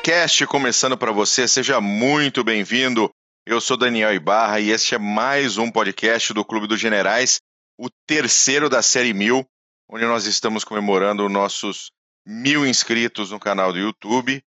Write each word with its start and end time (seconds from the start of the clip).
Podcast 0.00 0.46
começando 0.46 0.96
para 0.96 1.12
você, 1.12 1.46
seja 1.46 1.78
muito 1.78 2.42
bem-vindo. 2.42 3.10
Eu 3.44 3.60
sou 3.60 3.76
Daniel 3.76 4.14
Ibarra 4.14 4.58
e 4.58 4.70
este 4.70 4.94
é 4.94 4.98
mais 4.98 5.58
um 5.58 5.70
podcast 5.70 6.32
do 6.32 6.42
Clube 6.42 6.66
dos 6.66 6.80
Generais, 6.80 7.38
o 7.78 7.90
terceiro 8.06 8.70
da 8.70 8.80
série 8.80 9.12
mil, 9.12 9.44
onde 9.86 10.06
nós 10.06 10.24
estamos 10.24 10.64
comemorando 10.64 11.28
nossos 11.28 11.92
mil 12.26 12.66
inscritos 12.66 13.30
no 13.30 13.38
canal 13.38 13.74
do 13.74 13.78
YouTube. 13.78 14.42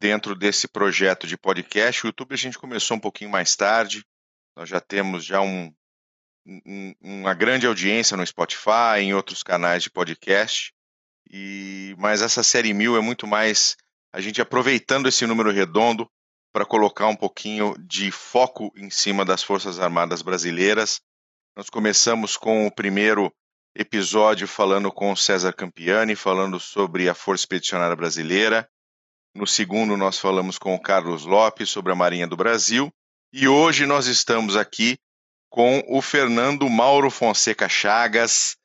Dentro 0.00 0.34
desse 0.34 0.66
projeto 0.66 1.28
de 1.28 1.38
podcast, 1.38 2.04
o 2.04 2.08
YouTube 2.08 2.32
a 2.32 2.36
gente 2.36 2.58
começou 2.58 2.96
um 2.96 3.00
pouquinho 3.00 3.30
mais 3.30 3.54
tarde. 3.54 4.04
Nós 4.56 4.68
já 4.68 4.80
temos 4.80 5.24
já 5.24 5.40
um, 5.40 5.72
um, 6.44 6.92
uma 7.00 7.34
grande 7.34 7.68
audiência 7.68 8.16
no 8.16 8.26
Spotify, 8.26 8.98
em 8.98 9.14
outros 9.14 9.44
canais 9.44 9.84
de 9.84 9.90
podcast. 9.90 10.72
E 11.30 11.94
mas 11.98 12.20
essa 12.20 12.42
série 12.42 12.74
mil 12.74 12.96
é 12.96 13.00
muito 13.00 13.28
mais 13.28 13.76
a 14.12 14.20
gente 14.20 14.40
aproveitando 14.40 15.08
esse 15.08 15.26
número 15.26 15.50
redondo 15.50 16.08
para 16.52 16.66
colocar 16.66 17.08
um 17.08 17.16
pouquinho 17.16 17.74
de 17.78 18.10
foco 18.10 18.70
em 18.76 18.90
cima 18.90 19.24
das 19.24 19.42
Forças 19.42 19.80
Armadas 19.80 20.20
Brasileiras. 20.20 21.00
Nós 21.56 21.70
começamos 21.70 22.36
com 22.36 22.66
o 22.66 22.70
primeiro 22.70 23.32
episódio 23.74 24.46
falando 24.46 24.92
com 24.92 25.10
o 25.10 25.16
César 25.16 25.54
Campiani, 25.54 26.14
falando 26.14 26.60
sobre 26.60 27.08
a 27.08 27.14
Força 27.14 27.42
Expedicionária 27.42 27.96
Brasileira. 27.96 28.68
No 29.34 29.46
segundo, 29.46 29.96
nós 29.96 30.18
falamos 30.18 30.58
com 30.58 30.74
o 30.74 30.80
Carlos 30.80 31.24
Lopes 31.24 31.70
sobre 31.70 31.90
a 31.90 31.96
Marinha 31.96 32.26
do 32.26 32.36
Brasil. 32.36 32.92
E 33.32 33.48
hoje 33.48 33.86
nós 33.86 34.06
estamos 34.06 34.56
aqui 34.56 34.98
com 35.48 35.82
o 35.88 36.02
Fernando 36.02 36.68
Mauro 36.68 37.10
Fonseca 37.10 37.66
Chagas, 37.66 38.56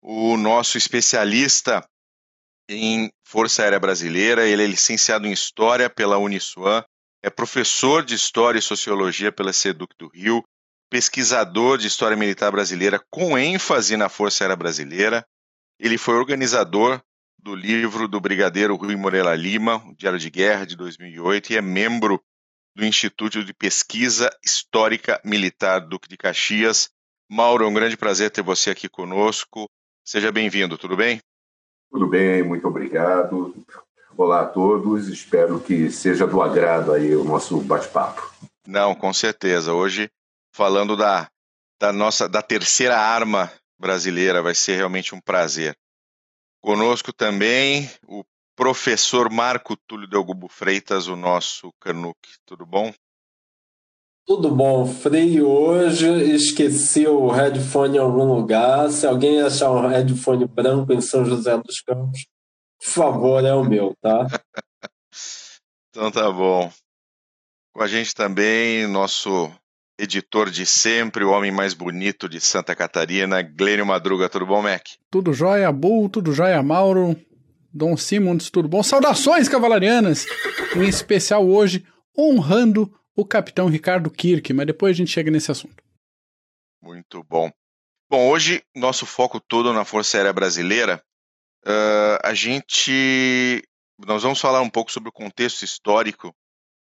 o 0.00 0.38
nosso 0.38 0.78
especialista 0.78 1.86
em 2.68 3.10
Força 3.22 3.62
Aérea 3.62 3.80
Brasileira. 3.80 4.46
Ele 4.46 4.64
é 4.64 4.66
licenciado 4.66 5.26
em 5.26 5.32
História 5.32 5.88
pela 5.90 6.18
Uniswan, 6.18 6.82
é 7.22 7.30
professor 7.30 8.04
de 8.04 8.14
História 8.14 8.58
e 8.58 8.62
Sociologia 8.62 9.32
pela 9.32 9.52
SEDUC 9.52 9.94
do 9.98 10.08
Rio, 10.08 10.44
pesquisador 10.90 11.78
de 11.78 11.86
História 11.86 12.16
Militar 12.16 12.52
Brasileira 12.52 13.00
com 13.10 13.38
ênfase 13.38 13.96
na 13.96 14.08
Força 14.08 14.44
Aérea 14.44 14.56
Brasileira. 14.56 15.26
Ele 15.78 15.98
foi 15.98 16.14
organizador 16.14 17.00
do 17.38 17.54
livro 17.54 18.06
do 18.08 18.20
Brigadeiro 18.20 18.76
Rui 18.76 18.96
Moreira 18.96 19.34
Lima, 19.34 19.76
o 19.86 19.94
Diário 19.94 20.18
de 20.18 20.30
Guerra 20.30 20.64
de 20.64 20.76
2008, 20.76 21.52
e 21.52 21.56
é 21.56 21.62
membro 21.62 22.22
do 22.74 22.84
Instituto 22.84 23.44
de 23.44 23.52
Pesquisa 23.52 24.30
Histórica 24.44 25.20
Militar 25.24 25.80
Duque 25.80 26.08
de 26.08 26.16
Caxias. 26.16 26.90
Mauro, 27.30 27.64
é 27.64 27.68
um 27.68 27.74
grande 27.74 27.96
prazer 27.96 28.30
ter 28.30 28.42
você 28.42 28.70
aqui 28.70 28.88
conosco. 28.88 29.68
Seja 30.04 30.30
bem-vindo, 30.30 30.76
tudo 30.76 30.96
bem? 30.96 31.20
Tudo 31.94 32.08
bem, 32.08 32.42
muito 32.42 32.66
obrigado. 32.66 33.54
Olá 34.16 34.40
a 34.40 34.46
todos, 34.46 35.06
espero 35.06 35.60
que 35.60 35.92
seja 35.92 36.26
do 36.26 36.42
agrado 36.42 36.92
aí 36.92 37.14
o 37.14 37.22
nosso 37.22 37.60
bate-papo. 37.60 38.34
Não, 38.66 38.96
com 38.96 39.12
certeza. 39.12 39.72
Hoje, 39.72 40.10
falando 40.52 40.96
da, 40.96 41.30
da 41.80 41.92
nossa 41.92 42.28
da 42.28 42.42
terceira 42.42 42.98
arma 42.98 43.48
brasileira, 43.78 44.42
vai 44.42 44.56
ser 44.56 44.74
realmente 44.74 45.14
um 45.14 45.20
prazer. 45.20 45.78
Conosco 46.60 47.12
também 47.12 47.88
o 48.08 48.24
professor 48.56 49.30
Marco 49.30 49.76
Túlio 49.76 50.08
Delgubo 50.08 50.48
Freitas, 50.48 51.06
o 51.06 51.14
nosso 51.14 51.72
Canuck. 51.80 52.18
Tudo 52.44 52.66
bom? 52.66 52.92
Tudo 54.26 54.50
bom, 54.50 54.86
Frei. 54.86 55.42
Hoje 55.42 56.08
esqueci 56.34 57.06
o 57.06 57.28
headphone 57.28 57.98
em 57.98 58.00
algum 58.00 58.24
lugar. 58.24 58.90
Se 58.90 59.06
alguém 59.06 59.42
achar 59.42 59.70
um 59.70 59.86
headphone 59.86 60.46
branco 60.46 60.94
em 60.94 61.00
São 61.02 61.26
José 61.26 61.58
dos 61.58 61.82
Campos, 61.82 62.26
por 62.82 62.90
favor, 62.90 63.44
é 63.44 63.52
o 63.52 63.62
meu, 63.62 63.94
tá? 64.00 64.26
então 65.90 66.10
tá 66.10 66.30
bom. 66.32 66.72
Com 67.74 67.82
a 67.82 67.86
gente 67.86 68.14
também, 68.14 68.86
nosso 68.86 69.52
editor 69.98 70.48
de 70.48 70.64
sempre, 70.64 71.22
o 71.22 71.30
homem 71.30 71.52
mais 71.52 71.74
bonito 71.74 72.26
de 72.26 72.40
Santa 72.40 72.74
Catarina, 72.74 73.42
Glênio 73.42 73.84
Madruga. 73.84 74.30
Tudo 74.30 74.46
bom, 74.46 74.62
Mac? 74.62 74.86
Tudo 75.10 75.34
jóia, 75.34 75.70
Bull, 75.70 76.08
tudo 76.08 76.32
jóia, 76.32 76.62
Mauro. 76.62 77.14
Dom 77.70 77.94
Simons, 77.94 78.48
tudo 78.48 78.68
bom? 78.68 78.82
Saudações 78.82 79.50
cavalarianas! 79.50 80.24
Em 80.76 80.88
especial 80.88 81.46
hoje, 81.46 81.84
honrando 82.16 82.90
o 83.16 83.24
capitão 83.24 83.68
Ricardo 83.68 84.10
Kirk, 84.10 84.52
mas 84.52 84.66
depois 84.66 84.90
a 84.90 84.96
gente 84.96 85.10
chega 85.10 85.30
nesse 85.30 85.50
assunto. 85.50 85.82
Muito 86.82 87.22
bom. 87.22 87.50
Bom, 88.10 88.28
hoje 88.28 88.62
nosso 88.74 89.06
foco 89.06 89.40
todo 89.40 89.72
na 89.72 89.84
Força 89.84 90.16
Aérea 90.16 90.32
Brasileira, 90.32 91.02
uh, 91.66 92.18
a 92.22 92.34
gente, 92.34 93.62
nós 93.98 94.22
vamos 94.22 94.40
falar 94.40 94.60
um 94.60 94.70
pouco 94.70 94.92
sobre 94.92 95.08
o 95.08 95.12
contexto 95.12 95.62
histórico 95.62 96.34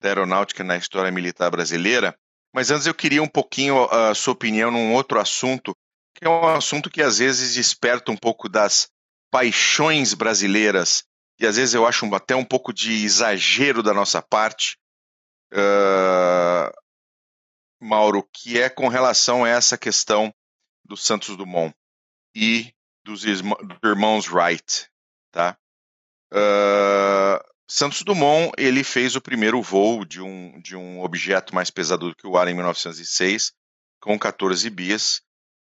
da 0.01 0.11
aeronáutica 0.11 0.63
na 0.63 0.77
história 0.77 1.11
militar 1.11 1.51
brasileira, 1.51 2.17
mas 2.55 2.71
antes 2.71 2.87
eu 2.87 2.95
queria 2.95 3.23
um 3.23 3.29
pouquinho 3.29 3.85
a 3.91 4.15
sua 4.15 4.33
opinião 4.33 4.71
num 4.71 4.93
outro 4.93 5.19
assunto, 5.19 5.75
que 6.15 6.25
é 6.25 6.29
um 6.29 6.47
assunto 6.49 6.91
que 6.91 7.03
às 7.03 7.19
vezes 7.19 7.55
desperta 7.55 8.13
um 8.13 8.17
pouco 8.17 8.49
das 8.49 8.89
paixões 9.31 10.15
brasileiras 10.15 11.05
e 11.41 11.47
às 11.47 11.57
vezes 11.57 11.75
eu 11.75 11.87
acho 11.87 12.13
até 12.15 12.35
um 12.35 12.45
pouco 12.45 12.73
de 12.73 13.05
exagero 13.05 13.83
da 13.83 13.95
nossa 13.95 14.21
parte, 14.21 14.77
uh, 15.53 16.73
Mauro, 17.81 18.29
que 18.33 18.61
é 18.61 18.69
com 18.69 18.89
relação 18.89 19.45
a 19.45 19.49
essa 19.49 19.79
questão 19.79 20.35
do 20.85 20.97
Santos 20.97 21.37
Dumont 21.37 21.75
e 22.35 22.73
dos 23.05 23.25
irmãos 23.25 24.29
Wright, 24.29 24.89
tá? 25.31 25.57
Uh, 26.33 27.43
Santos 27.71 28.03
Dumont 28.03 28.53
ele 28.57 28.83
fez 28.83 29.15
o 29.15 29.21
primeiro 29.21 29.61
voo 29.63 30.05
de 30.05 30.21
um, 30.21 30.61
de 30.61 30.75
um 30.75 31.03
objeto 31.03 31.55
mais 31.55 31.71
pesado 31.71 32.09
do 32.09 32.17
que 32.17 32.27
o 32.27 32.37
ar 32.37 32.49
em 32.49 32.55
1906, 32.55 33.53
com 34.01 34.19
14 34.19 34.69
bis, 34.71 35.23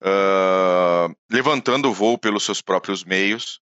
uh, 0.02 1.14
levantando 1.30 1.88
o 1.88 1.94
voo 1.94 2.18
pelos 2.18 2.44
seus 2.44 2.60
próprios 2.60 3.04
meios. 3.04 3.60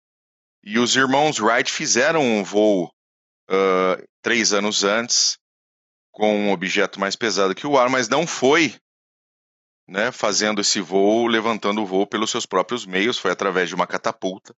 E 0.63 0.77
os 0.77 0.95
irmãos 0.95 1.39
Wright 1.39 1.71
fizeram 1.71 2.21
um 2.21 2.43
voo 2.43 2.91
uh, 3.49 4.07
três 4.21 4.51
anos 4.51 4.83
antes, 4.83 5.37
com 6.17 6.35
um 6.35 6.51
objeto 6.51 6.99
mais 6.99 7.15
pesado 7.15 7.53
que 7.53 7.67
o 7.67 7.77
ar, 7.77 7.91
mas 7.91 8.09
não 8.09 8.25
foi 8.25 8.75
né, 9.87 10.11
fazendo 10.11 10.59
esse 10.59 10.81
voo, 10.81 11.27
levantando 11.27 11.79
o 11.79 11.85
voo 11.85 12.07
pelos 12.07 12.31
seus 12.31 12.43
próprios 12.43 12.87
meios, 12.87 13.19
foi 13.19 13.29
através 13.29 13.69
de 13.69 13.75
uma 13.75 13.85
catapulta. 13.85 14.55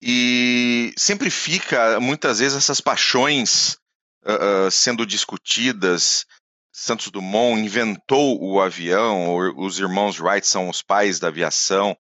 E 0.00 0.94
sempre 0.96 1.28
fica, 1.28 2.00
muitas 2.00 2.38
vezes, 2.38 2.56
essas 2.56 2.80
paixões 2.80 3.76
uh, 4.24 4.70
sendo 4.70 5.04
discutidas. 5.04 6.24
Santos 6.72 7.10
Dumont 7.10 7.60
inventou 7.60 8.42
o 8.42 8.58
avião, 8.58 9.36
os 9.58 9.78
irmãos 9.78 10.18
Wright 10.18 10.46
são 10.46 10.70
os 10.70 10.80
pais 10.80 11.18
da 11.18 11.28
aviação, 11.28 11.96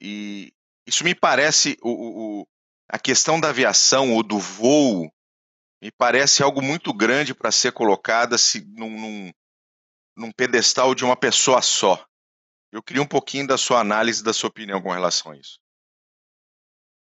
e 0.00 0.52
isso 0.86 1.02
me 1.02 1.14
parece 1.14 1.76
o, 1.82 1.90
o 2.40 2.48
a 2.88 2.98
questão 2.98 3.38
da 3.38 3.50
aviação 3.50 4.14
ou 4.14 4.22
do 4.22 4.38
voo 4.38 5.12
me 5.80 5.90
parece 5.90 6.42
algo 6.42 6.60
muito 6.60 6.92
grande 6.92 7.34
para 7.34 7.52
ser 7.52 7.72
colocada 7.72 8.36
se, 8.36 8.64
num, 8.76 8.90
num, 8.90 9.32
num 10.16 10.32
pedestal 10.32 10.94
de 10.94 11.04
uma 11.04 11.16
pessoa 11.16 11.62
só. 11.62 12.04
Eu 12.72 12.82
queria 12.82 13.02
um 13.02 13.06
pouquinho 13.06 13.46
da 13.46 13.56
sua 13.56 13.80
análise, 13.80 14.22
da 14.22 14.32
sua 14.32 14.48
opinião 14.48 14.82
com 14.82 14.90
relação 14.90 15.32
a 15.32 15.36
isso. 15.36 15.58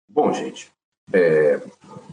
Bom, 0.08 0.32
gente, 0.32 0.70
é, 1.12 1.58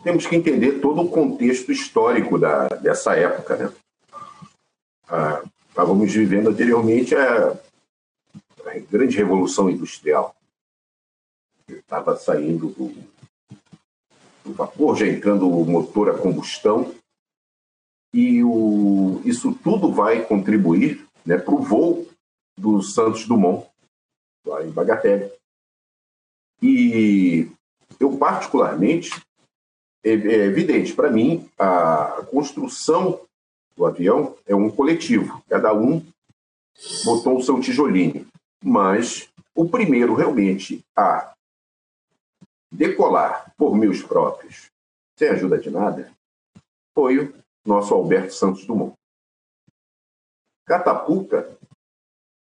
temos 0.03 0.25
que 0.25 0.35
entender 0.35 0.79
todo 0.79 1.01
o 1.01 1.09
contexto 1.09 1.71
histórico 1.71 2.37
da, 2.37 2.67
dessa 2.67 3.15
época. 3.15 3.57
Né? 3.57 3.73
Ah, 5.07 5.43
estávamos 5.69 6.13
vivendo 6.13 6.49
anteriormente 6.49 7.15
a, 7.15 7.51
a 8.65 8.79
grande 8.89 9.17
revolução 9.17 9.69
industrial. 9.69 10.35
Estava 11.67 12.15
saindo 12.15 12.69
do, 12.69 12.89
o 14.45 14.53
vapor 14.53 14.95
já 14.95 15.07
entrando 15.07 15.49
o 15.49 15.65
motor 15.65 16.09
a 16.09 16.17
combustão. 16.17 16.93
E 18.13 18.43
o, 18.43 19.21
isso 19.25 19.53
tudo 19.63 19.91
vai 19.91 20.23
contribuir 20.25 21.05
né, 21.25 21.37
para 21.37 21.53
o 21.53 21.61
voo 21.61 22.07
do 22.57 22.81
Santos 22.81 23.27
Dumont, 23.27 23.67
lá 24.45 24.63
em 24.63 24.71
Bagatelle. 24.71 25.31
E 26.61 27.51
eu, 27.99 28.17
particularmente, 28.17 29.09
é, 30.03 30.11
é 30.11 30.45
evidente, 30.45 30.93
para 30.93 31.11
mim, 31.11 31.49
a 31.59 32.23
construção 32.31 33.19
do 33.75 33.85
avião 33.85 34.35
é 34.45 34.55
um 34.55 34.69
coletivo, 34.69 35.43
cada 35.49 35.73
um 35.73 36.01
botou 37.03 37.37
o 37.37 37.43
seu 37.43 37.59
tijolinho. 37.59 38.25
Mas 38.63 39.29
o 39.53 39.67
primeiro 39.67 40.13
realmente 40.13 40.83
a 40.95 41.34
decolar 42.75 43.53
por 43.57 43.75
meus 43.75 44.01
próprios, 44.01 44.69
sem 45.17 45.29
ajuda 45.29 45.57
de 45.57 45.69
nada, 45.69 46.11
foi 46.93 47.19
o 47.19 47.33
nosso 47.65 47.93
Alberto 47.93 48.33
Santos 48.33 48.65
Dumont. 48.65 48.93
Catapulta, 50.65 51.57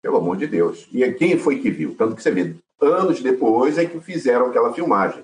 pelo 0.01 0.17
amor 0.17 0.37
de 0.37 0.47
Deus. 0.47 0.87
E 0.91 1.09
quem 1.13 1.37
foi 1.37 1.59
que 1.59 1.69
viu? 1.69 1.95
Tanto 1.95 2.15
que 2.15 2.23
você 2.23 2.31
vê, 2.31 2.55
anos 2.79 3.21
depois 3.21 3.77
é 3.77 3.85
que 3.85 3.99
fizeram 3.99 4.47
aquela 4.47 4.73
filmagem. 4.73 5.23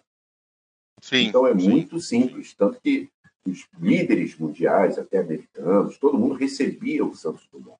Sim, 1.02 1.28
então 1.28 1.46
é 1.46 1.58
sim. 1.58 1.70
muito 1.70 2.00
simples. 2.00 2.54
Tanto 2.54 2.80
que 2.80 3.10
os 3.46 3.68
líderes 3.80 4.38
mundiais, 4.38 4.98
até 4.98 5.20
americanos, 5.20 5.98
todo 5.98 6.18
mundo 6.18 6.36
recebia 6.36 7.06
o 7.06 7.16
Santos 7.16 7.48
Dumont. 7.52 7.80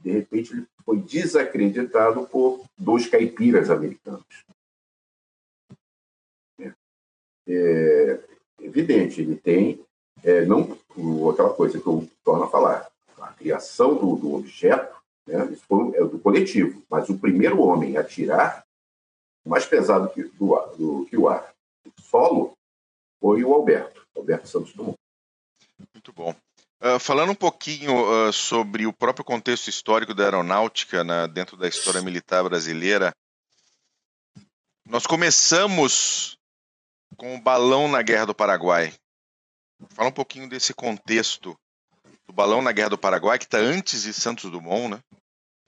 De 0.00 0.10
repente, 0.10 0.52
ele 0.52 0.66
foi 0.84 0.98
desacreditado 0.98 2.26
por 2.26 2.64
dois 2.78 3.06
caipiras 3.06 3.68
americanos. 3.68 4.24
É, 7.52 8.20
evidente, 8.60 9.20
ele 9.20 9.36
tem, 9.36 9.84
é, 10.22 10.44
não 10.44 10.78
aquela 11.30 11.52
coisa 11.52 11.80
que 11.80 11.86
eu 11.86 12.08
torno 12.22 12.44
a 12.44 12.50
falar, 12.50 12.88
a 13.20 13.28
criação 13.32 13.94
do, 13.94 14.16
do 14.16 14.34
objeto, 14.34 14.94
né, 15.26 15.48
isso 15.50 15.64
foi, 15.66 15.96
é 15.96 16.04
do 16.04 16.18
coletivo, 16.18 16.82
mas 16.88 17.08
o 17.08 17.18
primeiro 17.18 17.60
homem 17.60 17.96
a 17.96 18.04
tirar, 18.04 18.64
mais 19.44 19.64
pesado 19.64 20.10
que, 20.10 20.22
do, 20.22 20.54
do, 20.76 21.06
que 21.06 21.16
o 21.16 21.28
ar, 21.28 21.52
solo, 22.00 22.52
foi 23.20 23.42
o 23.42 23.52
Alberto, 23.52 24.06
Alberto 24.16 24.48
Santos 24.48 24.72
Dumont. 24.72 24.96
Muito 25.94 26.12
bom. 26.12 26.34
Uh, 26.82 26.98
falando 26.98 27.32
um 27.32 27.34
pouquinho 27.34 28.28
uh, 28.28 28.32
sobre 28.32 28.86
o 28.86 28.92
próprio 28.92 29.24
contexto 29.24 29.68
histórico 29.68 30.14
da 30.14 30.24
aeronáutica 30.24 31.04
né, 31.04 31.28
dentro 31.28 31.56
da 31.56 31.68
história 31.68 32.00
militar 32.00 32.42
brasileira, 32.42 33.12
nós 34.86 35.06
começamos 35.06 36.38
com 37.20 37.34
o 37.34 37.40
balão 37.40 37.86
na 37.86 38.00
Guerra 38.00 38.24
do 38.24 38.34
Paraguai. 38.34 38.94
Fala 39.90 40.08
um 40.08 40.12
pouquinho 40.12 40.48
desse 40.48 40.72
contexto 40.72 41.54
do 42.26 42.32
balão 42.32 42.62
na 42.62 42.72
Guerra 42.72 42.88
do 42.88 42.98
Paraguai, 42.98 43.38
que 43.38 43.44
está 43.44 43.58
antes 43.58 44.04
de 44.04 44.14
Santos 44.14 44.50
Dumont, 44.50 44.88
né? 44.88 45.00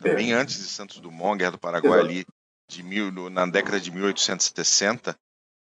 É. 0.02 0.14
Bem 0.14 0.32
antes 0.32 0.56
de 0.56 0.64
Santos 0.64 0.98
Dumont, 0.98 1.34
a 1.34 1.36
Guerra 1.36 1.50
do 1.50 1.58
Paraguai 1.58 2.00
ali 2.00 2.26
de 2.70 2.82
mil, 2.82 3.28
na 3.28 3.44
década 3.44 3.78
de 3.78 3.90
1860. 3.90 5.14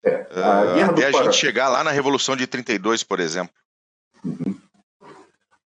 É, 0.04 0.26
a 0.32 0.86
uh, 0.86 0.90
até 0.90 1.06
a 1.06 1.12
gente 1.12 1.36
chegar 1.36 1.68
lá 1.68 1.84
na 1.84 1.92
Revolução 1.92 2.34
de 2.34 2.48
32, 2.48 3.04
por 3.04 3.20
exemplo. 3.20 3.54
Uhum. 4.24 4.60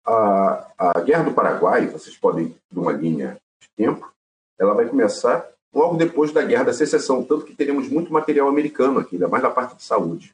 A, 0.06 0.68
a 0.77 1.00
Guerra 1.00 1.24
do 1.24 1.33
Paraguai, 1.33 1.88
vocês 1.88 2.18
podem 2.18 2.54
de 2.69 2.77
uma 2.77 2.92
linha 2.92 3.38
de 3.62 3.69
tempo, 3.77 4.12
ela 4.60 4.74
vai 4.74 4.86
começar 4.86 5.50
logo 5.74 5.98
depois 5.98 6.31
da 6.31 6.44
Guerra 6.44 6.66
da 6.66 6.74
Secessão, 6.74 7.24
tanto 7.24 7.45
que 7.45 7.56
teremos 7.56 7.88
muito 7.88 8.12
material 8.12 8.48
americano 8.48 9.00
aqui, 9.00 9.16
ainda 9.16 9.27
mais 9.27 9.44
na 9.44 9.50
parte 9.50 9.75
de 9.75 9.83
saúde. 9.83 10.33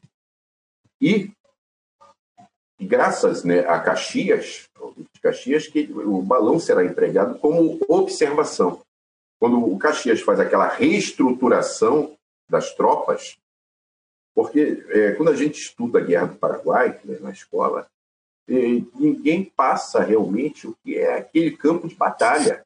E, 1.00 1.30
graças 2.80 3.44
né, 3.44 3.60
a 3.60 3.78
Caxias, 3.80 4.68
Caxias, 5.20 5.66
que 5.66 5.90
o 5.92 6.22
balão 6.22 6.58
será 6.58 6.84
empregado 6.84 7.38
como 7.38 7.78
observação. 7.88 8.80
Quando 9.38 9.62
o 9.62 9.78
Caxias 9.78 10.20
faz 10.20 10.40
aquela 10.40 10.68
reestruturação 10.68 12.16
das 12.48 12.74
tropas, 12.74 13.36
porque 14.34 14.84
é, 14.90 15.12
quando 15.12 15.30
a 15.30 15.36
gente 15.36 15.60
estuda 15.60 15.98
a 15.98 16.02
Guerra 16.02 16.26
do 16.26 16.36
Paraguai 16.36 17.00
né, 17.04 17.18
na 17.20 17.30
escola, 17.30 17.86
ninguém 18.48 19.44
passa 19.44 20.00
realmente 20.00 20.66
o 20.66 20.76
que 20.84 20.96
é 20.96 21.18
aquele 21.18 21.56
campo 21.56 21.88
de 21.88 21.94
batalha. 21.94 22.64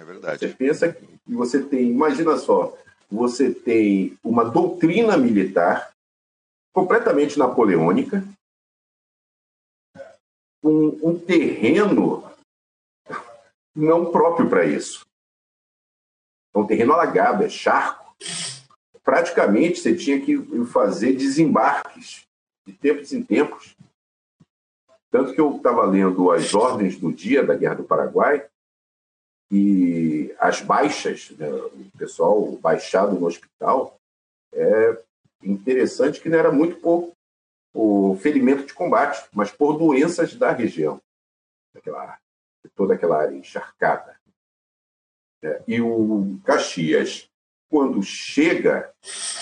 É 0.00 0.04
verdade. 0.04 0.38
Você 0.38 0.54
pensa 0.54 0.90
que 0.90 1.06
você 1.26 1.62
tem, 1.62 1.90
imagina 1.90 2.34
só, 2.38 2.74
você 3.10 3.52
tem 3.52 4.18
uma 4.24 4.46
doutrina 4.46 5.14
militar 5.18 5.92
completamente 6.72 7.38
napoleônica, 7.38 8.24
um, 10.64 11.10
um 11.10 11.18
terreno 11.18 12.24
não 13.76 14.10
próprio 14.10 14.48
para 14.48 14.64
isso. 14.64 15.04
É 16.54 16.58
um 16.58 16.66
terreno 16.66 16.94
alagado, 16.94 17.44
é 17.44 17.50
charco. 17.50 18.16
Praticamente 19.04 19.80
você 19.80 19.94
tinha 19.94 20.18
que 20.18 20.64
fazer 20.64 21.12
desembarques 21.12 22.26
de 22.66 22.72
tempos 22.72 23.12
em 23.12 23.22
tempos. 23.22 23.76
Tanto 25.10 25.34
que 25.34 25.40
eu 25.40 25.58
estava 25.58 25.84
lendo 25.84 26.30
as 26.30 26.54
ordens 26.54 26.98
do 26.98 27.12
dia 27.12 27.44
da 27.44 27.54
Guerra 27.54 27.74
do 27.74 27.84
Paraguai 27.84 28.49
e 29.50 30.34
as 30.38 30.60
baixas, 30.60 31.30
né, 31.30 31.50
o 31.50 31.90
pessoal 31.98 32.52
baixado 32.56 33.18
no 33.18 33.26
hospital, 33.26 33.98
é 34.52 35.02
interessante 35.42 36.20
que 36.20 36.28
não 36.28 36.38
era 36.38 36.52
muito 36.52 36.76
por, 36.76 37.12
por 37.72 38.16
ferimento 38.18 38.66
de 38.66 38.74
combate, 38.74 39.28
mas 39.32 39.50
por 39.50 39.76
doenças 39.76 40.34
da 40.34 40.52
região, 40.52 41.00
daquela, 41.74 42.18
toda 42.74 42.94
aquela 42.94 43.22
área 43.22 43.34
encharcada. 43.34 44.18
É, 45.42 45.62
e 45.66 45.80
o 45.80 46.38
Caxias, 46.44 47.28
quando 47.68 48.02
chega, 48.02 48.92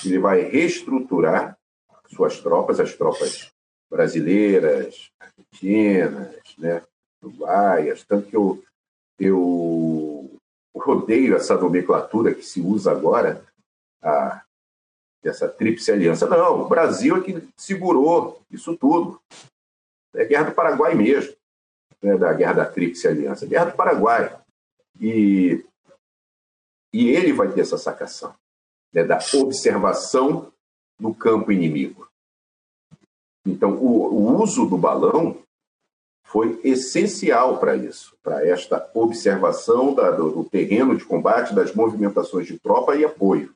ele 0.04 0.18
vai 0.18 0.42
reestruturar 0.42 1.58
suas 2.06 2.40
tropas, 2.40 2.80
as 2.80 2.94
tropas 2.94 3.50
brasileiras, 3.90 5.10
argentinas, 5.18 6.56
né, 6.56 6.82
uruguaias, 7.22 8.04
tanto 8.04 8.28
que 8.28 8.36
eu, 8.36 8.62
eu 9.18 10.30
rodeio 10.74 11.34
essa 11.36 11.56
nomenclatura 11.56 12.34
que 12.34 12.42
se 12.42 12.60
usa 12.60 12.92
agora, 12.92 13.44
a, 14.02 14.42
essa 15.22 15.48
tríplice 15.48 15.90
aliança. 15.90 16.26
Não, 16.26 16.62
o 16.62 16.68
Brasil 16.68 17.16
é 17.16 17.20
que 17.20 17.48
segurou 17.56 18.40
isso 18.50 18.76
tudo. 18.76 19.20
É 20.14 20.22
a 20.22 20.26
Guerra 20.26 20.44
do 20.44 20.54
Paraguai 20.54 20.94
mesmo, 20.94 21.34
né, 22.02 22.16
da 22.16 22.32
Guerra 22.32 22.54
da 22.54 22.64
Tríplice 22.64 23.08
Aliança. 23.08 23.46
Guerra 23.46 23.66
do 23.66 23.76
Paraguai. 23.76 24.40
E, 25.00 25.64
e 26.92 27.08
ele 27.08 27.32
vai 27.32 27.52
ter 27.52 27.60
essa 27.60 27.76
sacação 27.76 28.34
né, 28.92 29.04
da 29.04 29.18
observação 29.34 30.52
no 30.98 31.14
campo 31.14 31.52
inimigo. 31.52 32.08
Então, 33.46 33.76
o, 33.76 34.14
o 34.14 34.42
uso 34.42 34.66
do 34.66 34.76
balão 34.76 35.42
foi 36.28 36.60
essencial 36.62 37.58
para 37.58 37.74
isso, 37.74 38.14
para 38.22 38.46
esta 38.46 38.90
observação 38.92 39.94
da, 39.94 40.10
do, 40.10 40.30
do, 40.30 40.44
terreno 40.44 40.94
de 40.94 41.04
combate, 41.04 41.54
das 41.54 41.74
movimentações 41.74 42.46
de 42.46 42.58
tropa 42.58 42.94
e 42.94 43.04
apoio. 43.04 43.54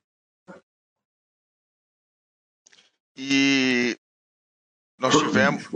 E 3.14 3.94
nós 4.98 5.14
tivemos. 5.20 5.68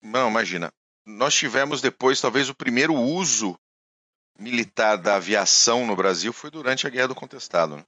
Não, 0.00 0.30
imagina. 0.30 0.72
Nós 1.04 1.34
tivemos 1.34 1.80
depois, 1.80 2.20
talvez, 2.20 2.48
o 2.48 2.54
primeiro 2.54 2.94
uso 2.94 3.58
militar 4.38 4.96
da 4.96 5.16
aviação 5.16 5.84
no 5.84 5.96
Brasil 5.96 6.32
foi 6.32 6.52
durante 6.52 6.86
a 6.86 6.90
Guerra 6.90 7.08
do 7.08 7.14
Contestado. 7.16 7.76
Né? 7.76 7.84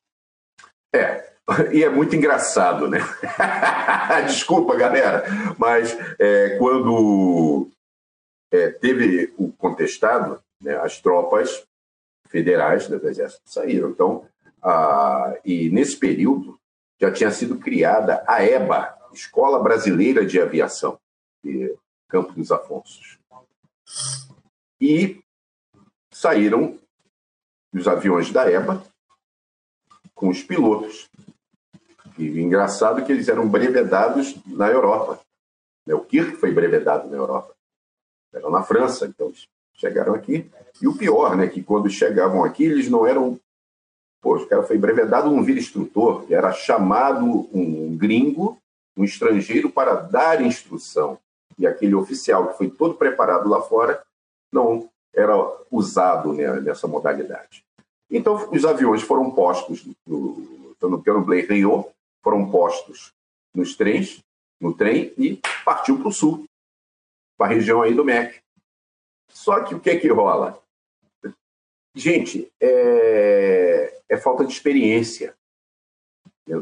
É, 0.93 1.35
e 1.73 1.85
é 1.85 1.89
muito 1.89 2.17
engraçado, 2.17 2.89
né? 2.89 2.99
Desculpa, 4.27 4.75
galera, 4.77 5.25
mas 5.57 5.97
é, 6.19 6.57
quando 6.59 7.71
é, 8.51 8.71
teve 8.71 9.33
o 9.39 9.53
contestado, 9.53 10.43
né, 10.61 10.77
as 10.77 11.01
tropas 11.01 11.65
federais 12.29 12.89
do 12.89 13.07
Exército 13.07 13.43
saíram. 13.45 13.91
Então, 13.91 14.27
a, 14.63 15.39
e 15.45 15.71
nesse 15.71 15.97
período 15.97 16.59
já 17.01 17.11
tinha 17.13 17.31
sido 17.31 17.59
criada 17.59 18.23
a 18.27 18.45
EBA, 18.45 18.97
Escola 19.13 19.63
Brasileira 19.63 20.25
de 20.25 20.41
Aviação, 20.41 20.99
de 21.43 21.75
Campo 22.09 22.33
dos 22.33 22.53
Afonsos. 22.53 23.19
E 24.81 25.21
saíram 26.13 26.79
os 27.73 27.89
aviões 27.89 28.31
da 28.31 28.51
EBA 28.51 28.83
com 30.15 30.29
os 30.29 30.43
pilotos. 30.43 31.09
E 32.19 32.41
engraçado 32.41 33.05
que 33.05 33.11
eles 33.11 33.29
eram 33.29 33.49
brevedados 33.49 34.37
na 34.47 34.69
Europa. 34.69 35.21
Né, 35.87 35.95
o 35.95 36.05
Kirk 36.05 36.37
foi 36.37 36.53
brevedado 36.53 37.09
na 37.09 37.17
Europa. 37.17 37.55
Eram 38.33 38.51
na 38.51 38.63
França, 38.63 39.07
então 39.07 39.33
chegaram 39.75 40.15
aqui. 40.15 40.51
E 40.81 40.87
o 40.87 40.97
pior, 40.97 41.37
né, 41.37 41.49
que 41.49 41.63
quando 41.63 41.89
chegavam 41.91 42.45
aqui, 42.45 42.65
eles 42.65 42.89
não 42.89 43.07
eram. 43.07 43.39
Pô, 44.23 44.37
o 44.37 44.47
cara 44.47 44.63
foi 44.63 44.77
brevedado 44.77 45.31
um 45.31 45.43
vira-instrutor, 45.43 46.27
era 46.29 46.53
chamado 46.53 47.49
um 47.53 47.97
gringo, 47.97 48.59
um 48.97 49.03
estrangeiro, 49.03 49.71
para 49.71 49.95
dar 49.95 50.43
instrução. 50.43 51.19
E 51.59 51.67
aquele 51.67 51.95
oficial 51.95 52.49
que 52.49 52.59
foi 52.59 52.71
todo 52.71 52.95
preparado 52.95 53.49
lá 53.49 53.61
fora 53.63 54.03
não 54.53 54.89
era 55.15 55.35
usado 55.71 56.33
né, 56.33 56.61
nessa 56.61 56.87
modalidade. 56.87 57.65
Então, 58.11 58.49
os 58.53 58.65
aviões 58.65 59.03
foram 59.03 59.31
postos 59.31 59.87
no, 60.07 60.75
no 60.83 60.99
Rio, 60.99 61.87
foram 62.23 62.51
postos 62.51 63.13
nos 63.55 63.77
trens, 63.77 64.23
no 64.61 64.75
trem 64.75 65.13
e 65.17 65.41
partiu 65.65 65.99
para 65.99 66.09
o 66.09 66.13
sul, 66.13 66.45
para 67.41 67.53
a 67.53 67.55
região 67.55 67.81
aí 67.81 67.95
do 67.95 68.05
MEC. 68.05 68.39
Só 69.31 69.61
que 69.61 69.75
o 69.75 69.81
que 69.81 69.89
é 69.89 69.97
que 69.97 70.09
rola? 70.09 70.63
Gente, 71.95 72.53
é, 72.61 73.99
é 74.11 74.17
falta 74.19 74.45
de 74.45 74.53
experiência. 74.53 75.35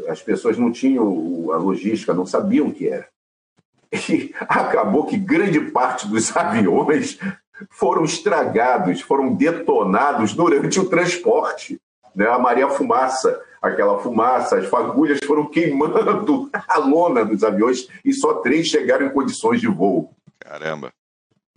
As 0.08 0.23
pessoas 0.23 0.56
não 0.56 0.70
tinham 0.70 1.50
a 1.50 1.56
logística, 1.56 2.14
não 2.14 2.25
sabiam 2.25 2.68
o 2.68 2.73
que 2.73 2.88
era. 2.88 3.08
E 3.92 4.32
acabou 4.38 5.04
que 5.06 5.16
grande 5.18 5.58
parte 5.73 6.06
dos 6.06 6.30
aviões 6.37 7.18
foram 7.70 8.04
estragados, 8.04 9.00
foram 9.00 9.35
detonados 9.35 10.32
durante 10.32 10.78
o 10.78 10.88
transporte. 10.88 11.80
Né? 12.14 12.28
A 12.28 12.38
Maria 12.38 12.68
Fumaça, 12.68 13.42
aquela 13.61 13.99
fumaça, 13.99 14.58
as 14.58 14.68
fagulhas 14.68 15.18
foram 15.26 15.47
queimando 15.47 16.49
a 16.68 16.78
lona 16.78 17.25
dos 17.25 17.42
aviões 17.42 17.88
e 18.04 18.12
só 18.12 18.35
três 18.35 18.68
chegaram 18.68 19.06
em 19.06 19.12
condições 19.12 19.61
de 19.61 19.66
voo. 19.66 20.14
Caramba. 20.40 20.92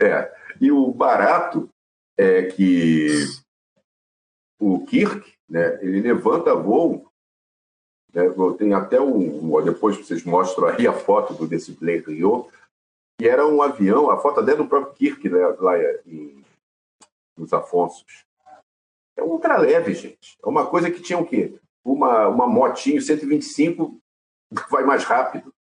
É. 0.02 0.34
E 0.60 0.72
o 0.72 0.92
barato 0.92 1.70
é 2.18 2.44
que 2.44 3.08
o 4.60 4.86
Kirk, 4.86 5.34
né, 5.50 5.80
ele 5.82 6.02
levanta 6.02 6.56
voo. 6.56 7.12
Né, 8.14 8.24
tem 8.58 8.74
até 8.74 9.00
um. 9.00 9.64
Depois 9.64 9.98
vocês 9.98 10.24
mostram 10.24 10.68
aí 10.68 10.88
a 10.88 10.94
foto 10.94 11.34
do, 11.34 11.48
desse 11.48 11.72
Blake 11.72 12.12
Rio, 12.12 12.50
que 13.18 13.28
era 13.28 13.46
um 13.48 13.62
avião, 13.62 14.10
a 14.10 14.18
foto 14.18 14.40
até 14.40 14.56
do 14.56 14.68
próprio 14.68 14.94
Kirk, 14.94 15.30
né, 15.30 15.40
lá 15.60 15.78
em, 16.06 16.44
nos 17.38 17.54
Afonsos. 17.54 18.26
É 19.16 19.24
um 19.24 19.28
ultraleve, 19.28 19.94
gente. 19.94 20.38
É 20.44 20.48
uma 20.48 20.68
coisa 20.68 20.90
que 20.90 21.02
tinha 21.02 21.20
o 21.20 21.26
quê? 21.26 21.60
Uma, 21.84 22.28
uma 22.28 22.48
motinho 22.48 23.02
125 23.02 24.00
vai 24.70 24.84
mais 24.84 25.04
rápido. 25.04 25.54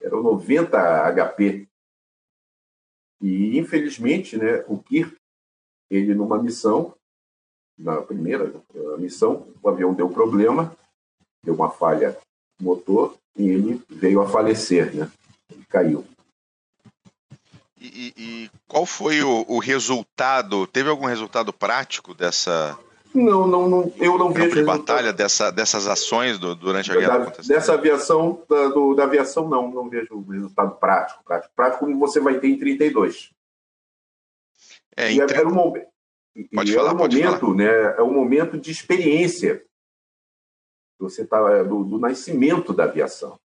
Era 0.00 0.16
o 0.16 0.22
90 0.22 0.78
HP. 1.12 1.68
E, 3.20 3.58
infelizmente, 3.58 4.36
né, 4.36 4.64
o 4.68 4.78
Kirk, 4.78 5.16
ele 5.90 6.14
numa 6.14 6.42
missão, 6.42 6.94
na 7.78 8.00
primeira 8.02 8.52
missão, 8.98 9.46
o 9.62 9.68
avião 9.68 9.94
deu 9.94 10.08
problema, 10.08 10.76
deu 11.44 11.54
uma 11.54 11.70
falha 11.70 12.16
no 12.58 12.66
motor 12.66 13.16
e 13.36 13.48
ele 13.48 13.82
veio 13.88 14.22
a 14.22 14.28
falecer, 14.28 14.94
né? 14.94 15.10
Ele 15.50 15.64
caiu. 15.66 16.04
E, 17.78 18.12
e, 18.16 18.50
qual 18.66 18.86
foi 18.86 19.22
o, 19.22 19.44
o, 19.46 19.58
resultado? 19.58 20.66
Teve 20.66 20.88
algum 20.88 21.06
resultado 21.06 21.52
prático 21.52 22.14
dessa? 22.14 22.76
Não, 23.14 23.46
não, 23.46 23.68
não 23.68 23.92
eu 23.96 24.18
não 24.18 24.32
vejo. 24.32 24.56
de 24.56 24.62
batalha 24.62 25.12
dessa, 25.12 25.50
dessas 25.50 25.86
ações 25.86 26.38
do, 26.38 26.54
durante 26.54 26.92
a 26.92 26.96
guerra? 26.96 27.18
Da, 27.18 27.30
dessa 27.30 27.74
aviação, 27.74 28.42
da, 28.48 28.68
do, 28.68 28.94
da 28.94 29.04
aviação, 29.04 29.48
não, 29.48 29.70
não 29.70 29.88
vejo 29.88 30.20
resultado 30.28 30.76
prático, 30.76 31.24
prático, 31.24 31.52
prático 31.54 31.84
como 31.86 31.98
você 31.98 32.20
vai 32.20 32.38
ter 32.38 32.48
em 32.48 32.58
32. 32.58 33.30
É, 34.96 35.12
e 35.12 35.20
era 35.20 35.48
um. 35.48 35.72
Pode 36.54 36.74
falar, 36.74 36.90
é 36.90 36.94
um 36.94 36.98
momento, 36.98 37.40
falar. 37.40 37.54
né? 37.54 37.94
É 37.96 38.02
um 38.02 38.12
momento 38.12 38.58
de 38.58 38.70
experiência. 38.70 39.64
Você 40.98 41.26
tá 41.26 41.38
é, 41.52 41.64
do, 41.64 41.84
do 41.84 41.98
nascimento 41.98 42.72
da 42.72 42.84
aviação. 42.84 43.38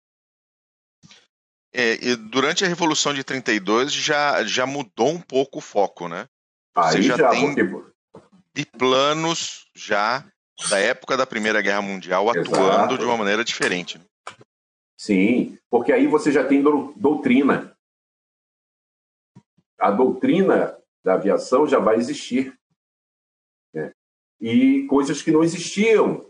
É, 1.72 2.16
durante 2.16 2.64
a 2.64 2.68
Revolução 2.68 3.12
de 3.12 3.22
32 3.22 3.92
já, 3.92 4.42
já 4.44 4.66
mudou 4.66 5.10
um 5.10 5.20
pouco 5.20 5.58
o 5.58 5.62
foco, 5.62 6.08
né? 6.08 6.26
Você 6.74 6.96
Aí 6.96 7.02
já, 7.02 7.16
já 7.16 7.30
tem 7.30 7.54
porque... 7.54 7.97
biplanos 8.58 9.68
já 9.72 10.24
da 10.68 10.80
época 10.80 11.16
da 11.16 11.24
Primeira 11.24 11.62
Guerra 11.62 11.80
Mundial 11.80 12.28
atuando 12.28 12.56
Exato. 12.56 12.98
de 12.98 13.04
uma 13.04 13.16
maneira 13.16 13.44
diferente. 13.44 13.98
Né? 13.98 14.04
Sim, 14.98 15.56
porque 15.70 15.92
aí 15.92 16.08
você 16.08 16.32
já 16.32 16.44
tem 16.44 16.60
doutrina. 16.60 17.72
A 19.78 19.92
doutrina 19.92 20.76
da 21.04 21.14
aviação 21.14 21.68
já 21.68 21.78
vai 21.78 21.98
existir. 21.98 22.52
Né? 23.72 23.92
E 24.40 24.84
coisas 24.88 25.22
que 25.22 25.30
não 25.30 25.44
existiam 25.44 26.28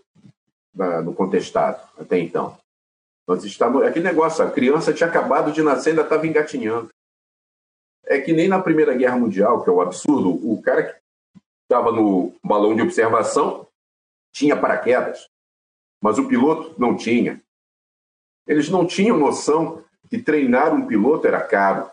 no 1.02 1.14
contestado 1.14 1.82
até 1.98 2.18
então. 2.18 2.58
Nós 3.26 3.42
estávamos. 3.42 3.86
Aquele 3.86 4.04
negócio, 4.04 4.44
a 4.44 4.50
criança 4.50 4.92
tinha 4.92 5.08
acabado 5.08 5.50
de 5.50 5.62
nascer 5.62 5.90
ainda 5.90 6.02
estava 6.02 6.26
engatinhando. 6.26 6.90
É 8.04 8.20
que 8.20 8.34
nem 8.34 8.48
na 8.48 8.60
Primeira 8.60 8.94
Guerra 8.94 9.16
Mundial, 9.16 9.64
que 9.64 9.70
é 9.70 9.72
o 9.72 9.76
um 9.76 9.80
absurdo, 9.80 10.30
o 10.30 10.60
cara 10.60 10.82
que 10.82 11.07
estava 11.68 11.92
no 11.92 12.34
balão 12.42 12.74
de 12.74 12.80
observação 12.80 13.68
tinha 14.32 14.58
paraquedas, 14.58 15.28
mas 16.02 16.18
o 16.18 16.26
piloto 16.26 16.74
não 16.80 16.96
tinha. 16.96 17.42
Eles 18.46 18.70
não 18.70 18.86
tinham 18.86 19.18
noção 19.18 19.84
que 20.08 20.22
treinar 20.22 20.74
um 20.74 20.86
piloto 20.86 21.26
era 21.26 21.42
caro. 21.42 21.90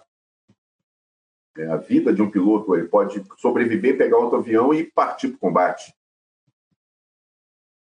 É, 1.58 1.68
a 1.68 1.78
vida 1.78 2.14
de 2.14 2.22
um 2.22 2.32
piloto, 2.32 2.76
ele 2.76 2.88
pode 2.88 3.24
sobreviver, 3.38 3.98
pegar 3.98 4.18
outro 4.18 4.40
avião 4.40 4.74
e 4.74 4.90
partir 4.92 5.30
para 5.30 5.36
o 5.38 5.40
combate. 5.40 5.94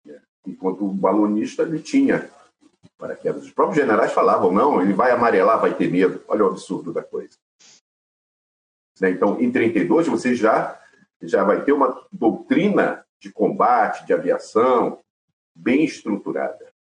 É, 0.07 0.21
enquanto 0.48 0.86
o 0.86 0.93
balonista, 0.93 1.63
ele 1.63 1.81
tinha 1.81 2.29
paraquedas. 2.98 3.43
Os 3.43 3.51
próprios 3.51 3.77
generais 3.77 4.13
falavam, 4.13 4.51
não, 4.51 4.81
ele 4.81 4.93
vai 4.93 5.12
amarelar, 5.12 5.60
vai 5.60 5.74
ter 5.74 5.89
medo. 5.89 6.24
Olha 6.27 6.45
o 6.45 6.50
absurdo 6.50 6.93
da 6.93 7.03
coisa. 7.03 7.38
Né? 9.00 9.10
Então, 9.10 9.41
em 9.41 9.51
32, 9.51 10.07
você 10.07 10.36
já, 10.36 10.80
já 11.21 11.43
vai 11.43 11.63
ter 11.63 11.71
uma 11.71 12.05
doutrina 12.11 13.05
de 13.19 13.31
combate, 13.31 14.05
de 14.05 14.13
aviação, 14.13 15.03
bem 15.55 15.83
estruturada. 15.83 16.71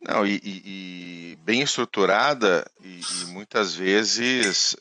Não, 0.00 0.26
e, 0.26 0.40
e, 0.42 1.32
e 1.32 1.36
bem 1.36 1.62
estruturada 1.62 2.70
e, 2.80 3.00
e, 3.00 3.26
muitas 3.26 3.74
vezes 3.74 4.76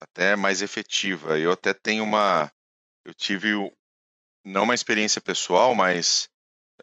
até 0.00 0.36
mais 0.36 0.62
efetiva. 0.62 1.38
Eu 1.38 1.52
até 1.52 1.72
tenho 1.72 2.04
uma. 2.04 2.52
Eu 3.04 3.14
tive 3.14 3.50
não 4.44 4.64
uma 4.64 4.74
experiência 4.74 5.20
pessoal, 5.20 5.74
mas 5.74 6.30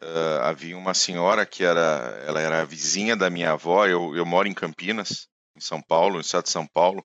Uh, 0.02 0.40
havia 0.44 0.78
uma 0.78 0.94
senhora 0.94 1.44
que 1.44 1.62
era, 1.62 2.22
ela 2.26 2.40
era 2.40 2.64
vizinha 2.64 3.14
da 3.14 3.28
minha 3.28 3.52
avó. 3.52 3.86
Eu, 3.86 4.16
eu 4.16 4.24
moro 4.24 4.48
em 4.48 4.54
Campinas, 4.54 5.28
em 5.54 5.60
São 5.60 5.82
Paulo, 5.82 6.14
no 6.14 6.20
estado 6.22 6.44
de 6.44 6.50
São 6.50 6.66
Paulo. 6.66 7.04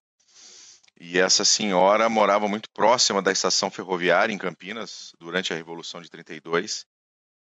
E 0.98 1.18
essa 1.18 1.44
senhora 1.44 2.08
morava 2.08 2.48
muito 2.48 2.70
próxima 2.70 3.20
da 3.20 3.30
estação 3.30 3.70
ferroviária 3.70 4.32
em 4.32 4.38
Campinas 4.38 5.12
durante 5.18 5.52
a 5.52 5.56
Revolução 5.56 6.00
de 6.00 6.08
32. 6.08 6.86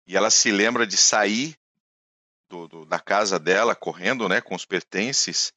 E 0.07 0.15
ela 0.15 0.29
se 0.29 0.49
lembra 0.49 0.87
de 0.87 0.95
sair 0.95 1.55
do, 2.49 2.67
do, 2.67 2.85
da 2.85 2.99
casa 2.99 3.37
dela 3.37 3.75
correndo, 3.75 4.29
né, 4.29 4.39
com 4.39 4.55
os 4.55 4.65
pertences, 4.65 5.51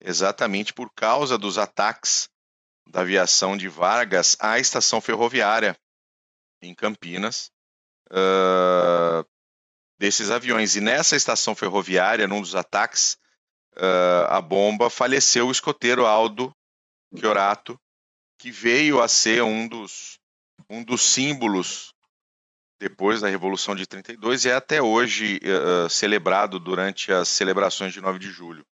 exatamente 0.00 0.74
por 0.74 0.90
causa 0.92 1.38
dos 1.38 1.56
ataques 1.56 2.28
da 2.86 3.00
aviação 3.00 3.56
de 3.56 3.68
Vargas 3.68 4.36
à 4.38 4.58
estação 4.58 5.00
ferroviária 5.00 5.76
em 6.60 6.74
Campinas 6.74 7.50
uh, 8.10 9.24
desses 9.98 10.30
aviões. 10.30 10.76
E 10.76 10.80
nessa 10.80 11.16
estação 11.16 11.54
ferroviária, 11.54 12.26
num 12.26 12.40
dos 12.42 12.54
ataques, 12.54 13.16
uh, 13.76 14.26
a 14.28 14.40
bomba 14.42 14.90
faleceu 14.90 15.48
o 15.48 15.52
escoteiro 15.52 16.04
Aldo 16.04 16.54
Chiorato, 17.16 17.78
que 18.38 18.50
veio 18.50 19.00
a 19.00 19.08
ser 19.08 19.42
um 19.42 19.66
dos, 19.68 20.18
um 20.68 20.82
dos 20.82 21.02
símbolos 21.02 21.92
depois 22.78 23.20
da 23.20 23.28
Revolução 23.28 23.74
de 23.74 23.86
32 23.86 24.44
e 24.44 24.48
é 24.48 24.54
até 24.54 24.80
hoje 24.80 25.38
uh, 25.44 25.88
celebrado 25.90 26.58
durante 26.58 27.12
as 27.12 27.28
celebrações 27.28 27.92
de 27.92 28.00
9 28.00 28.18
de 28.18 28.30
julho. 28.30 28.64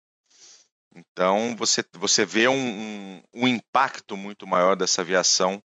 Então 0.95 1.57
você, 1.57 1.85
você 1.95 2.25
vê 2.25 2.47
um, 2.47 2.55
um, 2.55 3.23
um 3.35 3.49
impacto 3.49 4.17
muito 4.17 4.47
maior 4.47 4.77
dessa 4.77 5.03
aviação 5.03 5.63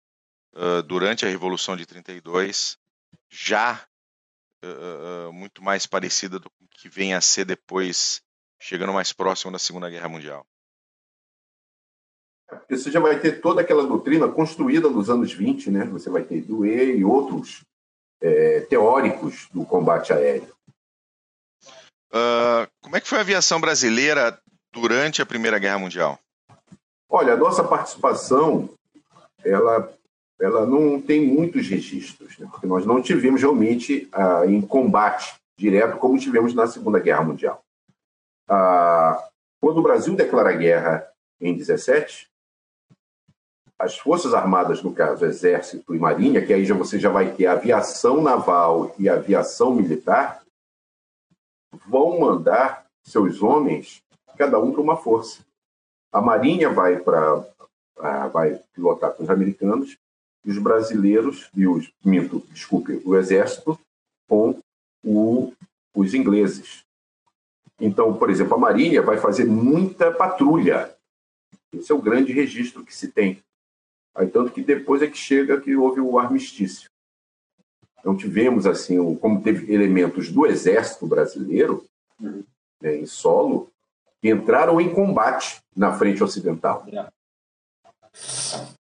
uh, 0.56 0.82
durante 0.84 1.26
a 1.26 1.30
Revolução 1.30 1.78
de 1.78 1.86
32 1.86 2.78
já 3.30 3.86
uh, 4.64 5.32
muito 5.32 5.64
mais 5.64 5.86
parecida 5.86 6.40
do 6.40 6.52
que 6.72 6.90
vem 6.90 7.14
a 7.14 7.22
ser 7.22 7.46
depois, 7.46 8.22
chegando 8.60 8.94
mais 8.94 9.14
próximo 9.14 9.52
da 9.52 9.60
Segunda 9.60 9.90
Guerra 9.90 10.10
Mundial. 10.10 10.46
Porque 12.60 12.78
você 12.78 12.92
já 12.92 13.00
vai 13.00 13.20
ter 13.20 13.42
toda 13.42 13.62
aquela 13.62 13.86
doutrina 13.86 14.28
construída 14.28 14.90
nos 14.90 15.10
anos 15.10 15.34
20, 15.34 15.72
né? 15.72 15.86
Você 15.86 16.10
vai 16.10 16.24
ter 16.24 16.42
Dewey 16.42 16.98
e 16.98 17.06
outros 17.06 17.62
é, 18.22 18.62
teóricos 18.62 19.48
do 19.54 19.66
combate 19.66 20.12
aéreo. 20.12 20.54
Uh, 22.14 22.68
como 22.82 22.98
é 22.98 23.00
que 23.00 23.08
foi 23.08 23.20
a 23.20 23.22
aviação 23.22 23.62
brasileira 23.62 24.38
durante 24.74 25.22
a 25.22 25.26
Primeira 25.26 25.58
Guerra 25.58 25.80
Mundial? 25.80 26.20
Olha, 27.10 27.34
a 27.34 27.38
nossa 27.38 27.64
participação, 27.64 28.70
ela 29.44 29.94
ela 30.42 30.66
não 30.66 31.00
tem 31.00 31.24
muitos 31.24 31.68
registros, 31.68 32.38
né? 32.40 32.48
porque 32.50 32.66
nós 32.66 32.84
não 32.84 33.00
tivemos 33.00 33.40
realmente 33.40 34.10
ah, 34.12 34.44
em 34.48 34.60
combate 34.60 35.36
direto 35.56 35.98
como 35.98 36.18
tivemos 36.18 36.56
na 36.56 36.66
Segunda 36.66 37.00
Guerra 37.00 37.24
Mundial. 37.24 37.64
Ah, 38.50 39.24
quando 39.62 39.78
o 39.78 39.84
Brasil 39.84 40.16
declara 40.16 40.52
guerra 40.54 41.08
em 41.40 41.56
17, 41.56 42.28
as 43.82 43.98
Forças 43.98 44.34
Armadas, 44.34 44.84
no 44.84 44.94
caso 44.94 45.26
Exército 45.26 45.96
e 45.96 46.00
Marinha, 46.00 46.46
que 46.46 46.54
aí 46.54 46.64
já 46.64 46.76
você 46.76 47.00
já 47.00 47.10
vai 47.10 47.34
ter 47.34 47.48
aviação 47.48 48.22
naval 48.22 48.94
e 48.98 49.10
aviação 49.10 49.74
militar, 49.74 50.44
vão 51.88 52.20
mandar 52.20 52.86
seus 53.04 53.42
homens, 53.42 54.04
cada 54.38 54.60
um 54.60 54.72
para 54.72 54.82
uma 54.82 54.96
força. 54.96 55.44
A 56.12 56.22
Marinha 56.22 56.70
vai 56.70 57.00
para 57.00 57.44
vai 58.32 58.60
pilotar 58.74 59.14
com 59.14 59.24
os 59.24 59.30
americanos 59.30 59.96
os 60.44 60.58
brasileiros 60.58 61.52
e 61.56 61.68
os 61.68 61.92
minto, 62.04 62.44
desculpe, 62.50 63.00
o 63.06 63.16
exército 63.16 63.80
com 64.28 64.60
o, 65.04 65.54
os 65.96 66.16
ingleses. 66.16 66.84
Então, 67.80 68.18
por 68.18 68.30
exemplo, 68.30 68.56
a 68.56 68.60
Marinha 68.60 69.04
vai 69.04 69.18
fazer 69.18 69.46
muita 69.46 70.12
patrulha. 70.12 70.96
Esse 71.72 71.92
é 71.92 71.96
o 71.96 72.02
grande 72.02 72.34
registro 72.34 72.84
que 72.84 72.96
se 72.96 73.12
tem. 73.12 73.44
Aí, 74.16 74.28
tanto 74.28 74.52
que 74.52 74.62
depois 74.62 75.02
é 75.02 75.08
que 75.08 75.18
chega 75.18 75.60
que 75.60 75.76
houve 75.76 76.02
o 76.02 76.20
armistício. 76.20 76.90
não 78.04 78.16
tivemos 78.18 78.66
assim, 78.66 79.16
como 79.16 79.42
teve 79.42 79.74
elementos 79.74 80.32
do 80.32 80.46
exército 80.46 81.08
brasileiro 81.08 81.86
uhum. 82.20 82.44
né, 82.82 82.98
em 82.98 83.06
solo 83.06 83.72
que 84.22 84.30
entraram 84.30 84.80
em 84.80 84.94
combate 84.94 85.62
na 85.76 85.98
frente 85.98 86.24
ocidental. 86.24 86.86
É. 86.88 87.08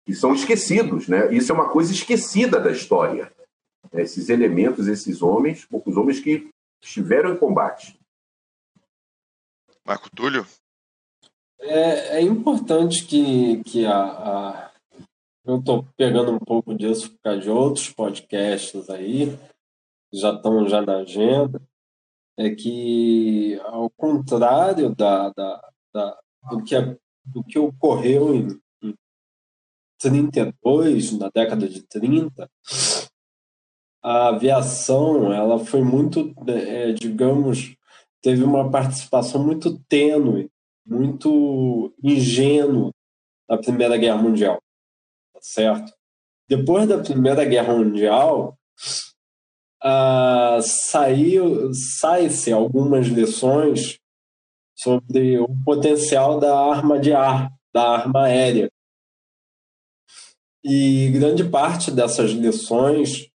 E 0.06 0.16
são 0.16 0.34
esquecidos, 0.34 1.08
né? 1.08 1.34
Isso 1.34 1.52
é 1.52 1.56
uma 1.56 1.70
coisa 1.70 1.92
esquecida 1.92 2.60
da 2.60 2.72
história. 2.72 3.32
Né? 3.92 4.04
Esses 4.04 4.30
elementos, 4.30 4.88
esses 4.88 5.22
homens, 5.22 5.66
poucos 5.66 5.98
homens 5.98 6.20
que 6.20 6.50
estiveram 6.82 7.34
em 7.34 7.38
combate. 7.38 8.00
Marco 9.86 10.10
Túlio? 10.10 10.46
É, 11.60 12.18
é 12.18 12.22
importante 12.22 13.06
que, 13.06 13.64
que 13.64 13.86
a, 13.86 14.00
a... 14.00 14.67
eu 15.48 15.60
estou 15.60 15.88
pegando 15.96 16.34
um 16.34 16.40
pouco 16.40 16.76
disso 16.76 17.10
por 17.12 17.20
causa 17.22 17.40
de 17.40 17.50
outros 17.50 17.90
podcasts 17.90 18.90
aí, 18.90 19.38
já 20.14 20.34
estão 20.34 20.68
já 20.68 20.82
na 20.82 20.98
agenda, 20.98 21.62
é 22.38 22.54
que, 22.54 23.60
ao 23.64 23.90
contrário 23.90 24.94
da, 24.94 25.30
da, 25.30 25.70
da 25.94 26.20
do, 26.50 26.64
que, 26.64 26.76
do 27.26 27.44
que 27.44 27.58
ocorreu 27.58 28.36
em, 28.36 28.62
em 28.84 28.94
32, 30.00 31.18
na 31.18 31.30
década 31.34 31.68
de 31.68 31.82
30, 31.82 32.50
a 34.04 34.28
aviação 34.28 35.34
ela 35.34 35.60
foi 35.60 35.82
muito, 35.82 36.34
é, 36.48 36.92
digamos, 36.92 37.76
teve 38.22 38.44
uma 38.44 38.70
participação 38.70 39.44
muito 39.44 39.80
tênue, 39.88 40.52
muito 40.86 41.94
ingênua 42.04 42.92
na 43.50 43.58
Primeira 43.58 43.98
Guerra 43.98 44.22
Mundial, 44.22 44.62
certo? 45.42 45.92
Depois 46.50 46.88
da 46.88 46.98
Primeira 46.98 47.44
Guerra 47.44 47.76
Mundial, 47.76 48.58
ah, 49.84 50.60
saiu 50.62 51.74
sai-se 51.74 52.52
algumas 52.52 53.08
lições 53.08 54.00
sobre 54.76 55.40
o 55.40 55.48
potencial 55.66 56.40
da 56.40 56.58
arma 56.58 57.00
de 57.00 57.14
ar, 57.14 57.52
da 57.74 57.98
arma 57.98 58.26
aérea. 58.26 58.70
E 60.64 61.10
grande 61.12 61.50
parte 61.50 61.92
dessas 61.92 62.32
lições 62.32 63.30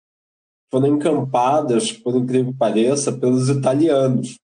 foram 0.72 0.88
encampadas, 0.88 1.92
por 1.92 2.16
incrível 2.16 2.52
que 2.52 2.58
pareça, 2.58 3.12
pelos 3.12 3.50
italianos, 3.50 4.38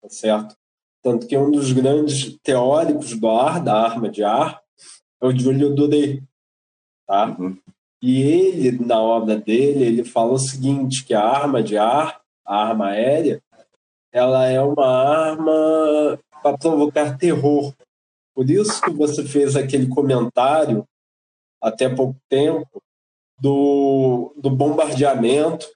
tá 0.00 0.08
certo? 0.08 0.56
Tanto 1.02 1.26
que 1.26 1.36
um 1.36 1.50
dos 1.50 1.72
grandes 1.72 2.38
teóricos 2.42 3.18
do 3.18 3.28
ar, 3.28 3.62
da 3.62 3.74
arma 3.74 4.08
de 4.08 4.22
ar, 4.22 4.60
é 5.20 5.26
o 5.26 5.36
Giulio 5.36 5.74
Doré, 5.74 6.22
tá? 7.06 7.36
Uhum. 7.38 7.56
E 8.02 8.20
ele, 8.20 8.84
na 8.84 9.00
obra 9.00 9.36
dele, 9.36 9.84
ele 9.84 10.04
fala 10.04 10.32
o 10.32 10.38
seguinte, 10.38 11.04
que 11.04 11.14
a 11.14 11.22
arma 11.22 11.62
de 11.62 11.78
ar, 11.78 12.20
a 12.44 12.68
arma 12.68 12.88
aérea, 12.88 13.40
ela 14.12 14.46
é 14.46 14.60
uma 14.60 14.86
arma 14.86 16.18
para 16.42 16.58
provocar 16.58 17.16
terror. 17.16 17.72
Por 18.34 18.50
isso 18.50 18.82
que 18.82 18.90
você 18.90 19.24
fez 19.24 19.54
aquele 19.54 19.86
comentário, 19.86 20.84
até 21.60 21.88
pouco 21.88 22.16
tempo, 22.28 22.82
do, 23.38 24.34
do 24.36 24.50
bombardeamento 24.50 25.66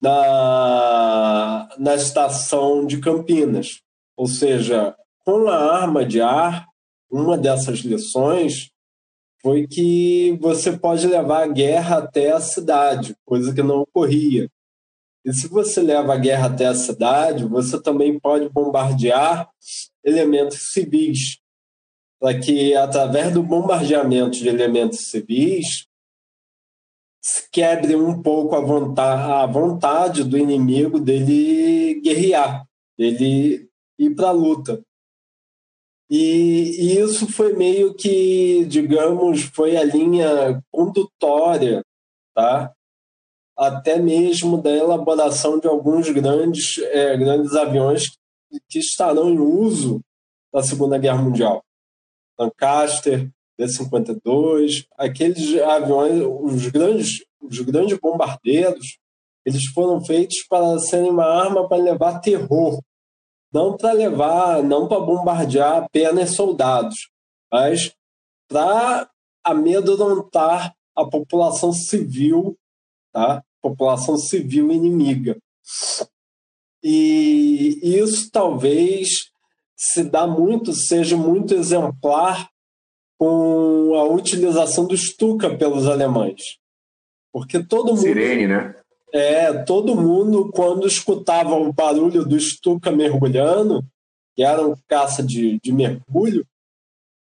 na, 0.00 1.68
na 1.78 1.94
estação 1.94 2.86
de 2.86 2.98
Campinas. 2.98 3.80
Ou 4.16 4.26
seja, 4.26 4.96
com 5.24 5.48
a 5.48 5.80
arma 5.80 6.04
de 6.04 6.20
ar, 6.20 6.66
uma 7.10 7.38
dessas 7.38 7.80
lições 7.80 8.70
foi 9.42 9.66
que 9.66 10.36
você 10.40 10.76
pode 10.76 11.06
levar 11.06 11.44
a 11.44 11.48
guerra 11.48 11.98
até 11.98 12.30
a 12.30 12.40
cidade, 12.40 13.16
coisa 13.24 13.54
que 13.54 13.62
não 13.62 13.80
ocorria. 13.80 14.50
E 15.24 15.32
se 15.32 15.48
você 15.48 15.82
leva 15.82 16.14
a 16.14 16.18
guerra 16.18 16.46
até 16.46 16.66
a 16.66 16.74
cidade, 16.74 17.44
você 17.44 17.80
também 17.80 18.18
pode 18.18 18.48
bombardear 18.48 19.48
elementos 20.04 20.72
civis, 20.72 21.38
para 22.18 22.38
que, 22.38 22.74
através 22.74 23.32
do 23.32 23.42
bombardeamento 23.42 24.38
de 24.38 24.48
elementos 24.48 25.10
civis, 25.10 25.86
se 27.22 27.50
quebre 27.50 27.94
um 27.96 28.22
pouco 28.22 28.56
a 28.56 28.60
vontade, 28.60 29.32
a 29.32 29.46
vontade 29.46 30.24
do 30.24 30.38
inimigo 30.38 30.98
dele 30.98 32.00
guerrear, 32.00 32.66
dele 32.98 33.68
ir 33.98 34.14
para 34.14 34.28
a 34.28 34.32
luta. 34.32 34.82
E, 36.10 36.98
isso 36.98 37.30
foi 37.30 37.52
meio 37.52 37.94
que, 37.94 38.64
digamos, 38.64 39.42
foi 39.42 39.76
a 39.76 39.84
linha 39.84 40.60
condutória, 40.72 41.84
tá? 42.34 42.74
até 43.60 43.98
mesmo 43.98 44.60
da 44.60 44.70
elaboração 44.70 45.60
de 45.60 45.68
alguns 45.68 46.08
grandes, 46.08 46.78
é, 46.78 47.14
grandes 47.16 47.54
aviões 47.54 48.04
que 48.68 48.78
estarão 48.78 49.28
em 49.28 49.38
uso 49.38 50.00
na 50.52 50.62
Segunda 50.62 50.96
Guerra 50.96 51.22
Mundial. 51.22 51.62
Lancaster, 52.38 53.30
B-52, 53.58 54.86
aqueles 54.96 55.60
aviões, 55.60 56.22
os 56.24 56.66
grandes, 56.68 57.22
os 57.38 57.60
grandes 57.60 57.98
bombardeiros, 57.98 58.98
eles 59.44 59.66
foram 59.66 60.02
feitos 60.02 60.38
para 60.48 60.78
serem 60.78 61.10
uma 61.10 61.26
arma 61.26 61.68
para 61.68 61.82
levar 61.82 62.20
terror 62.20 62.80
não 63.52 63.76
para 63.76 63.92
levar, 63.92 64.62
não 64.62 64.86
para 64.88 65.00
bombardear 65.00 65.84
apenas 65.84 66.34
soldados, 66.34 67.10
mas 67.50 67.94
para 68.48 69.10
amedrontar 69.44 70.74
a 70.96 71.04
população 71.04 71.72
civil, 71.72 72.56
tá? 73.12 73.42
População 73.60 74.16
civil 74.16 74.70
inimiga. 74.70 75.36
E 76.82 77.78
isso 77.82 78.30
talvez 78.30 79.30
se 79.76 80.04
dá 80.04 80.26
muito, 80.26 80.72
seja 80.72 81.16
muito 81.16 81.54
exemplar 81.54 82.50
com 83.18 83.94
a 83.96 84.04
utilização 84.04 84.86
do 84.86 84.96
Stuka 84.96 85.56
pelos 85.56 85.86
alemães. 85.86 86.58
Porque 87.32 87.62
todo 87.62 87.88
mundo. 87.88 88.00
Sirene, 88.00 88.46
né? 88.46 88.74
É, 89.12 89.52
todo 89.64 89.96
mundo, 89.96 90.50
quando 90.52 90.86
escutava 90.86 91.54
o 91.54 91.72
barulho 91.72 92.24
do 92.24 92.38
Stuka 92.38 92.90
mergulhando, 92.92 93.84
que 94.36 94.42
era 94.42 94.66
um 94.66 94.74
caça 94.88 95.22
de, 95.22 95.58
de 95.62 95.72
mergulho, 95.72 96.46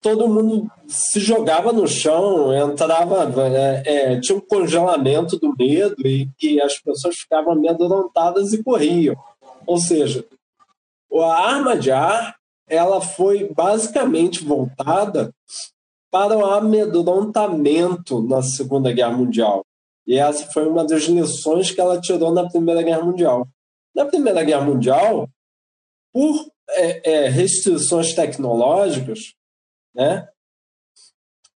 todo 0.00 0.28
mundo 0.28 0.70
se 0.86 1.18
jogava 1.18 1.72
no 1.72 1.86
chão, 1.86 2.54
entrava, 2.54 3.28
é, 3.56 3.82
é, 4.14 4.20
tinha 4.20 4.38
um 4.38 4.40
congelamento 4.40 5.36
do 5.36 5.52
medo 5.58 5.96
e, 6.06 6.28
e 6.40 6.60
as 6.60 6.78
pessoas 6.78 7.16
ficavam 7.16 7.54
amedrontadas 7.54 8.52
e 8.52 8.62
corriam. 8.62 9.16
Ou 9.66 9.78
seja, 9.78 10.24
a 11.12 11.48
arma 11.48 11.76
de 11.76 11.90
ar 11.90 12.36
ela 12.68 13.00
foi 13.00 13.52
basicamente 13.52 14.44
voltada 14.44 15.32
para 16.08 16.38
o 16.38 16.46
amedrontamento 16.46 18.22
na 18.22 18.42
Segunda 18.42 18.92
Guerra 18.92 19.16
Mundial. 19.16 19.65
E 20.06 20.18
essa 20.18 20.46
foi 20.52 20.68
uma 20.68 20.84
das 20.84 21.02
lições 21.04 21.70
que 21.70 21.80
ela 21.80 22.00
tirou 22.00 22.32
na 22.32 22.48
Primeira 22.48 22.82
Guerra 22.82 23.02
Mundial. 23.02 23.48
Na 23.94 24.04
Primeira 24.04 24.44
Guerra 24.44 24.64
Mundial, 24.64 25.28
por 26.12 26.46
é, 26.70 27.10
é, 27.10 27.28
restrições 27.28 28.14
tecnológicas, 28.14 29.34
né, 29.94 30.28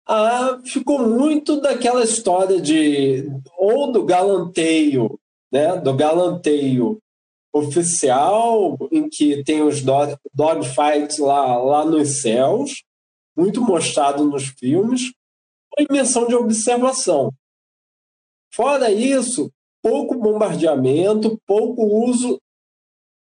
a, 0.08 0.60
ficou 0.66 1.00
muito 1.00 1.60
daquela 1.60 2.04
história 2.04 2.62
de 2.62 3.30
ou 3.58 3.92
do 3.92 4.06
galanteio, 4.06 5.20
né, 5.52 5.76
do 5.76 5.94
galanteio 5.94 7.00
oficial, 7.54 8.78
em 8.92 9.10
que 9.10 9.44
tem 9.44 9.62
os 9.62 9.82
dogfights 10.34 11.18
lá, 11.18 11.58
lá 11.58 11.84
nos 11.84 12.22
céus, 12.22 12.84
muito 13.36 13.62
mostrado 13.62 14.24
nos 14.24 14.46
filmes, 14.46 15.14
ou 15.78 15.84
em 15.84 15.88
missão 15.92 16.28
de 16.28 16.36
observação. 16.36 17.34
Fora 18.58 18.90
isso, 18.92 19.52
pouco 19.84 20.18
bombardeamento, 20.18 21.40
pouco 21.46 21.84
uso 22.10 22.42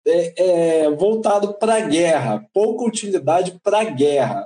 é, 0.05 0.81
é, 0.83 0.91
voltado 0.91 1.53
para 1.57 1.75
a 1.75 1.79
guerra, 1.79 2.45
pouca 2.53 2.83
utilidade 2.83 3.57
para 3.63 3.79
a 3.79 3.83
guerra. 3.85 4.45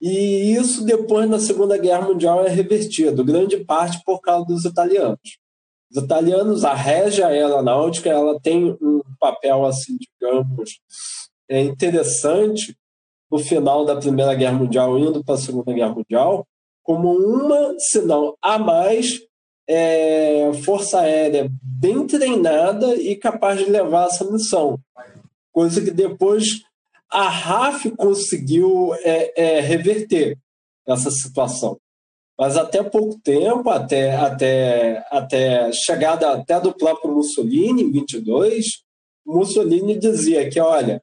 E 0.00 0.56
isso 0.56 0.84
depois 0.84 1.30
na 1.30 1.38
Segunda 1.38 1.78
Guerra 1.78 2.08
Mundial 2.08 2.44
é 2.44 2.48
revertido, 2.48 3.24
grande 3.24 3.64
parte 3.64 4.02
por 4.04 4.20
causa 4.20 4.44
dos 4.44 4.64
italianos. 4.64 5.38
Os 5.88 6.02
italianos, 6.02 6.64
a 6.64 6.74
régia 6.74 7.28
aeronáutica, 7.28 8.10
ela 8.10 8.40
tem 8.40 8.76
um 8.82 9.02
papel 9.20 9.64
assim, 9.64 9.96
digamos, 10.00 10.80
é 11.48 11.60
interessante 11.62 12.76
no 13.30 13.38
final 13.38 13.84
da 13.84 13.94
Primeira 13.94 14.34
Guerra 14.34 14.58
Mundial, 14.58 14.98
indo 14.98 15.22
para 15.24 15.36
a 15.36 15.38
Segunda 15.38 15.72
Guerra 15.72 15.94
Mundial, 15.94 16.44
como 16.82 17.12
uma, 17.12 17.78
se 17.78 18.02
não 18.02 18.34
a 18.42 18.58
mais, 18.58 19.20
é, 19.68 20.50
força 20.64 21.00
aérea 21.00 21.48
bem 21.62 22.06
treinada 22.06 22.94
e 22.96 23.16
capaz 23.16 23.58
de 23.58 23.70
levar 23.70 24.06
essa 24.06 24.24
missão. 24.30 24.78
Coisa 25.52 25.82
que 25.82 25.90
depois 25.90 26.62
a 27.10 27.28
RAF 27.28 27.90
conseguiu 27.92 28.94
é, 28.96 29.32
é, 29.36 29.60
reverter 29.60 30.38
essa 30.86 31.10
situação. 31.10 31.78
Mas 32.38 32.56
até 32.56 32.82
pouco 32.82 33.18
tempo, 33.20 33.70
até, 33.70 34.14
até, 34.14 35.04
até 35.10 35.72
chegada 35.72 36.32
até 36.32 36.60
do 36.60 36.74
próprio 36.74 37.14
Mussolini, 37.14 37.82
em 37.82 37.90
22, 37.90 38.82
Mussolini 39.24 39.98
dizia 39.98 40.48
que, 40.48 40.60
olha, 40.60 41.02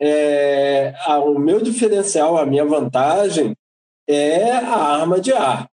é, 0.00 0.92
a, 1.04 1.20
o 1.20 1.38
meu 1.38 1.60
diferencial, 1.60 2.36
a 2.36 2.44
minha 2.44 2.64
vantagem 2.64 3.54
é 4.08 4.50
a 4.50 4.74
arma 4.74 5.20
de 5.20 5.32
ar. 5.32 5.69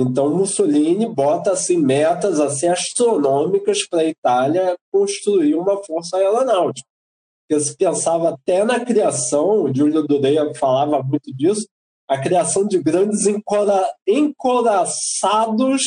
Então 0.00 0.34
Mussolini 0.34 1.06
bota 1.06 1.52
assim 1.52 1.76
metas 1.76 2.40
assim 2.40 2.68
astronômicas 2.68 3.86
para 3.86 4.00
a 4.00 4.06
Itália 4.06 4.76
construir 4.90 5.54
uma 5.54 5.82
força 5.84 6.16
aeronáutica. 6.16 6.88
Porque 7.46 7.62
se 7.62 7.76
pensava 7.76 8.30
até 8.30 8.64
na 8.64 8.84
criação, 8.84 9.64
o 9.64 9.74
Júlio 9.74 10.06
Dureia 10.06 10.54
falava 10.54 11.02
muito 11.02 11.34
disso, 11.34 11.66
a 12.08 12.16
criação 12.18 12.66
de 12.66 12.82
grandes 12.82 13.26
encora, 13.26 13.86
encoraçados 14.06 15.82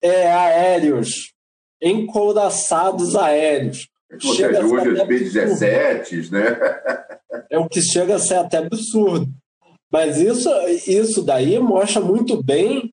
é, 0.00 0.32
aéreos, 0.32 1.32
encoraçados 1.82 3.14
aéreos. 3.14 3.88
Ou 4.12 4.34
seja, 4.34 4.64
hoje 4.64 4.88
os 4.88 5.06
B-17, 5.06 6.30
né? 6.30 6.58
É 7.50 7.58
o 7.58 7.68
que 7.68 7.80
chega 7.80 8.16
a 8.16 8.18
ser 8.18 8.36
até 8.36 8.58
absurdo. 8.58 9.26
Mas 9.90 10.16
isso, 10.18 10.48
isso 10.86 11.22
daí 11.22 11.58
mostra 11.58 12.00
muito 12.00 12.42
bem 12.42 12.91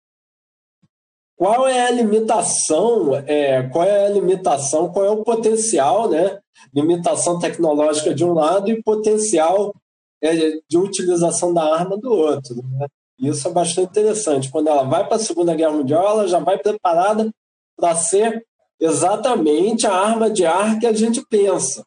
qual 1.39 1.65
é 1.65 1.87
a 1.87 1.91
limitação, 1.91 3.15
é, 3.25 3.63
qual 3.69 3.85
é 3.85 4.07
a 4.07 4.09
limitação, 4.09 4.91
qual 4.91 5.05
é 5.05 5.09
o 5.09 5.23
potencial, 5.23 6.09
né? 6.09 6.37
Limitação 6.73 7.39
tecnológica 7.39 8.13
de 8.13 8.25
um 8.25 8.33
lado 8.33 8.69
e 8.69 8.83
potencial 8.83 9.73
é, 10.21 10.35
de 10.67 10.77
utilização 10.77 11.53
da 11.53 11.63
arma 11.63 11.97
do 11.97 12.11
outro. 12.11 12.55
Né? 12.55 12.87
Isso 13.17 13.47
é 13.47 13.51
bastante 13.51 13.87
interessante. 13.87 14.51
Quando 14.51 14.67
ela 14.67 14.83
vai 14.83 15.07
para 15.07 15.15
a 15.15 15.19
Segunda 15.19 15.55
Guerra 15.55 15.71
Mundial, 15.71 16.09
ela 16.09 16.27
já 16.27 16.39
vai 16.39 16.57
preparada 16.57 17.31
para 17.77 17.95
ser 17.95 18.45
exatamente 18.77 19.87
a 19.87 19.93
arma 19.93 20.29
de 20.29 20.45
ar 20.45 20.77
que 20.77 20.85
a 20.85 20.91
gente 20.91 21.25
pensa, 21.29 21.85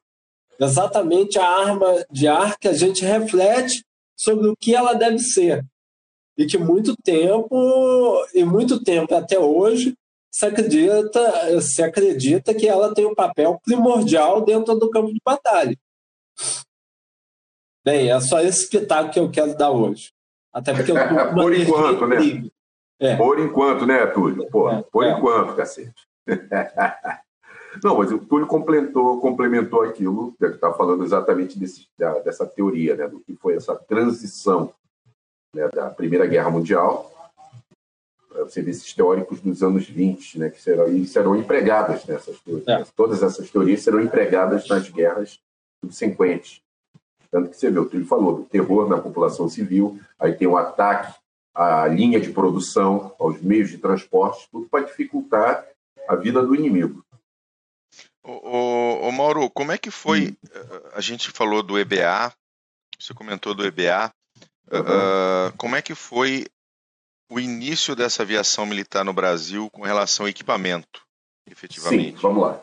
exatamente 0.58 1.38
a 1.38 1.46
arma 1.46 2.02
de 2.10 2.26
ar 2.26 2.56
que 2.58 2.68
a 2.68 2.72
gente 2.72 3.04
reflete 3.04 3.84
sobre 4.16 4.48
o 4.48 4.56
que 4.58 4.74
ela 4.74 4.94
deve 4.94 5.18
ser. 5.18 5.62
E 6.36 6.46
que 6.46 6.56
muito 6.56 6.94
tempo, 7.02 8.26
e 8.34 8.44
muito 8.44 8.82
tempo 8.82 9.14
até 9.14 9.38
hoje, 9.38 9.94
se 10.30 10.46
acredita, 10.46 11.60
se 11.60 11.82
acredita 11.82 12.54
que 12.54 12.66
ela 12.66 12.94
tem 12.94 13.04
um 13.04 13.14
papel 13.14 13.60
primordial 13.62 14.40
dentro 14.40 14.74
do 14.74 14.88
campo 14.88 15.12
de 15.12 15.20
batalha. 15.24 15.76
Bem, 17.84 18.10
é 18.10 18.20
só 18.20 18.40
esse 18.40 18.68
pitaco 18.68 19.10
que 19.10 19.18
eu 19.18 19.30
quero 19.30 19.56
dar 19.56 19.70
hoje. 19.70 20.10
Até 20.52 20.72
porque 20.72 20.92
eu 20.92 20.96
Por 21.34 21.54
enquanto, 21.54 22.06
né? 22.06 22.50
É. 23.00 23.16
Por 23.16 23.38
enquanto, 23.40 23.84
né, 23.84 24.06
Túlio? 24.06 24.48
Pô, 24.48 24.70
é, 24.70 24.82
por 24.82 25.04
é. 25.04 25.10
enquanto, 25.10 25.56
cacete. 25.56 26.06
Não, 27.82 27.96
mas 27.96 28.12
o 28.12 28.18
Túlio 28.18 28.46
complementou, 28.46 29.20
complementou 29.20 29.82
aquilo, 29.82 30.34
que 30.38 30.44
está 30.44 30.72
falando 30.72 31.02
exatamente 31.02 31.58
desse, 31.58 31.88
da, 31.98 32.18
dessa 32.20 32.46
teoria, 32.46 32.94
né, 32.94 33.08
do 33.08 33.18
que 33.18 33.34
foi 33.34 33.56
essa 33.56 33.74
transição 33.74 34.72
né, 35.54 35.68
da 35.68 35.90
Primeira 35.90 36.26
Guerra 36.26 36.50
Mundial 36.50 37.12
para 38.28 38.44
você 38.44 38.62
ver 38.62 38.70
esses 38.70 38.92
teóricos 38.94 39.40
dos 39.40 39.62
anos 39.62 39.86
20, 39.86 40.38
né, 40.38 40.50
que 40.50 40.60
serão, 40.60 41.04
serão 41.04 41.36
empregadas 41.36 42.04
nessas 42.06 42.40
teorias. 42.40 42.68
É. 42.68 42.84
Todas 42.96 43.22
essas 43.22 43.50
teorias 43.50 43.82
serão 43.82 44.00
empregadas 44.00 44.66
nas 44.68 44.88
guerras 44.88 45.38
subsequentes. 45.84 46.62
Tanto 47.30 47.50
que 47.50 47.56
você 47.56 47.70
vê, 47.70 47.78
o 47.78 47.88
Túlio 47.88 48.06
falou 48.06 48.36
do 48.36 48.44
terror 48.44 48.88
na 48.88 48.98
população 48.98 49.48
civil, 49.48 50.00
aí 50.18 50.34
tem 50.34 50.48
o 50.48 50.56
ataque 50.56 51.14
à 51.54 51.86
linha 51.86 52.20
de 52.20 52.30
produção, 52.30 53.14
aos 53.18 53.40
meios 53.40 53.70
de 53.70 53.78
transporte, 53.78 54.48
tudo 54.50 54.66
para 54.68 54.84
dificultar 54.84 55.66
a 56.08 56.16
vida 56.16 56.42
do 56.42 56.54
inimigo. 56.54 57.04
O, 58.24 59.08
o, 59.08 59.12
Mauro, 59.12 59.50
como 59.50 59.72
é 59.72 59.78
que 59.78 59.90
foi? 59.90 60.28
Hum. 60.28 60.36
Eh, 60.54 60.90
a 60.94 61.00
gente 61.00 61.30
falou 61.30 61.62
do 61.62 61.78
EBA, 61.78 62.32
você 62.98 63.12
comentou 63.12 63.54
do 63.54 63.66
EBA. 63.66 64.12
Uhum. 64.70 64.80
Uh, 64.80 65.56
como 65.56 65.76
é 65.76 65.82
que 65.82 65.94
foi 65.94 66.46
o 67.30 67.40
início 67.40 67.96
dessa 67.96 68.22
aviação 68.22 68.66
militar 68.66 69.04
no 69.04 69.12
Brasil 69.12 69.68
com 69.70 69.82
relação 69.82 70.26
ao 70.26 70.30
equipamento, 70.30 71.02
efetivamente? 71.50 72.16
Sim, 72.16 72.22
vamos 72.22 72.42
lá. 72.42 72.60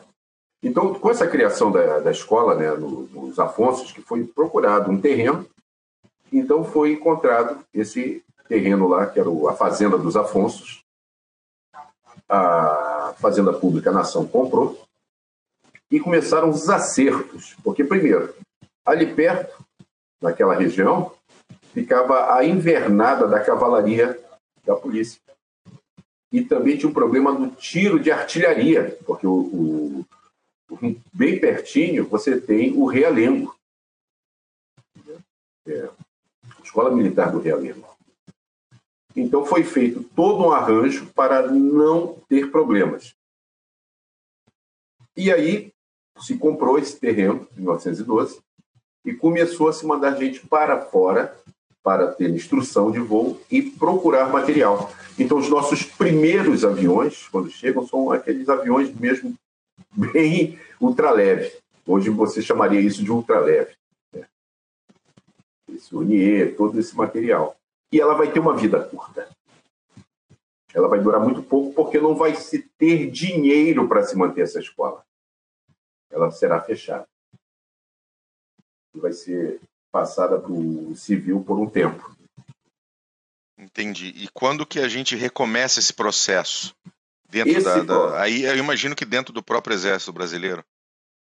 Então, 0.62 0.94
com 0.94 1.10
essa 1.10 1.26
criação 1.26 1.72
da, 1.72 2.00
da 2.00 2.10
escola, 2.10 2.54
né, 2.54 2.70
no, 2.72 3.02
nos 3.08 3.38
Afonsos, 3.38 3.92
que 3.92 4.02
foi 4.02 4.24
procurado 4.24 4.90
um 4.90 5.00
terreno, 5.00 5.48
então 6.32 6.64
foi 6.64 6.92
encontrado 6.92 7.64
esse 7.72 8.22
terreno 8.46 8.86
lá, 8.86 9.06
que 9.06 9.18
era 9.18 9.28
a 9.48 9.54
Fazenda 9.54 9.96
dos 9.96 10.16
Afonsos. 10.16 10.82
A 12.28 13.14
Fazenda 13.18 13.52
Pública 13.52 13.90
Nação 13.90 14.26
comprou 14.26 14.80
e 15.90 15.98
começaram 15.98 16.50
os 16.50 16.68
acertos, 16.68 17.56
porque, 17.64 17.82
primeiro, 17.82 18.32
ali 18.84 19.12
perto, 19.12 19.64
naquela 20.20 20.54
região, 20.54 21.12
ficava 21.72 22.34
a 22.34 22.44
invernada 22.44 23.26
da 23.26 23.42
cavalaria 23.42 24.18
da 24.64 24.76
polícia. 24.76 25.20
E 26.32 26.44
também 26.44 26.76
tinha 26.76 26.88
um 26.88 26.94
problema 26.94 27.34
do 27.34 27.50
tiro 27.50 27.98
de 27.98 28.10
artilharia, 28.10 28.96
porque 29.04 29.26
o, 29.26 30.04
o, 30.70 30.80
bem 31.12 31.40
pertinho 31.40 32.06
você 32.06 32.40
tem 32.40 32.72
o 32.72 32.86
Realengo. 32.86 33.56
É, 35.66 35.90
Escola 36.62 36.94
Militar 36.94 37.32
do 37.32 37.40
Realengo. 37.40 37.88
Então 39.16 39.44
foi 39.44 39.64
feito 39.64 40.04
todo 40.04 40.44
um 40.44 40.52
arranjo 40.52 41.06
para 41.12 41.50
não 41.50 42.14
ter 42.28 42.50
problemas. 42.50 43.14
E 45.16 45.32
aí 45.32 45.72
se 46.20 46.38
comprou 46.38 46.78
esse 46.78 46.98
terreno 46.98 47.48
em 47.56 47.62
1912 47.62 48.40
e 49.04 49.12
começou 49.14 49.68
a 49.68 49.72
se 49.72 49.84
mandar 49.84 50.16
gente 50.16 50.46
para 50.46 50.80
fora 50.80 51.36
para 51.82 52.12
ter 52.12 52.28
instrução 52.30 52.90
de 52.90 52.98
voo 52.98 53.40
e 53.50 53.62
procurar 53.62 54.30
material. 54.30 54.92
Então, 55.18 55.38
os 55.38 55.48
nossos 55.48 55.82
primeiros 55.82 56.64
aviões, 56.64 57.26
quando 57.28 57.50
chegam, 57.50 57.86
são 57.86 58.10
aqueles 58.10 58.48
aviões 58.48 58.94
mesmo 58.94 59.34
bem 59.90 60.58
ultraleve. 60.80 61.52
Hoje 61.86 62.10
você 62.10 62.42
chamaria 62.42 62.80
isso 62.80 63.02
de 63.02 63.10
ultraleve. 63.10 63.74
Né? 64.12 64.26
Esse 65.74 65.94
Unier, 65.94 66.54
todo 66.56 66.78
esse 66.78 66.96
material. 66.96 67.56
E 67.92 68.00
ela 68.00 68.14
vai 68.14 68.30
ter 68.30 68.40
uma 68.40 68.56
vida 68.56 68.82
curta. 68.82 69.28
Ela 70.72 70.86
vai 70.86 71.00
durar 71.00 71.20
muito 71.20 71.42
pouco 71.42 71.74
porque 71.74 71.98
não 71.98 72.14
vai 72.14 72.36
se 72.36 72.60
ter 72.78 73.10
dinheiro 73.10 73.88
para 73.88 74.04
se 74.04 74.16
manter 74.16 74.42
essa 74.42 74.60
escola. 74.60 75.04
Ela 76.10 76.30
será 76.30 76.60
fechada. 76.60 77.06
E 78.94 79.00
vai 79.00 79.12
ser 79.12 79.60
passada 79.90 80.38
para 80.38 80.52
o 80.52 80.94
civil 80.96 81.42
por 81.42 81.58
um 81.58 81.68
tempo. 81.68 82.14
Entendi. 83.58 84.08
E 84.16 84.28
quando 84.32 84.66
que 84.66 84.80
a 84.80 84.88
gente 84.88 85.14
recomeça 85.14 85.80
esse 85.80 85.92
processo? 85.92 86.74
Dentro 87.28 87.52
esse 87.52 87.64
da, 87.64 87.82
da, 87.82 88.20
Aí 88.20 88.42
eu 88.44 88.56
imagino 88.56 88.96
que 88.96 89.04
dentro 89.04 89.32
do 89.32 89.42
próprio 89.42 89.74
Exército 89.74 90.12
Brasileiro. 90.12 90.64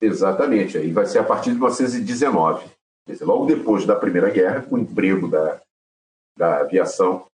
Exatamente. 0.00 0.78
Aí 0.78 0.92
vai 0.92 1.06
ser 1.06 1.18
a 1.18 1.24
partir 1.24 1.50
de 1.50 1.56
1919. 1.56 2.68
Dizer, 3.06 3.24
logo 3.24 3.46
depois 3.46 3.84
da 3.86 3.96
Primeira 3.96 4.30
Guerra, 4.30 4.62
com 4.62 4.76
o 4.76 4.78
emprego 4.78 5.28
da, 5.28 5.60
da 6.36 6.60
aviação, 6.60 7.26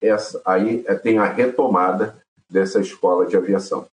essa, 0.00 0.42
aí 0.44 0.84
é, 0.86 0.94
tem 0.94 1.18
a 1.18 1.24
retomada 1.24 2.20
dessa 2.50 2.80
escola 2.80 3.26
de 3.26 3.36
aviação. 3.36 3.88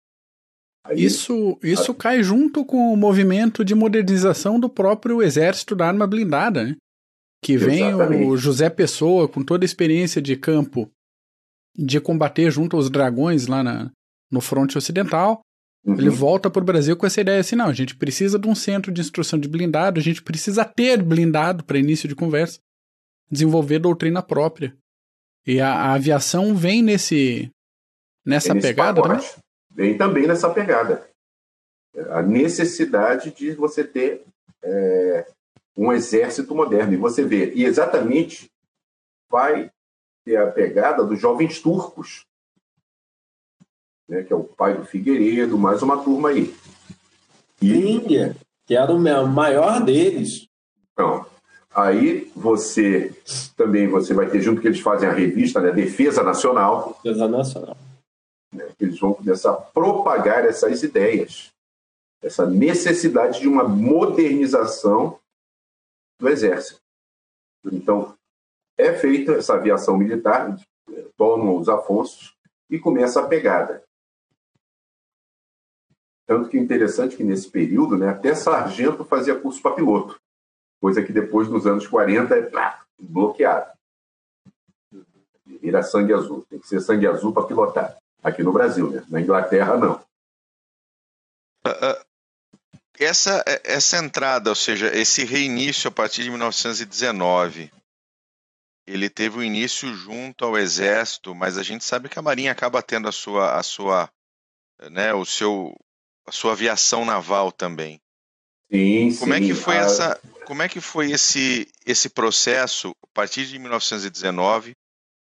Aí, 0.88 1.02
isso 1.02 1.58
isso 1.62 1.92
a... 1.92 1.94
cai 1.94 2.22
junto 2.22 2.64
com 2.64 2.92
o 2.92 2.96
movimento 2.96 3.64
de 3.64 3.74
modernização 3.74 4.58
do 4.58 4.68
próprio 4.68 5.22
exército 5.22 5.74
da 5.74 5.86
arma 5.86 6.06
blindada, 6.06 6.64
né? 6.64 6.76
Que 7.42 7.56
vem 7.56 7.88
Exatamente. 7.88 8.24
o 8.24 8.36
José 8.36 8.70
Pessoa 8.70 9.28
com 9.28 9.42
toda 9.42 9.64
a 9.64 9.66
experiência 9.66 10.20
de 10.22 10.36
campo 10.36 10.90
de 11.76 12.00
combater 12.00 12.50
junto 12.50 12.76
aos 12.76 12.88
dragões 12.88 13.46
lá 13.46 13.62
na, 13.62 13.90
no 14.30 14.40
fronte 14.40 14.78
ocidental. 14.78 15.40
Uhum. 15.84 15.94
Ele 15.94 16.10
volta 16.10 16.50
para 16.50 16.62
o 16.62 16.64
Brasil 16.64 16.96
com 16.96 17.06
essa 17.06 17.20
ideia 17.20 17.40
assim: 17.40 17.56
não, 17.56 17.66
a 17.66 17.72
gente 17.72 17.94
precisa 17.94 18.38
de 18.38 18.48
um 18.48 18.54
centro 18.54 18.90
de 18.90 19.00
instrução 19.00 19.38
de 19.38 19.48
blindado, 19.48 20.00
a 20.00 20.02
gente 20.02 20.22
precisa 20.22 20.64
ter 20.64 21.02
blindado 21.02 21.62
para 21.64 21.78
início 21.78 22.08
de 22.08 22.14
conversa, 22.14 22.58
desenvolver 23.30 23.78
doutrina 23.78 24.22
própria. 24.22 24.74
E 25.46 25.60
a, 25.60 25.72
a 25.72 25.92
aviação 25.92 26.54
vem 26.56 26.82
nesse 26.82 27.50
nessa 28.24 28.54
pegada 28.54 29.00
pacote. 29.00 29.28
também? 29.28 29.45
Vem 29.76 29.96
também 29.96 30.26
nessa 30.26 30.48
pegada. 30.48 31.06
A 32.10 32.22
necessidade 32.22 33.30
de 33.30 33.52
você 33.52 33.84
ter 33.84 34.24
é, 34.62 35.26
um 35.76 35.92
exército 35.92 36.54
moderno. 36.54 36.94
E 36.94 36.96
você 36.96 37.22
vê, 37.22 37.52
e 37.54 37.64
exatamente 37.64 38.50
vai 39.30 39.70
ter 40.24 40.38
a 40.38 40.50
pegada 40.50 41.04
dos 41.04 41.20
jovens 41.20 41.60
turcos, 41.60 42.24
né, 44.08 44.22
que 44.22 44.32
é 44.32 44.36
o 44.36 44.44
pai 44.44 44.76
do 44.76 44.84
Figueiredo, 44.84 45.58
mais 45.58 45.82
uma 45.82 46.02
turma 46.02 46.30
aí. 46.30 46.54
E... 47.60 47.72
Índia, 47.74 48.34
que 48.64 48.74
era 48.74 48.92
o 48.92 49.28
maior 49.28 49.84
deles. 49.84 50.48
Então, 50.92 51.26
Aí 51.76 52.32
você 52.34 53.12
também 53.54 53.86
você 53.86 54.14
vai 54.14 54.30
ter 54.30 54.40
junto 54.40 54.62
que 54.62 54.66
eles 54.66 54.80
fazem 54.80 55.06
a 55.06 55.12
revista, 55.12 55.60
né, 55.60 55.70
Defesa 55.70 56.22
Nacional. 56.22 56.98
Defesa 57.04 57.28
Nacional. 57.28 57.76
Né, 58.80 58.88
eles 58.88 58.98
vão 58.98 59.14
começar 59.14 59.52
a 59.52 59.60
propagar 59.60 60.44
essas 60.44 60.82
ideias, 60.82 61.52
essa 62.22 62.46
necessidade 62.46 63.40
de 63.40 63.48
uma 63.48 63.64
modernização 63.64 65.18
do 66.20 66.28
Exército. 66.28 66.80
Então, 67.72 68.16
é 68.78 68.92
feita 68.92 69.32
essa 69.32 69.54
aviação 69.54 69.96
militar, 69.96 70.56
tomam 71.16 71.56
os 71.56 71.68
Afonsos 71.68 72.34
e 72.70 72.78
começa 72.78 73.20
a 73.20 73.26
pegada. 73.26 73.82
Tanto 76.26 76.48
que 76.48 76.56
é 76.56 76.60
interessante 76.60 77.16
que 77.16 77.24
nesse 77.24 77.48
período, 77.48 77.96
né, 77.96 78.08
até 78.08 78.34
sargento 78.34 79.04
fazia 79.04 79.38
curso 79.38 79.62
para 79.62 79.76
piloto, 79.76 80.20
coisa 80.80 81.02
que 81.02 81.12
depois, 81.12 81.48
nos 81.48 81.66
anos 81.66 81.86
40, 81.86 82.34
é 82.34 82.42
pá, 82.42 82.84
bloqueado. 83.00 83.76
Vira 85.44 85.82
sangue 85.82 86.12
azul. 86.12 86.44
Tem 86.50 86.58
que 86.58 86.66
ser 86.66 86.80
sangue 86.80 87.06
azul 87.06 87.32
para 87.32 87.46
pilotar. 87.46 87.96
Aqui 88.26 88.42
no 88.42 88.52
Brasil, 88.52 88.90
né? 88.90 89.04
Na 89.08 89.20
Inglaterra, 89.20 89.76
não. 89.76 90.04
Uh, 91.64 91.70
uh, 91.70 92.04
essa, 92.98 93.44
essa 93.62 93.98
entrada, 93.98 94.50
ou 94.50 94.56
seja, 94.56 94.88
esse 94.92 95.24
reinício 95.24 95.86
a 95.86 95.92
partir 95.92 96.24
de 96.24 96.30
1919, 96.30 97.70
ele 98.84 99.08
teve 99.08 99.36
o 99.36 99.38
um 99.38 99.44
início 99.44 99.94
junto 99.94 100.44
ao 100.44 100.58
Exército, 100.58 101.36
mas 101.36 101.56
a 101.56 101.62
gente 101.62 101.84
sabe 101.84 102.08
que 102.08 102.18
a 102.18 102.22
Marinha 102.22 102.50
acaba 102.50 102.82
tendo 102.82 103.06
a 103.06 103.12
sua, 103.12 103.56
a 103.56 103.62
sua, 103.62 104.10
né, 104.90 105.14
o 105.14 105.24
seu, 105.24 105.72
a 106.26 106.32
sua 106.32 106.50
aviação 106.50 107.04
naval 107.04 107.52
também. 107.52 108.00
Sim, 108.72 109.16
como 109.18 109.34
sim. 109.34 109.44
é 109.44 109.46
que 109.46 109.54
foi 109.54 109.78
a... 109.78 109.82
essa, 109.82 110.20
como 110.44 110.62
é 110.62 110.68
que 110.68 110.80
foi 110.80 111.12
esse 111.12 111.70
esse 111.86 112.08
processo 112.08 112.90
a 113.04 113.06
partir 113.14 113.46
de 113.46 113.56
1919 113.56 114.74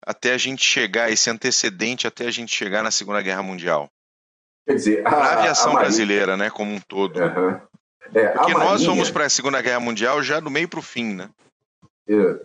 até 0.05 0.33
a 0.33 0.39
gente 0.39 0.65
chegar 0.65 1.11
esse 1.11 1.29
antecedente 1.31 2.07
até 2.07 2.27
a 2.27 2.31
gente 2.31 2.55
chegar 2.55 2.83
na 2.83 2.91
Segunda 2.91 3.23
Guerra 3.23 3.43
Mundial? 3.43 3.89
Quer 4.67 4.75
dizer, 4.75 5.07
a, 5.07 5.11
a 5.11 5.33
aviação 5.39 5.71
a 5.71 5.75
Marinha... 5.75 5.89
brasileira, 5.89 6.37
né, 6.37 6.51
como 6.51 6.73
um 6.73 6.81
todo. 6.81 7.21
Uhum. 7.21 7.61
É, 8.15 8.29
Porque 8.29 8.53
Marinha... 8.53 8.71
nós 8.71 8.85
vamos 8.85 9.11
para 9.11 9.27
a 9.27 9.31
Segunda 9.31 9.61
Guerra 9.61 9.81
Mundial 9.81 10.23
já 10.23 10.41
do 10.41 10.51
meio 10.51 10.69
para 10.69 10.81
o 10.81 10.83
fim, 10.83 11.15
né? 11.15 11.31
É, 12.09 12.41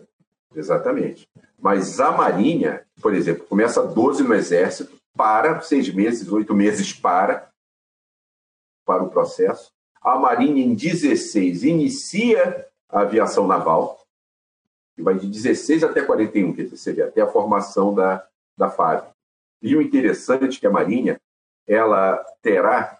exatamente. 0.56 1.28
Mas 1.60 2.00
a 2.00 2.12
Marinha, 2.12 2.84
por 3.02 3.14
exemplo, 3.14 3.46
começa 3.46 3.86
12 3.86 4.24
no 4.24 4.34
Exército, 4.34 5.00
para 5.16 5.62
seis 5.62 5.94
meses, 5.94 6.32
oito 6.32 6.54
meses 6.54 6.94
para 6.94 7.50
para 8.86 9.04
o 9.04 9.10
processo. 9.10 9.72
A 10.02 10.18
Marinha, 10.18 10.64
em 10.64 10.74
16, 10.74 11.64
inicia 11.64 12.68
a 12.90 13.02
aviação 13.02 13.48
naval, 13.48 14.01
que 14.96 15.02
vai 15.02 15.18
de 15.18 15.28
16 15.28 15.84
até 15.84 16.04
41, 16.04 16.54
quer 16.54 16.64
dizer, 16.64 16.78
seria 16.78 17.06
até 17.08 17.22
a 17.22 17.28
formação 17.28 17.94
da, 17.94 18.28
da 18.58 18.70
FAB. 18.70 19.08
E 19.62 19.76
o 19.76 19.82
interessante 19.82 20.58
é 20.58 20.60
que 20.60 20.68
a 20.68 20.72
Marinha 20.72 21.20
ela 21.68 22.18
terá 22.42 23.00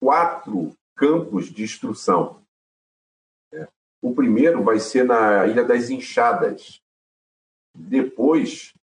quatro 0.00 0.74
campos 0.96 1.46
de 1.46 1.62
instrução. 1.62 2.40
O 4.02 4.14
primeiro 4.14 4.62
vai 4.62 4.78
ser 4.78 5.04
na 5.04 5.46
Ilha 5.46 5.64
das 5.64 5.90
Inchadas. 5.90 6.80
Depois, 7.74 8.74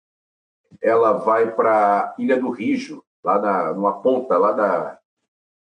ela 0.81 1.12
vai 1.12 1.55
para 1.55 2.11
a 2.11 2.14
Ilha 2.19 2.38
do 2.38 2.51
Rijo, 2.51 3.03
lá 3.25 3.40
na, 3.40 3.73
numa 3.73 4.01
ponta 4.01 4.37
lá 4.37 4.53
da, 4.53 5.01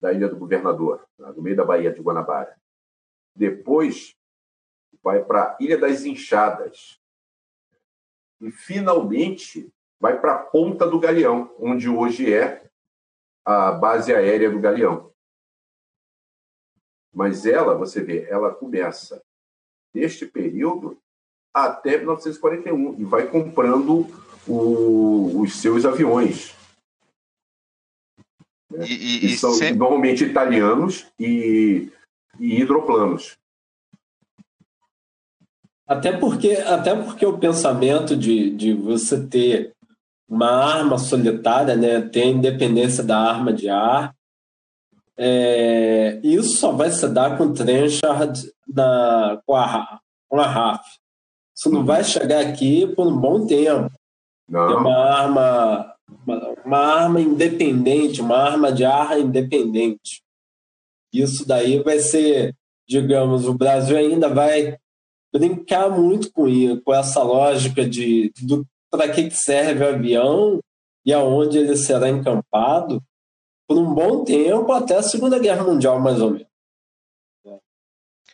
da 0.02 0.12
Ilha 0.12 0.28
do 0.28 0.38
Governador, 0.38 1.08
no 1.18 1.42
meio 1.42 1.56
da 1.56 1.64
Baía 1.64 1.92
de 1.92 2.02
Guanabara. 2.02 2.56
Depois, 3.36 4.16
vai 5.04 5.24
para 5.24 5.44
a 5.44 5.58
Ilha 5.60 5.78
das 5.78 6.06
Inchadas. 6.06 7.00
E, 8.42 8.50
finalmente, 8.52 9.72
vai 10.00 10.20
para 10.20 10.36
a 10.36 10.40
Ponta 10.40 10.88
do 10.88 11.00
Galeão, 11.00 11.54
onde 11.60 11.90
hoje 11.90 12.34
é 12.34 12.64
a 13.46 13.72
base 13.72 14.14
aérea 14.14 14.50
do 14.50 14.60
Galeão. 14.60 15.12
Mas 17.14 17.46
ela, 17.46 17.76
você 17.76 18.02
vê, 18.02 18.28
ela 18.30 18.54
começa 18.54 19.22
deste 19.94 20.26
período 20.26 20.98
até 21.54 21.98
1941 21.98 23.00
e 23.00 23.04
vai 23.04 23.28
comprando 23.28 24.08
o, 24.48 25.40
os 25.42 25.62
seus 25.62 25.86
aviões. 25.86 26.56
Né? 28.72 28.86
E, 28.88 29.26
e, 29.28 29.34
e 29.34 29.38
são 29.38 29.52
sempre... 29.52 29.76
normalmente 29.76 30.24
italianos 30.24 31.08
e, 31.20 31.92
e 32.40 32.62
hidroplanos. 32.62 33.38
Até 35.88 36.18
porque, 36.18 36.52
até 36.52 36.96
porque 36.96 37.26
o 37.26 37.38
pensamento 37.38 38.16
de, 38.16 38.50
de 38.52 38.74
você 38.74 39.26
ter 39.28 39.74
uma 40.28 40.50
arma 40.50 40.98
solitária, 40.98 41.76
né, 41.76 42.02
ter 42.02 42.26
independência 42.26 43.04
da 43.04 43.18
arma 43.18 43.52
de 43.52 43.70
ar, 43.70 44.16
é, 45.18 46.20
isso 46.24 46.58
só 46.58 46.72
vai 46.72 46.90
se 46.90 47.08
dar 47.08 47.38
com 47.38 47.46
o 47.46 47.54
Trenchard 47.54 48.52
na, 48.68 49.42
com, 49.46 49.56
a, 49.56 50.00
com 50.28 50.40
a 50.40 50.48
RAF. 50.48 50.84
Isso 51.56 51.70
não 51.70 51.86
vai 51.86 52.04
chegar 52.04 52.42
aqui 52.42 52.88
por 52.96 53.06
um 53.06 53.16
bom 53.16 53.46
tempo. 53.46 53.92
Não. 54.50 54.72
É 54.72 54.76
uma 54.76 54.96
arma 54.96 55.94
uma, 56.26 56.56
uma 56.66 56.78
arma 56.78 57.22
independente, 57.22 58.22
uma 58.22 58.38
arma 58.38 58.72
de 58.72 58.86
ar 58.86 59.20
independente. 59.20 60.22
Isso 61.12 61.48
daí 61.48 61.82
vai 61.82 62.00
ser, 62.00 62.56
digamos, 62.88 63.48
o 63.48 63.54
Brasil 63.54 63.98
ainda 63.98 64.30
vai 64.30 64.78
brincar 65.34 65.90
muito 65.90 66.32
com 66.32 66.48
isso, 66.48 66.82
com 66.82 66.94
essa 66.94 67.24
lógica 67.24 67.88
de 67.88 68.32
para 68.90 69.12
que 69.12 69.32
serve 69.32 69.84
o 69.84 69.90
avião 69.90 70.60
e 71.04 71.12
aonde 71.12 71.58
ele 71.58 71.76
será 71.76 72.08
encampado 72.10 73.02
por 73.68 73.78
um 73.78 73.94
bom 73.94 74.24
tempo 74.24 74.72
até 74.72 74.98
a 74.98 75.04
Segunda 75.04 75.40
Guerra 75.40 75.64
Mundial, 75.64 76.00
mais 76.00 76.22
ou 76.22 76.32
menos. 76.32 76.48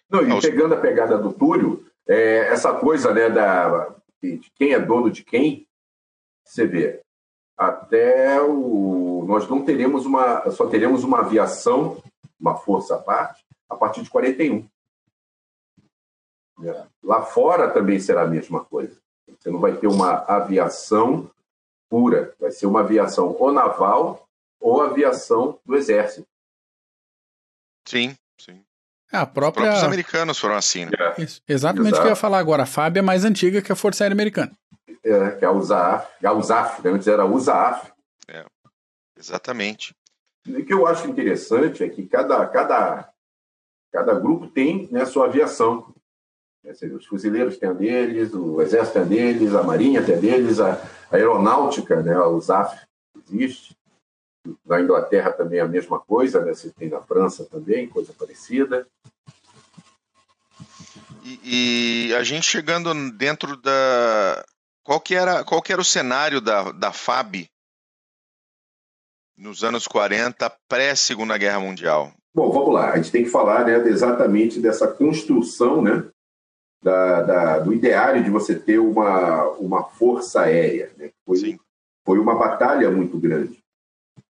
Não, 0.09 0.37
e 0.37 0.41
pegando 0.41 0.73
a 0.73 0.81
pegada 0.81 1.17
do 1.17 1.31
Túlio, 1.31 1.85
é, 2.07 2.47
essa 2.51 2.73
coisa 2.73 3.13
né, 3.13 3.29
da, 3.29 3.95
de 4.21 4.41
quem 4.55 4.73
é 4.73 4.79
dono 4.79 5.09
de 5.09 5.23
quem, 5.23 5.67
você 6.43 6.65
vê, 6.65 7.01
até 7.55 8.41
o. 8.41 9.23
Nós 9.27 9.47
não 9.47 9.63
teremos 9.63 10.05
uma. 10.05 10.49
Só 10.49 10.67
teremos 10.67 11.03
uma 11.03 11.19
aviação, 11.19 12.01
uma 12.39 12.55
força 12.55 12.95
à 12.95 12.97
parte, 12.97 13.45
a 13.69 13.75
partir 13.75 14.01
de 14.01 14.09
41. 14.09 14.67
É. 16.63 16.85
Lá 17.03 17.21
fora 17.21 17.69
também 17.69 17.99
será 17.99 18.23
a 18.23 18.27
mesma 18.27 18.63
coisa. 18.63 18.97
Você 19.27 19.49
não 19.49 19.59
vai 19.59 19.75
ter 19.77 19.87
uma 19.87 20.25
aviação 20.27 21.29
pura, 21.89 22.33
vai 22.39 22.51
ser 22.51 22.65
uma 22.65 22.81
aviação 22.81 23.35
ou 23.39 23.51
naval 23.51 24.27
ou 24.59 24.81
aviação 24.81 25.59
do 25.65 25.75
exército. 25.75 26.27
Sim, 27.87 28.15
sim. 28.39 28.63
É, 29.11 29.17
a 29.17 29.25
própria... 29.25 29.63
Os 29.63 29.69
próprios 29.69 29.83
americanos 29.83 30.37
foram 30.37 30.55
assim, 30.55 30.85
né? 30.85 30.91
É. 31.17 31.25
Exatamente 31.47 31.93
o 31.93 32.01
que 32.01 32.07
eu 32.07 32.11
ia 32.11 32.15
falar 32.15 32.39
agora. 32.39 32.63
A 32.63 32.67
FAB 32.67 32.97
é 32.97 33.01
mais 33.01 33.25
antiga 33.25 33.61
que 33.61 33.71
a 33.71 33.75
Força 33.75 34.03
Aérea 34.03 34.13
Americana 34.13 34.51
é, 35.03 35.31
que 35.31 35.45
é 35.45 35.47
a 35.47 35.51
USAF, 35.51 36.25
a 36.25 36.33
USAF, 36.33 36.83
né? 36.83 36.91
antes 36.91 37.07
era 37.07 37.23
a 37.23 37.25
USAF. 37.25 37.91
É, 38.27 38.45
exatamente. 39.17 39.95
o 40.47 40.63
que 40.63 40.73
eu 40.73 40.85
acho 40.85 41.07
interessante 41.07 41.83
é 41.83 41.89
que 41.89 42.05
cada, 42.05 42.45
cada, 42.47 43.09
cada 43.91 44.13
grupo 44.15 44.47
tem 44.47 44.87
né, 44.91 45.05
sua 45.05 45.25
aviação. 45.25 45.93
Os 46.63 47.05
fuzileiros 47.05 47.57
têm 47.57 47.69
a 47.69 47.73
deles, 47.73 48.33
o 48.33 48.61
exército 48.61 48.93
tem 48.93 49.01
a 49.01 49.05
deles, 49.05 49.55
a 49.55 49.63
marinha 49.63 50.03
tem 50.03 50.15
a 50.15 50.19
deles, 50.19 50.59
a, 50.59 50.81
aeronáutica, 51.11 52.01
né, 52.01 52.13
a 52.13 52.27
USAF 52.27 52.77
existe. 53.17 53.75
Na 54.65 54.81
Inglaterra 54.81 55.31
também 55.31 55.59
é 55.59 55.61
a 55.61 55.67
mesma 55.67 55.99
coisa, 55.99 56.43
né? 56.43 56.53
Você 56.53 56.71
tem 56.71 56.89
na 56.89 57.01
França 57.01 57.45
também, 57.45 57.87
coisa 57.87 58.13
parecida. 58.13 58.87
E, 61.23 62.07
e, 62.09 62.15
a 62.15 62.23
gente 62.23 62.45
chegando 62.45 62.93
dentro 63.11 63.57
da, 63.57 64.43
qual 64.83 64.99
que 64.99 65.13
era, 65.13 65.43
qual 65.43 65.61
que 65.61 65.71
era 65.71 65.81
o 65.81 65.85
cenário 65.85 66.41
da, 66.41 66.71
da 66.71 66.91
FAB 66.91 67.47
nos 69.37 69.63
anos 69.63 69.87
40, 69.87 70.49
pré-Segunda 70.67 71.37
Guerra 71.37 71.59
Mundial? 71.59 72.11
Bom, 72.33 72.51
vamos 72.51 72.73
lá. 72.73 72.91
A 72.91 72.97
gente 72.97 73.11
tem 73.11 73.23
que 73.23 73.29
falar 73.29 73.65
né, 73.65 73.75
exatamente 73.87 74.59
dessa 74.59 74.87
construção 74.87 75.81
né, 75.81 76.09
da, 76.81 77.21
da, 77.21 77.59
do 77.59 77.73
ideário 77.73 78.23
de 78.23 78.29
você 78.29 78.57
ter 78.57 78.79
uma, 78.79 79.45
uma 79.51 79.83
força 79.83 80.41
aérea. 80.41 80.91
Né? 80.97 81.11
Foi, 81.25 81.59
foi 82.05 82.19
uma 82.19 82.35
batalha 82.35 82.89
muito 82.89 83.17
grande, 83.17 83.61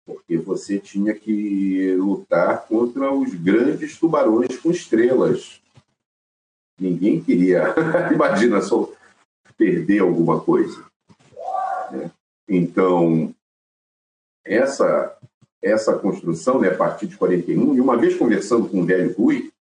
porque 0.06 0.38
você 0.38 0.80
tinha 0.80 1.14
que 1.14 1.96
lutar 1.96 2.66
contra 2.68 3.12
os 3.12 3.34
grandes 3.34 3.98
tubarões 3.98 4.58
com 4.60 4.72
estrelas. 4.72 5.62
Ninguém 6.80 7.24
queria. 7.24 7.74
Imagina 8.14 8.62
só 8.62 8.92
perder 9.58 10.00
alguma 10.00 10.42
coisa. 10.42 10.86
Né? 11.92 12.12
Então, 12.48 13.34
essa, 14.46 15.18
essa 15.62 15.98
construção, 15.98 16.60
né, 16.60 16.70
a 16.70 16.78
partir 16.78 17.08
de 17.08 17.18
41, 17.18 17.76
e 17.76 17.82
uma 17.82 17.98
vez 17.98 18.16
conversando 18.16 18.70
com 18.70 18.82
o 18.82 18.86
velho 18.86 19.16
Rui, 19.18 19.52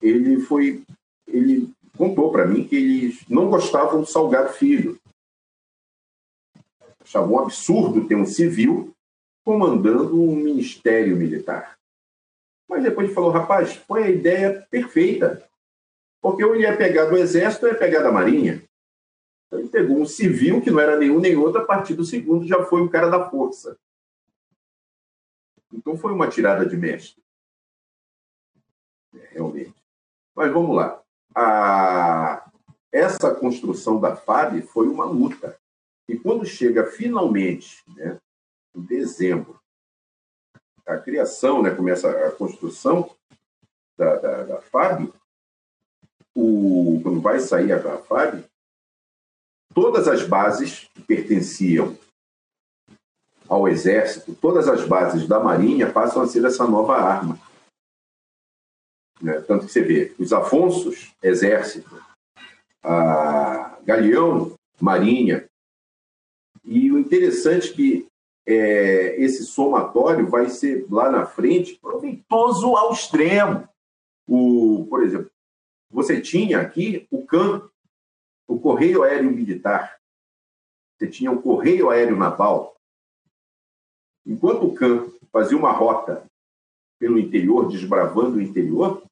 ele 0.00 0.40
foi, 0.40 0.82
ele 1.26 1.72
contou 1.98 2.30
para 2.30 2.46
mim 2.46 2.66
que 2.66 2.76
eles 2.76 3.28
não 3.28 3.50
gostavam 3.50 4.00
do 4.00 4.06
Salgado 4.06 4.52
Filho. 4.52 4.98
Achavam 7.00 7.34
um 7.34 7.38
absurdo 7.40 8.06
ter 8.06 8.14
um 8.14 8.24
civil 8.24 8.94
comandando 9.44 10.22
um 10.22 10.36
ministério 10.36 11.16
militar. 11.16 11.76
Mas 12.68 12.82
depois 12.82 13.06
ele 13.06 13.14
falou, 13.14 13.30
rapaz, 13.30 13.74
foi 13.74 14.04
a 14.04 14.10
ideia 14.10 14.66
perfeita. 14.70 15.44
Porque 16.20 16.44
ou 16.44 16.54
ele 16.54 16.64
ia 16.64 16.76
pegar 16.76 17.06
do 17.06 17.16
exército 17.16 17.66
ou 17.66 17.72
ia 17.72 17.78
pegar 17.78 18.02
da 18.02 18.12
marinha. 18.12 18.62
Então 19.46 19.58
ele 19.58 19.68
pegou 19.68 19.98
um 19.98 20.06
civil 20.06 20.60
que 20.60 20.70
não 20.70 20.78
era 20.78 20.96
nenhum 20.96 21.18
nem 21.18 21.36
outro, 21.36 21.60
a 21.60 21.64
partir 21.64 21.94
do 21.94 22.04
segundo 22.04 22.46
já 22.46 22.64
foi 22.64 22.82
um 22.82 22.88
cara 22.88 23.08
da 23.08 23.28
força. 23.28 23.76
Então 25.72 25.96
foi 25.96 26.12
uma 26.12 26.28
tirada 26.28 26.66
de 26.66 26.76
mestre. 26.76 27.22
É, 29.14 29.28
realmente. 29.32 29.74
Mas 30.34 30.52
vamos 30.52 30.76
lá. 30.76 31.02
A... 31.38 32.50
Essa 32.90 33.34
construção 33.34 34.00
da 34.00 34.16
FAB 34.16 34.62
foi 34.62 34.88
uma 34.88 35.04
luta. 35.04 35.58
E 36.08 36.16
quando 36.16 36.46
chega 36.46 36.86
finalmente, 36.86 37.84
né, 37.86 38.18
em 38.74 38.80
dezembro, 38.80 39.60
a 40.86 40.96
criação, 40.96 41.62
né, 41.62 41.70
começa 41.70 42.10
a 42.10 42.32
construção 42.32 43.10
da, 43.96 44.16
da, 44.16 44.42
da 44.44 44.60
FAB, 44.62 45.12
o, 46.34 47.00
quando 47.02 47.20
vai 47.20 47.38
sair 47.40 47.72
a 47.72 47.98
FAB, 47.98 48.44
todas 49.74 50.08
as 50.08 50.22
bases 50.22 50.88
que 50.94 51.02
pertenciam 51.02 51.96
ao 53.48 53.68
Exército, 53.68 54.34
todas 54.34 54.68
as 54.68 54.86
bases 54.86 55.26
da 55.28 55.40
Marinha 55.40 55.92
passam 55.92 56.22
a 56.22 56.26
ser 56.26 56.44
essa 56.44 56.66
nova 56.66 56.96
arma. 56.96 57.38
Né? 59.20 59.40
Tanto 59.40 59.66
que 59.66 59.72
você 59.72 59.82
vê 59.82 60.14
os 60.18 60.32
Afonsos, 60.32 61.14
Exército, 61.22 62.02
a 62.82 63.78
Galeão, 63.84 64.54
Marinha. 64.80 65.48
E 66.64 66.92
o 66.92 66.98
interessante 66.98 67.70
é 67.70 67.74
que 67.74 68.08
é, 68.46 69.20
esse 69.20 69.44
somatório 69.44 70.28
vai 70.28 70.48
ser 70.48 70.86
lá 70.90 71.10
na 71.10 71.26
frente 71.26 71.78
proveitoso 71.78 72.76
ao 72.76 72.92
extremo. 72.92 73.68
O, 74.26 74.86
por 74.88 75.02
exemplo, 75.02 75.30
você 75.90 76.20
tinha 76.20 76.60
aqui 76.60 77.06
o 77.10 77.24
CAN, 77.26 77.68
o 78.46 78.58
Correio 78.58 79.02
Aéreo 79.02 79.30
Militar. 79.30 79.98
Você 80.96 81.08
tinha 81.08 81.30
o 81.30 81.42
Correio 81.42 81.90
Aéreo 81.90 82.16
Naval. 82.16 82.76
Enquanto 84.26 84.66
o 84.66 84.74
CAN 84.74 85.10
fazia 85.32 85.56
uma 85.56 85.72
rota 85.72 86.26
pelo 86.98 87.18
interior, 87.18 87.68
desbravando 87.68 88.36
o 88.36 88.42
interior, 88.42 89.07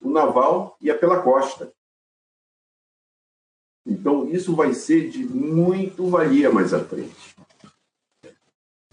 o 0.00 0.10
naval 0.10 0.76
ia 0.80 0.96
pela 0.96 1.22
costa. 1.22 1.72
Então, 3.86 4.28
isso 4.28 4.54
vai 4.54 4.74
ser 4.74 5.10
de 5.10 5.24
muito 5.24 6.08
valia 6.08 6.50
mais 6.50 6.72
à 6.72 6.84
frente. 6.84 7.34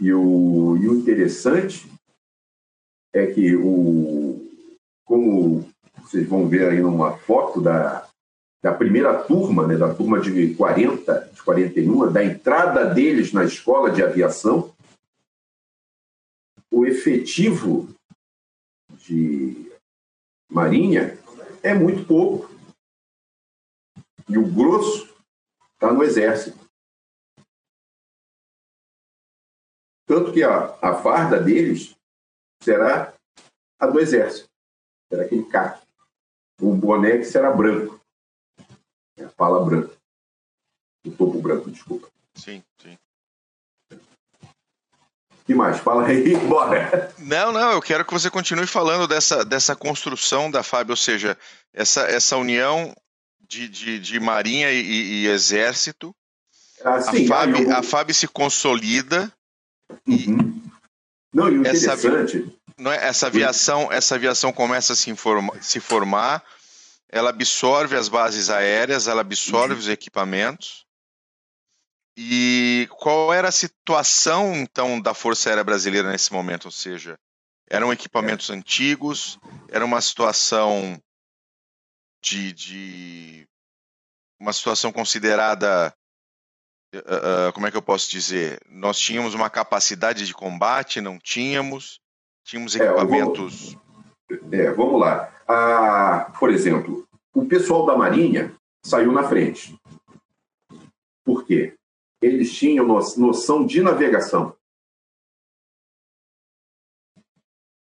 E 0.00 0.12
o, 0.12 0.76
e 0.76 0.88
o 0.88 0.94
interessante 0.94 1.90
é 3.12 3.26
que, 3.26 3.56
o, 3.56 4.46
como 5.04 5.68
vocês 6.02 6.26
vão 6.26 6.48
ver 6.48 6.68
aí 6.68 6.80
numa 6.80 7.16
foto 7.16 7.60
da, 7.60 8.08
da 8.62 8.72
primeira 8.72 9.22
turma, 9.22 9.66
né, 9.66 9.76
da 9.76 9.92
turma 9.92 10.20
de 10.20 10.54
40, 10.54 11.30
de 11.34 11.42
41, 11.42 12.12
da 12.12 12.24
entrada 12.24 12.92
deles 12.94 13.32
na 13.32 13.44
escola 13.44 13.90
de 13.90 14.02
aviação, 14.02 14.72
o 16.70 16.86
efetivo 16.86 17.88
de 19.06 19.67
marinha 20.48 21.18
é 21.62 21.74
muito 21.74 22.06
pouco. 22.06 22.48
E 24.28 24.36
o 24.36 24.52
grosso 24.52 25.14
está 25.74 25.92
no 25.92 26.02
exército. 26.02 26.58
Tanto 30.06 30.32
que 30.32 30.42
a, 30.42 30.74
a 30.80 31.02
farda 31.02 31.40
deles 31.40 31.94
será 32.62 33.14
a 33.78 33.86
do 33.86 34.00
exército. 34.00 34.48
Será 35.10 35.24
aquele 35.24 35.44
caque. 35.46 35.86
O 36.60 36.74
boné 36.74 37.18
que 37.18 37.24
será 37.24 37.50
branco. 37.54 38.00
É 39.16 39.24
a 39.24 39.30
pala 39.30 39.64
branca. 39.64 39.96
O 41.06 41.10
topo 41.10 41.40
branco, 41.40 41.70
desculpa. 41.70 42.10
Sim, 42.34 42.62
sim 42.78 42.98
que 45.48 45.54
mais? 45.54 45.78
Fala 45.78 46.06
aí, 46.06 46.36
bora. 46.46 47.10
Não, 47.18 47.50
não, 47.50 47.72
eu 47.72 47.80
quero 47.80 48.04
que 48.04 48.12
você 48.12 48.28
continue 48.30 48.66
falando 48.66 49.08
dessa, 49.08 49.42
dessa 49.46 49.74
construção 49.74 50.50
da 50.50 50.62
FAB, 50.62 50.90
ou 50.90 50.96
seja, 50.96 51.38
essa, 51.72 52.02
essa 52.02 52.36
união 52.36 52.94
de, 53.40 53.66
de, 53.66 53.98
de 53.98 54.20
Marinha 54.20 54.70
e, 54.70 54.82
e 55.22 55.26
Exército. 55.26 56.14
Ah, 56.84 57.00
sim, 57.00 57.24
a, 57.24 57.28
FAB, 57.28 57.64
vou... 57.64 57.72
a 57.72 57.82
FAB 57.82 58.12
se 58.12 58.28
consolida. 58.28 59.32
Uhum. 60.06 60.62
Não, 61.32 61.48
e 61.48 61.58
o 61.60 61.66
essa, 61.66 61.94
interessante. 61.94 62.54
Não 62.76 62.92
é, 62.92 63.08
essa, 63.08 63.28
aviação, 63.28 63.90
essa 63.90 64.16
aviação 64.16 64.52
começa 64.52 64.92
a 64.92 64.96
se, 64.96 65.08
informa, 65.08 65.54
se 65.62 65.80
formar, 65.80 66.44
ela 67.08 67.30
absorve 67.30 67.96
as 67.96 68.10
bases 68.10 68.50
aéreas, 68.50 69.08
ela 69.08 69.22
absorve 69.22 69.72
uhum. 69.72 69.80
os 69.80 69.88
equipamentos. 69.88 70.86
E 72.20 72.88
qual 72.90 73.32
era 73.32 73.46
a 73.46 73.52
situação, 73.52 74.52
então, 74.56 75.00
da 75.00 75.14
Força 75.14 75.48
Aérea 75.48 75.62
Brasileira 75.62 76.10
nesse 76.10 76.32
momento? 76.32 76.64
Ou 76.64 76.72
seja, 76.72 77.16
eram 77.70 77.92
equipamentos 77.92 78.50
é. 78.50 78.54
antigos, 78.54 79.38
era 79.68 79.84
uma 79.84 80.00
situação 80.00 81.00
de, 82.20 82.52
de 82.52 83.48
uma 84.40 84.52
situação 84.52 84.90
considerada, 84.90 85.94
uh, 86.92 87.52
como 87.54 87.68
é 87.68 87.70
que 87.70 87.76
eu 87.76 87.82
posso 87.82 88.10
dizer? 88.10 88.58
Nós 88.68 88.98
tínhamos 88.98 89.32
uma 89.32 89.48
capacidade 89.48 90.26
de 90.26 90.34
combate, 90.34 91.00
não 91.00 91.20
tínhamos, 91.20 92.00
tínhamos 92.44 92.74
equipamentos. 92.74 93.76
É, 94.28 94.36
vou, 94.36 94.54
é, 94.54 94.72
vamos 94.72 95.00
lá. 95.00 95.32
Ah, 95.46 96.32
por 96.36 96.50
exemplo, 96.50 97.06
o 97.32 97.46
pessoal 97.46 97.86
da 97.86 97.96
Marinha 97.96 98.52
saiu 98.84 99.12
na 99.12 99.22
frente. 99.22 99.78
Por 101.24 101.46
quê? 101.46 101.77
Eles 102.20 102.52
tinham 102.52 102.86
noção 102.86 103.64
de 103.64 103.82
navegação. 103.82 104.56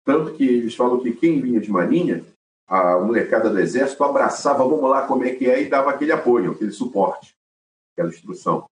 Tanto 0.04 0.36
que 0.36 0.44
eles 0.44 0.76
falam 0.76 1.00
que 1.00 1.14
quem 1.14 1.42
vinha 1.42 1.60
de 1.60 1.72
marinha, 1.72 2.26
a 2.68 3.00
molecada 3.00 3.50
do 3.50 3.60
exército 3.60 4.04
abraçava, 4.04 4.68
vamos 4.68 4.90
lá, 4.90 5.08
como 5.08 5.24
é 5.24 5.34
que 5.34 5.50
é, 5.50 5.62
e 5.62 5.70
dava 5.70 5.92
aquele 5.92 6.12
apoio, 6.12 6.52
aquele 6.52 6.72
suporte, 6.72 7.36
aquela 7.94 8.10
instrução. 8.10 8.68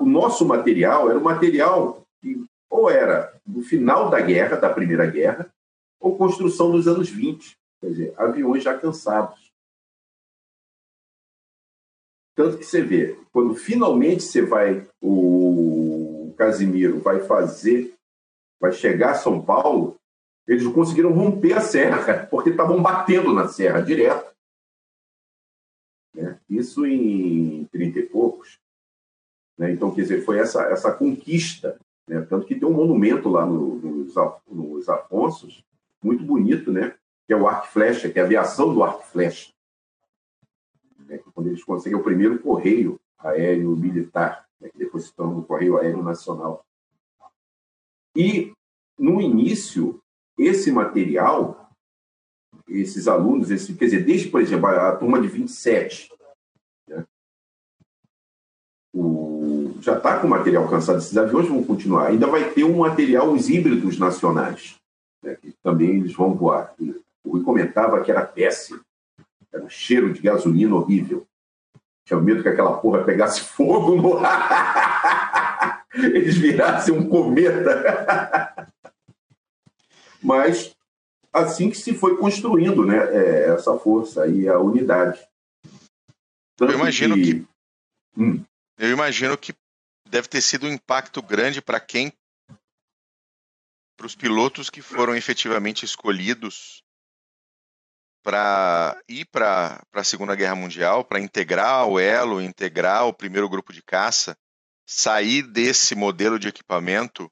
o 0.00 0.04
nosso 0.04 0.44
material 0.46 1.10
era 1.10 1.18
um 1.18 1.22
material 1.22 2.02
que 2.20 2.44
ou 2.70 2.90
era 2.90 3.40
do 3.46 3.62
final 3.62 4.10
da 4.10 4.20
guerra, 4.20 4.56
da 4.56 4.72
Primeira 4.72 5.06
Guerra, 5.06 5.50
ou 5.98 6.16
construção 6.16 6.70
dos 6.70 6.86
anos 6.86 7.08
20, 7.08 7.56
quer 7.80 7.88
dizer, 7.88 8.14
aviões 8.16 8.62
já 8.62 8.78
cansados. 8.78 9.47
Tanto 12.38 12.56
que 12.56 12.64
você 12.64 12.80
vê, 12.80 13.18
quando 13.32 13.52
finalmente 13.56 14.22
você 14.22 14.40
vai, 14.40 14.88
o 15.02 16.32
Casimiro 16.38 17.00
vai 17.00 17.18
fazer, 17.18 17.96
vai 18.60 18.70
chegar 18.70 19.10
a 19.10 19.14
São 19.16 19.44
Paulo, 19.44 19.96
eles 20.46 20.64
conseguiram 20.68 21.12
romper 21.12 21.54
a 21.54 21.60
serra, 21.60 22.28
porque 22.30 22.50
estavam 22.50 22.80
batendo 22.80 23.32
na 23.32 23.48
serra 23.48 23.80
direto. 23.80 24.32
Né? 26.14 26.38
Isso 26.48 26.86
em 26.86 27.64
30 27.72 27.98
e 27.98 28.06
poucos. 28.06 28.60
Né? 29.58 29.72
Então, 29.72 29.92
quer 29.92 30.02
dizer, 30.02 30.24
foi 30.24 30.38
essa, 30.38 30.62
essa 30.66 30.92
conquista. 30.92 31.76
Né? 32.06 32.20
Tanto 32.20 32.46
que 32.46 32.54
tem 32.54 32.68
um 32.68 32.72
monumento 32.72 33.28
lá 33.28 33.44
no, 33.44 33.74
nos, 33.80 34.14
nos 34.46 34.88
Afonsos, 34.88 35.64
muito 36.00 36.22
bonito, 36.22 36.70
né? 36.70 36.94
que 37.26 37.32
é 37.32 37.36
o 37.36 37.48
arco 37.48 37.66
flecha, 37.66 38.08
que 38.08 38.16
é 38.16 38.22
a 38.22 38.24
aviação 38.24 38.72
do 38.72 38.84
arco 38.84 39.04
flecha 39.06 39.50
né, 41.08 41.18
quando 41.34 41.48
eles 41.48 41.64
conseguem 41.64 41.98
o 41.98 42.04
primeiro 42.04 42.38
correio 42.38 43.00
aéreo 43.18 43.74
militar, 43.74 44.46
né, 44.60 44.68
que 44.68 44.78
depois 44.78 45.04
se 45.04 45.14
torna 45.14 45.38
o 45.38 45.44
Correio 45.44 45.78
Aéreo 45.78 46.02
Nacional. 46.02 46.64
E, 48.14 48.52
no 48.98 49.20
início, 49.20 50.00
esse 50.38 50.70
material, 50.70 51.70
esses 52.68 53.08
alunos, 53.08 53.50
esse, 53.50 53.74
quer 53.74 53.86
dizer, 53.86 54.04
desde, 54.04 54.28
por 54.28 54.40
exemplo, 54.40 54.66
a, 54.66 54.90
a 54.90 54.96
turma 54.96 55.20
de 55.20 55.28
27, 55.28 56.12
né, 56.88 57.04
o, 58.94 59.74
já 59.80 59.96
está 59.96 60.20
com 60.20 60.26
o 60.26 60.30
material 60.30 60.68
cansado, 60.68 60.98
esses 60.98 61.16
aviões 61.16 61.48
vão 61.48 61.64
continuar. 61.64 62.08
Ainda 62.08 62.26
vai 62.26 62.52
ter 62.52 62.64
um 62.64 62.78
material, 62.78 63.32
os 63.32 63.48
híbridos 63.48 63.98
nacionais, 63.98 64.76
né, 65.22 65.36
que 65.36 65.54
também 65.62 65.98
eles 65.98 66.12
vão 66.12 66.34
voar. 66.34 66.74
O 67.24 67.32
Rui 67.32 67.42
comentava 67.42 68.02
que 68.02 68.10
era 68.10 68.24
péssimo. 68.24 68.80
Era 69.52 69.64
um 69.64 69.68
cheiro 69.68 70.12
de 70.12 70.20
gasolina 70.20 70.74
horrível. 70.74 71.26
Tinha 72.04 72.20
medo 72.20 72.42
que 72.42 72.48
aquela 72.48 72.78
porra 72.78 73.04
pegasse 73.04 73.40
fogo 73.48 73.96
no 73.96 74.18
ar. 74.18 75.86
Eles 75.94 76.36
virassem 76.36 76.94
um 76.94 77.08
cometa. 77.08 78.66
Mas 80.22 80.74
assim 81.32 81.70
que 81.70 81.76
se 81.76 81.94
foi 81.94 82.16
construindo 82.16 82.84
né, 82.84 82.96
é, 82.96 83.50
essa 83.50 83.78
força 83.78 84.26
e 84.26 84.48
a 84.48 84.58
unidade. 84.58 85.20
Tanto 86.56 86.72
eu 86.72 86.78
imagino 86.78 87.14
que, 87.14 87.34
que 87.34 87.46
hum. 88.16 88.44
eu 88.78 88.90
imagino 88.90 89.36
que 89.38 89.54
deve 90.08 90.28
ter 90.28 90.40
sido 90.40 90.66
um 90.66 90.72
impacto 90.72 91.22
grande 91.22 91.62
para 91.62 91.78
quem 91.78 92.12
para 93.96 94.06
os 94.06 94.14
pilotos 94.14 94.70
que 94.70 94.80
foram 94.80 95.14
efetivamente 95.14 95.84
escolhidos 95.84 96.82
para 98.28 98.94
ir 99.08 99.24
para 99.32 99.80
a 99.90 100.04
Segunda 100.04 100.34
Guerra 100.34 100.54
Mundial, 100.54 101.02
para 101.02 101.18
integrar 101.18 101.88
o 101.88 101.98
elo, 101.98 102.42
integrar 102.42 103.06
o 103.06 103.12
primeiro 103.14 103.48
grupo 103.48 103.72
de 103.72 103.82
caça, 103.82 104.36
sair 104.86 105.40
desse 105.40 105.94
modelo 105.94 106.38
de 106.38 106.46
equipamento 106.46 107.30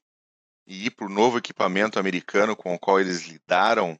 e 0.65 0.87
ir 0.87 0.89
para 0.89 1.05
o 1.05 1.09
novo 1.09 1.37
equipamento 1.37 1.99
americano 1.99 2.55
com 2.55 2.73
o 2.73 2.79
qual 2.79 2.99
eles 2.99 3.27
lidaram 3.27 3.95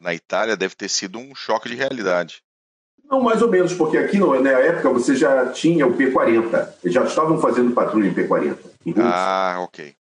na 0.00 0.12
Itália, 0.12 0.56
deve 0.56 0.74
ter 0.74 0.88
sido 0.88 1.20
um 1.20 1.36
choque 1.36 1.68
de 1.68 1.76
realidade. 1.76 2.42
Não, 3.08 3.22
mais 3.22 3.40
ou 3.40 3.48
menos, 3.48 3.72
porque 3.72 3.96
aqui 3.96 4.18
na 4.18 4.50
época 4.50 4.90
você 4.90 5.14
já 5.14 5.52
tinha 5.52 5.86
o 5.86 5.96
P-40. 5.96 6.68
Eles 6.82 6.94
já 6.94 7.04
estavam 7.04 7.40
fazendo 7.40 7.72
patrulha 7.72 8.08
em 8.08 8.14
P-40. 8.14 8.58
Ah, 8.96 9.58
ok. 9.60 9.94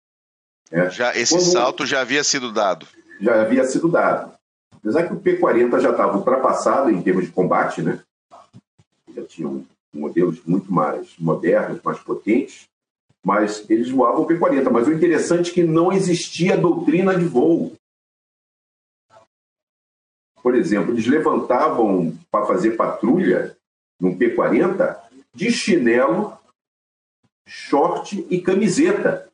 É. 0.71 0.89
Já, 0.89 1.13
esse 1.13 1.33
Quando... 1.33 1.51
salto 1.51 1.85
já 1.85 1.99
havia 1.99 2.23
sido 2.23 2.53
dado. 2.53 2.87
Já 3.19 3.41
havia 3.41 3.65
sido 3.65 3.89
dado. 3.89 4.39
Apesar 4.81 5.07
que 5.07 5.13
o 5.13 5.19
P-40 5.19 5.79
já 5.79 5.91
estava 5.91 6.17
ultrapassado 6.17 6.89
em 6.89 7.01
termos 7.01 7.25
de 7.25 7.31
combate, 7.31 7.83
né? 7.83 8.01
Já 9.15 9.23
tinham 9.23 9.63
modelos 9.93 10.43
muito 10.43 10.73
mais 10.73 11.15
modernos, 11.19 11.81
mais 11.83 11.99
potentes, 11.99 12.67
mas 13.23 13.69
eles 13.69 13.89
voavam 13.91 14.23
o 14.23 14.25
P-40. 14.25 14.69
Mas 14.71 14.87
o 14.87 14.93
interessante 14.93 15.51
é 15.51 15.53
que 15.53 15.63
não 15.63 15.91
existia 15.91 16.57
doutrina 16.57 17.15
de 17.15 17.25
voo. 17.25 17.73
Por 20.41 20.55
exemplo, 20.55 20.91
eles 20.91 21.05
levantavam 21.05 22.17
para 22.31 22.47
fazer 22.47 22.71
patrulha 22.71 23.55
no 23.99 24.17
P-40 24.17 24.99
de 25.35 25.51
chinelo, 25.51 26.35
short 27.47 28.25
e 28.29 28.41
camiseta. 28.41 29.29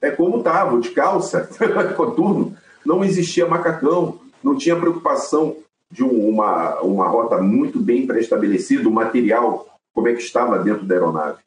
É 0.00 0.12
como 0.12 0.38
estava, 0.38 0.78
de 0.78 0.92
calça, 0.92 1.48
coturno. 1.96 2.56
Não 2.88 3.04
existia 3.04 3.46
macacão, 3.46 4.18
não 4.42 4.56
tinha 4.56 4.74
preocupação 4.74 5.58
de 5.90 6.02
uma, 6.02 6.80
uma 6.80 7.06
rota 7.06 7.36
muito 7.36 7.78
bem 7.78 8.06
pré-estabelecida, 8.06 8.88
o 8.88 8.90
material, 8.90 9.78
como 9.92 10.08
é 10.08 10.14
que 10.14 10.22
estava 10.22 10.58
dentro 10.58 10.86
da 10.86 10.94
aeronave. 10.94 11.42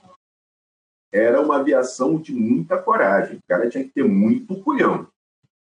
Era 1.12 1.42
uma 1.42 1.58
aviação 1.58 2.20
de 2.20 2.32
muita 2.32 2.78
coragem. 2.78 3.38
O 3.38 3.48
cara 3.50 3.68
tinha 3.68 3.84
que 3.84 3.90
ter 3.90 4.04
muito 4.04 4.62
culhão 4.62 5.08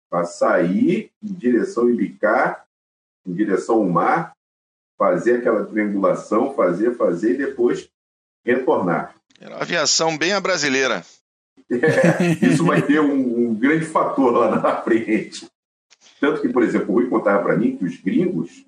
para 0.08 0.24
sair 0.24 1.10
em 1.20 1.32
direção 1.32 1.90
Ibicá, 1.90 2.62
em 3.26 3.32
direção 3.32 3.78
ao 3.78 3.84
mar, 3.84 4.32
fazer 4.96 5.38
aquela 5.38 5.66
triangulação, 5.66 6.54
fazer, 6.54 6.96
fazer 6.96 7.34
e 7.34 7.46
depois 7.46 7.88
retornar. 8.46 9.16
Era 9.40 9.56
uma 9.56 9.62
aviação 9.62 10.16
bem 10.16 10.34
a 10.34 10.40
brasileira. 10.40 11.04
É, 11.70 12.46
isso 12.46 12.62
vai 12.64 12.82
ter 12.82 13.00
um, 13.00 13.48
um, 13.48 13.54
grande 13.54 13.86
fator 13.86 14.30
lá 14.30 14.60
na 14.60 14.82
frente. 14.82 15.46
Tanto 16.24 16.40
que, 16.40 16.48
por 16.48 16.62
exemplo, 16.62 16.88
o 16.88 16.94
Rui 16.94 17.10
contava 17.10 17.42
para 17.42 17.54
mim 17.54 17.76
que 17.76 17.84
os 17.84 18.00
gringos 18.00 18.64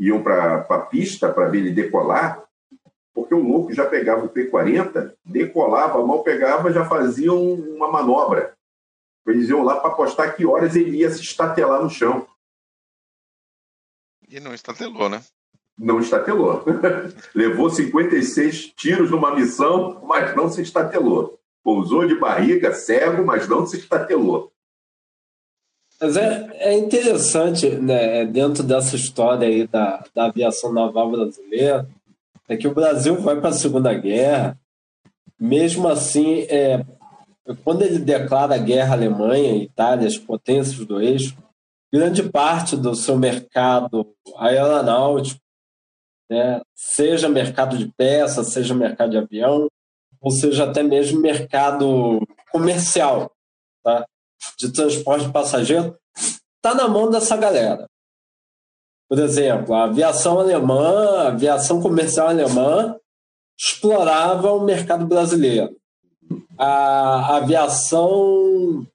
iam 0.00 0.22
para 0.22 0.60
a 0.60 0.78
pista 0.78 1.30
para 1.30 1.46
ver 1.46 1.58
ele 1.58 1.70
decolar, 1.70 2.42
porque 3.12 3.34
o 3.34 3.46
louco 3.46 3.70
já 3.74 3.84
pegava 3.84 4.24
o 4.24 4.30
P-40, 4.30 5.12
decolava, 5.22 6.02
mal 6.06 6.22
pegava, 6.22 6.72
já 6.72 6.86
faziam 6.86 7.38
uma 7.52 7.92
manobra. 7.92 8.56
Eles 9.26 9.50
iam 9.50 9.62
lá 9.62 9.76
para 9.76 9.90
apostar 9.90 10.34
que 10.34 10.46
horas 10.46 10.74
ele 10.74 10.96
ia 10.96 11.10
se 11.10 11.20
estatelar 11.20 11.82
no 11.82 11.90
chão. 11.90 12.26
E 14.26 14.40
não 14.40 14.54
estatelou, 14.54 15.10
né? 15.10 15.22
Não 15.76 16.00
estatelou. 16.00 16.64
Levou 17.36 17.68
56 17.68 18.68
tiros 18.68 19.10
numa 19.10 19.34
missão, 19.34 20.00
mas 20.02 20.34
não 20.34 20.48
se 20.48 20.62
estatelou. 20.62 21.38
Pousou 21.62 22.06
de 22.06 22.18
barriga, 22.18 22.72
cego, 22.72 23.22
mas 23.22 23.46
não 23.46 23.66
se 23.66 23.76
estatelou. 23.76 24.50
Mas 26.00 26.16
é, 26.16 26.48
é 26.54 26.74
interessante, 26.74 27.68
né, 27.70 28.24
dentro 28.26 28.62
dessa 28.62 28.96
história 28.96 29.48
aí 29.48 29.66
da, 29.66 30.04
da 30.14 30.26
aviação 30.26 30.72
naval 30.72 31.10
brasileira, 31.10 31.88
é 32.48 32.56
que 32.56 32.68
o 32.68 32.74
Brasil 32.74 33.16
vai 33.20 33.40
para 33.40 33.48
a 33.48 33.54
Segunda 33.54 33.92
Guerra, 33.94 34.58
mesmo 35.40 35.88
assim, 35.88 36.42
é, 36.42 36.84
quando 37.64 37.82
ele 37.82 37.98
declara 37.98 38.58
guerra 38.58 38.90
à 38.90 38.96
Alemanha 38.96 39.52
e 39.52 39.64
Itália, 39.64 40.06
as 40.06 40.18
potências 40.18 40.84
do 40.86 41.00
eixo, 41.00 41.36
grande 41.92 42.22
parte 42.22 42.76
do 42.76 42.94
seu 42.94 43.16
mercado 43.16 44.06
aeronáutico, 44.36 45.40
né, 46.30 46.60
seja 46.74 47.28
mercado 47.28 47.78
de 47.78 47.90
peça, 47.96 48.44
seja 48.44 48.74
mercado 48.74 49.12
de 49.12 49.18
avião, 49.18 49.68
ou 50.20 50.30
seja 50.30 50.64
até 50.64 50.82
mesmo 50.82 51.20
mercado 51.20 52.20
comercial, 52.50 53.30
tá? 53.82 54.06
De 54.58 54.72
transporte 54.72 55.26
de 55.26 55.32
passageiro, 55.32 55.96
está 56.56 56.74
na 56.74 56.88
mão 56.88 57.10
dessa 57.10 57.36
galera. 57.36 57.86
Por 59.08 59.18
exemplo, 59.18 59.74
a 59.74 59.84
aviação 59.84 60.38
alemã, 60.40 61.18
a 61.18 61.28
aviação 61.28 61.80
comercial 61.80 62.28
alemã 62.28 62.96
explorava 63.58 64.52
o 64.52 64.64
mercado 64.64 65.06
brasileiro 65.06 65.74
a 66.58 67.36
aviação 67.36 68.86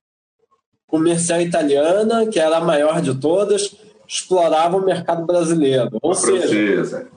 comercial 0.88 1.42
italiana, 1.42 2.28
que 2.28 2.40
era 2.40 2.58
a 2.58 2.62
maior 2.62 3.02
de 3.02 3.16
todas, 3.16 3.76
explorava 4.08 4.78
o 4.78 4.86
mercado 4.86 5.26
brasileiro. 5.26 5.98
Ou 6.02 6.14
seja, 6.14 6.48
francesa. 6.48 7.08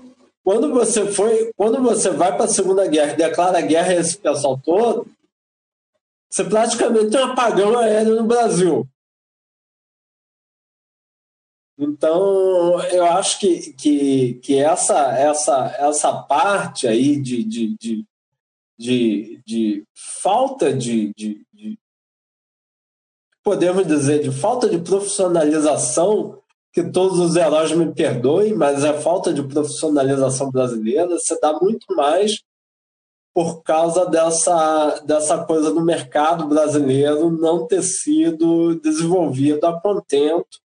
quando 0.44 0.72
você 0.72 1.06
foi, 1.06 1.50
quando 1.56 1.82
você 1.82 2.10
vai 2.10 2.36
para 2.36 2.44
a 2.44 2.48
Segunda 2.48 2.86
Guerra 2.86 3.12
e 3.12 3.16
declara 3.16 3.60
guerra 3.60 3.92
a 3.92 3.96
esse 3.96 4.16
pessoal 4.16 4.60
todo, 4.62 5.06
você 6.34 6.44
praticamente 6.44 7.10
tem 7.10 7.20
um 7.20 7.32
apagão 7.32 7.78
aéreo 7.78 8.16
no 8.16 8.26
Brasil. 8.26 8.88
Então, 11.78 12.80
eu 12.90 13.04
acho 13.04 13.38
que, 13.38 13.72
que, 13.74 14.34
que 14.34 14.58
essa, 14.58 15.12
essa, 15.16 15.66
essa 15.78 16.22
parte 16.22 16.88
aí 16.88 17.20
de, 17.20 17.44
de, 17.44 17.76
de 17.76 18.06
de, 18.76 19.40
de 19.46 19.86
falta 19.94 20.72
de, 20.72 21.12
de, 21.14 21.46
de, 21.52 21.78
podemos 23.42 23.86
dizer, 23.86 24.22
de 24.22 24.32
falta 24.32 24.68
de 24.68 24.78
profissionalização, 24.78 26.42
que 26.72 26.82
todos 26.90 27.18
os 27.20 27.36
heróis 27.36 27.70
me 27.72 27.94
perdoem, 27.94 28.52
mas 28.52 28.82
é 28.82 29.00
falta 29.00 29.32
de 29.32 29.46
profissionalização 29.46 30.50
brasileira, 30.50 31.16
se 31.18 31.38
dá 31.40 31.56
muito 31.60 31.86
mais 31.94 32.42
por 33.34 33.64
causa 33.64 34.06
dessa, 34.06 35.00
dessa 35.00 35.44
coisa 35.44 35.72
do 35.72 35.84
mercado 35.84 36.46
brasileiro 36.46 37.30
não 37.30 37.66
ter 37.66 37.82
sido 37.82 38.78
desenvolvido 38.80 39.66
a 39.66 39.80
contento, 39.80 40.60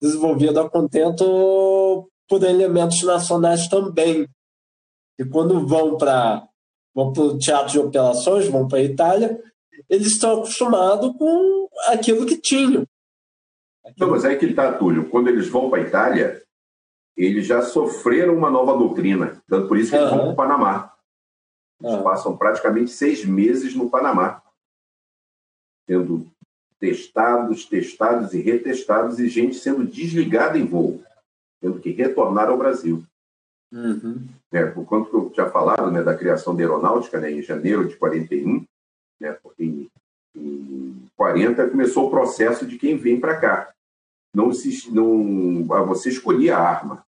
desenvolvido 0.00 0.58
a 0.58 0.68
contento 0.68 2.10
por 2.28 2.42
elementos 2.42 3.02
nacionais 3.04 3.68
também. 3.68 4.28
E 5.16 5.24
quando 5.24 5.64
vão 5.64 5.96
para 5.96 6.48
vão 6.92 7.10
o 7.10 7.38
teatro 7.38 7.72
de 7.72 7.78
operações, 7.78 8.48
vão 8.48 8.66
para 8.66 8.78
a 8.78 8.82
Itália, 8.82 9.40
eles 9.88 10.08
estão 10.08 10.38
acostumados 10.38 11.16
com 11.16 11.68
aquilo 11.86 12.26
que 12.26 12.36
tinham. 12.36 12.84
Aquilo... 13.84 14.06
Não, 14.06 14.10
mas 14.10 14.24
é 14.24 14.34
que 14.34 14.46
está, 14.46 14.72
Túlio. 14.72 15.08
Quando 15.08 15.28
eles 15.28 15.48
vão 15.48 15.70
para 15.70 15.80
a 15.80 15.86
Itália, 15.86 16.42
eles 17.16 17.46
já 17.46 17.62
sofreram 17.62 18.36
uma 18.36 18.50
nova 18.50 18.76
doutrina. 18.76 19.42
Tanto 19.48 19.68
por 19.68 19.78
isso 19.78 19.90
que 19.90 19.96
eles 19.96 20.10
vão 20.10 20.18
para 20.18 20.30
o 20.30 20.36
Panamá. 20.36 20.91
Eles 21.82 21.96
uhum. 21.96 22.02
passam 22.02 22.36
praticamente 22.36 22.92
seis 22.92 23.24
meses 23.24 23.74
no 23.74 23.90
Panamá, 23.90 24.40
sendo 25.84 26.26
testados, 26.78 27.66
testados 27.66 28.32
e 28.34 28.40
retestados, 28.40 29.18
e 29.18 29.28
gente 29.28 29.56
sendo 29.56 29.84
desligada 29.84 30.56
em 30.56 30.64
voo, 30.64 31.02
tendo 31.60 31.80
que 31.80 31.90
retornar 31.90 32.48
ao 32.48 32.58
Brasil. 32.58 33.04
Uhum. 33.72 34.28
É, 34.52 34.66
por 34.66 34.84
quanto 34.84 35.10
que 35.10 35.16
eu 35.16 35.30
tinha 35.30 35.50
falado 35.50 35.90
né, 35.90 36.02
da 36.02 36.16
criação 36.16 36.54
da 36.54 36.62
aeronáutica 36.62 37.18
né, 37.18 37.32
em 37.32 37.42
janeiro 37.42 37.88
de 37.88 37.96
41, 37.96 38.64
né, 39.20 39.32
porque 39.42 39.64
em, 39.64 39.90
em 40.36 41.06
40 41.16 41.68
começou 41.70 42.06
o 42.06 42.10
processo 42.10 42.66
de 42.66 42.78
quem 42.78 42.96
vem 42.96 43.18
para 43.18 43.40
cá. 43.40 43.72
Não, 44.34 44.52
se, 44.52 44.90
não 44.92 45.64
você 45.86 46.10
escolhia 46.10 46.56
a 46.56 46.60
arma. 46.60 47.04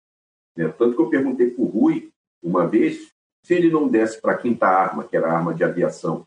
Né? 0.56 0.68
Tanto 0.68 0.96
que 0.96 1.02
eu 1.02 1.10
perguntei 1.10 1.50
para 1.50 1.62
o 1.62 1.66
Rui 1.66 2.10
uma 2.42 2.66
vez 2.66 3.11
se 3.42 3.54
ele 3.54 3.70
não 3.70 3.88
desse 3.88 4.20
para 4.20 4.32
a 4.32 4.38
quinta 4.38 4.66
arma, 4.66 5.04
que 5.04 5.16
era 5.16 5.28
a 5.28 5.36
arma 5.36 5.54
de 5.54 5.64
aviação. 5.64 6.26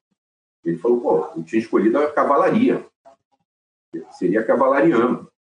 Ele 0.64 0.78
falou, 0.78 1.02
pô, 1.02 1.30
eu 1.38 1.44
tinha 1.44 1.62
escolhido 1.62 1.98
a 1.98 2.12
cavalaria. 2.12 2.86
Seria 4.12 4.44
cavalariano. 4.44 5.30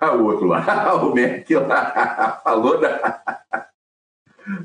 Ah, 0.00 0.14
o 0.14 0.26
outro 0.26 0.46
lá, 0.46 0.94
o 1.02 1.12
Merck 1.12 1.52
lá, 1.56 2.38
falou 2.44 2.80
da, 2.80 3.50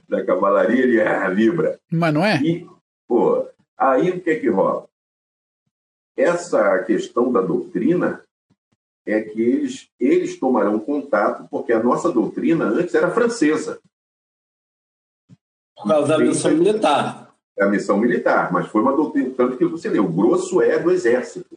da 0.07 0.23
cavalaria, 0.23 0.83
ele 0.83 0.99
é 0.99 1.27
vibra. 1.31 1.79
Mas 1.91 2.13
não 2.13 2.23
é? 2.23 2.39
E, 2.39 2.69
pô, 3.07 3.49
aí 3.75 4.11
o 4.11 4.21
que 4.21 4.29
é 4.29 4.39
que 4.39 4.47
rola? 4.47 4.87
Essa 6.15 6.83
questão 6.83 7.31
da 7.31 7.41
doutrina 7.41 8.23
é 9.07 9.21
que 9.21 9.41
eles, 9.41 9.89
eles 9.99 10.39
tomarão 10.39 10.79
contato, 10.79 11.47
porque 11.49 11.73
a 11.73 11.81
nossa 11.81 12.11
doutrina 12.11 12.65
antes 12.65 12.93
era 12.93 13.09
francesa. 13.09 13.81
Por 15.83 15.89
causa 15.89 16.07
da 16.07 16.17
missão 16.17 16.51
militar. 16.51 17.29
É 17.57 17.63
a 17.63 17.69
missão 17.69 17.97
militar, 17.97 18.51
mas 18.51 18.67
foi 18.67 18.81
uma 18.81 18.95
doutrina, 18.95 19.31
tanto 19.37 19.57
que 19.57 19.65
você 19.65 19.87
lê, 19.87 19.99
o 19.99 20.07
grosso 20.07 20.61
é 20.61 20.79
do 20.79 20.89
exército. 20.89 21.55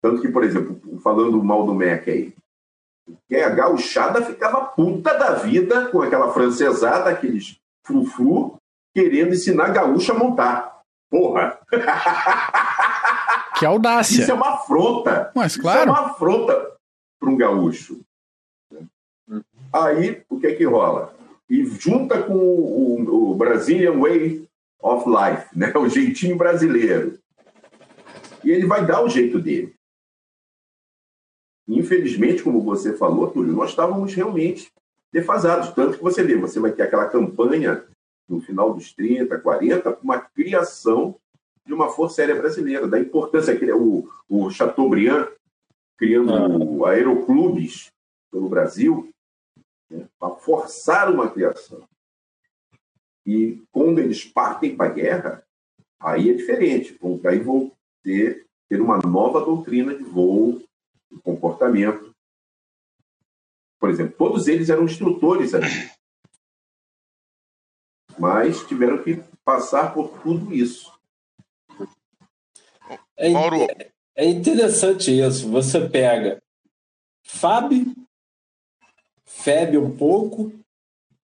Tanto 0.00 0.22
que, 0.22 0.28
por 0.28 0.44
exemplo, 0.44 0.80
falando 1.00 1.42
mal 1.42 1.66
do 1.66 1.74
MEC 1.74 2.10
aí, 2.10 2.34
que 3.28 3.36
a 3.36 3.50
gauchada 3.50 4.22
ficava 4.22 4.64
puta 4.64 5.12
da 5.14 5.32
vida 5.34 5.88
com 5.88 6.00
aquela 6.00 6.32
francesada, 6.32 7.10
aqueles 7.10 7.58
frufru, 7.84 8.56
querendo 8.94 9.34
ensinar 9.34 9.70
gaúcha 9.70 10.12
a 10.12 10.18
montar. 10.18 10.80
Porra! 11.10 11.58
Que 13.58 13.66
audácia! 13.66 14.22
Isso 14.22 14.30
é 14.30 14.34
uma 14.34 14.54
afronta. 14.54 15.32
Mas 15.34 15.56
claro. 15.56 15.80
Isso 15.80 15.88
é 15.88 15.92
uma 15.92 16.10
afronta 16.10 16.72
para 17.18 17.28
um 17.28 17.36
gaúcho. 17.36 18.00
Aí, 19.72 20.22
o 20.28 20.38
que 20.40 20.46
é 20.46 20.54
que 20.54 20.64
rola? 20.64 21.12
E 21.50 21.64
junta 21.64 22.22
com 22.22 22.34
o, 22.34 23.32
o 23.32 23.34
Brazilian 23.34 23.98
Way 23.98 24.48
of 24.80 25.04
Life, 25.08 25.46
né? 25.58 25.72
o 25.76 25.88
jeitinho 25.88 26.36
brasileiro. 26.36 27.18
E 28.44 28.50
ele 28.50 28.66
vai 28.66 28.86
dar 28.86 29.02
o 29.02 29.08
jeito 29.08 29.40
dele. 29.40 29.74
Infelizmente, 31.68 32.42
como 32.42 32.62
você 32.62 32.96
falou, 32.96 33.30
Túlio, 33.30 33.52
nós 33.52 33.70
estávamos 33.70 34.14
realmente 34.14 34.72
defasados. 35.12 35.70
Tanto 35.70 35.98
que 35.98 36.02
você 36.02 36.22
vê, 36.22 36.36
você 36.36 36.58
vai 36.58 36.72
ter 36.72 36.82
aquela 36.82 37.08
campanha 37.08 37.84
no 38.28 38.40
final 38.40 38.72
dos 38.72 38.92
30, 38.92 39.38
40, 39.38 39.98
uma 40.02 40.20
criação 40.20 41.16
de 41.66 41.74
uma 41.74 41.88
Força 41.88 42.22
Aérea 42.22 42.36
Brasileira, 42.36 42.86
da 42.86 42.98
importância 42.98 43.56
que 43.56 43.70
o, 43.72 44.08
o 44.28 44.50
Chateaubriand 44.50 45.28
criando 45.98 46.84
ah. 46.84 46.90
aeroclubes 46.90 47.92
pelo 48.30 48.48
Brasil 48.48 49.09
né, 49.90 50.08
para 50.18 50.36
forçar 50.36 51.10
uma 51.10 51.30
criação. 51.30 51.86
E 53.26 53.62
quando 53.70 53.98
eles 53.98 54.24
partem 54.24 54.76
para 54.76 54.90
a 54.90 54.92
guerra, 54.92 55.46
aí 55.98 56.30
é 56.30 56.34
diferente. 56.34 56.98
Aí 57.26 57.38
vão 57.38 57.72
ter, 58.02 58.46
ter 58.68 58.80
uma 58.80 58.98
nova 58.98 59.44
doutrina 59.44 59.94
de 59.94 60.02
voo, 60.02 60.62
de 61.10 61.20
comportamento. 61.22 62.14
Por 63.78 63.90
exemplo, 63.90 64.14
todos 64.16 64.46
eles 64.48 64.68
eram 64.68 64.84
instrutores 64.84 65.54
ali. 65.54 65.66
Mas 68.18 68.66
tiveram 68.66 69.02
que 69.02 69.22
passar 69.44 69.94
por 69.94 70.20
tudo 70.20 70.54
isso. 70.54 70.92
É, 73.16 73.30
Mauro. 73.30 73.66
é 74.14 74.24
interessante 74.24 75.10
isso. 75.10 75.50
Você 75.50 75.88
pega 75.88 76.42
FAB, 77.22 77.94
FEB 79.38 79.78
um 79.78 79.90
pouco, 79.90 80.52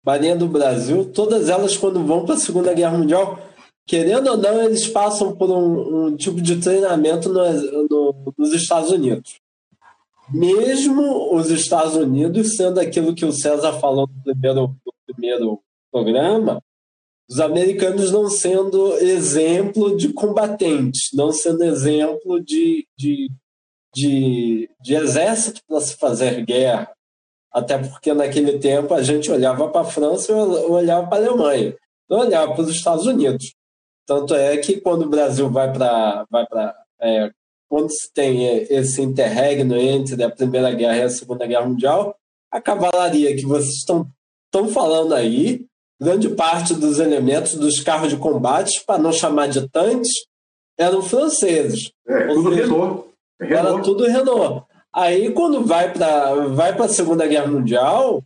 Marinha 0.04 0.36
do 0.36 0.48
Brasil, 0.48 1.10
todas 1.12 1.48
elas 1.48 1.76
quando 1.76 2.04
vão 2.04 2.24
para 2.24 2.34
a 2.34 2.38
Segunda 2.38 2.72
Guerra 2.72 2.96
Mundial, 2.96 3.38
querendo 3.86 4.30
ou 4.30 4.36
não, 4.36 4.62
eles 4.62 4.86
passam 4.86 5.34
por 5.34 5.50
um, 5.50 6.06
um 6.06 6.16
tipo 6.16 6.40
de 6.40 6.60
treinamento 6.60 7.28
no, 7.28 7.42
no, 7.88 8.34
nos 8.36 8.52
Estados 8.54 8.90
Unidos. 8.90 9.40
Mesmo 10.30 11.34
os 11.34 11.50
Estados 11.50 11.96
Unidos 11.96 12.56
sendo 12.56 12.78
aquilo 12.80 13.14
que 13.14 13.24
o 13.24 13.32
César 13.32 13.72
falou 13.74 14.06
no 14.06 14.22
primeiro, 14.22 14.60
no 14.62 14.94
primeiro 15.06 15.60
programa, 15.90 16.62
os 17.28 17.40
americanos 17.40 18.10
não 18.10 18.28
sendo 18.28 18.94
exemplo 18.94 19.96
de 19.96 20.12
combatentes, 20.12 21.10
não 21.12 21.32
sendo 21.32 21.64
exemplo 21.64 22.42
de, 22.42 22.86
de, 22.96 23.30
de, 23.94 24.70
de 24.80 24.94
exército 24.94 25.60
para 25.66 25.80
se 25.80 25.96
fazer 25.96 26.44
guerra. 26.44 26.90
Até 27.58 27.78
porque 27.78 28.14
naquele 28.14 28.58
tempo 28.58 28.94
a 28.94 29.02
gente 29.02 29.30
olhava 29.30 29.68
para 29.68 29.80
a 29.82 29.84
França 29.84 30.32
e 30.32 30.34
olhava 30.34 31.06
para 31.06 31.18
a 31.18 31.26
Alemanha, 31.26 31.76
não 32.08 32.20
olhava 32.20 32.54
para 32.54 32.62
os 32.62 32.70
Estados 32.70 33.06
Unidos. 33.06 33.52
Tanto 34.06 34.34
é 34.34 34.56
que 34.56 34.80
quando 34.80 35.02
o 35.02 35.08
Brasil 35.08 35.50
vai 35.50 35.72
para. 35.72 36.24
Vai 36.30 36.46
é, 37.00 37.30
quando 37.68 37.90
se 37.90 38.10
tem 38.12 38.46
esse 38.70 39.02
interregno 39.02 39.76
entre 39.76 40.22
a 40.24 40.30
Primeira 40.30 40.72
Guerra 40.72 40.96
e 40.96 41.02
a 41.02 41.10
Segunda 41.10 41.46
Guerra 41.46 41.66
Mundial, 41.66 42.16
a 42.50 42.60
cavalaria 42.62 43.36
que 43.36 43.44
vocês 43.44 43.74
estão, 43.74 44.06
estão 44.46 44.68
falando 44.68 45.14
aí 45.14 45.66
grande 46.00 46.30
parte 46.30 46.74
dos 46.74 46.98
elementos 46.98 47.54
dos 47.54 47.80
carros 47.80 48.08
de 48.08 48.16
combate, 48.16 48.82
para 48.86 49.02
não 49.02 49.12
chamar 49.12 49.48
de 49.48 49.68
tanques, 49.68 50.08
eram 50.78 51.02
franceses. 51.02 51.90
É, 52.06 52.28
tudo 52.28 52.50
seja, 52.50 52.62
Renault. 52.62 53.04
Renault. 53.40 53.68
Era 53.68 53.82
tudo 53.82 54.04
Renault. 54.06 54.67
Aí, 54.94 55.32
quando 55.32 55.64
vai 55.64 55.92
para 55.92 56.34
vai 56.46 56.72
a 56.72 56.88
Segunda 56.88 57.26
Guerra 57.26 57.46
Mundial, 57.46 58.24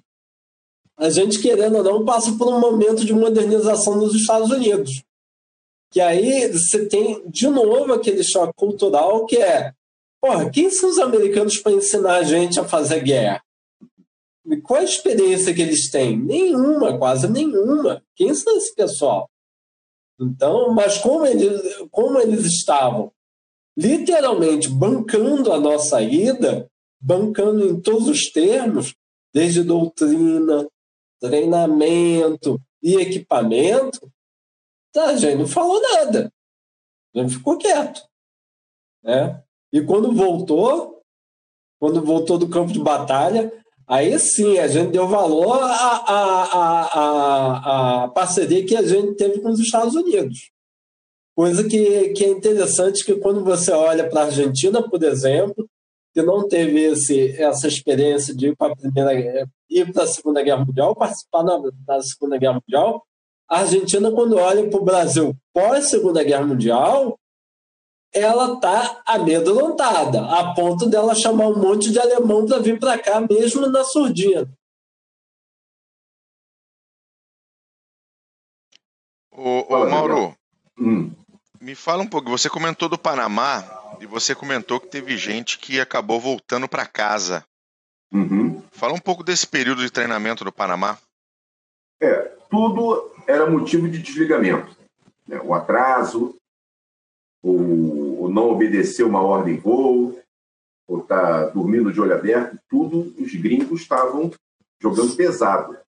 a 0.97 1.11
gente, 1.11 1.41
querendo 1.41 1.77
ou 1.79 1.85
não, 1.85 2.05
passa 2.05 2.33
por 2.37 2.49
um 2.49 2.61
momento 2.61 3.05
de 3.05 3.13
modernização 3.13 3.97
nos 3.97 4.15
Estados 4.15 4.51
Unidos. 4.51 5.03
Que 5.91 6.01
aí 6.01 6.51
você 6.51 6.87
tem, 6.87 7.23
de 7.29 7.49
novo, 7.49 7.93
aquele 7.93 8.23
choque 8.23 8.55
cultural 8.55 9.27
que 9.27 9.37
é 9.37 9.75
porra, 10.23 10.49
quem 10.49 10.71
são 10.71 10.89
os 10.89 10.99
americanos 11.01 11.59
para 11.59 11.73
ensinar 11.73 12.17
a 12.19 12.23
gente 12.23 12.59
a 12.61 12.65
fazer 12.65 13.03
guerra? 13.03 13.43
Qual 14.63 14.81
a 14.81 14.85
experiência 14.85 15.53
que 15.53 15.61
eles 15.61 15.91
têm? 15.91 16.17
Nenhuma, 16.17 16.97
quase 16.97 17.29
nenhuma. 17.29 18.03
Quem 18.15 18.33
são 18.35 18.57
esse 18.57 18.75
pessoal? 18.75 19.29
Então, 20.21 20.73
mas 20.73 20.99
como 20.99 21.27
eles, 21.27 21.61
como 21.91 22.19
eles 22.21 22.45
estavam 22.45 23.13
literalmente 23.77 24.69
bancando 24.69 25.53
a 25.53 25.61
nossa 25.61 26.01
ida, 26.03 26.71
bancando 27.01 27.67
em 27.67 27.81
todos 27.81 28.09
os 28.09 28.31
termos, 28.31 28.95
desde 29.33 29.63
doutrina, 29.63 30.69
treinamento 31.21 32.61
e 32.83 32.97
equipamento, 32.97 34.11
a 34.97 35.17
gente 35.17 35.39
não 35.39 35.47
falou 35.47 35.81
nada. 35.95 36.33
A 37.15 37.19
gente 37.21 37.35
ficou 37.35 37.57
quieto. 37.57 38.03
Né? 39.03 39.43
E 39.73 39.81
quando 39.81 40.13
voltou, 40.13 41.03
quando 41.79 42.05
voltou 42.05 42.39
do 42.39 42.49
campo 42.49 42.73
de 42.73 42.81
batalha, 42.81 43.51
Aí 43.93 44.19
sim, 44.19 44.59
a 44.59 44.69
gente 44.69 44.93
deu 44.93 45.07
valor 45.07 45.61
à, 45.61 45.67
à, 45.67 46.43
à, 46.93 48.05
à, 48.05 48.09
parceria 48.09 48.65
que 48.65 48.75
a 48.75 48.83
gente 48.83 49.17
teve 49.17 49.41
com 49.41 49.51
os 49.51 49.61
Estados 49.61 49.95
Unidos. 49.95 50.51
Coisa 51.35 51.67
que, 51.67 52.11
que 52.11 52.25
é 52.25 52.29
interessante 52.29 53.05
que 53.05 53.17
quando 53.17 53.43
você 53.43 53.73
olha 53.73 54.09
para 54.09 54.23
a 54.23 54.25
Argentina, 54.27 54.83
por 54.83 55.03
exemplo, 55.03 55.67
que 56.13 56.23
não 56.23 56.47
teve 56.47 56.81
esse, 56.81 57.41
essa 57.41 57.67
experiência 57.67 58.35
de 58.35 58.49
ir 58.49 58.57
para 58.57 58.73
a 58.73 58.77
primeira 58.77 59.49
ir 59.71 59.93
para 59.93 60.03
a 60.03 60.07
Segunda 60.07 60.43
Guerra 60.43 60.65
Mundial, 60.65 60.95
participar 60.95 61.43
da, 61.43 61.59
da 61.87 62.03
Segunda 62.03 62.37
Guerra 62.37 62.55
Mundial, 62.55 63.03
a 63.49 63.61
Argentina, 63.61 64.11
quando 64.11 64.37
olha 64.37 64.69
para 64.69 64.81
o 64.81 64.85
Brasil 64.85 65.37
pós 65.53 65.89
Segunda 65.89 66.23
Guerra 66.23 66.47
Mundial, 66.47 67.19
ela 68.13 68.61
tá 68.61 69.03
amedrontada, 69.07 70.27
a 70.27 70.55
ponto 70.55 70.87
dela 70.87 71.15
chamar 71.15 71.49
um 71.49 71.59
monte 71.59 71.91
de 71.91 71.99
alemão 71.99 72.47
para 72.47 72.59
vir 72.59 72.79
para 72.79 72.99
cá, 72.99 73.21
mesmo 73.21 73.67
na 73.69 73.83
surdina. 73.85 74.47
Ô, 79.31 79.75
ô 79.75 79.89
Mauro, 79.89 80.37
hum. 80.79 81.11
Me 81.63 81.77
fala 81.77 82.03
um 82.03 82.07
pouco. 82.07 82.29
Você 82.29 82.51
comentou 82.51 82.89
do 82.89 82.99
Panamá 82.99 83.65
e 84.01 84.07
você 84.07 84.35
comentou 84.35 84.81
que 84.81 84.89
teve 84.89 85.17
gente 85.17 85.59
que 85.59 85.81
acabou 85.81 86.21
voltando 86.21 86.69
para 86.69 86.85
casa. 86.85 87.45
Uhum. 88.13 88.63
Fala 88.73 88.93
um 88.93 88.99
pouco 88.99 89.23
desse 89.23 89.47
período 89.47 89.81
de 89.81 89.91
treinamento 89.91 90.45
do 90.45 90.53
Panamá. 90.53 90.99
É, 92.03 92.19
tudo 92.51 93.15
era 93.29 93.49
motivo 93.49 93.89
de 93.89 94.03
desligamento. 94.03 94.77
Né? 95.27 95.41
O 95.43 95.55
atraso, 95.55 96.35
ou, 97.41 98.23
ou 98.23 98.29
não 98.29 98.51
obedecer 98.51 99.05
uma 99.05 99.23
ordem 99.23 99.57
voo, 99.57 100.21
ou 100.89 100.99
está 100.99 101.47
dormindo 101.47 101.93
de 101.93 102.01
olho 102.01 102.15
aberto, 102.15 102.59
tudo 102.69 103.15
os 103.23 103.33
gringos 103.37 103.83
estavam 103.83 104.33
jogando 104.81 105.15
pesado. 105.15 105.79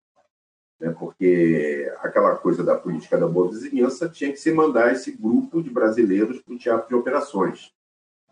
Né? 0.80 0.90
Porque 0.98 1.92
aquela 2.00 2.36
coisa 2.36 2.62
da 2.62 2.76
política 2.76 3.18
da 3.18 3.26
boa 3.26 3.48
vizinhança 3.48 4.08
tinha 4.08 4.30
que 4.32 4.38
se 4.38 4.52
mandar 4.52 4.92
esse 4.92 5.12
grupo 5.12 5.62
de 5.62 5.70
brasileiros 5.70 6.40
para 6.40 6.54
o 6.54 6.58
teatro 6.58 6.88
de 6.88 6.94
operações. 6.94 7.72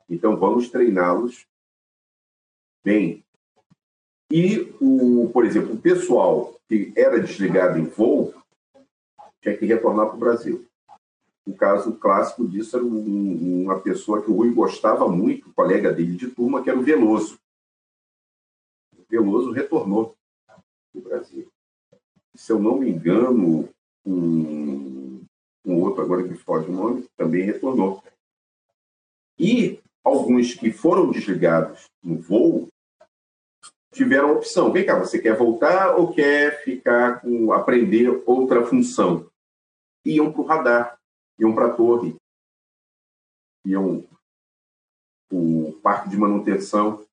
Então 0.08 0.36
vamos 0.36 0.68
treiná-los 0.68 1.46
bem. 2.84 3.24
E, 4.30 4.74
o, 4.80 5.30
por 5.32 5.44
exemplo, 5.44 5.74
o 5.74 5.80
pessoal 5.80 6.58
que 6.68 6.92
era 6.96 7.20
desligado 7.20 7.78
em 7.78 7.84
voo 7.84 8.34
tinha 9.42 9.56
que 9.56 9.66
retornar 9.66 10.06
para 10.06 10.16
o 10.16 10.20
Brasil. 10.20 10.66
O 11.44 11.54
caso 11.54 11.92
clássico 11.94 12.46
disso 12.48 12.76
era 12.76 12.84
um, 12.84 13.64
uma 13.64 13.80
pessoa 13.80 14.22
que 14.22 14.30
o 14.30 14.34
Rui 14.34 14.54
gostava 14.54 15.08
muito, 15.08 15.48
um 15.48 15.52
colega 15.52 15.92
dele 15.92 16.16
de 16.16 16.28
turma, 16.28 16.62
que 16.62 16.70
era 16.70 16.78
o 16.78 16.82
Veloso. 16.82 17.38
O 18.96 19.04
Veloso 19.08 19.50
retornou 19.50 20.16
para 20.46 20.62
o 20.94 21.00
Brasil. 21.02 21.51
Se 22.42 22.50
eu 22.50 22.58
não 22.58 22.76
me 22.76 22.90
engano, 22.90 23.68
um, 24.04 25.24
um 25.64 25.80
outro, 25.80 26.02
agora 26.02 26.26
que 26.26 26.34
foge 26.34 26.68
o 26.68 26.72
nome, 26.72 27.06
também 27.16 27.44
retornou. 27.44 28.02
E 29.38 29.78
alguns 30.02 30.52
que 30.52 30.72
foram 30.72 31.12
desligados 31.12 31.84
no 32.02 32.20
voo 32.20 32.66
tiveram 33.92 34.30
a 34.30 34.32
opção. 34.32 34.72
Vem 34.72 34.84
cá, 34.84 34.98
você 34.98 35.20
quer 35.20 35.36
voltar 35.36 35.94
ou 35.94 36.12
quer 36.12 36.64
ficar 36.64 37.20
com 37.20 37.52
aprender 37.52 38.08
outra 38.26 38.66
função? 38.66 39.30
Iam 40.04 40.32
para 40.32 40.40
o 40.42 40.44
radar, 40.44 40.98
iam 41.38 41.54
para 41.54 41.66
a 41.66 41.72
torre, 41.72 42.16
iam 43.64 44.04
o 45.30 45.78
parque 45.80 46.08
de 46.08 46.16
manutenção. 46.16 47.06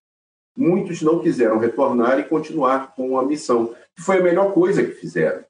Muitos 0.58 1.04
não 1.04 1.22
quiseram 1.22 1.60
retornar 1.60 2.18
e 2.18 2.28
continuar 2.28 2.96
com 2.96 3.20
a 3.20 3.24
missão, 3.24 3.76
foi 4.02 4.20
a 4.20 4.24
melhor 4.24 4.54
coisa 4.54 4.84
que 4.84 4.91
fizeram, 4.91 5.43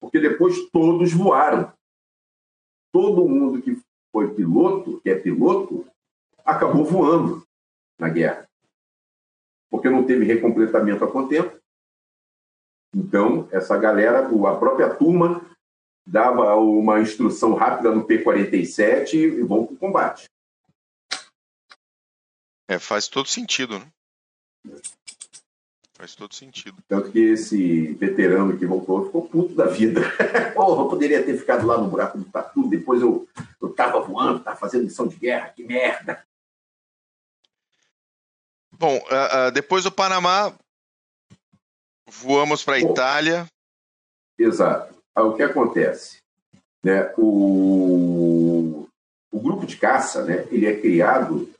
porque 0.00 0.20
depois 0.20 0.68
todos 0.70 1.12
voaram. 1.12 1.72
Todo 2.92 3.28
mundo 3.28 3.62
que 3.62 3.80
foi 4.12 4.34
piloto, 4.34 5.00
que 5.00 5.10
é 5.10 5.14
piloto, 5.14 5.86
acabou 6.44 6.84
voando 6.84 7.46
na 7.98 8.08
guerra 8.08 8.50
porque 9.70 9.88
não 9.88 10.04
teve 10.04 10.24
recompletamento 10.24 11.04
a 11.04 11.10
contento. 11.10 11.58
Então, 12.94 13.48
essa 13.52 13.78
galera, 13.78 14.26
a 14.26 14.56
própria 14.56 14.92
turma, 14.94 15.48
dava 16.04 16.56
uma 16.56 17.00
instrução 17.00 17.54
rápida 17.54 17.94
no 17.94 18.04
P-47 18.04 19.14
e 19.14 19.42
vão 19.42 19.64
para 19.64 19.74
o 19.74 19.78
combate. 19.78 20.28
É, 22.68 22.78
faz 22.78 23.06
todo 23.06 23.28
sentido, 23.28 23.78
né? 23.78 23.92
Faz 26.00 26.14
todo 26.14 26.34
sentido. 26.34 26.78
Tanto 26.88 27.12
que 27.12 27.18
esse 27.18 27.92
veterano 27.92 28.56
que 28.56 28.64
voltou 28.64 29.04
ficou 29.04 29.28
puto 29.28 29.54
da 29.54 29.66
vida. 29.66 30.00
Porra, 30.56 30.84
eu 30.84 30.88
poderia 30.88 31.22
ter 31.22 31.36
ficado 31.36 31.66
lá 31.66 31.76
no 31.76 31.90
buraco 31.90 32.16
do 32.16 32.24
tatu, 32.24 32.66
depois 32.70 33.02
eu, 33.02 33.28
eu 33.60 33.68
tava 33.68 34.00
voando, 34.00 34.40
tava 34.40 34.56
fazendo 34.56 34.84
missão 34.84 35.06
de 35.06 35.16
guerra, 35.16 35.50
que 35.50 35.62
merda. 35.62 36.24
Bom, 38.72 38.96
uh, 38.96 39.48
uh, 39.48 39.52
depois 39.52 39.84
do 39.84 39.92
Panamá, 39.92 40.54
voamos 42.08 42.64
para 42.64 42.76
a 42.76 42.80
Itália. 42.80 43.46
Exato. 44.38 44.94
Aí, 45.14 45.22
o 45.22 45.34
que 45.34 45.42
acontece? 45.42 46.22
Né, 46.82 47.12
o, 47.18 48.88
o 49.30 49.38
grupo 49.38 49.66
de 49.66 49.76
caça 49.76 50.24
né, 50.24 50.48
ele 50.50 50.64
é 50.64 50.80
criado 50.80 51.52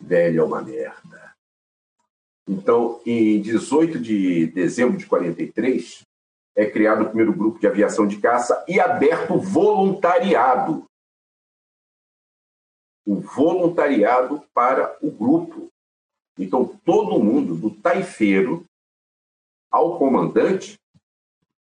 Velho 0.00 0.40
é 0.40 0.44
uma 0.44 0.62
merda. 0.62 1.36
Então, 2.48 3.00
em 3.04 3.40
18 3.40 3.98
de 3.98 4.46
dezembro 4.48 4.96
de 4.96 5.06
43, 5.06 6.02
é 6.54 6.64
criado 6.64 7.02
o 7.02 7.06
primeiro 7.06 7.32
grupo 7.32 7.58
de 7.58 7.66
aviação 7.66 8.06
de 8.06 8.18
caça 8.18 8.64
e 8.68 8.80
aberto 8.80 9.38
voluntariado. 9.38 10.84
O 13.04 13.20
voluntariado 13.20 14.42
para 14.54 14.96
o 15.00 15.10
grupo. 15.10 15.68
Então, 16.38 16.66
todo 16.84 17.22
mundo, 17.22 17.54
do 17.54 17.70
taifeiro 17.70 18.64
ao 19.70 19.98
comandante, 19.98 20.78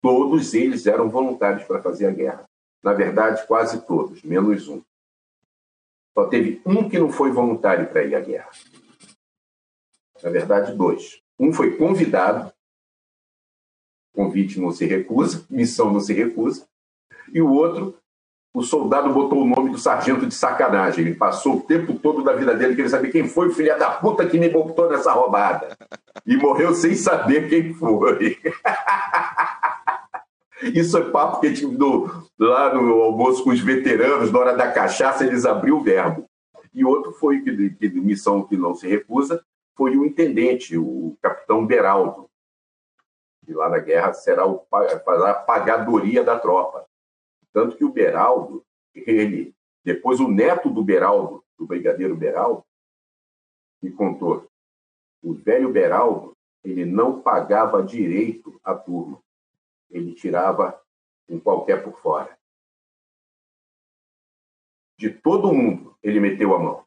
todos 0.03 0.55
eles 0.55 0.87
eram 0.87 1.09
voluntários 1.09 1.65
para 1.65 1.83
fazer 1.83 2.07
a 2.07 2.11
guerra. 2.11 2.45
Na 2.83 2.93
verdade, 2.93 3.47
quase 3.47 3.87
todos, 3.87 4.23
menos 4.23 4.69
um. 4.69 4.83
Só 6.17 6.27
teve 6.27 6.61
um 6.67 6.89
que 6.89 6.99
não 6.99 7.11
foi 7.11 7.31
voluntário 7.31 7.89
para 7.89 8.05
ir 8.05 8.15
à 8.15 8.21
guerra 8.21 8.51
na 10.23 10.31
verdade, 10.31 10.77
dois. 10.77 11.21
Um 11.39 11.53
foi 11.53 11.77
convidado, 11.77 12.53
convite 14.13 14.61
não 14.61 14.73
se 14.73 14.85
recusa, 14.85 15.47
missão 15.49 15.93
não 15.93 16.01
se 16.01 16.13
recusa, 16.13 16.67
e 17.33 17.41
o 17.41 17.53
outro, 17.53 17.99
o 18.53 18.63
soldado 18.63 19.13
botou 19.13 19.43
o 19.43 19.47
nome 19.47 19.71
do 19.71 19.79
sargento 19.79 20.27
de 20.27 20.35
sacanagem. 20.35 21.05
Ele 21.05 21.15
passou 21.15 21.57
o 21.57 21.61
tempo 21.61 21.95
todo 21.95 22.23
da 22.23 22.33
vida 22.33 22.55
dele 22.55 22.75
querendo 22.75 22.91
saber 22.91 23.11
quem 23.11 23.29
foi 23.29 23.49
o 23.49 23.53
filho 23.53 23.79
da 23.79 23.91
puta 23.91 24.27
que 24.27 24.39
me 24.39 24.49
botou 24.49 24.89
nessa 24.89 25.13
roubada. 25.13 25.77
E 26.27 26.37
morreu 26.37 26.75
sem 26.75 26.95
saber 26.95 27.49
quem 27.49 27.73
foi. 27.75 28.39
Isso 30.75 30.99
é 30.99 31.11
papo 31.11 31.41
que 31.41 31.47
a 31.47 31.55
gente 31.55 31.67
lá 32.39 32.75
no 32.75 33.01
almoço 33.03 33.45
com 33.45 33.51
os 33.51 33.61
veteranos, 33.61 34.33
na 34.33 34.39
hora 34.39 34.57
da 34.57 34.73
cachaça, 34.73 35.25
eles 35.25 35.45
abriu 35.45 35.77
o 35.77 35.83
verbo. 35.83 36.29
E 36.75 36.85
outro 36.85 37.13
foi 37.13 37.41
que, 37.41 37.71
que 37.71 37.89
missão 38.01 38.43
que 38.43 38.57
não 38.57 38.75
se 38.75 38.89
recusa, 38.89 39.41
foi 39.77 39.97
o 39.97 40.05
intendente, 40.05 40.77
o 40.77 41.17
capitão 41.23 41.65
Beraldo. 41.65 42.29
E 43.47 43.53
lá 43.53 43.69
na 43.69 43.79
guerra 43.79 44.13
será 44.13 44.47
o, 44.47 44.67
a 44.73 45.35
pagadoria 45.35 46.25
da 46.25 46.39
tropa. 46.39 46.88
Tanto 47.59 47.77
que 47.77 47.85
o 47.85 47.91
Beraldo, 47.91 48.65
ele, 48.95 49.53
depois 49.83 50.21
o 50.21 50.29
neto 50.29 50.71
do 50.71 50.85
Beraldo, 50.85 51.45
do 51.59 51.67
brigadeiro 51.67 52.15
Beraldo, 52.15 52.65
me 53.83 53.91
contou, 53.91 54.49
o 55.21 55.35
velho 55.35 55.73
Beraldo, 55.73 56.37
ele 56.63 56.85
não 56.85 57.21
pagava 57.21 57.83
direito 57.83 58.61
à 58.63 58.77
turma. 58.77 59.21
Ele 59.91 60.15
tirava 60.15 60.81
um 61.29 61.41
qualquer 61.41 61.83
por 61.83 62.01
fora. 62.01 62.39
De 64.97 65.11
todo 65.11 65.53
mundo, 65.53 65.99
ele 66.01 66.21
meteu 66.21 66.55
a 66.55 66.61
mão. 66.61 66.87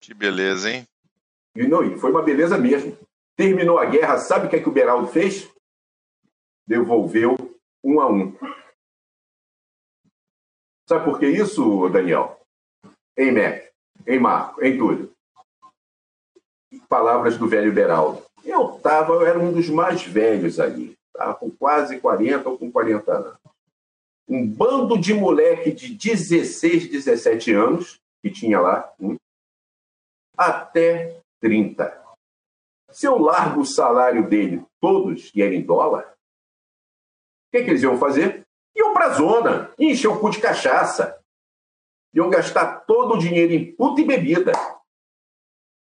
Que 0.00 0.14
beleza, 0.14 0.70
hein? 0.70 0.86
E 1.56 1.66
não, 1.66 1.82
e 1.82 1.98
foi 1.98 2.12
uma 2.12 2.22
beleza 2.22 2.56
mesmo. 2.56 2.96
Terminou 3.34 3.80
a 3.80 3.84
guerra, 3.84 4.16
sabe 4.18 4.46
o 4.46 4.48
que, 4.48 4.54
é 4.54 4.62
que 4.62 4.68
o 4.68 4.72
Beraldo 4.72 5.08
fez? 5.08 5.52
Devolveu 6.64 7.34
um 7.82 8.00
a 8.00 8.06
um. 8.06 8.36
Sabe 10.88 11.04
por 11.04 11.20
que 11.20 11.26
isso, 11.26 11.86
Daniel? 11.90 12.40
Em 13.14 13.30
Mac, 13.30 13.62
em 14.06 14.18
Marco, 14.18 14.64
em 14.64 14.78
Túlio. 14.78 15.12
Palavras 16.88 17.36
do 17.36 17.46
velho 17.46 17.74
Beraldo. 17.74 18.24
Eu 18.42 18.78
tava, 18.78 19.12
eu 19.12 19.26
era 19.26 19.38
um 19.38 19.52
dos 19.52 19.68
mais 19.68 20.02
velhos 20.02 20.58
ali. 20.58 20.96
Estava 21.08 21.34
com 21.34 21.50
quase 21.50 22.00
40 22.00 22.48
ou 22.48 22.56
com 22.56 22.72
40 22.72 23.12
anos. 23.12 23.38
Um 24.26 24.46
bando 24.46 24.98
de 24.98 25.12
moleque 25.12 25.72
de 25.72 25.94
16, 25.94 26.88
17 26.90 27.52
anos, 27.52 28.00
que 28.22 28.30
tinha 28.30 28.58
lá, 28.58 28.90
um, 28.98 29.16
até 30.38 31.20
30. 31.40 32.02
Se 32.92 33.06
eu 33.06 33.18
largo 33.18 33.60
o 33.60 33.66
salário 33.66 34.26
dele 34.26 34.64
todos 34.80 35.30
e 35.34 35.42
era 35.42 35.54
em 35.54 35.62
dólar, 35.62 36.14
o 36.14 37.50
que, 37.52 37.62
que 37.62 37.70
eles 37.70 37.82
iam 37.82 37.98
fazer? 37.98 38.37
A 39.08 39.12
zona, 39.14 39.70
encher 39.78 40.08
o 40.08 40.20
cu 40.20 40.28
de 40.28 40.38
cachaça. 40.38 41.18
Iam 42.12 42.28
gastar 42.28 42.80
todo 42.80 43.14
o 43.14 43.18
dinheiro 43.18 43.54
em 43.54 43.72
puta 43.72 44.00
e 44.00 44.04
bebida. 44.04 44.52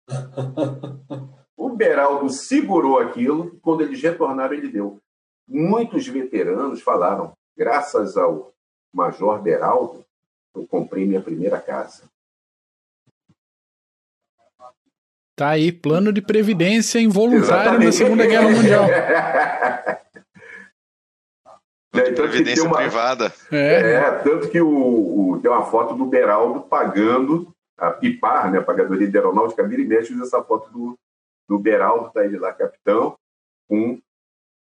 O 1.56 1.68
Beraldo 1.76 2.30
segurou 2.30 2.98
aquilo, 2.98 3.58
quando 3.60 3.82
eles 3.82 4.00
retornaram, 4.00 4.54
ele 4.54 4.70
deu. 4.70 4.98
Muitos 5.46 6.08
veteranos 6.08 6.80
falaram, 6.80 7.34
graças 7.54 8.16
ao 8.16 8.54
Major 8.90 9.42
Beraldo, 9.42 10.02
eu 10.54 10.66
comprei 10.66 11.06
minha 11.06 11.20
primeira 11.20 11.60
casa. 11.60 12.04
Tá 15.36 15.50
aí, 15.50 15.70
plano 15.70 16.14
de 16.14 16.22
previdência 16.22 16.98
involuntário 16.98 17.44
Exatamente. 17.44 17.84
na 17.84 17.92
Segunda 17.92 18.26
Guerra 18.26 18.50
Mundial. 18.50 18.86
É, 22.00 22.10
de 22.10 22.12
previdência 22.12 22.64
uma, 22.64 22.76
privada. 22.76 23.32
É. 23.50 23.92
é. 23.92 24.10
tanto 24.22 24.48
que 24.48 24.60
o, 24.60 24.68
o, 24.68 25.40
tem 25.40 25.50
uma 25.50 25.64
foto 25.64 25.94
do 25.94 26.04
Beraldo 26.04 26.60
pagando 26.60 27.54
a 27.76 27.90
PIPAR, 27.90 28.50
né, 28.50 28.58
a 28.58 28.62
Pagadoria 28.62 29.08
de 29.08 29.16
Aeronáutica, 29.16 29.66
vira 29.66 29.80
e 29.80 29.86
mexe, 29.86 30.12
usa 30.12 30.24
essa 30.24 30.42
foto 30.42 30.70
do, 30.70 30.98
do 31.48 31.58
Beraldo, 31.58 32.10
tá 32.12 32.24
ele 32.24 32.38
lá, 32.38 32.52
capitão, 32.52 33.16
com 33.68 33.98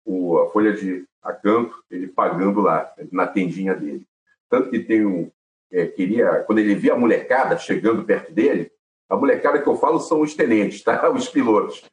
o, 0.04 0.38
a 0.38 0.50
folha 0.50 0.72
de 0.72 1.04
acanto, 1.22 1.82
ele 1.90 2.06
pagando 2.06 2.60
lá, 2.60 2.92
na 3.10 3.26
tendinha 3.26 3.74
dele. 3.74 4.06
Tanto 4.48 4.70
que 4.70 4.80
tem 4.80 5.04
um. 5.04 5.30
É, 5.72 5.86
queria, 5.86 6.42
quando 6.46 6.58
ele 6.58 6.74
via 6.74 6.94
a 6.94 6.98
molecada 6.98 7.56
chegando 7.56 8.04
perto 8.04 8.32
dele, 8.32 8.70
a 9.08 9.16
molecada 9.16 9.60
que 9.60 9.68
eu 9.68 9.76
falo 9.76 10.00
são 10.00 10.20
os 10.20 10.34
tenentes, 10.34 10.82
tá? 10.82 11.08
os 11.10 11.28
pilotos. 11.28 11.84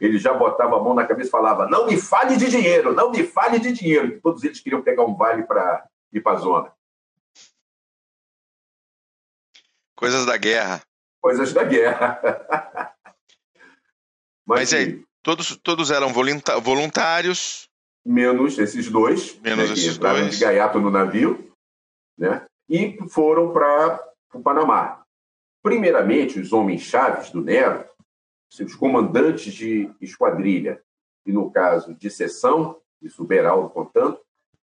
Ele 0.00 0.18
já 0.18 0.32
botava 0.32 0.76
a 0.76 0.82
mão 0.82 0.94
na 0.94 1.06
cabeça 1.06 1.28
e 1.28 1.30
falava: 1.30 1.68
Não 1.68 1.86
me 1.86 2.00
fale 2.00 2.36
de 2.36 2.48
dinheiro, 2.48 2.94
não 2.94 3.10
me 3.10 3.22
fale 3.24 3.58
de 3.58 3.70
dinheiro. 3.70 4.18
Todos 4.22 4.42
eles 4.42 4.60
queriam 4.60 4.82
pegar 4.82 5.04
um 5.04 5.14
vale 5.14 5.42
para 5.42 5.86
ir 6.12 6.20
para 6.20 6.38
a 6.38 6.40
zona. 6.40 6.72
Coisas 9.94 10.24
da 10.24 10.38
guerra. 10.38 10.82
Coisas 11.20 11.52
da 11.52 11.62
guerra. 11.62 12.18
Mas, 14.46 14.60
Mas 14.60 14.72
aí, 14.72 15.04
todos, 15.22 15.56
todos 15.58 15.90
eram 15.90 16.12
voluntários. 16.12 17.68
Menos 18.04 18.58
esses 18.58 18.90
dois. 18.90 19.38
Menos 19.40 19.68
né, 19.68 19.74
esses 19.74 19.98
dois. 19.98 20.30
de 20.30 20.40
gaiato 20.44 20.80
no 20.80 20.90
navio. 20.90 21.54
Né? 22.18 22.44
E 22.68 22.98
foram 23.10 23.52
para 23.52 24.02
o 24.32 24.40
Panamá. 24.40 25.02
Primeiramente, 25.62 26.40
os 26.40 26.52
homens 26.52 26.80
chaves 26.82 27.30
do 27.30 27.42
Nero, 27.42 27.84
seus 28.50 28.74
comandantes 28.74 29.54
de 29.54 29.88
esquadrilha, 30.00 30.82
e 31.24 31.32
no 31.32 31.50
caso 31.50 31.94
de 31.94 32.10
seção, 32.10 32.76
isso 33.00 33.22
o 33.22 33.26
Beraldo 33.26 33.70
contando, 33.70 34.18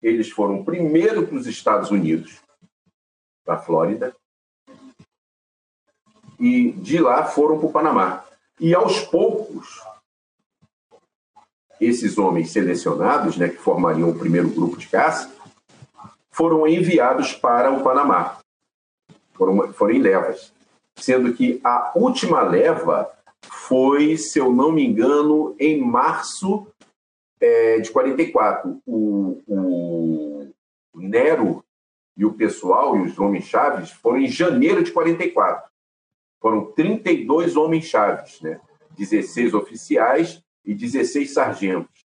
eles 0.03 0.31
foram 0.31 0.65
primeiro 0.65 1.27
para 1.27 1.37
os 1.37 1.47
Estados 1.47 1.91
Unidos, 1.91 2.41
para 3.45 3.55
a 3.55 3.59
Flórida, 3.59 4.15
e 6.39 6.73
de 6.73 6.99
lá 6.99 7.25
foram 7.25 7.59
para 7.59 7.69
o 7.69 7.73
Panamá. 7.73 8.25
E 8.59 8.75
aos 8.75 9.01
poucos, 9.01 9.81
esses 11.81 12.19
homens 12.19 12.51
selecionados, 12.51 13.37
né, 13.37 13.49
que 13.49 13.57
formariam 13.57 14.11
o 14.11 14.19
primeiro 14.19 14.51
grupo 14.51 14.77
de 14.77 14.89
caça, 14.89 15.35
foram 16.31 16.67
enviados 16.67 17.33
para 17.33 17.71
o 17.71 17.83
Panamá. 17.83 18.39
Foram, 19.33 19.73
foram 19.73 19.95
em 19.95 20.01
levas. 20.01 20.53
Sendo 20.97 21.33
que 21.35 21.61
a 21.65 21.93
última 21.95 22.43
leva 22.43 23.11
foi, 23.71 24.17
se 24.17 24.37
eu 24.37 24.53
não 24.53 24.73
me 24.73 24.85
engano, 24.85 25.55
em 25.57 25.81
março 25.81 26.67
é, 27.41 27.79
de 27.79 27.89
44. 27.93 28.83
O, 28.85 29.41
o, 29.47 30.51
Nero 30.97 31.65
e 32.17 32.25
o 32.25 32.35
pessoal, 32.35 32.97
e 32.97 33.03
os 33.03 33.17
homens 33.17 33.45
chaves, 33.45 33.93
foram 33.93 34.19
em 34.19 34.27
janeiro 34.27 34.83
de 34.83 34.91
44. 34.91 35.71
Foram 36.41 36.73
32 36.73 37.57
homens 37.57 37.85
chaves, 37.85 38.41
né? 38.41 38.61
16 38.99 39.55
oficiais 39.55 40.43
e 40.65 40.75
16 40.75 41.33
sargentos. 41.33 42.05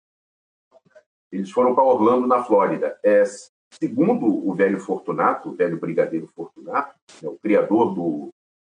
Eles 1.33 1.51
foram 1.51 1.75
para 1.75 1.83
Orlando, 1.83 2.27
na 2.27 2.45
Flórida. 2.45 2.99
É, 3.03 3.25
segundo 3.73 4.27
o 4.27 4.53
velho 4.53 4.79
Fortunato, 4.79 5.49
o 5.49 5.55
velho 5.55 5.81
brigadeiro 5.81 6.27
Fortunato, 6.27 6.95
né, 7.23 7.29
o 7.29 7.39
criador 7.39 7.95
do 7.95 8.29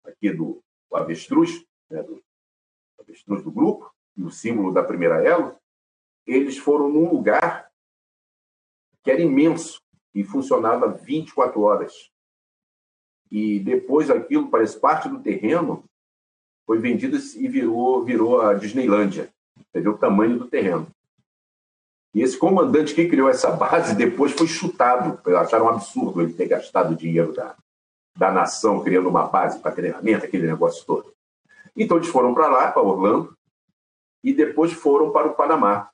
aqui 0.03 0.31
do, 0.31 0.59
do 0.89 0.97
avestruz, 0.97 1.63
né, 1.87 2.01
do 2.01 2.19
avestruz 3.09 3.43
do 3.43 3.51
grupo, 3.51 3.91
e 4.15 4.23
o 4.23 4.29
símbolo 4.29 4.71
da 4.71 4.83
primeira 4.83 5.23
elo, 5.23 5.55
eles 6.25 6.57
foram 6.57 6.89
num 6.89 7.09
lugar 7.09 7.69
que 9.03 9.11
era 9.11 9.21
imenso 9.21 9.81
e 10.13 10.23
funcionava 10.23 10.87
24 10.87 11.61
horas. 11.61 12.11
E 13.31 13.59
depois 13.59 14.09
aquilo 14.09 14.49
parece 14.49 14.79
parte 14.79 15.07
do 15.07 15.21
terreno 15.21 15.83
foi 16.65 16.79
vendido 16.79 17.17
e 17.17 17.47
virou 17.47 18.03
virou 18.03 18.41
a 18.41 18.53
Disneylândia. 18.53 19.31
Entendeu? 19.57 19.93
O 19.93 19.97
tamanho 19.97 20.37
do 20.37 20.47
terreno. 20.47 20.87
E 22.13 22.21
esse 22.21 22.37
comandante 22.37 22.93
que 22.93 23.07
criou 23.07 23.29
essa 23.29 23.51
base 23.51 23.95
depois 23.95 24.31
foi 24.31 24.47
chutado. 24.47 25.19
Acharam 25.37 25.65
um 25.65 25.69
absurdo 25.69 26.21
ele 26.21 26.33
ter 26.33 26.47
gastado 26.47 26.95
dinheiro 26.95 27.33
da, 27.33 27.55
da 28.17 28.31
nação 28.31 28.83
criando 28.83 29.09
uma 29.09 29.27
base 29.27 29.59
para 29.59 29.71
treinamento, 29.71 30.25
aquele 30.25 30.47
negócio 30.47 30.85
todo. 30.85 31.13
Então 31.79 31.95
eles 31.95 32.09
foram 32.09 32.33
para 32.33 32.49
lá, 32.49 32.69
para 32.69 32.81
Orlando, 32.81 33.33
e 34.21 34.33
depois 34.33 34.73
foram 34.73 35.11
para 35.11 35.29
o 35.29 35.33
Panamá. 35.33 35.89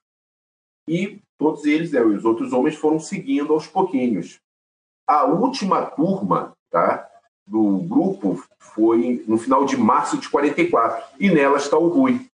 E 0.89 1.21
todos 1.37 1.63
eles, 1.65 1.91
né, 1.91 2.01
os 2.01 2.25
outros 2.25 2.51
homens, 2.53 2.75
foram 2.75 2.99
seguindo 2.99 3.53
aos 3.53 3.67
pouquinhos. 3.67 4.39
A 5.07 5.25
última 5.25 5.85
turma 5.85 6.53
tá, 6.71 7.07
do 7.45 7.77
grupo 7.79 8.43
foi 8.57 9.23
no 9.27 9.37
final 9.37 9.63
de 9.63 9.77
março 9.77 10.17
de 10.17 10.27
44, 10.27 11.17
e 11.19 11.29
nela 11.29 11.57
está 11.57 11.77
o 11.77 11.87
Rui. 11.87 12.27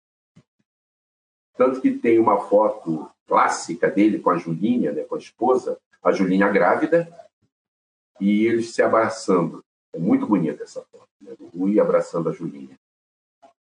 Tanto 1.58 1.82
que 1.82 1.92
tem 1.92 2.20
uma 2.20 2.40
foto 2.40 3.10
clássica 3.28 3.92
dele 3.92 4.20
com 4.20 4.30
a 4.30 4.38
Julinha, 4.38 4.94
né, 4.94 5.04
com 5.04 5.16
a 5.16 5.20
esposa, 5.20 5.78
a 6.02 6.12
Julinha 6.14 6.48
grávida, 6.48 7.12
e 8.20 8.46
eles 8.46 8.74
se 8.74 8.82
abraçando. 8.82 9.62
É 9.94 10.00
muito 10.00 10.26
bonita 10.26 10.64
essa 10.64 10.82
foto, 10.90 11.10
né, 11.20 11.36
do 11.38 11.48
Rui 11.48 11.80
abraçando 11.82 12.30
a 12.30 12.32
Julinha. 12.32 12.81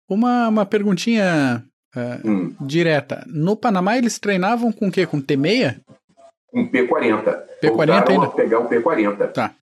Uma, 0.09 0.48
uma 0.48 0.64
perguntinha 0.66 1.64
uh, 1.94 2.28
hum. 2.28 2.56
direta. 2.61 3.24
No 3.26 3.56
Panamá 3.56 3.98
eles 3.98 4.18
treinavam 4.18 4.72
com 4.72 4.88
o 4.88 4.92
quê? 4.92 5.06
Com 5.06 5.20
T6? 5.20 5.80
Com 6.46 6.68
P40. 6.70 7.44
P40 7.62 8.09
ainda? 8.09 8.28
pegar 8.28 8.61
o 8.61 8.68
P40. 8.68 9.32
Tá. 9.32 9.54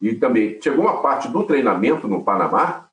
E 0.00 0.14
também 0.14 0.60
chegou 0.60 0.84
uma 0.84 1.00
parte 1.00 1.28
do 1.28 1.44
treinamento 1.44 2.08
no 2.08 2.24
Panamá 2.24 2.88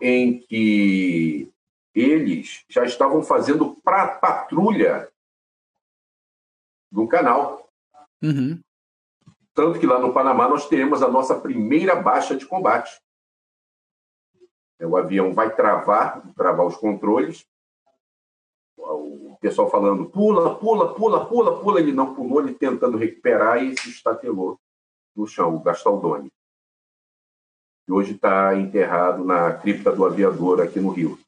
em 0.00 0.40
que 0.40 1.48
eles 1.94 2.64
já 2.68 2.84
estavam 2.84 3.22
fazendo 3.22 3.76
pra, 3.84 4.08
patrulha 4.08 5.08
do 6.90 7.06
canal. 7.06 7.68
Uhum. 8.22 8.60
Tanto 9.54 9.78
que 9.78 9.86
lá 9.86 10.00
no 10.00 10.12
Panamá 10.12 10.48
nós 10.48 10.68
teremos 10.68 11.02
a 11.02 11.08
nossa 11.08 11.36
primeira 11.36 11.94
baixa 11.94 12.36
de 12.36 12.44
combate. 12.44 13.00
O 14.80 14.96
avião 14.96 15.32
vai 15.32 15.54
travar, 15.54 16.22
travar 16.34 16.66
os 16.66 16.76
controles. 16.76 17.46
O 18.76 19.36
pessoal 19.40 19.70
falando, 19.70 20.06
pula, 20.06 20.56
pula, 20.56 20.94
pula, 20.94 21.26
pula, 21.26 21.60
pula. 21.60 21.80
Ele 21.80 21.92
não 21.92 22.14
pulou, 22.14 22.40
ele 22.40 22.54
tentando 22.54 22.98
recuperar 22.98 23.62
e 23.62 23.78
se 23.78 23.90
estatelou 23.90 24.58
no 25.14 25.26
chão, 25.26 25.54
o 25.54 25.60
Gastaldoni. 25.60 26.30
E 27.86 27.92
hoje 27.92 28.14
está 28.14 28.54
enterrado 28.56 29.24
na 29.24 29.52
cripta 29.52 29.92
do 29.92 30.04
aviador 30.04 30.60
aqui 30.60 30.80
no 30.80 30.90
Rio 30.90 31.18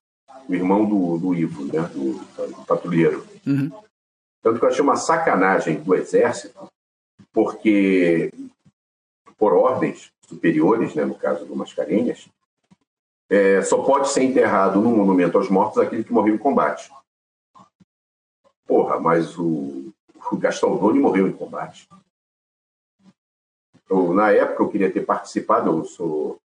o 0.49 0.55
irmão 0.55 0.89
do, 0.89 1.19
do 1.19 1.35
Ivo, 1.35 1.65
né? 1.65 1.83
do, 1.93 2.15
do 2.15 2.67
patrulheiro. 2.67 3.27
Uhum. 3.47 3.71
Tanto 4.43 4.59
que 4.59 4.65
eu 4.65 4.69
achei 4.69 4.83
uma 4.83 4.97
sacanagem 4.97 5.83
do 5.83 5.95
Exército, 5.95 6.69
porque, 7.33 8.33
por 9.37 9.53
ordens 9.53 10.13
superiores, 10.27 10.95
né, 10.95 11.05
no 11.05 11.17
caso 11.17 11.45
do 11.45 11.57
Mascarenhas, 11.57 12.29
é, 13.29 13.63
só 13.63 13.83
pode 13.83 14.09
ser 14.09 14.23
enterrado 14.23 14.81
no 14.81 14.91
monumento 14.91 15.37
aos 15.37 15.49
mortos 15.49 15.79
aquele 15.79 16.05
que 16.05 16.13
morreu 16.13 16.35
em 16.35 16.39
combate. 16.39 16.91
Porra, 18.67 18.99
mas 18.99 19.39
o, 19.39 19.93
o 20.31 20.37
Gastaldoni 20.37 20.99
morreu 20.99 21.29
em 21.29 21.33
combate. 21.33 21.89
Eu, 23.89 24.13
na 24.13 24.33
época 24.33 24.63
eu 24.63 24.69
queria 24.69 24.91
ter 24.91 25.05
participado, 25.05 25.71
eu 25.71 25.85
sou 25.85 26.39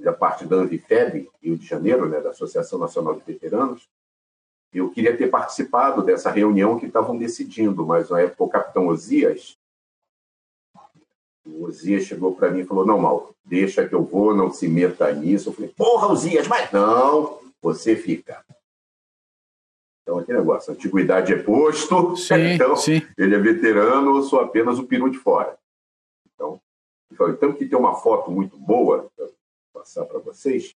da 0.00 0.12
parte 0.12 0.44
da 0.44 0.56
Anvifeb, 0.56 1.30
Rio 1.40 1.56
de 1.56 1.66
Janeiro, 1.66 2.08
né, 2.08 2.20
da 2.20 2.30
Associação 2.30 2.78
Nacional 2.78 3.14
de 3.14 3.22
Veteranos, 3.24 3.88
eu 4.72 4.90
queria 4.90 5.16
ter 5.16 5.28
participado 5.28 6.02
dessa 6.02 6.30
reunião 6.30 6.78
que 6.78 6.86
estavam 6.86 7.16
decidindo, 7.16 7.86
mas 7.86 8.08
na 8.08 8.20
época 8.20 8.44
o 8.44 8.48
capitão 8.48 8.88
Osias, 8.88 9.56
o 11.44 11.64
Osias 11.64 12.04
chegou 12.04 12.34
para 12.34 12.50
mim 12.50 12.60
e 12.60 12.66
falou, 12.66 12.86
não, 12.86 12.98
Mauro, 12.98 13.34
deixa 13.44 13.86
que 13.86 13.94
eu 13.94 14.04
vou, 14.04 14.34
não 14.34 14.52
se 14.52 14.68
meta 14.68 15.12
nisso. 15.12 15.48
Eu 15.48 15.52
falei, 15.52 15.70
porra, 15.76 16.08
Osias, 16.08 16.46
mas 16.46 16.70
não, 16.70 17.40
você 17.60 17.96
fica. 17.96 18.44
Então, 20.02 20.18
aquele 20.18 20.38
negócio, 20.38 20.72
antiguidade 20.72 21.32
é 21.32 21.42
posto, 21.42 22.16
sim, 22.16 22.34
então 22.54 22.76
sim. 22.76 23.02
ele 23.16 23.34
é 23.34 23.38
veterano, 23.38 24.16
eu 24.16 24.22
sou 24.22 24.40
apenas 24.40 24.78
o 24.78 24.86
peru 24.86 25.10
de 25.10 25.18
fora. 25.18 25.56
Então, 26.34 26.60
então 27.10 27.52
que 27.52 27.66
ter 27.66 27.76
uma 27.76 27.94
foto 27.94 28.30
muito 28.30 28.56
boa, 28.56 29.08
passar 29.72 30.04
para 30.04 30.18
vocês, 30.18 30.74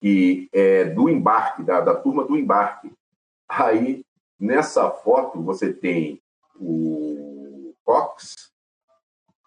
que 0.00 0.48
é 0.52 0.84
do 0.84 1.08
embarque, 1.08 1.62
da, 1.62 1.80
da 1.80 1.94
turma 1.94 2.24
do 2.24 2.36
embarque. 2.36 2.92
Aí, 3.48 4.04
nessa 4.38 4.90
foto, 4.90 5.40
você 5.42 5.72
tem 5.72 6.20
o 6.56 7.74
Cox, 7.84 8.51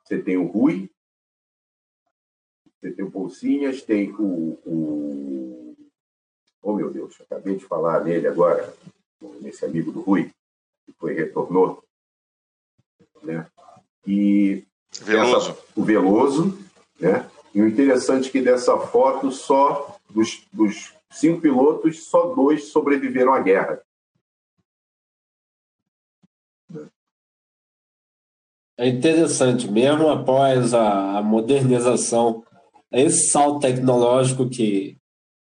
você 0.05 0.21
tem 0.21 0.37
o 0.37 0.45
Rui, 0.45 0.89
você 2.79 2.91
tem 2.91 3.03
o 3.03 3.09
Bolsinhas, 3.09 3.81
tem 3.81 4.11
o, 4.11 4.59
o. 4.63 5.75
Oh, 6.61 6.73
meu 6.73 6.91
Deus, 6.91 7.19
acabei 7.21 7.55
de 7.55 7.65
falar 7.65 8.03
nele 8.03 8.27
agora, 8.27 8.73
nesse 9.41 9.65
amigo 9.65 9.91
do 9.91 10.01
Rui, 10.01 10.31
que 10.85 10.93
foi 10.93 11.13
retornou. 11.13 11.83
Né? 13.23 13.47
E 14.05 14.63
Veloso. 15.01 15.51
Essa, 15.51 15.65
o 15.75 15.83
Veloso, 15.83 16.57
né? 16.99 17.29
E 17.53 17.61
o 17.61 17.67
interessante 17.67 18.29
é 18.29 18.31
que 18.31 18.41
dessa 18.41 18.77
foto, 18.77 19.31
só 19.31 19.97
dos, 20.09 20.45
dos 20.51 20.93
cinco 21.09 21.41
pilotos, 21.41 22.03
só 22.03 22.33
dois 22.33 22.65
sobreviveram 22.65 23.33
à 23.33 23.39
guerra. 23.39 23.81
É 28.77 28.89
interessante, 28.89 29.71
mesmo 29.71 30.09
após 30.09 30.73
a, 30.73 31.21
modernização, 31.21 32.43
esse 32.91 33.29
salto 33.29 33.61
tecnológico 33.61 34.49
que, 34.49 34.97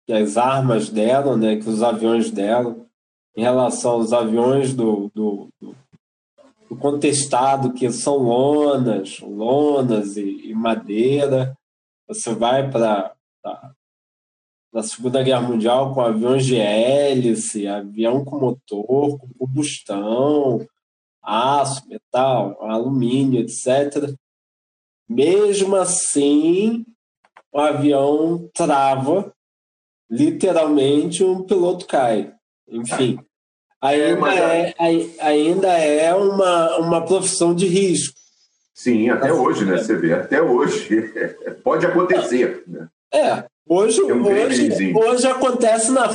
que 0.06 0.12
as 0.12 0.36
armas 0.36 0.88
deram, 0.88 1.36
né, 1.36 1.56
que 1.56 1.68
os 1.68 1.82
aviões 1.82 2.30
deram, 2.32 2.84
em 3.36 3.42
relação 3.42 3.92
aos 3.92 4.12
aviões 4.12 4.74
do, 4.74 5.10
do, 5.14 5.48
do, 5.60 5.76
do 6.68 6.76
contestado, 6.76 7.72
que 7.72 7.90
são 7.92 8.16
lonas, 8.16 9.20
lonas 9.20 10.16
e, 10.16 10.48
e 10.50 10.54
madeira, 10.54 11.56
você 12.08 12.34
vai 12.34 12.68
para 12.70 13.14
a 14.74 14.82
Segunda 14.82 15.22
Guerra 15.22 15.42
Mundial 15.42 15.94
com 15.94 16.00
aviões 16.00 16.44
de 16.44 16.56
hélice, 16.56 17.68
avião 17.68 18.24
com 18.24 18.40
motor, 18.40 19.18
com 19.18 19.28
combustão, 19.38 20.66
aço, 21.22 21.88
metal, 21.88 22.58
alumínio, 22.60 23.40
etc. 23.40 24.12
Mesmo 25.08 25.76
assim, 25.76 26.84
o 27.52 27.60
avião 27.60 28.50
trava, 28.54 29.32
literalmente 30.10 31.22
um 31.22 31.42
piloto 31.42 31.86
cai. 31.86 32.32
Enfim, 32.68 33.18
ainda 33.80 34.34
é, 34.34 34.74
ainda 35.20 35.68
é 35.68 36.14
uma, 36.14 36.78
uma 36.78 37.04
profissão 37.04 37.54
de 37.54 37.66
risco. 37.66 38.14
Sim, 38.74 39.10
até 39.10 39.28
assim, 39.28 39.38
hoje, 39.38 39.64
né? 39.64 39.78
Você 39.78 39.96
vê, 39.96 40.14
até 40.14 40.40
hoje. 40.40 41.12
Pode 41.62 41.86
acontecer. 41.86 42.64
Né? 42.66 42.88
É, 43.12 43.44
hoje, 43.68 44.02
um 44.02 44.26
hoje, 44.26 44.94
hoje 44.94 45.26
acontece 45.26 45.92
na. 45.92 46.10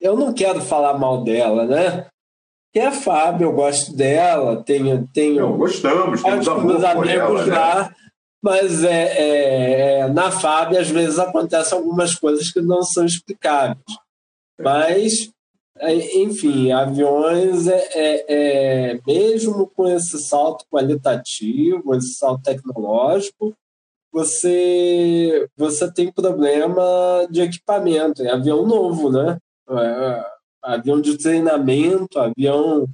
Eu 0.00 0.16
não 0.16 0.32
quero 0.32 0.60
falar 0.60 0.98
mal 0.98 1.22
dela, 1.22 1.66
né? 1.66 2.06
Que 2.76 2.80
é 2.80 2.88
a 2.88 2.92
Fábio, 2.92 3.46
eu 3.46 3.52
gosto 3.54 3.96
dela, 3.96 4.62
tenho. 4.62 5.08
tenho 5.10 5.56
gostamos, 5.56 6.22
temos 6.22 6.46
amor 6.46 6.84
amigos 6.84 7.08
ela, 7.08 7.46
lá. 7.46 7.88
Né? 7.88 7.94
Mas 8.44 8.84
é, 8.84 9.18
é, 9.18 9.98
é, 10.00 10.08
na 10.08 10.30
Fábio, 10.30 10.78
às 10.78 10.90
vezes, 10.90 11.18
acontecem 11.18 11.78
algumas 11.78 12.14
coisas 12.14 12.52
que 12.52 12.60
não 12.60 12.82
são 12.82 13.06
explicáveis. 13.06 13.80
Mas 14.60 15.30
é, 15.78 16.18
enfim, 16.18 16.70
aviões, 16.70 17.66
é, 17.66 17.88
é, 17.94 18.24
é, 18.28 19.00
mesmo 19.06 19.72
com 19.74 19.88
esse 19.88 20.18
salto 20.18 20.66
qualitativo, 20.70 21.94
esse 21.94 22.12
salto 22.12 22.42
tecnológico, 22.42 23.54
você, 24.12 25.48
você 25.56 25.90
tem 25.90 26.12
problema 26.12 27.26
de 27.30 27.40
equipamento. 27.40 28.22
É 28.22 28.32
avião 28.32 28.66
novo, 28.66 29.10
né? 29.10 29.38
É, 29.66 29.80
é 29.80 30.35
avião 30.66 31.00
de 31.00 31.16
treinamento, 31.16 32.18
avião 32.18 32.88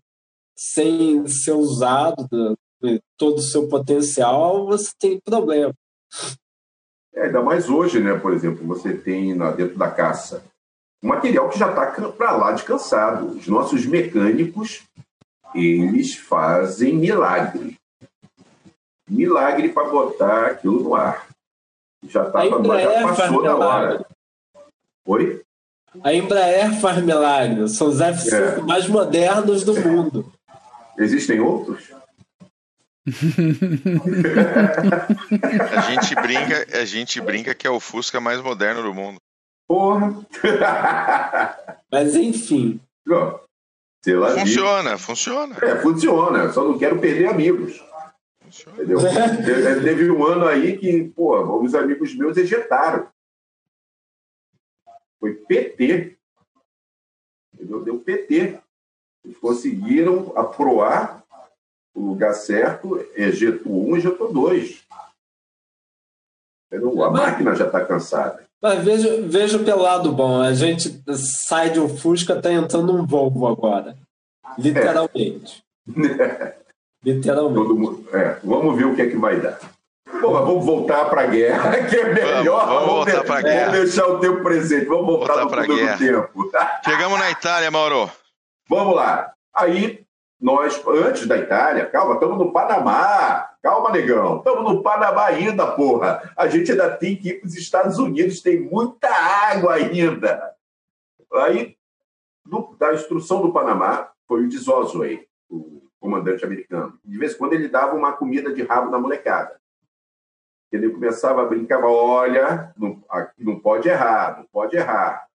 sem 0.55 1.27
ser 1.27 1.53
usado, 1.53 2.57
todo 3.17 3.39
o 3.39 3.43
seu 3.43 3.69
potencial, 3.69 4.67
você 4.67 4.91
tem 4.99 5.19
problema. 5.21 5.73
É, 7.15 7.27
ainda 7.27 7.43
mais 7.43 7.69
hoje, 7.69 8.01
né? 8.01 8.19
Por 8.19 8.33
exemplo, 8.33 8.67
você 8.67 8.97
tem 8.97 9.35
lá 9.35 9.51
dentro 9.51 9.79
da 9.79 9.91
caça 9.91 10.45
um 11.03 11.09
material 11.09 11.49
que 11.49 11.59
já 11.59 11.69
está 11.69 11.87
para 12.13 12.37
lá 12.37 12.53
de 12.53 12.63
cansado. 12.63 13.27
Os 13.37 13.49
nossos 13.49 13.85
mecânicos, 13.87 14.85
eles 15.55 16.15
fazem 16.15 16.95
milagre. 16.95 17.77
Milagre 19.09 19.71
para 19.71 19.89
botar 19.89 20.47
aquilo 20.47 20.81
no 20.83 20.95
ar. 20.95 21.27
Já, 22.05 22.31
tá, 22.31 22.45
já 22.47 23.03
passou 23.03 23.43
da 23.43 23.57
hora. 23.57 24.07
Oi? 25.07 25.43
A 26.03 26.15
Embraer 26.15 26.81
faz 26.81 27.03
milagre. 27.03 27.69
São 27.69 27.89
os 27.89 28.01
F-5 28.01 28.35
é. 28.35 28.61
mais 28.63 28.89
modernos 28.89 29.65
do 29.65 29.75
mundo. 29.79 30.33
Existem 30.99 31.41
outros? 31.41 31.91
a 35.77 35.81
gente 35.91 36.15
brinca, 36.15 36.79
a 36.79 36.85
gente 36.85 37.21
brinca 37.21 37.55
que 37.55 37.67
é 37.67 37.71
o 37.71 37.81
Fusca 37.81 38.21
mais 38.21 38.41
moderno 38.41 38.83
do 38.83 38.95
mundo. 38.95 39.19
Porra! 39.67 40.25
Mas 41.91 42.15
enfim. 42.15 42.81
funciona, 44.35 44.97
funciona. 44.99 45.57
É, 45.63 45.77
funciona. 45.77 46.53
Só 46.53 46.65
não 46.65 46.79
quero 46.79 46.99
perder 46.99 47.27
amigos. 47.27 47.83
Entendeu? 48.69 48.99
Teve 49.83 50.11
um 50.11 50.25
ano 50.25 50.47
aí 50.47 50.77
que, 50.77 51.05
pô, 51.17 51.35
alguns 51.35 51.75
amigos 51.75 52.15
meus 52.15 52.37
ejetaram. 52.37 53.09
Foi 55.23 55.35
PT. 55.35 56.17
Entendeu? 57.55 57.85
Deu 57.85 58.01
PT. 58.01 58.59
Eles 59.25 59.39
conseguiram 59.39 60.33
aproar 60.37 61.23
o 61.95 62.01
lugar 62.09 62.35
certo, 62.35 62.97
um, 63.67 63.97
ejetou 63.97 64.33
dois. 64.33 64.83
Entendeu? 66.67 67.05
A 67.05 67.11
máquina 67.11 67.55
já 67.55 67.67
está 67.67 67.85
cansada. 67.85 68.45
Mas 68.61 68.85
veja, 68.85 69.23
veja 69.23 69.59
pelo 69.63 69.83
lado 69.83 70.11
bom, 70.11 70.41
a 70.41 70.53
gente 70.55 71.01
sai 71.15 71.71
de 71.71 71.79
um 71.79 71.89
Fusca, 71.89 72.35
está 72.35 72.53
entrando 72.53 72.93
um 72.93 73.07
Volvo 73.07 73.47
agora. 73.47 73.97
Literalmente. 74.59 75.63
É. 76.21 76.57
Literalmente. 77.05 77.75
Mundo, 77.75 78.09
é, 78.17 78.41
vamos 78.43 78.77
ver 78.77 78.87
o 78.87 78.97
que 78.97 79.03
é 79.03 79.11
que 79.11 79.17
vai 79.17 79.41
dar. 79.41 79.61
Bom, 80.23 80.35
mas 80.35 80.45
vamos 80.45 80.65
voltar 80.65 81.11
para 81.11 81.23
a 81.23 81.27
guerra, 81.27 81.83
que 81.85 81.97
é 81.97 82.15
melhor. 82.15 82.65
Vamos, 82.65 82.81
vamos 82.81 82.95
voltar 82.95 83.25
para 83.25 83.39
a 83.39 83.43
guerra. 83.43 83.71
Vamos 83.73 83.81
deixar 83.81 84.07
o 84.07 84.21
tempo 84.21 84.41
presente, 84.41 84.87
vamos 84.87 85.07
voltar, 85.07 85.35
voltar 85.35 85.49
para 85.49 85.63
a 85.63 85.67
guerra. 85.67 85.99
tempo. 85.99 86.51
Chegamos 86.85 87.19
na 87.19 87.31
Itália, 87.33 87.71
Mauro. 87.73 88.09
Vamos 88.69 88.95
lá. 88.95 89.33
Aí, 89.53 90.07
nós, 90.41 90.81
antes 90.87 91.27
da 91.27 91.37
Itália, 91.37 91.87
calma, 91.87 92.15
estamos 92.15 92.39
no 92.39 92.53
Panamá. 92.53 93.49
Calma, 93.61 93.91
negão. 93.91 94.39
Estamos 94.39 94.63
no 94.63 94.81
Panamá 94.81 95.27
ainda, 95.27 95.67
porra. 95.67 96.33
A 96.37 96.47
gente 96.47 96.71
ainda 96.71 96.89
tem 96.97 97.17
que 97.17 97.31
ir 97.31 97.41
para 97.41 97.49
os 97.49 97.57
Estados 97.57 97.99
Unidos, 97.99 98.41
tem 98.41 98.61
muita 98.61 99.09
água 99.09 99.75
ainda. 99.75 100.53
Aí, 101.35 101.77
do, 102.47 102.77
da 102.79 102.95
instrução 102.95 103.43
do 103.43 103.53
Panamá, 103.53 104.09
foi 104.29 104.45
o 104.45 104.49
de 104.49 104.57
Zosway, 104.57 105.27
o 105.51 105.83
comandante 105.99 106.45
americano. 106.45 106.97
De 107.05 107.19
vez 107.19 107.35
em 107.35 107.39
quando 107.39 107.55
ele 107.55 107.69
dava 107.69 107.97
uma 107.97 108.13
comida 108.13 108.53
de 108.53 108.63
rabo 108.63 108.89
na 108.89 109.01
molecada. 109.01 109.61
Ele 110.73 110.91
começava 110.91 111.43
a 111.43 111.47
brincar, 111.47 111.85
olha, 111.85 112.73
não, 112.77 113.03
aqui 113.09 113.45
não 113.45 113.61
pode 113.61 113.89
errar, 113.89 114.39
não 114.39 114.47
pode 114.47 114.77
errar. 114.77 115.29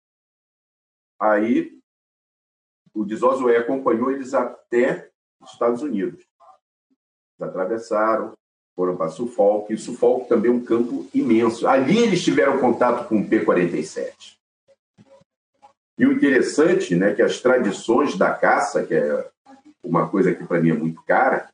Aí, 1.21 1.79
o 2.95 3.05
de 3.05 3.15
Zosway 3.17 3.57
acompanhou 3.57 4.11
eles 4.11 4.33
até 4.33 5.11
os 5.41 5.53
Estados 5.53 5.83
Unidos 5.83 6.27
atravessaram, 7.45 8.33
foram 8.75 8.97
para 8.97 9.11
Suffolk, 9.11 9.73
e 9.73 9.79
Suffolk 9.79 10.29
também 10.29 10.51
é 10.51 10.55
um 10.55 10.65
campo 10.65 11.07
imenso. 11.15 11.67
Ali 11.67 11.99
eles 11.99 12.23
tiveram 12.23 12.59
contato 12.59 13.09
com 13.09 13.21
o 13.21 13.29
P-47. 13.29 14.37
E 15.99 16.07
o 16.07 16.13
interessante, 16.13 16.95
né, 16.95 17.15
que 17.15 17.23
as 17.23 17.41
tradições 17.41 18.17
da 18.17 18.33
caça, 18.33 18.85
que 18.85 18.95
é 18.95 19.31
uma 19.83 20.09
coisa 20.09 20.35
que 20.35 20.45
para 20.45 20.61
mim 20.61 20.71
é 20.71 20.75
muito 20.75 21.03
cara, 21.03 21.49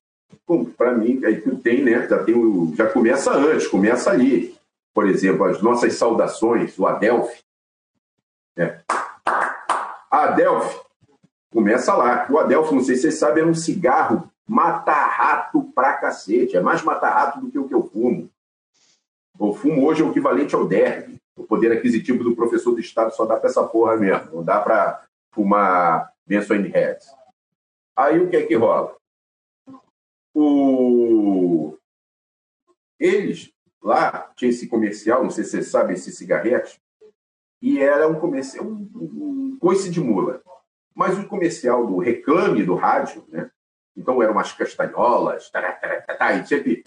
para 0.76 0.94
mim 0.94 1.24
aí 1.24 1.40
tu 1.40 1.56
tem, 1.56 1.82
né, 1.82 2.06
já 2.08 2.22
tem 2.22 2.34
o, 2.34 2.74
já 2.76 2.88
começa 2.88 3.32
antes, 3.32 3.66
começa 3.66 4.10
ali. 4.10 4.56
Por 4.94 5.08
exemplo, 5.08 5.44
as 5.44 5.62
nossas 5.62 5.94
saudações, 5.94 6.78
o 6.78 6.86
Adelphi. 6.86 7.42
Né? 8.56 8.82
Adelphi 10.10 10.80
começa 11.52 11.94
lá. 11.94 12.26
O 12.28 12.38
Adelphi, 12.38 12.74
não 12.74 12.82
sei 12.82 12.96
se 12.96 13.02
vocês 13.02 13.18
sabem, 13.18 13.42
era 13.42 13.50
um 13.50 13.54
cigarro 13.54 14.30
matar 14.46 15.08
rato 15.08 15.62
pra 15.74 15.94
cacete. 15.94 16.56
É 16.56 16.60
mais 16.60 16.82
matar 16.82 17.10
rato 17.10 17.40
do 17.40 17.50
que 17.50 17.58
o 17.58 17.66
que 17.66 17.74
eu 17.74 17.84
fumo. 17.84 18.28
O 19.38 19.54
fumo 19.54 19.86
hoje 19.86 20.02
é 20.02 20.04
o 20.04 20.10
equivalente 20.10 20.54
ao 20.54 20.66
derby. 20.66 21.16
O 21.36 21.44
poder 21.44 21.72
aquisitivo 21.72 22.22
do 22.22 22.36
professor 22.36 22.72
do 22.72 22.80
Estado 22.80 23.14
só 23.14 23.24
dá 23.24 23.36
pra 23.36 23.48
essa 23.48 23.64
porra 23.64 23.96
mesmo. 23.96 24.30
Não 24.30 24.44
dá 24.44 24.60
pra 24.60 25.02
fumar 25.32 26.12
Benson 26.26 26.54
Heads. 26.54 27.06
Aí 27.96 28.20
o 28.20 28.28
que 28.28 28.36
é 28.36 28.42
que 28.42 28.54
rola? 28.54 28.94
O... 30.34 31.76
Eles 32.98 33.52
lá 33.82 34.32
tinha 34.36 34.50
esse 34.50 34.68
comercial, 34.68 35.22
não 35.22 35.30
sei 35.30 35.44
se 35.44 35.50
você 35.50 35.62
sabe, 35.62 35.94
esse 35.94 36.12
cigarrete, 36.12 36.80
e 37.60 37.80
era 37.80 38.08
um 38.08 38.18
comercial, 38.18 38.64
um, 38.64 38.88
um 38.94 39.58
coice 39.60 39.90
de 39.90 40.00
mula. 40.00 40.42
Mas 40.94 41.18
o 41.18 41.26
comercial 41.26 41.86
do 41.86 41.98
reclame 41.98 42.62
do 42.64 42.74
rádio, 42.74 43.24
né? 43.28 43.50
Então 43.96 44.22
eram 44.22 44.32
umas 44.32 44.52
castanholas, 44.52 45.50
tará, 45.50 45.78
e 46.34 46.46
sempre 46.46 46.82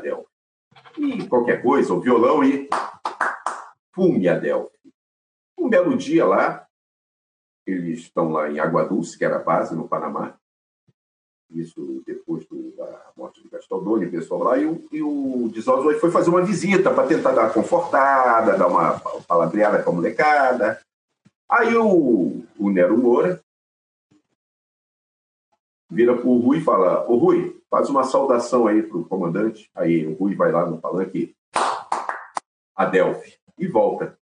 Delphi. 0.00 0.26
E 0.98 1.26
qualquer 1.28 1.62
coisa, 1.62 1.92
o 1.92 2.00
violão 2.00 2.42
e 2.42 2.68
Delphi. 4.40 4.76
Um 5.58 5.68
belo 5.68 5.96
dia 5.96 6.26
lá, 6.26 6.66
eles 7.66 8.00
estão 8.00 8.30
lá 8.30 8.50
em 8.50 8.58
Água 8.58 8.84
Dulce, 8.84 9.16
que 9.16 9.24
era 9.24 9.36
a 9.36 9.42
base 9.42 9.74
no 9.74 9.88
Panamá. 9.88 10.38
Isso 11.50 12.02
depois 12.04 12.44
da 12.76 13.12
morte 13.16 13.42
de 13.42 13.48
Gastaldoni, 13.48 14.10
pessoal 14.10 14.42
lá. 14.42 14.58
E 14.58 14.66
o, 14.66 14.88
e 14.92 15.02
o 15.02 15.50
foi 16.00 16.10
fazer 16.10 16.30
uma 16.30 16.42
visita 16.42 16.90
para 16.90 17.06
tentar 17.06 17.32
dar 17.32 17.42
uma 17.42 17.52
confortada, 17.52 18.58
dar 18.58 18.66
uma 18.66 19.00
palavreada 19.26 19.82
com 19.82 19.90
a 19.90 19.94
molecada. 19.94 20.80
Aí 21.48 21.76
o, 21.76 22.44
o 22.58 22.70
Nero 22.70 22.98
Moura 22.98 23.40
vira 25.88 26.16
para 26.16 26.26
o 26.26 26.38
Rui 26.38 26.58
e 26.58 26.64
fala: 26.64 27.08
Ô 27.08 27.16
Rui, 27.16 27.60
faz 27.70 27.88
uma 27.88 28.04
saudação 28.04 28.66
aí 28.66 28.82
para 28.82 28.98
o 28.98 29.04
comandante. 29.04 29.70
Aí 29.74 30.06
o 30.06 30.14
Rui 30.14 30.34
vai 30.34 30.50
lá 30.50 30.66
no 30.66 30.80
palanque, 30.80 31.34
Adelphi, 32.74 33.38
e 33.58 33.66
volta. 33.66 34.18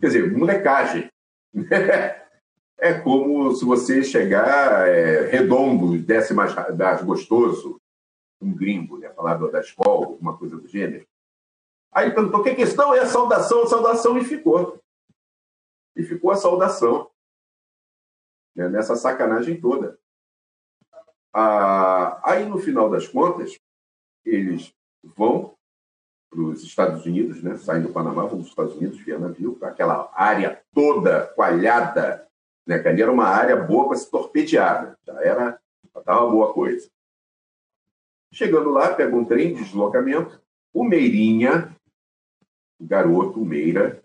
Quer 0.00 0.06
dizer, 0.08 0.36
molecagem. 0.36 1.08
é 2.80 2.98
como 2.98 3.52
se 3.54 3.64
você 3.64 4.02
chegar 4.02 4.88
é, 4.88 5.26
redondo, 5.26 5.98
desce 5.98 6.32
mais, 6.34 6.54
mais 6.76 7.02
gostoso, 7.02 7.80
um 8.40 8.54
gringo, 8.54 8.98
né? 8.98 9.10
Falar 9.10 9.34
da 9.34 9.60
escola, 9.60 10.06
alguma 10.06 10.36
coisa 10.36 10.56
do 10.56 10.66
gênero. 10.66 11.06
Aí 11.92 12.10
perguntou: 12.12 12.40
o 12.40 12.42
que 12.42 12.50
é 12.50 12.60
isso? 12.60 12.76
Não, 12.76 12.94
é 12.94 13.00
a 13.00 13.06
saudação, 13.06 13.62
a 13.62 13.66
saudação, 13.66 14.18
e 14.18 14.24
ficou. 14.24 14.80
E 15.94 16.02
ficou 16.02 16.30
a 16.30 16.36
saudação. 16.36 17.10
Né? 18.56 18.68
Nessa 18.68 18.96
sacanagem 18.96 19.60
toda. 19.60 19.98
Ah, 21.32 22.20
aí, 22.24 22.46
no 22.46 22.58
final 22.58 22.88
das 22.88 23.06
contas, 23.06 23.58
eles 24.24 24.72
vão 25.02 25.54
os 26.32 26.62
Estados 26.62 27.04
Unidos, 27.04 27.42
né? 27.42 27.56
Saem 27.56 27.82
do 27.82 27.92
Panamá, 27.92 28.22
vão 28.22 28.30
para 28.30 28.38
os 28.38 28.46
Estados 28.46 28.76
Unidos 28.76 28.98
via 29.00 29.18
navio, 29.18 29.58
aquela 29.62 30.10
área 30.14 30.62
toda 30.72 31.26
coalhada, 31.28 32.29
né? 32.66 32.82
Ali 32.86 33.02
era 33.02 33.12
uma 33.12 33.26
área 33.26 33.56
boa 33.56 33.88
para 33.88 33.96
se 33.96 34.10
torpedear, 34.10 34.84
né? 34.84 34.94
já 35.06 35.20
era, 35.22 35.60
já 35.92 36.00
estava 36.00 36.30
boa 36.30 36.52
coisa. 36.52 36.88
Chegando 38.32 38.70
lá, 38.70 38.94
pega 38.94 39.14
um 39.14 39.24
trem 39.24 39.54
de 39.54 39.64
deslocamento, 39.64 40.40
o 40.72 40.84
Meirinha, 40.84 41.74
o 42.78 42.86
garoto, 42.86 43.44
Meira, 43.44 44.00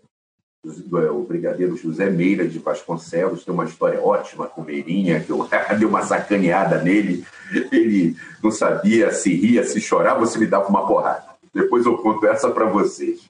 o 0.64 1.22
brigadeiro 1.22 1.76
José 1.76 2.10
Meira 2.10 2.46
de 2.46 2.58
Vasconcelos, 2.58 3.44
tem 3.44 3.54
uma 3.54 3.64
história 3.64 4.02
ótima 4.02 4.48
com 4.48 4.62
o 4.62 4.64
Meirinha, 4.64 5.22
que 5.22 5.30
eu 5.30 5.48
dei 5.78 5.86
uma 5.86 6.02
sacaneada 6.02 6.82
nele, 6.82 7.24
ele 7.70 8.16
não 8.42 8.50
sabia 8.50 9.12
se 9.12 9.32
ria, 9.32 9.64
se 9.64 9.80
chorar, 9.80 10.14
você 10.14 10.38
me 10.38 10.46
dava 10.46 10.68
uma 10.68 10.86
porrada. 10.86 11.36
Depois 11.54 11.86
eu 11.86 11.96
conto 11.98 12.26
essa 12.26 12.50
para 12.50 12.66
vocês. 12.66 13.28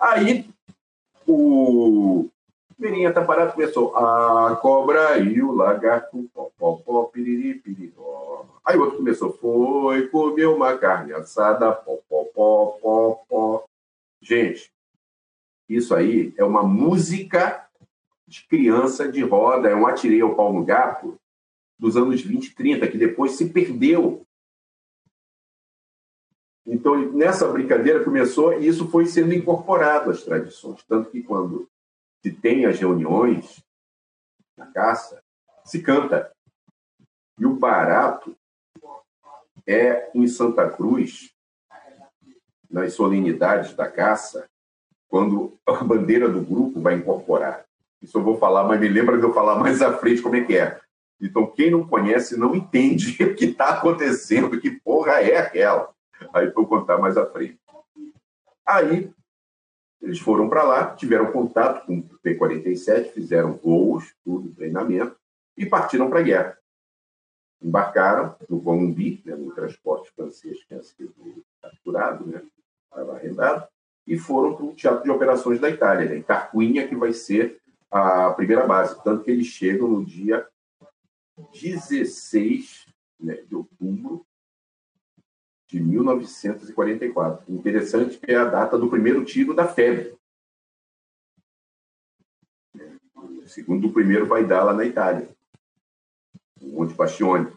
Aí 0.00 0.48
o 1.26 2.28
Meirinha 2.78 3.10
tá 3.10 3.24
parado, 3.24 3.54
começou 3.54 3.96
a 3.96 4.54
cobra 4.56 5.18
e 5.18 5.42
o 5.42 5.52
lagarto, 5.52 6.28
pó, 6.34 6.50
pó, 6.58 6.76
pó, 6.76 7.04
piriri, 7.04 7.54
piriró. 7.54 8.44
Aí 8.62 8.76
o 8.76 8.82
outro 8.82 8.98
começou, 8.98 9.32
foi 9.32 10.08
comer 10.08 10.46
uma 10.46 10.76
carne 10.76 11.14
assada, 11.14 11.72
pó, 11.72 11.98
pó, 12.06 12.24
pó, 12.34 12.66
pó, 12.82 13.24
pó. 13.28 13.64
Gente, 14.20 14.70
isso 15.66 15.94
aí 15.94 16.34
é 16.36 16.44
uma 16.44 16.62
música 16.62 17.66
de 18.26 18.46
criança 18.46 19.10
de 19.10 19.22
roda, 19.22 19.70
é 19.70 19.74
um 19.74 19.86
atirei 19.86 20.20
ao 20.20 20.34
pau 20.34 20.52
no 20.52 20.64
gato 20.64 21.18
dos 21.78 21.96
anos 21.96 22.20
20 22.20 22.46
e 22.46 22.54
30, 22.54 22.88
que 22.88 22.98
depois 22.98 23.32
se 23.32 23.48
perdeu. 23.48 24.26
Então, 26.66 27.12
nessa 27.12 27.48
brincadeira 27.48 28.04
começou 28.04 28.60
e 28.60 28.66
isso 28.66 28.88
foi 28.88 29.06
sendo 29.06 29.32
incorporado 29.32 30.10
às 30.10 30.22
tradições. 30.22 30.82
Tanto 30.84 31.10
que 31.10 31.22
quando 31.22 31.68
se 32.26 32.32
tem 32.32 32.66
as 32.66 32.80
reuniões 32.80 33.62
na 34.56 34.66
caça, 34.66 35.22
se 35.64 35.80
canta. 35.80 36.32
E 37.38 37.46
o 37.46 37.54
barato 37.54 38.36
é 39.64 40.10
em 40.12 40.26
Santa 40.26 40.68
Cruz, 40.68 41.32
nas 42.68 42.94
solenidades 42.94 43.74
da 43.74 43.88
caça, 43.88 44.48
quando 45.08 45.56
a 45.64 45.84
bandeira 45.84 46.28
do 46.28 46.40
grupo 46.40 46.80
vai 46.80 46.94
incorporar. 46.94 47.64
Isso 48.02 48.18
eu 48.18 48.24
vou 48.24 48.36
falar, 48.38 48.64
mas 48.64 48.80
me 48.80 48.88
lembra 48.88 49.18
de 49.18 49.22
eu 49.22 49.32
falar 49.32 49.54
mais 49.60 49.80
à 49.80 49.96
frente 49.96 50.20
como 50.20 50.34
é 50.34 50.44
que 50.44 50.58
é. 50.58 50.80
Então, 51.20 51.46
quem 51.46 51.70
não 51.70 51.86
conhece 51.86 52.36
não 52.36 52.56
entende 52.56 53.12
o 53.22 53.36
que 53.36 53.44
está 53.44 53.68
acontecendo, 53.68 54.60
que 54.60 54.80
porra 54.80 55.22
é 55.22 55.36
aquela. 55.36 55.94
Aí 56.34 56.50
vou 56.50 56.66
contar 56.66 56.98
mais 56.98 57.16
à 57.16 57.24
frente. 57.24 57.60
Aí, 58.66 59.12
eles 60.00 60.18
foram 60.18 60.48
para 60.48 60.62
lá, 60.62 60.94
tiveram 60.94 61.32
contato 61.32 61.86
com 61.86 61.98
o 61.98 62.18
P-47, 62.22 63.12
fizeram 63.12 63.54
voos, 63.54 64.14
tudo, 64.24 64.54
treinamento, 64.54 65.16
e 65.56 65.66
partiram 65.66 66.08
para 66.08 66.20
a 66.20 66.22
guerra. 66.22 66.58
Embarcaram 67.62 68.36
no 68.48 68.60
Columbi, 68.60 69.22
né, 69.24 69.34
no 69.34 69.52
transporte 69.54 70.10
francês 70.12 70.58
que 70.60 70.68
tinha 70.68 70.82
sido 70.82 71.14
capturado, 71.62 72.26
né, 72.26 72.42
estava 72.84 73.16
arrendado, 73.16 73.66
e 74.06 74.18
foram 74.18 74.54
para 74.54 74.66
o 74.66 74.74
Teatro 74.74 75.02
de 75.02 75.10
Operações 75.10 75.58
da 75.58 75.70
Itália, 75.70 76.08
né, 76.08 76.16
em 76.18 76.22
Tarquinha, 76.22 76.86
que 76.86 76.94
vai 76.94 77.12
ser 77.12 77.60
a 77.90 78.30
primeira 78.30 78.66
base. 78.66 79.02
Tanto 79.02 79.24
que 79.24 79.30
eles 79.30 79.46
chegam 79.46 79.88
no 79.88 80.04
dia 80.04 80.46
16 81.52 82.86
né, 83.18 83.34
de 83.34 83.54
outubro 83.54 84.26
de 85.68 85.80
1944. 85.80 87.52
Interessante 87.52 88.18
que 88.18 88.30
é 88.30 88.36
a 88.36 88.44
data 88.44 88.78
do 88.78 88.88
primeiro 88.88 89.24
tiro 89.24 89.54
da 89.54 89.66
febre. 89.66 90.16
O 92.74 93.48
segundo 93.48 93.88
do 93.88 93.92
primeiro 93.92 94.26
vai 94.26 94.44
dar 94.44 94.64
lá 94.64 94.74
na 94.74 94.84
Itália, 94.84 95.28
o 96.60 96.66
Monte 96.66 96.94
Bastione. 96.94 97.52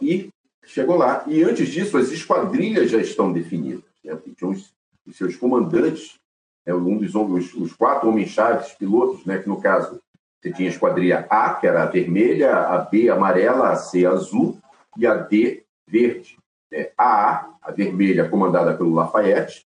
E 0.00 0.30
chegou 0.64 0.96
lá. 0.96 1.24
E 1.26 1.42
antes 1.42 1.68
disso, 1.68 1.96
as 1.96 2.10
esquadrilhas 2.10 2.90
já 2.90 3.00
estão 3.00 3.32
definidas. 3.32 3.84
Né? 4.04 4.16
Tinha 4.36 4.50
os 4.50 4.76
os 5.06 5.16
seus 5.16 5.36
comandantes, 5.36 6.18
né, 6.66 6.74
um 6.74 6.98
dos 6.98 7.14
os, 7.14 7.54
os 7.54 7.72
quatro 7.72 8.08
homens-chave, 8.08 8.76
pilotos, 8.76 9.24
né, 9.24 9.38
que 9.38 9.48
no 9.48 9.60
caso 9.60 10.00
você 10.40 10.52
tinha 10.52 10.68
a 10.68 10.72
esquadrilha 10.72 11.26
A, 11.30 11.54
que 11.54 11.66
era 11.66 11.82
a 11.82 11.86
vermelha, 11.86 12.56
a 12.56 12.78
B 12.78 13.08
amarela, 13.08 13.70
a 13.70 13.76
C 13.76 14.04
azul 14.04 14.60
e 14.96 15.06
a 15.06 15.14
D 15.14 15.64
verde. 15.86 16.36
Né? 16.76 16.90
A 16.96 17.48
A, 17.62 17.70
vermelha, 17.72 18.28
comandada 18.28 18.76
pelo 18.76 18.94
Lafayette, 18.94 19.66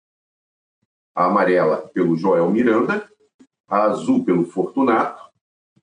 a 1.14 1.26
amarela 1.26 1.88
pelo 1.94 2.16
Joel 2.16 2.50
Miranda, 2.50 3.08
a 3.68 3.84
azul 3.84 4.24
pelo 4.24 4.44
Fortunato 4.44 5.24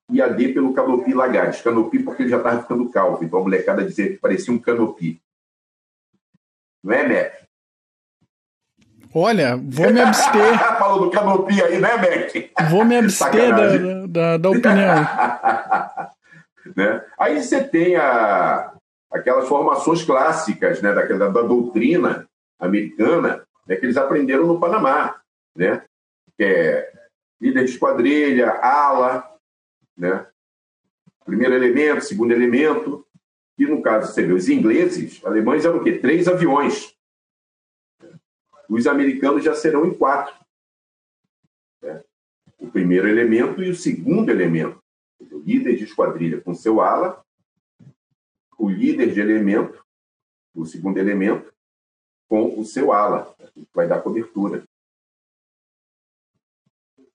e 0.10 0.22
a 0.22 0.28
D 0.28 0.50
pelo 0.50 0.74
Canopi 0.74 1.14
Lagarde. 1.14 1.64
Canopi 1.64 2.00
porque 2.00 2.24
ele 2.24 2.30
já 2.30 2.38
estava 2.38 2.62
ficando 2.62 2.90
calvo, 2.90 3.24
então 3.24 3.40
a 3.40 3.42
molecada 3.42 3.84
dizia 3.84 4.10
que 4.10 4.18
parecia 4.18 4.54
um 4.54 4.60
canopi. 4.60 5.20
Não 6.84 6.94
é, 6.94 7.08
Mac? 7.08 7.44
Olha, 9.16 9.56
vou 9.58 9.92
me 9.92 10.02
abster. 10.02 10.58
Falou 10.78 11.06
do 11.06 11.12
canopi 11.12 11.62
aí, 11.62 11.80
né, 11.80 11.98
Beck? 11.98 12.52
Vou 12.70 12.84
me 12.84 12.98
abster 12.98 13.56
da, 13.56 14.08
da, 14.08 14.38
da, 14.38 14.50
opinião. 14.50 15.08
né? 16.76 17.06
Aí 17.18 17.42
você 17.42 17.64
tem 17.64 17.96
a, 17.96 18.74
aquelas 19.14 19.48
formações 19.48 20.04
clássicas 20.04 20.82
né, 20.82 20.94
daquela, 20.94 21.30
da 21.30 21.42
doutrina 21.42 22.28
americana 22.60 23.46
né, 23.68 23.76
que 23.76 23.86
eles 23.86 23.98
aprenderam 23.98 24.48
no 24.48 24.60
Panamá, 24.60 25.22
né? 25.56 25.84
é 26.40 26.92
líder 27.40 27.66
de 27.66 27.72
esquadrilha, 27.72 28.50
ala, 28.50 29.30
né? 29.96 30.26
primeiro 31.24 31.54
elemento, 31.54 32.04
segundo 32.04 32.32
elemento, 32.32 33.06
e 33.58 33.66
no 33.66 33.82
caso, 33.82 34.12
você 34.12 34.24
vê, 34.24 34.34
os 34.34 34.50
ingleses, 34.50 35.24
alemães 35.24 35.64
eram 35.64 35.78
o 35.78 35.84
quê? 35.84 36.00
Três 36.00 36.28
aviões 36.28 36.94
os 38.74 38.88
americanos 38.88 39.44
já 39.44 39.54
serão 39.54 39.86
em 39.86 39.94
quatro. 39.94 40.34
Né? 41.82 42.04
O 42.58 42.68
primeiro 42.68 43.08
elemento 43.08 43.62
e 43.62 43.70
o 43.70 43.76
segundo 43.76 44.30
elemento. 44.30 44.82
O 45.20 45.40
líder 45.40 45.76
de 45.76 45.84
esquadrilha 45.84 46.42
com 46.42 46.54
seu 46.54 46.82
ala, 46.82 47.24
o 48.64 48.70
líder 48.70 49.14
de 49.14 49.20
elemento, 49.20 49.84
o 50.56 50.66
segundo 50.66 50.98
elemento, 50.98 51.54
com 52.30 52.58
o 52.58 52.64
seu 52.64 52.94
ala, 52.94 53.36
que 53.54 53.68
vai 53.74 53.88
dar 53.88 54.02
cobertura. 54.02 54.64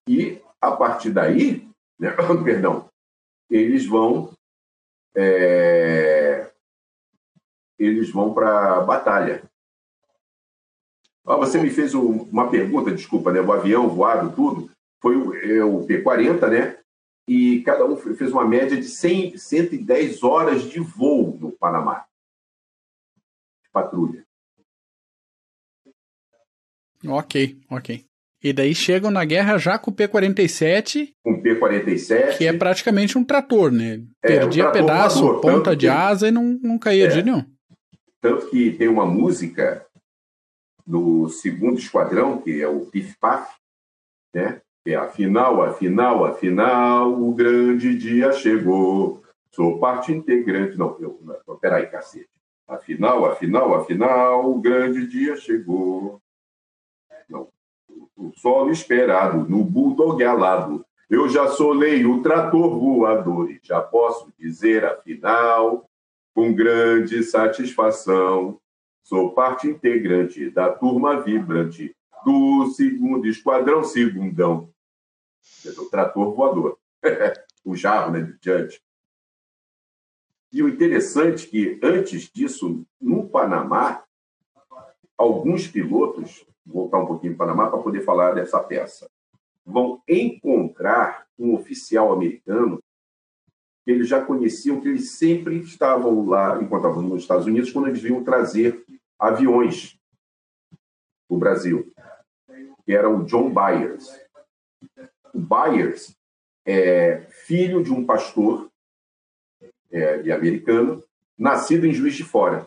E, 0.06 0.42
a 0.60 0.72
partir 0.72 1.10
daí, 1.10 1.66
né, 1.98 2.10
perdão, 2.44 2.88
eles 3.50 3.86
vão 3.86 4.32
é, 5.16 6.50
eles 7.78 8.10
vão 8.10 8.34
para 8.34 8.76
a 8.76 8.80
batalha. 8.80 9.42
Ah, 11.26 11.36
você 11.36 11.60
me 11.60 11.70
fez 11.70 11.94
uma 11.94 12.50
pergunta, 12.50 12.90
desculpa, 12.90 13.32
né? 13.32 13.40
O 13.40 13.52
avião 13.52 13.88
voado, 13.88 14.34
tudo, 14.34 14.70
foi 15.00 15.16
o, 15.16 15.34
é, 15.34 15.64
o 15.64 15.84
P-40, 15.84 16.48
né? 16.48 16.78
E 17.26 17.62
cada 17.62 17.84
um 17.84 17.96
fez 17.96 18.32
uma 18.32 18.46
média 18.46 18.76
de 18.76 18.88
100, 18.88 19.36
110 19.36 20.22
horas 20.22 20.62
de 20.62 20.80
voo 20.80 21.27
Panamá. 21.58 22.06
De 23.62 23.70
patrulha. 23.72 24.24
Ok, 27.06 27.60
ok. 27.70 28.04
E 28.42 28.52
daí 28.52 28.74
chegam 28.74 29.10
na 29.10 29.24
guerra 29.24 29.58
já 29.58 29.78
com 29.78 29.90
o 29.90 29.94
P-47. 29.94 31.12
Com 31.24 31.32
o 31.32 31.42
P-47. 31.42 32.38
Que 32.38 32.46
é 32.46 32.52
praticamente 32.52 33.18
um 33.18 33.24
trator, 33.24 33.72
né? 33.72 34.02
É, 34.22 34.38
Perdia 34.38 34.68
um 34.68 34.72
pedaço, 34.72 35.40
ponta 35.40 35.74
de 35.74 35.86
que... 35.86 35.90
asa 35.90 36.28
e 36.28 36.30
não, 36.30 36.58
não 36.62 36.78
caía 36.78 37.06
é, 37.06 37.08
de 37.08 37.22
nenhum. 37.22 37.44
Tanto 38.20 38.48
que 38.50 38.72
tem 38.72 38.88
uma 38.88 39.06
música 39.06 39.84
do 40.86 41.28
segundo 41.28 41.78
esquadrão, 41.78 42.40
que 42.40 42.62
é 42.62 42.68
o 42.68 42.86
Pif 42.86 43.16
Paf, 43.18 43.52
né? 44.34 44.60
É 44.86 44.94
afinal, 44.94 45.62
afinal, 45.62 46.24
afinal, 46.24 47.12
o 47.12 47.34
grande 47.34 47.98
dia 47.98 48.32
chegou. 48.32 49.22
Sou 49.50 49.78
parte 49.78 50.12
integrante. 50.12 50.78
Não, 50.78 50.96
eu, 51.00 51.20
não, 51.22 51.56
peraí, 51.56 51.86
cacete. 51.86 52.28
Afinal, 52.66 53.24
afinal, 53.24 53.74
afinal, 53.74 54.50
o 54.50 54.60
grande 54.60 55.06
dia 55.06 55.36
chegou. 55.36 56.20
Não. 57.28 57.48
O 58.16 58.32
solo 58.36 58.70
esperado, 58.70 59.48
no 59.48 59.64
bulldog 59.64 60.22
alado. 60.22 60.84
Eu 61.08 61.28
já 61.28 61.48
solei 61.48 62.04
o 62.04 62.22
trator 62.22 62.78
voador 62.78 63.50
e 63.50 63.58
já 63.62 63.80
posso 63.80 64.30
dizer, 64.38 64.84
afinal, 64.84 65.88
com 66.34 66.52
grande 66.52 67.22
satisfação, 67.22 68.60
Sou 69.08 69.32
parte 69.32 69.66
integrante 69.66 70.50
da 70.50 70.70
turma 70.70 71.18
vibrante 71.22 71.96
do 72.26 72.66
segundo 72.66 73.26
esquadrão 73.26 73.82
segundão. 73.82 74.70
O 75.78 75.86
trator 75.86 76.34
voador. 76.34 76.78
o 77.64 77.74
jarro, 77.74 78.12
né, 78.12 78.20
do 78.20 78.36
Judge. 78.38 78.82
E 80.52 80.62
o 80.62 80.68
interessante 80.68 81.46
é 81.46 81.50
que, 81.50 81.80
antes 81.82 82.30
disso, 82.32 82.84
no 83.00 83.28
Panamá, 83.28 84.02
alguns 85.16 85.66
pilotos 85.66 86.46
voltar 86.64 86.98
um 86.98 87.06
pouquinho 87.06 87.36
para 87.36 87.46
o 87.46 87.48
Panamá 87.48 87.70
para 87.70 87.82
poder 87.82 88.02
falar 88.02 88.32
dessa 88.32 88.60
peça. 88.60 89.10
Vão 89.64 90.02
encontrar 90.08 91.26
um 91.38 91.54
oficial 91.54 92.12
americano 92.12 92.82
que 93.84 93.90
eles 93.90 94.08
já 94.08 94.24
conheciam, 94.24 94.80
que 94.80 94.88
eles 94.88 95.12
sempre 95.12 95.58
estavam 95.60 96.26
lá, 96.26 96.62
enquanto 96.62 96.84
estavam 96.84 97.02
nos 97.02 97.22
Estados 97.22 97.46
Unidos, 97.46 97.72
quando 97.72 97.88
eles 97.88 98.02
vinham 98.02 98.22
trazer 98.22 98.84
aviões 99.18 99.98
para 101.26 101.36
o 101.36 101.38
Brasil, 101.38 101.92
que 102.84 102.92
era 102.92 103.08
o 103.08 103.24
John 103.24 103.52
Byers. 103.52 104.08
O 105.32 105.40
Byers 105.40 106.16
é 106.66 107.26
filho 107.46 107.82
de 107.82 107.92
um 107.92 108.04
pastor 108.04 108.67
é, 109.90 110.18
de 110.18 110.32
americano, 110.32 111.02
nascido 111.36 111.86
em 111.86 111.92
Juiz 111.92 112.14
de 112.14 112.24
Fora. 112.24 112.66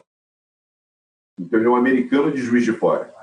Então, 1.40 1.60
ele 1.60 1.68
é 1.68 1.72
um 1.72 1.76
americano 1.76 2.32
de 2.32 2.42
Juiz 2.42 2.64
de 2.64 2.74
Fora. 2.74 3.14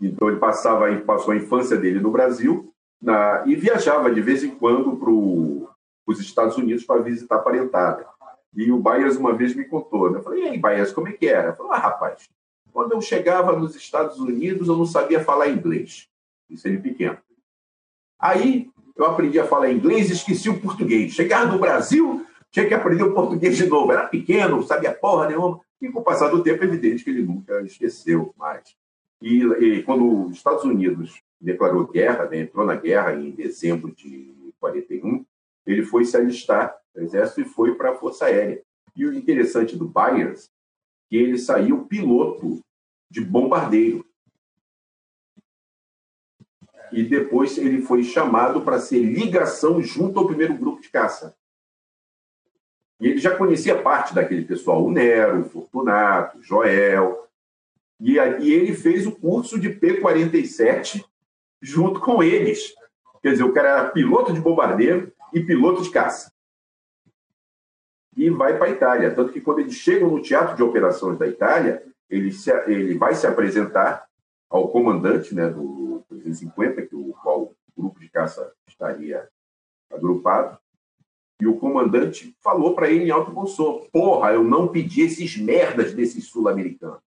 Então, 0.00 0.28
ele 0.28 0.38
passava, 0.38 0.94
passou 1.00 1.32
a 1.32 1.36
infância 1.36 1.76
dele 1.76 2.00
no 2.00 2.10
Brasil 2.10 2.72
na, 3.00 3.44
e 3.46 3.54
viajava 3.54 4.12
de 4.12 4.20
vez 4.20 4.42
em 4.42 4.54
quando 4.54 4.96
para 4.96 5.10
os 5.10 6.20
Estados 6.20 6.56
Unidos 6.56 6.84
para 6.84 7.02
visitar 7.02 7.36
a 7.36 7.40
parentada. 7.40 8.06
E 8.54 8.70
o 8.70 8.78
Byers 8.78 9.16
uma 9.16 9.32
vez 9.32 9.54
me 9.54 9.64
contou. 9.64 10.10
Né? 10.10 10.18
Eu 10.18 10.22
falei, 10.22 10.44
e 10.44 10.48
aí, 10.48 10.58
Byers, 10.58 10.92
como 10.92 11.08
é 11.08 11.12
que 11.12 11.26
era? 11.26 11.54
Falou, 11.54 11.72
ah, 11.72 11.78
rapaz, 11.78 12.28
quando 12.72 12.92
eu 12.92 13.00
chegava 13.00 13.56
nos 13.56 13.76
Estados 13.76 14.18
Unidos, 14.18 14.68
eu 14.68 14.76
não 14.76 14.86
sabia 14.86 15.22
falar 15.22 15.48
inglês. 15.48 16.08
Isso 16.48 16.66
ele 16.68 16.78
pequeno. 16.78 17.18
Aí, 18.18 18.70
eu 18.96 19.06
aprendi 19.06 19.38
a 19.38 19.46
falar 19.46 19.70
inglês 19.70 20.10
e 20.10 20.12
esqueci 20.12 20.48
o 20.48 20.60
português. 20.60 21.12
Chegava 21.12 21.46
no 21.46 21.58
Brasil, 21.58 22.26
tinha 22.52 22.68
que 22.68 22.74
aprender 22.74 23.02
o 23.02 23.14
português 23.14 23.56
de 23.56 23.66
novo. 23.66 23.90
Era 23.90 24.06
pequeno, 24.06 24.56
não 24.56 24.62
sabia 24.62 24.92
porra 24.92 25.26
nenhuma. 25.26 25.60
E 25.80 25.88
com 25.88 26.00
o 26.00 26.04
passar 26.04 26.28
do 26.28 26.42
tempo, 26.42 26.62
é 26.62 26.66
evidente 26.66 27.02
que 27.02 27.10
ele 27.10 27.22
nunca 27.22 27.60
esqueceu 27.62 28.32
mais. 28.36 28.76
E, 29.20 29.42
e 29.42 29.82
quando 29.82 30.26
os 30.26 30.36
Estados 30.36 30.62
Unidos 30.62 31.20
declarou 31.40 31.86
guerra, 31.86 32.26
né, 32.26 32.40
entrou 32.40 32.64
na 32.64 32.76
guerra 32.76 33.14
em 33.14 33.30
dezembro 33.30 33.90
de 33.92 34.52
41, 34.60 35.24
ele 35.66 35.82
foi 35.82 36.04
se 36.04 36.16
alistar 36.16 36.76
no 36.94 37.02
exército 37.02 37.40
e 37.40 37.44
foi 37.44 37.74
para 37.74 37.90
a 37.90 37.94
Força 37.94 38.26
Aérea. 38.26 38.62
E 38.94 39.06
o 39.06 39.14
interessante 39.14 39.76
do 39.76 39.88
Byers 39.88 40.50
que 41.08 41.16
ele 41.16 41.38
saiu 41.38 41.86
piloto 41.86 42.60
de 43.10 43.20
bombardeiro. 43.20 44.04
E 46.92 47.02
depois 47.02 47.56
ele 47.56 47.80
foi 47.80 48.02
chamado 48.02 48.60
para 48.62 48.78
ser 48.78 49.00
ligação 49.00 49.82
junto 49.82 50.18
ao 50.18 50.26
primeiro 50.26 50.54
grupo 50.54 50.82
de 50.82 50.90
caça. 50.90 51.34
E 53.02 53.08
ele 53.08 53.18
já 53.18 53.36
conhecia 53.36 53.82
parte 53.82 54.14
daquele 54.14 54.44
pessoal, 54.44 54.84
o 54.84 54.88
Nero, 54.88 55.40
o 55.40 55.44
Fortunato, 55.44 56.38
o 56.38 56.42
Joel. 56.42 57.26
E, 57.98 58.12
e 58.12 58.52
ele 58.52 58.74
fez 58.76 59.08
o 59.08 59.10
curso 59.10 59.58
de 59.58 59.70
P-47 59.70 61.04
junto 61.60 61.98
com 61.98 62.22
eles. 62.22 62.72
Quer 63.20 63.32
dizer, 63.32 63.42
o 63.42 63.52
cara 63.52 63.68
era 63.70 63.88
piloto 63.88 64.32
de 64.32 64.40
bombardeiro 64.40 65.12
e 65.34 65.40
piloto 65.40 65.82
de 65.82 65.90
caça. 65.90 66.30
E 68.16 68.30
vai 68.30 68.56
para 68.56 68.66
a 68.66 68.70
Itália. 68.70 69.12
Tanto 69.12 69.32
que 69.32 69.40
quando 69.40 69.58
eles 69.58 69.74
chegam 69.74 70.08
no 70.08 70.22
Teatro 70.22 70.54
de 70.54 70.62
Operações 70.62 71.18
da 71.18 71.26
Itália, 71.26 71.82
ele, 72.08 72.30
se, 72.30 72.52
ele 72.68 72.96
vai 72.96 73.16
se 73.16 73.26
apresentar 73.26 74.06
ao 74.48 74.68
comandante 74.68 75.34
né, 75.34 75.48
do 75.48 76.04
350, 76.08 76.82
que 76.82 76.94
o 76.94 77.12
qual 77.20 77.42
o 77.42 77.56
grupo 77.76 77.98
de 77.98 78.08
caça 78.08 78.52
estaria 78.68 79.28
agrupado, 79.90 80.56
e 81.42 81.46
o 81.48 81.56
comandante 81.56 82.36
falou 82.38 82.72
para 82.72 82.88
ele 82.88 83.06
em 83.06 83.10
alto 83.10 83.32
bom 83.32 83.46
som: 83.46 83.84
Porra, 83.92 84.32
eu 84.32 84.44
não 84.44 84.68
pedi 84.68 85.00
esses 85.02 85.36
merdas 85.36 85.92
desses 85.92 86.26
sul-americanos. 86.28 87.00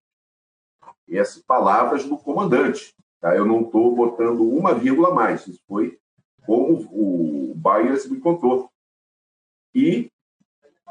Essas 1.08 1.42
palavras 1.42 2.04
do 2.04 2.18
comandante. 2.18 2.94
Tá? 3.18 3.34
Eu 3.34 3.46
não 3.46 3.62
estou 3.62 3.96
botando 3.96 4.42
uma 4.42 4.74
vírgula 4.74 5.08
a 5.08 5.14
mais. 5.14 5.46
Isso 5.46 5.62
foi 5.66 5.98
como 6.44 6.86
o 6.92 7.54
Byers 7.54 8.10
me 8.10 8.20
contou. 8.20 8.70
E 9.74 10.10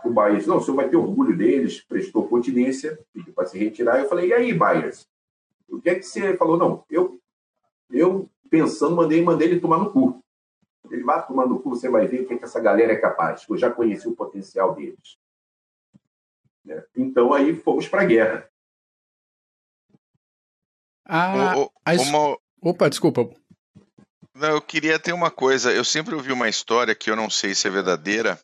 o 0.04 0.10
Byers, 0.10 0.48
não, 0.48 0.58
o 0.58 0.62
senhor 0.62 0.78
vai 0.78 0.89
ter 0.89 0.96
orgulho 0.96 1.38
deles, 1.38 1.86
prestou 1.88 2.28
continência, 2.28 3.00
pediu 3.14 3.32
para 3.32 3.46
se 3.46 3.60
retirar. 3.60 4.00
Eu 4.00 4.10
falei: 4.10 4.30
E 4.30 4.34
aí, 4.34 4.54
Byers? 4.54 5.08
O 5.70 5.80
que 5.80 5.91
é 5.91 5.93
que 5.93 6.02
você 6.02 6.36
falou? 6.36 6.58
Não, 6.58 6.84
eu, 6.89 7.20
eu 7.91 8.28
pensando, 8.50 8.96
mandei, 8.96 9.22
mandei 9.22 9.50
ele 9.50 9.60
tomar 9.60 9.78
no 9.78 9.91
cu. 9.91 10.24
Ele 10.91 11.03
vai 11.03 11.25
tomando 11.25 11.59
cu, 11.59 11.69
você 11.69 11.89
vai 11.89 12.07
ver 12.07 12.21
o 12.21 12.27
que, 12.27 12.33
é 12.33 12.38
que 12.38 12.43
essa 12.43 12.59
galera 12.59 12.93
é 12.93 12.97
capaz. 12.97 13.45
Eu 13.49 13.57
já 13.57 13.71
conheci 13.71 14.07
o 14.07 14.15
potencial 14.15 14.73
deles. 14.75 15.17
Né? 16.63 16.83
Então 16.95 17.33
aí 17.33 17.55
fomos 17.55 17.88
para 17.88 18.01
a 18.01 18.05
guerra. 18.05 18.49
Ah, 21.05 21.55
o, 21.57 21.63
o, 21.63 21.71
a... 21.86 21.93
uma... 21.93 22.38
Opa, 22.61 22.89
desculpa. 22.89 23.29
Não, 24.33 24.49
eu 24.49 24.61
queria 24.61 24.99
ter 24.99 25.13
uma 25.13 25.31
coisa. 25.31 25.71
Eu 25.71 25.86
sempre 25.86 26.15
ouvi 26.15 26.31
uma 26.31 26.49
história 26.49 26.95
que 26.95 27.09
eu 27.09 27.15
não 27.15 27.29
sei 27.29 27.55
se 27.55 27.67
é 27.67 27.71
verdadeira. 27.71 28.39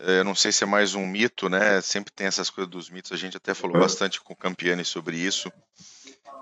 É, 0.00 0.18
eu 0.20 0.24
não 0.24 0.34
sei 0.34 0.50
se 0.52 0.64
é 0.64 0.66
mais 0.66 0.94
um 0.94 1.06
mito, 1.06 1.48
né? 1.48 1.80
Sempre 1.80 2.12
tem 2.12 2.26
essas 2.26 2.50
coisas 2.50 2.70
dos 2.70 2.90
mitos. 2.90 3.12
A 3.12 3.16
gente 3.16 3.36
até 3.36 3.54
falou 3.54 3.78
bastante 3.78 4.20
com 4.20 4.32
o 4.32 4.36
Campiani 4.36 4.84
sobre 4.84 5.16
isso. 5.16 5.50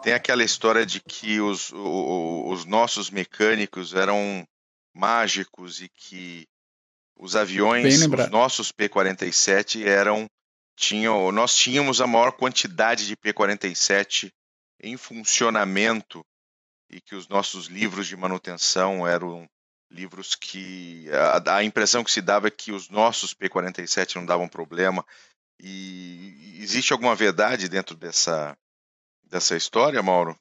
Tem 0.03 0.13
aquela 0.13 0.45
história 0.45 0.85
de 0.87 1.01
que 1.01 1.41
os, 1.41 1.73
os 1.73 2.65
nossos 2.65 3.11
mecânicos 3.11 3.95
eram 3.95 4.47
mágicos 4.95 5.83
e 5.83 5.89
que 5.89 6.47
os 7.17 7.37
aviões, 7.37 8.03
os 8.03 8.31
nossos 8.31 8.73
P-47 8.73 9.85
eram 9.85 10.29
tinham, 10.77 11.31
nós 11.31 11.55
tínhamos 11.57 12.01
a 12.01 12.07
maior 12.07 12.33
quantidade 12.33 13.07
de 13.07 13.17
P-47 13.17 14.33
em 14.81 14.97
funcionamento 14.97 16.25
e 16.91 17.01
que 17.01 17.15
os 17.15 17.29
nossos 17.29 17.67
livros 17.67 18.07
de 18.07 18.17
manutenção 18.17 19.07
eram 19.07 19.49
livros 19.91 20.35
que 20.35 21.09
a, 21.13 21.57
a 21.57 21.65
impressão 21.65 22.03
que 22.03 22.11
se 22.11 22.21
dava 22.21 22.49
é 22.49 22.51
que 22.51 22.73
os 22.73 22.89
nossos 22.89 23.33
P-47 23.33 24.17
não 24.17 24.27
davam 24.27 24.49
problema. 24.49 25.05
E 25.61 26.59
existe 26.61 26.93
alguma 26.93 27.15
verdade 27.15 27.69
dentro 27.69 27.97
dessa 27.97 28.57
dessa 29.23 29.57
história, 29.57 30.03
Mauro? 30.03 30.39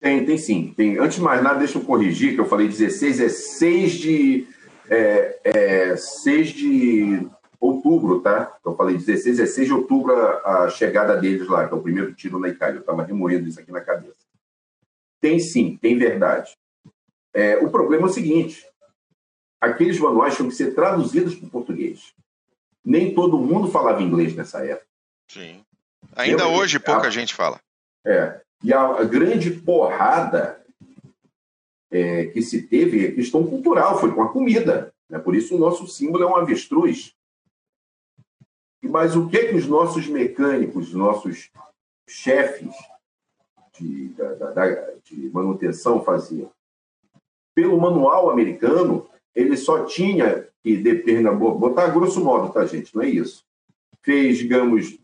Tem, 0.00 0.24
tem 0.24 0.38
sim. 0.38 0.72
Tem. 0.76 0.98
Antes 0.98 1.16
de 1.16 1.22
mais 1.22 1.42
nada, 1.42 1.58
deixa 1.58 1.78
eu 1.78 1.84
corrigir, 1.84 2.34
que 2.34 2.40
eu 2.40 2.46
falei 2.46 2.68
16, 2.68 3.20
é 3.20 3.28
6 3.28 3.92
de, 3.92 4.46
é, 4.88 5.40
é 5.44 5.96
6 5.96 6.48
de 6.50 7.28
outubro, 7.60 8.20
tá? 8.20 8.56
Eu 8.64 8.76
falei 8.76 8.96
16, 8.96 9.40
é 9.40 9.46
6 9.46 9.66
de 9.66 9.74
outubro 9.74 10.14
a, 10.14 10.64
a 10.64 10.70
chegada 10.70 11.16
deles 11.16 11.48
lá, 11.48 11.66
que 11.66 11.74
é 11.74 11.76
o 11.76 11.82
primeiro 11.82 12.14
tiro 12.14 12.38
na 12.38 12.48
Itália. 12.48 12.76
Eu 12.76 12.80
estava 12.80 13.02
remoendo 13.02 13.48
isso 13.48 13.58
aqui 13.58 13.72
na 13.72 13.80
cabeça. 13.80 14.18
Tem 15.20 15.38
sim, 15.38 15.76
tem 15.76 15.98
verdade. 15.98 16.56
É, 17.34 17.56
o 17.58 17.70
problema 17.70 18.06
é 18.06 18.10
o 18.10 18.12
seguinte: 18.12 18.64
aqueles 19.60 19.98
manuais 19.98 20.36
tinham 20.36 20.48
que 20.48 20.54
ser 20.54 20.74
traduzidos 20.74 21.34
para 21.34 21.46
o 21.46 21.50
português. 21.50 22.14
Nem 22.84 23.14
todo 23.14 23.38
mundo 23.38 23.70
falava 23.70 24.02
inglês 24.02 24.34
nessa 24.34 24.64
época. 24.64 24.86
Sim. 25.28 25.64
Ainda 26.16 26.48
hoje 26.48 26.78
pouca 26.78 27.08
a, 27.08 27.10
gente 27.10 27.34
fala. 27.34 27.60
É. 28.06 28.40
E 28.62 28.72
a, 28.72 29.04
grande 29.04 29.50
porrada 29.50 30.64
é, 31.90 32.26
que 32.26 32.42
se 32.42 32.62
teve 32.62 33.06
é 33.06 33.12
questão 33.12 33.46
cultural, 33.46 33.98
foi 33.98 34.12
com 34.12 34.22
a 34.22 34.32
comida. 34.32 34.92
Né? 35.08 35.18
Por 35.18 35.34
isso 35.34 35.56
o 35.56 35.58
nosso 35.58 35.86
símbolo 35.86 36.24
é 36.24 36.26
um 36.26 36.36
avestruz. 36.36 37.14
Mas 38.82 39.16
o 39.16 39.28
que, 39.28 39.46
que 39.46 39.54
os 39.54 39.66
nossos 39.66 40.06
mecânicos, 40.06 40.88
os 40.88 40.94
nossos 40.94 41.50
chefes 42.08 42.74
de, 43.78 44.08
da, 44.08 44.34
da, 44.34 44.90
de 45.04 45.30
manutenção 45.30 46.04
faziam? 46.04 46.50
Pelo 47.54 47.80
manual 47.80 48.30
americano, 48.30 49.08
ele 49.34 49.56
só 49.56 49.84
tinha 49.84 50.48
que 50.62 50.76
depender, 50.76 51.30
botar 51.32 51.88
grosso 51.88 52.22
modo, 52.22 52.52
tá, 52.52 52.64
gente? 52.66 52.94
Não 52.94 53.02
é 53.02 53.08
isso. 53.08 53.44
Fez, 54.02 54.38
digamos, 54.38 54.98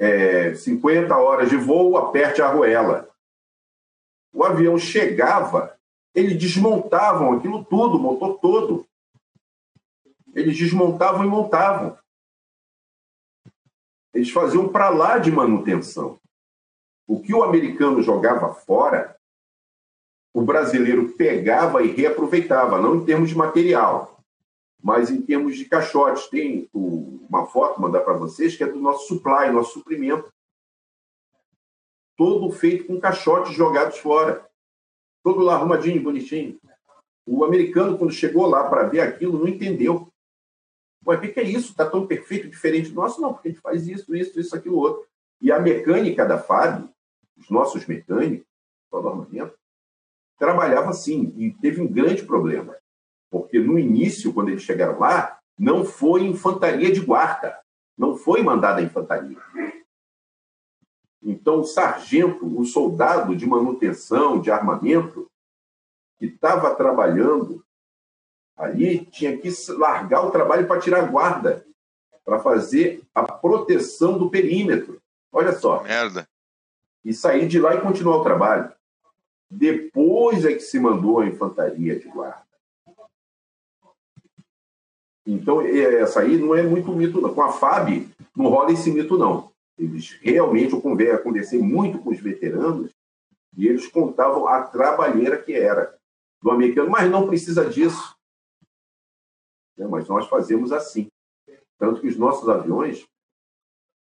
é, 0.00 0.54
50 0.54 1.14
horas 1.14 1.50
de 1.50 1.56
voo, 1.56 1.98
aperte 1.98 2.40
a 2.40 2.46
arruela. 2.46 3.10
O 4.32 4.42
avião 4.42 4.78
chegava, 4.78 5.78
eles 6.14 6.38
desmontavam 6.38 7.34
aquilo 7.34 7.62
tudo, 7.62 7.98
o 7.98 8.00
motor 8.00 8.38
todo. 8.38 8.86
Eles 10.34 10.56
desmontavam 10.56 11.24
e 11.24 11.28
montavam. 11.28 11.98
Eles 14.14 14.30
faziam 14.30 14.68
para 14.68 14.88
lá 14.88 15.18
de 15.18 15.30
manutenção. 15.30 16.18
O 17.06 17.20
que 17.20 17.34
o 17.34 17.42
americano 17.42 18.02
jogava 18.02 18.54
fora, 18.54 19.16
o 20.32 20.40
brasileiro 20.40 21.12
pegava 21.12 21.82
e 21.82 21.88
reaproveitava, 21.88 22.80
não 22.80 22.96
em 22.96 23.04
termos 23.04 23.28
de 23.28 23.36
material, 23.36 24.19
mas 24.82 25.10
em 25.10 25.20
termos 25.20 25.56
de 25.56 25.64
caixotes, 25.66 26.26
tem 26.28 26.68
uma 26.72 27.46
foto, 27.46 27.80
mandar 27.80 28.00
para 28.00 28.14
vocês, 28.14 28.56
que 28.56 28.64
é 28.64 28.66
do 28.66 28.80
nosso 28.80 29.06
supply, 29.06 29.50
nosso 29.50 29.74
suprimento. 29.74 30.32
Todo 32.16 32.50
feito 32.50 32.86
com 32.86 33.00
caixotes 33.00 33.52
jogados 33.52 33.98
fora. 33.98 34.46
Todo 35.22 35.40
lá 35.40 35.54
arrumadinho, 35.54 36.02
bonitinho. 36.02 36.58
O 37.26 37.44
americano, 37.44 37.98
quando 37.98 38.12
chegou 38.12 38.46
lá 38.46 38.68
para 38.68 38.88
ver 38.88 39.00
aquilo, 39.00 39.38
não 39.38 39.48
entendeu. 39.48 40.10
Ué, 41.06 41.16
o 41.16 41.20
que, 41.20 41.40
é 41.40 41.44
isso? 41.44 41.70
Está 41.70 41.88
tão 41.88 42.06
perfeito, 42.06 42.48
diferente 42.48 42.90
do 42.90 42.96
nosso? 42.96 43.20
Não, 43.20 43.32
porque 43.32 43.48
a 43.48 43.50
gente 43.52 43.60
faz 43.60 43.86
isso, 43.86 44.14
isso, 44.14 44.38
isso, 44.38 44.56
aquilo, 44.56 44.76
outro. 44.76 45.06
E 45.40 45.52
a 45.52 45.58
mecânica 45.58 46.26
da 46.26 46.38
FAB, 46.38 46.88
os 47.36 47.48
nossos 47.48 47.86
mecânicos, 47.86 48.46
só 48.90 49.00
do 49.00 49.08
armamento, 49.08 49.54
trabalhava 50.38 50.90
assim, 50.90 51.34
e 51.36 51.52
teve 51.52 51.80
um 51.80 51.90
grande 51.90 52.24
problema. 52.24 52.76
Porque 53.30 53.58
no 53.58 53.78
início, 53.78 54.32
quando 54.32 54.48
eles 54.48 54.62
chegaram 54.62 54.98
lá, 54.98 55.38
não 55.56 55.84
foi 55.84 56.24
infantaria 56.24 56.92
de 56.92 57.00
guarda, 57.00 57.58
não 57.96 58.16
foi 58.16 58.42
mandada 58.42 58.80
a 58.80 58.82
infantaria. 58.82 59.38
Então, 61.22 61.60
o 61.60 61.64
sargento, 61.64 62.46
o 62.58 62.64
soldado 62.64 63.36
de 63.36 63.46
manutenção, 63.46 64.40
de 64.40 64.50
armamento, 64.50 65.30
que 66.18 66.26
estava 66.26 66.74
trabalhando 66.74 67.64
ali, 68.56 69.06
tinha 69.06 69.36
que 69.36 69.48
largar 69.70 70.26
o 70.26 70.30
trabalho 70.30 70.66
para 70.66 70.80
tirar 70.80 71.10
guarda, 71.10 71.64
para 72.24 72.38
fazer 72.40 73.02
a 73.14 73.22
proteção 73.22 74.18
do 74.18 74.30
perímetro. 74.30 75.00
Olha 75.32 75.52
só. 75.52 75.82
Merda. 75.82 76.28
E 77.04 77.14
sair 77.14 77.48
de 77.48 77.58
lá 77.58 77.74
e 77.74 77.80
continuar 77.80 78.16
o 78.18 78.22
trabalho. 78.22 78.72
Depois 79.50 80.44
é 80.44 80.52
que 80.52 80.60
se 80.60 80.78
mandou 80.78 81.20
a 81.20 81.26
infantaria 81.26 81.98
de 81.98 82.08
guarda. 82.08 82.49
Então, 85.26 85.60
essa 85.60 86.20
aí 86.20 86.36
não 86.36 86.54
é 86.54 86.62
muito 86.62 86.90
mito, 86.92 87.20
não. 87.20 87.34
Com 87.34 87.42
a 87.42 87.52
FAB, 87.52 88.08
não 88.34 88.48
rola 88.48 88.72
esse 88.72 88.90
mito, 88.90 89.18
não. 89.18 89.50
Eles 89.78 90.18
realmente, 90.20 90.72
eu 90.72 90.80
conversei 90.80 91.60
muito 91.60 91.98
com 91.98 92.10
os 92.10 92.20
veteranos 92.20 92.90
e 93.56 93.66
eles 93.66 93.86
contavam 93.86 94.46
a 94.46 94.62
trabalheira 94.62 95.40
que 95.40 95.52
era 95.52 95.98
do 96.42 96.50
americano, 96.50 96.90
mas 96.90 97.10
não 97.10 97.26
precisa 97.26 97.68
disso. 97.68 98.16
É, 99.78 99.86
mas 99.86 100.08
nós 100.08 100.26
fazemos 100.26 100.72
assim. 100.72 101.08
Tanto 101.78 102.00
que 102.00 102.08
os 102.08 102.16
nossos 102.16 102.48
aviões 102.48 103.06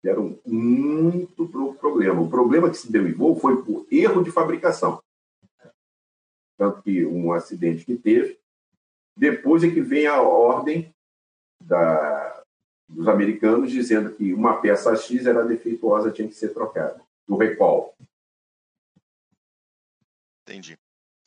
deram 0.02 0.38
muito 0.44 1.48
problema. 1.78 2.20
O 2.20 2.28
problema 2.28 2.68
que 2.68 2.76
se 2.76 2.90
deu 2.90 3.06
em 3.06 3.12
voo 3.12 3.38
foi 3.38 3.62
por 3.62 3.86
erro 3.90 4.22
de 4.22 4.30
fabricação. 4.30 5.02
Tanto 6.58 6.82
que 6.82 7.04
um 7.06 7.32
acidente 7.32 7.84
que 7.84 7.96
teve, 7.96 8.38
depois 9.16 9.64
é 9.64 9.70
que 9.70 9.80
vem 9.80 10.06
a 10.06 10.20
ordem 10.20 10.92
da, 11.66 12.42
dos 12.88 13.08
americanos 13.08 13.70
dizendo 13.70 14.10
que 14.10 14.32
uma 14.32 14.60
peça 14.60 14.94
X 14.96 15.26
era 15.26 15.44
defeituosa, 15.44 16.10
tinha 16.10 16.28
que 16.28 16.34
ser 16.34 16.48
trocada, 16.48 17.00
do 17.26 17.36
recall. 17.36 17.94
Entendi. 20.46 20.76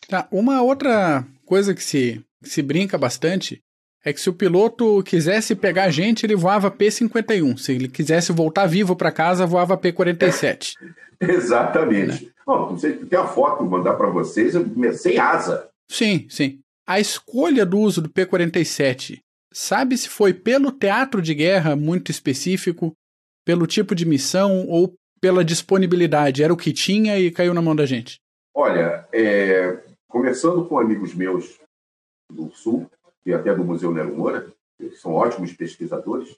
Tá, 0.08 0.28
uma 0.32 0.62
outra 0.62 1.26
coisa 1.46 1.74
que 1.74 1.84
se, 1.84 2.24
que 2.44 2.50
se 2.50 2.62
brinca 2.62 2.98
bastante 2.98 3.64
é 4.04 4.14
que 4.14 4.22
se 4.22 4.30
o 4.30 4.34
piloto 4.34 5.02
quisesse 5.04 5.56
pegar 5.56 5.86
a 5.86 5.90
gente, 5.90 6.26
ele 6.26 6.36
voava 6.36 6.70
P-51. 6.70 7.58
Se 7.58 7.74
ele 7.74 7.88
quisesse 7.88 8.32
voltar 8.32 8.68
vivo 8.68 8.96
para 8.96 9.12
casa, 9.12 9.48
voava 9.48 9.76
P-47. 9.76 10.74
Exatamente. 11.20 12.26
Né? 12.26 12.32
Bom, 12.46 12.76
você 12.76 12.94
tem 12.94 13.18
a 13.18 13.26
foto, 13.26 13.66
vou 13.66 13.80
mandar 13.80 13.96
para 13.96 14.10
vocês, 14.10 14.54
sem 15.00 15.18
asa. 15.18 15.68
Sim, 15.90 16.28
sim. 16.30 16.60
A 16.86 17.00
escolha 17.00 17.66
do 17.66 17.80
uso 17.80 18.00
do 18.00 18.10
P-47 18.10 19.22
Sabe 19.58 19.98
se 19.98 20.10
foi 20.10 20.34
pelo 20.34 20.70
teatro 20.70 21.22
de 21.22 21.34
guerra 21.34 21.78
muito 21.78 22.12
específico, 22.12 22.92
pelo 23.46 23.66
tipo 23.66 23.96
de 23.96 24.06
missão 24.06 24.68
ou 24.68 24.94
pela 25.22 25.46
disponibilidade? 25.46 26.44
Era 26.44 26.52
o 26.52 26.58
que 26.58 26.74
tinha 26.74 27.18
e 27.18 27.32
caiu 27.32 27.54
na 27.54 27.62
mão 27.62 27.74
da 27.74 27.86
gente? 27.86 28.20
Olha, 28.54 29.08
é, 29.14 29.82
com 30.10 30.78
amigos 30.78 31.16
meus 31.16 31.58
do 32.30 32.52
Sul, 32.52 32.92
e 33.26 33.34
até 33.34 33.56
do 33.56 33.64
Museu 33.64 33.94
Nero 33.94 34.14
Moura, 34.14 34.46
que 34.78 34.90
são 34.98 35.14
ótimos 35.14 35.54
pesquisadores, 35.54 36.36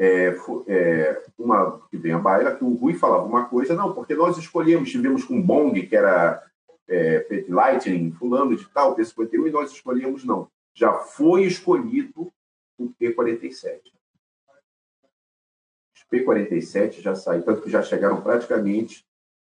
é, 0.00 0.32
é, 0.68 1.22
uma 1.36 1.80
que 1.90 1.96
vem 1.96 2.12
a 2.12 2.18
baila, 2.20 2.54
que 2.54 2.62
o 2.62 2.74
Rui 2.74 2.94
falava 2.94 3.24
uma 3.24 3.46
coisa, 3.46 3.74
não, 3.74 3.92
porque 3.92 4.14
nós 4.14 4.38
escolhemos, 4.38 4.88
tivemos 4.88 5.24
com 5.24 5.42
Bong, 5.42 5.84
que 5.84 5.96
era 5.96 6.40
é, 6.88 7.44
Lightning, 7.48 8.12
fulano 8.12 8.56
de 8.56 8.68
tal, 8.68 8.94
P-51, 8.94 9.48
e 9.48 9.50
nós 9.50 9.72
escolhemos 9.72 10.24
não 10.24 10.48
já 10.74 10.94
foi 10.94 11.44
escolhido 11.44 12.32
o 12.78 12.90
P-47. 12.90 13.80
Os 15.94 16.04
P-47 16.04 17.00
já 17.00 17.14
saíram, 17.14 17.44
tanto 17.44 17.62
que 17.62 17.70
já 17.70 17.82
chegaram 17.82 18.22
praticamente 18.22 19.04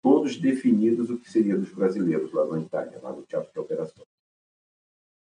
todos 0.02 0.38
definidos 0.38 1.10
o 1.10 1.18
que 1.18 1.30
seria 1.30 1.57
dos 1.57 1.73
brasileiros 1.73 2.31
lá 2.31 2.45
na 2.45 2.61
Itália, 2.61 2.99
lá 3.02 3.11
no 3.11 3.23
Teatro 3.23 3.52
de 3.52 3.60
Operações. 3.60 4.07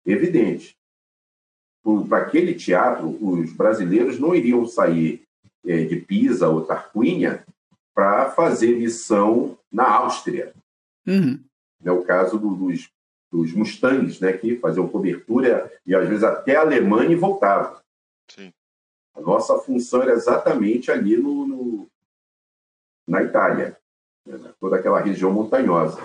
Evidente. 0.06 0.78
Para 2.08 2.26
aquele 2.26 2.54
teatro, 2.54 3.08
os 3.10 3.54
brasileiros 3.54 4.20
não 4.20 4.36
iriam 4.36 4.66
sair 4.68 5.26
é, 5.66 5.86
de 5.86 5.98
Pisa 5.98 6.50
ou 6.50 6.66
Tarquínia 6.66 7.46
para 7.94 8.30
fazer 8.32 8.78
missão 8.78 9.58
na 9.72 9.90
Áustria. 9.90 10.54
Uhum. 11.06 11.44
É 11.84 11.92
o 11.92 12.04
caso 12.04 12.38
do, 12.38 12.54
dos 12.54 12.90
dos 13.32 13.54
Mustangs, 13.54 14.20
né, 14.20 14.34
que 14.34 14.58
faziam 14.58 14.88
cobertura 14.88 15.72
e 15.86 15.94
às 15.94 16.08
vezes 16.08 16.24
até 16.24 16.56
a 16.56 16.62
Alemanha 16.62 17.12
e 17.12 17.16
voltavam. 17.16 17.80
Sim. 18.30 18.54
A 19.16 19.22
nossa 19.22 19.58
função 19.60 20.02
era 20.02 20.14
exatamente 20.14 20.92
ali 20.92 21.18
no, 21.18 21.48
no 21.48 21.88
na 23.08 23.24
Itália, 23.24 23.78
né, 24.26 24.54
toda 24.60 24.78
aquela 24.78 25.00
região 25.00 25.32
montanhosa. 25.32 26.02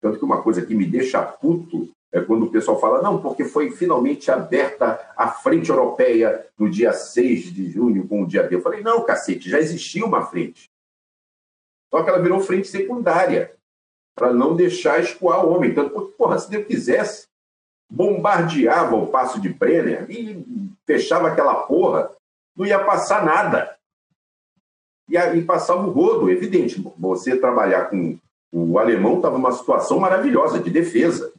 Tanto 0.00 0.18
que 0.18 0.24
uma 0.24 0.42
coisa 0.42 0.64
que 0.64 0.74
me 0.74 0.86
deixa 0.86 1.22
puto 1.22 1.90
é 2.12 2.20
quando 2.20 2.46
o 2.46 2.50
pessoal 2.50 2.80
fala, 2.80 3.02
não, 3.02 3.20
porque 3.20 3.44
foi 3.44 3.70
finalmente 3.70 4.30
aberta 4.30 5.12
a 5.16 5.28
frente 5.28 5.70
europeia 5.70 6.46
no 6.58 6.68
dia 6.68 6.92
6 6.92 7.52
de 7.52 7.70
junho 7.70 8.08
com 8.08 8.22
o 8.22 8.26
dia 8.26 8.42
D. 8.42 8.56
Eu 8.56 8.62
falei, 8.62 8.82
não, 8.82 9.04
cacete, 9.04 9.48
já 9.48 9.58
existia 9.58 10.04
uma 10.04 10.26
frente. 10.26 10.68
Só 11.90 12.02
que 12.02 12.10
ela 12.10 12.22
virou 12.22 12.40
frente 12.40 12.68
secundária 12.68 13.54
para 14.20 14.34
não 14.34 14.54
deixar 14.54 15.00
escoar 15.00 15.46
o 15.46 15.54
homem. 15.54 15.72
Tanto 15.74 15.94
porque, 15.94 16.12
porra, 16.12 16.38
se 16.38 16.50
Deus 16.50 16.66
quisesse, 16.66 17.26
bombardeava 17.90 18.94
o 18.94 19.06
passo 19.06 19.40
de 19.40 19.48
Brenner 19.48 20.04
e 20.10 20.44
fechava 20.86 21.28
aquela 21.28 21.54
porra, 21.54 22.12
não 22.54 22.66
ia 22.66 22.84
passar 22.84 23.24
nada. 23.24 23.74
E 25.08 25.16
aí 25.16 25.42
passava 25.42 25.86
o 25.86 25.90
rodo, 25.90 26.28
evidente. 26.28 26.84
Você 26.98 27.34
trabalhar 27.34 27.88
com 27.88 28.18
o 28.52 28.78
alemão 28.78 29.16
estava 29.16 29.38
numa 29.38 29.52
situação 29.52 29.98
maravilhosa 29.98 30.60
de 30.60 30.68
defesa. 30.68 31.32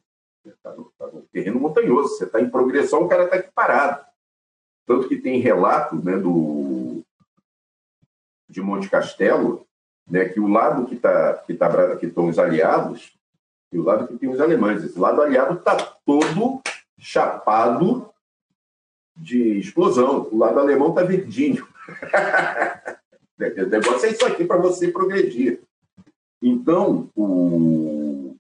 Está 0.44 0.74
no, 0.74 0.91
tá 0.98 1.06
no, 1.06 1.22
terreno 1.32 1.60
montanhoso, 1.60 2.18
você 2.18 2.24
está 2.24 2.41
em 2.41 2.49
progressão, 2.49 3.03
o 3.03 3.08
cara 3.08 3.26
está 3.26 3.36
aqui 3.36 3.52
parado. 3.53 4.03
Tanto 4.88 5.08
que 5.08 5.18
tem 5.18 5.40
relato 5.40 5.95
né, 6.03 6.18
do, 6.18 7.03
de 8.49 8.60
Monte 8.60 8.90
Castelo 8.90 9.68
né, 10.11 10.25
que 10.25 10.41
o 10.41 10.47
lado 10.47 10.85
que 10.85 10.95
está 10.95 11.35
que 11.35 11.53
tá, 11.53 11.95
que 11.95 12.05
estão 12.07 12.27
os 12.27 12.38
aliados 12.38 13.13
e 13.71 13.79
o 13.79 13.83
lado 13.83 14.07
que 14.07 14.17
tem 14.17 14.29
os 14.29 14.41
alemães, 14.41 14.83
esse 14.83 14.99
lado 14.99 15.21
aliado 15.21 15.53
está 15.53 15.77
todo 16.05 16.61
chapado 16.99 18.09
de 19.15 19.59
explosão, 19.59 20.27
o 20.29 20.38
lado 20.38 20.59
alemão 20.59 20.89
está 20.89 21.03
verdinho. 21.03 21.65
o 23.39 23.69
negócio 23.69 24.07
é 24.07 24.11
isso 24.11 24.25
aqui 24.25 24.43
para 24.43 24.57
você 24.57 24.89
progredir. 24.89 25.61
Então, 26.41 27.09
o, 27.15 28.35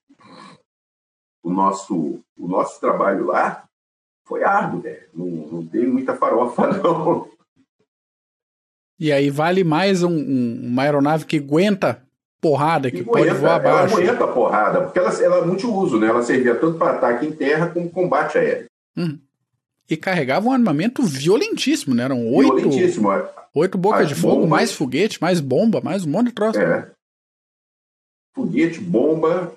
o, 1.41 1.49
nosso, 1.49 2.19
o 2.37 2.47
nosso 2.47 2.79
trabalho 2.81 3.27
lá 3.27 3.63
foi 4.25 4.43
árduo, 4.43 4.81
né? 4.83 5.05
não, 5.13 5.27
não 5.27 5.65
tem 5.65 5.87
muita 5.87 6.15
farofa, 6.15 6.67
não. 6.81 7.29
E 9.01 9.11
aí 9.11 9.31
vale 9.31 9.63
mais 9.63 10.03
um, 10.03 10.11
um, 10.11 10.59
uma 10.67 10.83
aeronave 10.83 11.25
que 11.25 11.37
aguenta 11.37 12.05
porrada, 12.39 12.91
que, 12.91 12.97
que 12.97 13.03
pode 13.03 13.31
voar 13.31 13.55
abaixo. 13.55 13.99
Ela 13.99 14.11
aguenta 14.11 14.27
porrada, 14.27 14.81
porque 14.83 14.99
ela, 14.99 15.23
ela 15.23 15.37
é 15.37 15.41
multiuso, 15.43 15.99
né? 15.99 16.05
Ela 16.05 16.21
servia 16.21 16.53
tanto 16.53 16.77
para 16.77 16.91
ataque 16.91 17.25
em 17.25 17.31
terra 17.31 17.67
como 17.71 17.89
combate 17.89 18.37
aéreo. 18.37 18.67
Hum. 18.95 19.17
E 19.89 19.97
carregava 19.97 20.47
um 20.47 20.51
armamento 20.51 21.01
violentíssimo, 21.01 21.95
né? 21.95 22.03
Eram 22.03 22.31
oito, 22.31 22.55
violentíssimo. 22.57 23.11
É. 23.11 23.27
oito 23.55 23.75
bocas 23.75 24.07
de 24.07 24.13
fogo, 24.13 24.35
bombas... 24.35 24.49
mais 24.49 24.71
foguete, 24.71 25.19
mais 25.19 25.39
bomba, 25.39 25.81
mais 25.81 26.05
um 26.05 26.09
monte 26.11 26.27
de 26.27 26.33
troço. 26.33 26.59
É. 26.59 26.91
Foguete, 28.35 28.79
bomba, 28.79 29.51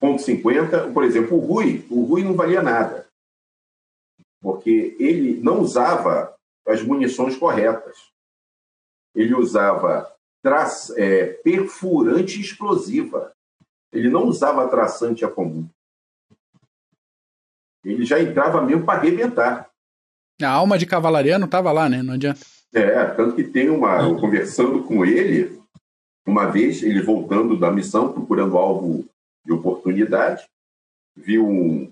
ponto 0.00 0.22
.50. 0.22 0.94
Por 0.94 1.04
exemplo, 1.04 1.36
o 1.36 1.40
Rui, 1.40 1.84
o 1.90 2.02
Rui 2.04 2.24
não 2.24 2.32
valia 2.32 2.62
nada. 2.62 3.04
Porque 4.40 4.96
ele 4.98 5.38
não 5.42 5.60
usava 5.60 6.34
as 6.66 6.80
munições 6.80 7.36
corretas 7.36 8.15
ele 9.16 9.34
usava 9.34 10.12
tra... 10.42 10.68
é, 10.96 11.26
perfurante 11.42 12.40
explosiva. 12.40 13.32
Ele 13.92 14.10
não 14.10 14.26
usava 14.26 14.68
traçante 14.68 15.24
a 15.24 15.28
comum. 15.28 15.66
Ele 17.82 18.04
já 18.04 18.20
entrava 18.20 18.60
mesmo 18.60 18.84
para 18.84 18.98
arrebentar. 18.98 19.70
A 20.42 20.50
alma 20.50 20.76
de 20.76 20.84
cavalaria 20.84 21.38
não 21.38 21.46
estava 21.46 21.72
lá, 21.72 21.88
né? 21.88 22.02
Não 22.02 22.14
adianta. 22.14 22.40
É, 22.74 23.06
tanto 23.06 23.34
que 23.34 23.44
tem 23.44 23.70
uma. 23.70 23.98
Conversando 24.20 24.82
com 24.84 25.04
ele, 25.04 25.58
uma 26.26 26.46
vez, 26.46 26.82
ele 26.82 27.00
voltando 27.00 27.58
da 27.58 27.70
missão, 27.70 28.12
procurando 28.12 28.58
alvo 28.58 29.06
de 29.46 29.52
oportunidade, 29.52 30.44
viu 31.16 31.46
um, 31.48 31.90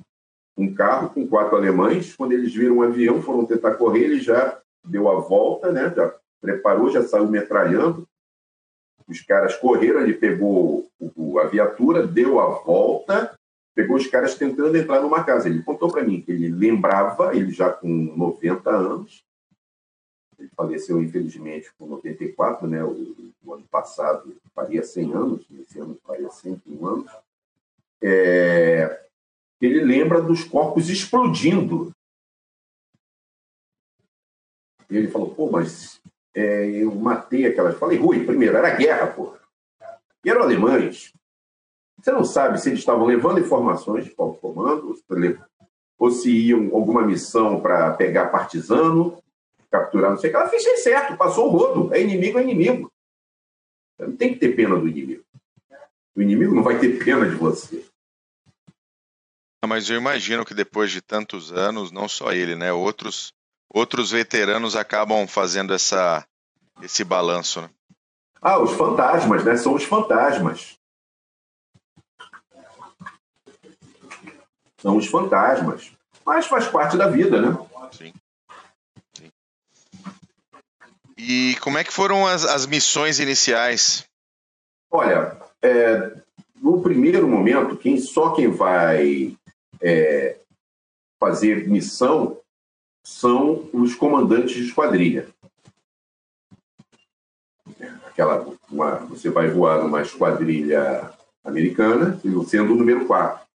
um 0.58 0.74
carro 0.74 1.08
com 1.10 1.26
quatro 1.26 1.56
alemães. 1.56 2.14
Quando 2.14 2.32
eles 2.32 2.52
viram 2.52 2.78
um 2.78 2.82
avião, 2.82 3.22
foram 3.22 3.46
tentar 3.46 3.76
correr, 3.76 4.04
ele 4.04 4.20
já 4.20 4.60
deu 4.84 5.08
a 5.08 5.20
volta, 5.20 5.72
né? 5.72 5.90
Já 5.96 6.12
preparou, 6.40 6.90
já 6.90 7.02
saiu 7.02 7.28
metralhando. 7.28 8.08
Os 9.06 9.20
caras 9.20 9.56
correram, 9.56 10.00
ele 10.00 10.14
pegou 10.14 10.88
o, 10.98 11.10
o, 11.16 11.48
viatura, 11.48 12.06
deu 12.06 12.40
a 12.40 12.46
volta, 12.46 13.38
pegou 13.74 13.96
os 13.96 14.06
caras 14.06 14.34
tentando 14.34 14.76
entrar 14.76 15.00
numa 15.00 15.22
casa. 15.24 15.48
Ele 15.48 15.62
contou 15.62 15.90
para 15.90 16.04
mim 16.04 16.20
que 16.20 16.32
ele 16.32 16.48
lembrava, 16.48 17.36
ele 17.36 17.50
já 17.50 17.70
com 17.70 17.88
90 17.88 18.70
anos, 18.70 19.24
ele 20.38 20.48
faleceu 20.56 21.02
infelizmente 21.02 21.72
com 21.78 21.86
94, 21.86 22.66
né? 22.66 22.82
O, 22.82 23.32
o 23.44 23.54
ano 23.54 23.64
passado 23.70 24.34
faria 24.54 24.82
100 24.82 25.12
anos, 25.12 25.46
esse 25.60 25.78
ano 25.78 25.98
faria 26.04 26.30
101 26.30 26.86
anos. 26.86 27.12
É, 28.02 29.04
ele 29.60 29.82
lembra 29.82 30.20
dos 30.20 30.44
corpos 30.44 30.88
explodindo. 30.88 31.94
E 34.90 34.96
ele 34.96 35.08
falou, 35.08 35.34
pô, 35.34 35.50
mas 35.50 36.00
é, 36.34 36.66
eu 36.66 36.94
matei 36.94 37.46
aquelas. 37.46 37.78
Falei, 37.78 37.98
Rui, 37.98 38.24
primeiro, 38.24 38.56
era 38.56 38.74
guerra, 38.74 39.06
pô. 39.06 39.34
E 40.24 40.30
eram 40.30 40.42
alemães. 40.42 41.12
Você 42.00 42.10
não 42.12 42.24
sabe 42.24 42.60
se 42.60 42.68
eles 42.68 42.80
estavam 42.80 43.06
levando 43.06 43.40
informações 43.40 44.08
para 44.08 44.24
o 44.24 44.34
comando, 44.34 44.94
ou 45.98 46.10
se 46.10 46.30
iam 46.30 46.74
alguma 46.74 47.02
missão 47.02 47.60
para 47.60 47.94
pegar 47.94 48.26
partisano, 48.26 49.22
capturar, 49.70 50.10
não 50.10 50.18
sei 50.18 50.28
o 50.28 50.32
que. 50.32 50.36
Ela 50.36 50.48
fez 50.48 50.82
certo, 50.82 51.16
passou 51.16 51.46
o 51.46 51.56
rodo. 51.56 51.94
É 51.94 52.02
inimigo, 52.02 52.38
é 52.38 52.42
inimigo. 52.42 52.92
Você 53.96 54.06
não 54.06 54.16
tem 54.16 54.34
que 54.34 54.40
ter 54.40 54.54
pena 54.54 54.78
do 54.78 54.88
inimigo. 54.88 55.24
O 56.14 56.22
inimigo 56.22 56.54
não 56.54 56.62
vai 56.62 56.78
ter 56.78 57.02
pena 57.02 57.28
de 57.28 57.36
você. 57.36 57.84
Mas 59.66 59.88
eu 59.88 59.96
imagino 59.96 60.44
que 60.44 60.52
depois 60.52 60.90
de 60.90 61.00
tantos 61.00 61.52
anos, 61.52 61.90
não 61.90 62.06
só 62.06 62.32
ele, 62.32 62.54
né? 62.54 62.72
Outros, 62.72 63.32
outros 63.74 64.12
veteranos 64.12 64.76
acabam 64.76 65.26
fazendo 65.26 65.74
essa, 65.74 66.24
esse 66.80 67.02
balanço, 67.02 67.60
né? 67.60 67.68
Ah, 68.40 68.60
os 68.60 68.72
fantasmas, 68.72 69.44
né? 69.44 69.56
São 69.56 69.74
os 69.74 69.82
fantasmas. 69.82 70.78
São 74.80 74.96
os 74.96 75.06
fantasmas. 75.06 75.90
Mas 76.24 76.46
faz 76.46 76.68
parte 76.68 76.96
da 76.96 77.08
vida, 77.08 77.40
né? 77.40 77.56
Sim. 77.90 78.12
Sim. 79.14 79.30
E 81.16 81.56
como 81.60 81.78
é 81.78 81.84
que 81.84 81.92
foram 81.92 82.26
as, 82.26 82.44
as 82.44 82.66
missões 82.66 83.18
iniciais? 83.18 84.04
Olha, 84.90 85.36
é, 85.60 86.12
no 86.56 86.80
primeiro 86.80 87.26
momento, 87.26 87.76
quem, 87.76 87.98
só 87.98 88.30
quem 88.30 88.50
vai 88.50 89.36
é, 89.80 90.36
fazer 91.18 91.66
missão 91.66 92.38
são 93.04 93.68
os 93.72 93.94
comandantes 93.94 94.56
de 94.56 94.64
esquadrilha. 94.64 95.28
Aquela, 98.06 98.46
uma, 98.70 98.96
você 99.06 99.28
vai 99.28 99.48
voar 99.48 99.82
numa 99.82 100.00
esquadrilha 100.00 101.12
americana, 101.44 102.18
sendo 102.46 102.72
o 102.72 102.76
número 102.76 103.06
4, 103.06 103.46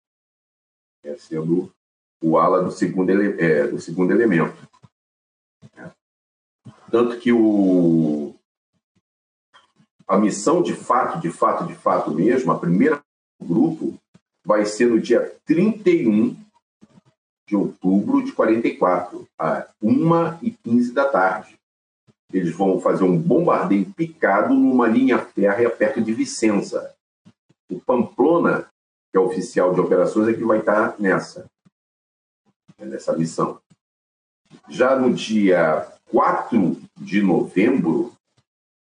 é, 1.03 1.15
sendo 1.17 1.73
o 2.21 2.37
ala 2.37 2.61
do 2.61 2.71
segundo, 2.71 3.09
ele, 3.09 3.41
é, 3.41 3.67
do 3.67 3.79
segundo 3.79 4.11
elemento. 4.11 4.69
Tanto 6.91 7.19
que 7.19 7.31
o, 7.31 8.35
a 10.07 10.17
missão 10.17 10.61
de 10.61 10.75
fato, 10.75 11.19
de 11.19 11.31
fato, 11.31 11.65
de 11.65 11.75
fato 11.75 12.11
mesmo, 12.11 12.51
a 12.51 12.59
primeira 12.59 13.01
grupo 13.41 13.97
vai 14.43 14.65
ser 14.65 14.87
no 14.87 14.99
dia 14.99 15.35
31 15.45 16.35
de 17.49 17.55
outubro 17.55 18.23
de 18.23 18.31
44, 18.31 19.27
às 19.37 19.65
1h15 19.83 20.93
da 20.93 21.05
tarde. 21.05 21.57
Eles 22.31 22.55
vão 22.55 22.79
fazer 22.79 23.03
um 23.03 23.17
bombardeio 23.17 23.91
picado 23.91 24.53
numa 24.53 24.87
linha 24.87 25.17
férrea 25.17 25.67
perto 25.67 25.99
de 25.99 26.13
Vicenza. 26.13 26.93
O 27.67 27.79
Pamplona, 27.79 28.69
que 29.11 29.17
é 29.17 29.19
oficial 29.19 29.73
de 29.73 29.81
operações, 29.81 30.27
é 30.27 30.33
que 30.33 30.43
vai 30.43 30.59
estar 30.59 30.95
nessa, 30.99 31.47
nessa 32.77 33.17
missão. 33.17 33.59
Já 34.69 34.95
no 34.95 35.11
dia 35.11 35.91
4 36.11 36.79
de 36.97 37.21
novembro 37.23 38.13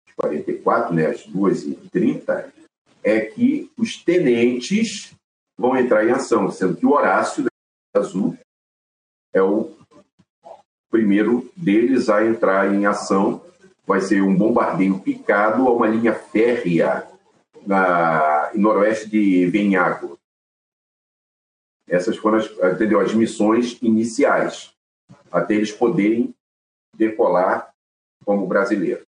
de 0.07 0.15
44, 0.15 0.95
né, 0.95 1.07
às 1.07 1.27
2h30, 1.27 2.51
é 3.03 3.20
que 3.20 3.70
os 3.77 4.03
tenentes 4.03 5.15
vão 5.59 5.77
entrar 5.77 6.07
em 6.07 6.12
ação, 6.12 6.51
sendo 6.51 6.77
que 6.77 6.86
o 6.86 6.93
Horácio 6.93 7.45
Azul 7.95 8.36
é 9.35 9.43
o 9.43 9.77
primeiro 10.90 11.51
deles 11.56 12.09
a 12.09 12.24
entrar 12.24 12.73
em 12.73 12.86
ação. 12.86 13.44
Vai 13.86 14.01
ser 14.01 14.23
um 14.23 14.35
bombardeio 14.35 14.98
picado 15.01 15.69
a 15.69 15.73
uma 15.73 15.89
linha 15.89 16.15
férrea 16.15 17.06
na, 17.66 18.52
em 18.55 18.59
noroeste 18.59 19.11
de 19.11 19.47
Venhago. 19.47 20.19
Essas 21.86 22.16
foram 22.16 22.39
as, 22.39 22.47
entendeu, 22.73 23.01
as 23.01 23.12
missões 23.12 23.77
iniciais, 23.82 24.73
até 25.31 25.55
eles 25.55 25.73
poderem 25.73 26.35
decolar 26.97 27.74
como 28.24 28.47
brasileiro. 28.47 29.05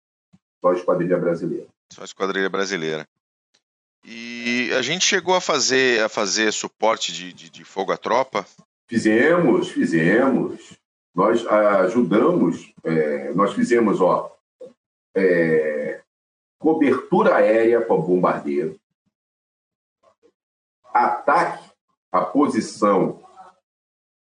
Só 0.61 0.69
a 0.69 0.75
esquadrilha 0.75 1.17
brasileira. 1.17 1.67
Só 1.91 2.01
a 2.01 2.05
esquadrilha 2.05 2.49
brasileira. 2.49 3.05
E 4.05 4.71
a 4.77 4.81
gente 4.81 5.05
chegou 5.05 5.35
a 5.35 5.41
fazer, 5.41 6.01
a 6.03 6.07
fazer 6.07 6.53
suporte 6.53 7.11
de, 7.11 7.33
de, 7.33 7.49
de 7.49 7.63
fogo 7.63 7.91
à 7.91 7.97
tropa? 7.97 8.45
Fizemos, 8.91 9.69
fizemos. 9.69 10.77
Nós 11.15 11.47
ajudamos, 11.47 12.73
é, 12.83 13.33
nós 13.33 13.53
fizemos 13.53 14.01
ó, 14.01 14.37
é, 15.15 16.01
cobertura 16.59 17.37
aérea 17.37 17.79
para 17.79 17.95
bombardeiro, 17.95 18.77
ataque 20.93 21.71
à 22.11 22.19
posição 22.19 23.23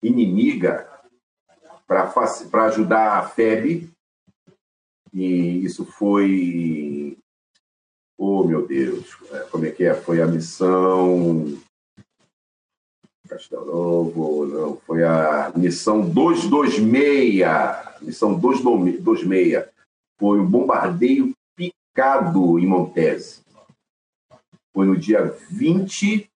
inimiga 0.03 0.91
para 1.86 2.65
ajudar 2.65 3.19
a 3.19 3.28
FEB, 3.28 3.91
e 5.12 5.62
isso 5.62 5.85
foi 5.85 7.19
Oh, 8.16 8.45
meu 8.45 8.66
Deus, 8.66 9.15
é, 9.31 9.41
como 9.41 9.66
é 9.66 9.70
que 9.70 9.85
é? 9.85 9.93
Foi 9.93 10.23
a 10.23 10.27
missão. 10.27 11.61
Castelo 13.35 13.66
Novo, 13.66 14.47
não, 14.47 14.77
foi 14.77 15.02
a 15.02 15.52
missão 15.56 16.09
226. 16.09 17.44
Missão 18.01 18.39
226. 18.39 19.65
Foi 20.16 20.39
o 20.39 20.47
bombardeio 20.47 21.35
picado 21.56 22.61
em 22.61 22.66
Montese. 22.66 23.43
Foi 24.73 24.86
no 24.86 24.97
dia 24.97 25.36
20 25.51 26.31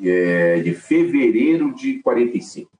é, 0.00 0.60
de 0.60 0.72
fevereiro 0.72 1.74
de 1.74 2.00
45. 2.00 2.70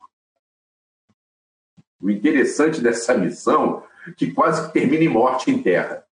O 2.00 2.08
interessante 2.08 2.80
dessa 2.80 3.18
missão 3.18 3.82
é 4.06 4.12
que 4.12 4.30
quase 4.30 4.72
termina 4.72 5.02
em 5.02 5.08
morte 5.08 5.50
em 5.50 5.60
terra 5.60 6.06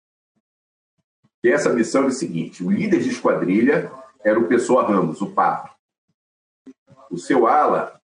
que 1.40 1.50
essa 1.50 1.72
missão 1.72 2.04
é 2.04 2.06
o 2.06 2.10
seguinte: 2.10 2.64
o 2.64 2.70
líder 2.70 3.00
de 3.00 3.10
esquadrilha 3.10 3.92
era 4.24 4.40
o 4.40 4.48
Pessoa 4.48 4.88
Ramos, 4.88 5.20
o 5.20 5.30
Papo. 5.30 5.73
O 7.14 7.18
seu 7.18 7.46
ala, 7.46 8.00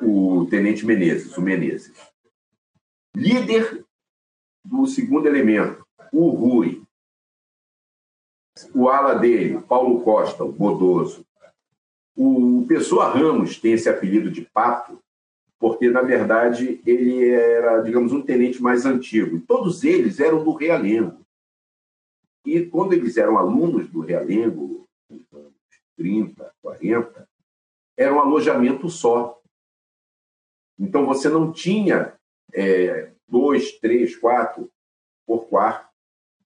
o 0.00 0.46
Tenente 0.48 0.86
Menezes, 0.86 1.36
o 1.36 1.42
Menezes. 1.42 1.92
Líder 3.14 3.84
do 4.64 4.86
segundo 4.86 5.28
elemento, 5.28 5.86
o 6.10 6.30
Rui. 6.30 6.82
O 8.74 8.88
ala 8.88 9.16
dele, 9.16 9.60
Paulo 9.60 10.00
Costa, 10.00 10.44
o 10.44 10.50
Bodoso. 10.50 11.26
O 12.16 12.64
Pessoa 12.66 13.10
Ramos 13.10 13.60
tem 13.60 13.74
esse 13.74 13.86
apelido 13.86 14.30
de 14.30 14.40
Papo, 14.46 14.98
porque, 15.58 15.90
na 15.90 16.00
verdade, 16.00 16.80
ele 16.86 17.28
era, 17.28 17.82
digamos, 17.82 18.14
um 18.14 18.22
tenente 18.22 18.62
mais 18.62 18.86
antigo. 18.86 19.42
Todos 19.46 19.84
eles 19.84 20.20
eram 20.20 20.42
do 20.42 20.54
Realengo. 20.54 21.20
E 22.46 22.64
quando 22.64 22.94
eles 22.94 23.18
eram 23.18 23.36
alunos 23.36 23.90
do 23.90 24.00
Realengo, 24.00 24.88
nos 25.10 25.30
anos 25.34 25.52
30, 25.98 26.50
40, 26.62 27.28
era 27.96 28.14
um 28.14 28.20
alojamento 28.20 28.88
só. 28.88 29.40
Então 30.78 31.06
você 31.06 31.28
não 31.28 31.52
tinha 31.52 32.14
é, 32.52 33.10
dois, 33.28 33.72
três, 33.78 34.16
quatro 34.16 34.70
por 35.26 35.46
quarto. 35.46 35.88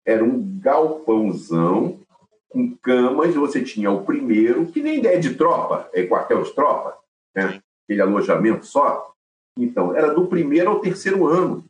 Era 0.04 0.24
um 0.24 0.58
galpãozão 0.58 2.00
com 2.48 2.76
camas. 2.76 3.34
Você 3.34 3.62
tinha 3.62 3.90
o 3.90 4.04
primeiro, 4.04 4.66
que 4.66 4.82
nem 4.82 4.98
ideia 4.98 5.18
de 5.20 5.34
tropa, 5.34 5.88
é 5.92 6.06
quartel 6.06 6.42
de 6.42 6.54
tropa, 6.54 6.98
né? 7.34 7.62
aquele 7.84 8.02
alojamento 8.02 8.66
só. 8.66 9.14
Então, 9.56 9.94
era 9.94 10.14
do 10.14 10.26
primeiro 10.26 10.70
ao 10.70 10.80
terceiro 10.80 11.26
ano. 11.26 11.68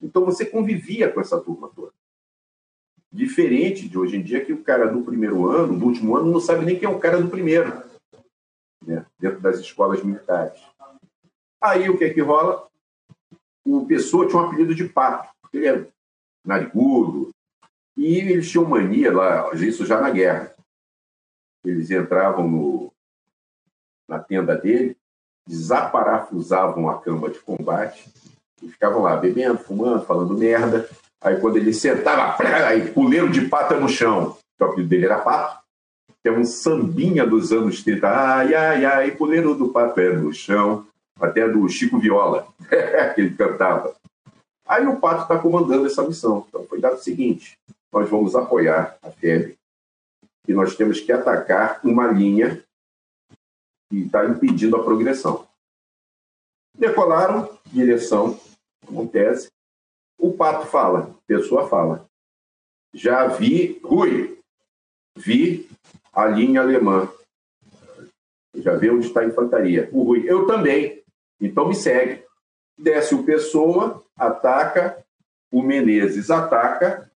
Então 0.00 0.24
você 0.24 0.44
convivia 0.46 1.10
com 1.10 1.20
essa 1.20 1.40
turma 1.40 1.68
toda. 1.74 1.92
Diferente 3.10 3.88
de 3.88 3.98
hoje 3.98 4.16
em 4.16 4.22
dia, 4.22 4.44
que 4.44 4.52
o 4.52 4.62
cara 4.62 4.86
do 4.86 5.02
primeiro 5.02 5.48
ano, 5.48 5.76
do 5.76 5.86
último 5.86 6.16
ano, 6.16 6.30
não 6.30 6.40
sabe 6.40 6.64
nem 6.64 6.78
quem 6.78 6.88
é 6.88 6.90
o 6.90 7.00
cara 7.00 7.20
do 7.20 7.28
primeiro, 7.28 7.82
né? 8.88 9.04
dentro 9.18 9.40
das 9.40 9.60
escolas 9.60 10.02
militares. 10.02 10.58
Aí 11.60 11.88
o 11.90 11.98
que 11.98 12.04
é 12.04 12.14
que 12.14 12.20
rola? 12.20 12.66
O 13.64 13.86
Pessoa 13.86 14.26
tinha 14.26 14.40
um 14.40 14.46
apelido 14.46 14.74
de 14.74 14.88
pato, 14.88 15.28
ele 15.52 15.66
era 15.66 15.88
narigudo, 16.44 17.30
e 17.96 18.16
eles 18.16 18.50
tinham 18.50 18.64
mania 18.64 19.12
lá, 19.12 19.52
isso 19.54 19.84
já 19.84 20.00
na 20.00 20.08
guerra. 20.10 20.54
eles 21.64 21.90
entravam 21.90 22.48
no, 22.48 22.92
na 24.08 24.18
tenda 24.18 24.56
dele, 24.56 24.96
desaparafusavam 25.46 26.88
a 26.88 27.00
cama 27.00 27.28
de 27.28 27.40
combate 27.40 28.10
e 28.62 28.68
ficavam 28.68 29.02
lá 29.02 29.16
bebendo, 29.16 29.58
fumando, 29.58 30.06
falando 30.06 30.38
merda. 30.38 30.88
Aí 31.20 31.40
quando 31.40 31.56
ele 31.56 31.74
sentava, 31.74 32.36
aí 32.66 32.92
puleiro 32.92 33.28
de 33.28 33.48
pata 33.48 33.78
no 33.78 33.88
chão, 33.88 34.38
o 34.58 34.64
apelido 34.64 34.88
dele 34.88 35.06
era 35.06 35.20
Pato, 35.20 35.62
que 36.22 36.28
é 36.28 36.32
um 36.32 36.44
sambinha 36.44 37.26
dos 37.26 37.52
anos 37.52 37.82
30. 37.82 38.08
Ai, 38.08 38.54
ai, 38.54 38.84
ai, 38.84 39.10
puleiro 39.12 39.54
do 39.54 39.72
é 39.78 40.12
no 40.16 40.32
chão, 40.32 40.86
até 41.20 41.48
do 41.48 41.68
Chico 41.68 41.98
Viola, 41.98 42.46
que 43.14 43.20
ele 43.20 43.34
cantava. 43.34 43.94
Aí 44.66 44.86
o 44.86 45.00
Pato 45.00 45.22
está 45.22 45.38
comandando 45.38 45.86
essa 45.86 46.02
missão. 46.02 46.44
Então 46.48 46.66
foi 46.66 46.80
dado 46.80 46.96
o 46.96 47.02
seguinte: 47.02 47.58
nós 47.92 48.08
vamos 48.08 48.34
apoiar 48.34 48.98
a 49.02 49.10
FEB 49.10 49.56
e 50.46 50.52
nós 50.52 50.76
temos 50.76 51.00
que 51.00 51.12
atacar 51.12 51.80
uma 51.84 52.06
linha 52.08 52.62
que 53.90 54.00
está 54.00 54.24
impedindo 54.26 54.76
a 54.76 54.84
progressão. 54.84 55.46
Decolaram, 56.74 57.58
direção, 57.66 58.38
acontece. 58.86 59.48
O 60.18 60.32
pato 60.32 60.66
fala, 60.66 61.14
pessoa 61.26 61.68
fala. 61.68 62.06
Já 62.92 63.26
vi, 63.26 63.80
Rui, 63.84 64.38
vi 65.16 65.68
a 66.18 66.26
linha 66.26 66.60
alemã. 66.60 67.08
Já 68.56 68.74
vi 68.76 68.90
onde 68.90 69.06
está 69.06 69.20
a 69.20 69.24
infantaria. 69.24 69.88
O 69.92 70.02
Rui, 70.02 70.24
eu 70.26 70.48
também. 70.48 71.04
Então 71.40 71.68
me 71.68 71.76
segue. 71.76 72.24
Desce 72.76 73.14
o 73.14 73.24
Pessoa, 73.24 74.02
ataca, 74.16 75.04
o 75.52 75.62
Menezes 75.62 76.28
ataca, 76.28 77.08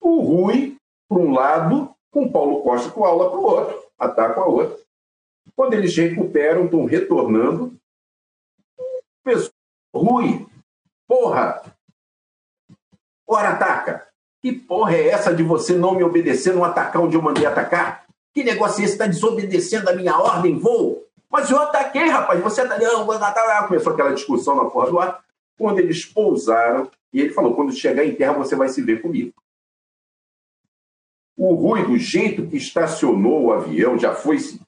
o 0.00 0.20
Rui, 0.20 0.76
para 1.08 1.18
um 1.18 1.32
lado, 1.32 1.94
com 2.10 2.24
o 2.24 2.32
Paulo 2.32 2.62
Costa 2.62 2.90
com 2.90 3.04
aula 3.04 3.30
para 3.30 3.38
o 3.38 3.44
outro, 3.44 3.84
ataca 3.98 4.40
a 4.40 4.46
outro. 4.46 4.78
Quando 5.54 5.74
eles 5.74 5.96
recuperam, 5.96 6.64
estão 6.64 6.84
retornando. 6.84 7.76
Pessoa, 9.22 9.52
Rui, 9.94 10.46
porra! 11.06 11.62
Ora, 13.26 13.50
ataca! 13.50 14.08
Que 14.42 14.52
porra 14.52 14.94
é 14.94 15.08
essa 15.08 15.34
de 15.34 15.42
você 15.42 15.74
não 15.74 15.94
me 15.94 16.02
obedecer, 16.04 16.52
não 16.52 16.64
atacar 16.64 17.00
onde 17.00 17.16
eu 17.16 17.22
mandei 17.22 17.46
atacar? 17.46 18.03
Que 18.34 18.42
negócio 18.42 18.82
é 18.82 18.84
esse? 18.84 18.94
Está 18.94 19.06
desobedecendo 19.06 19.88
a 19.88 19.94
minha 19.94 20.18
ordem, 20.18 20.58
voo? 20.58 21.06
Mas 21.30 21.48
eu 21.50 21.58
ataquei, 21.58 22.08
rapaz. 22.08 22.42
Você 22.42 22.66
tá. 22.66 22.76
Não, 22.78 23.06
vou 23.06 23.14
atacar. 23.14 23.68
Começou 23.68 23.92
aquela 23.92 24.12
discussão 24.12 24.56
na 24.56 24.64
porra 24.64 24.90
do 24.90 24.98
ar. 24.98 25.24
Quando 25.56 25.78
eles 25.78 26.04
pousaram, 26.04 26.90
e 27.12 27.20
ele 27.20 27.30
falou: 27.30 27.54
quando 27.54 27.72
chegar 27.72 28.04
em 28.04 28.14
terra, 28.14 28.32
você 28.32 28.56
vai 28.56 28.68
se 28.68 28.82
ver 28.82 29.00
comigo. 29.00 29.32
O 31.36 31.54
Rui, 31.54 31.84
do 31.84 31.96
jeito 31.96 32.46
que 32.46 32.56
estacionou 32.56 33.44
o 33.44 33.52
avião, 33.52 33.98
já 33.98 34.14
foi 34.14 34.38
se 34.38 34.60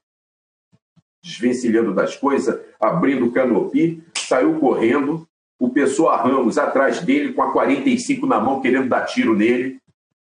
desvencilhando 1.23 1.93
das 1.93 2.17
coisas, 2.17 2.61
abrindo 2.81 3.27
o 3.27 3.33
canopi, 3.33 4.03
saiu 4.17 4.61
correndo. 4.61 5.27
O 5.59 5.71
Pessoa 5.71 6.17
Ramos 6.17 6.59
atrás 6.59 7.01
dele, 7.01 7.33
com 7.33 7.43
a 7.43 7.51
45 7.51 8.27
na 8.27 8.39
mão, 8.39 8.61
querendo 8.61 8.89
dar 8.89 9.07
tiro 9.07 9.35
nele. 9.35 9.81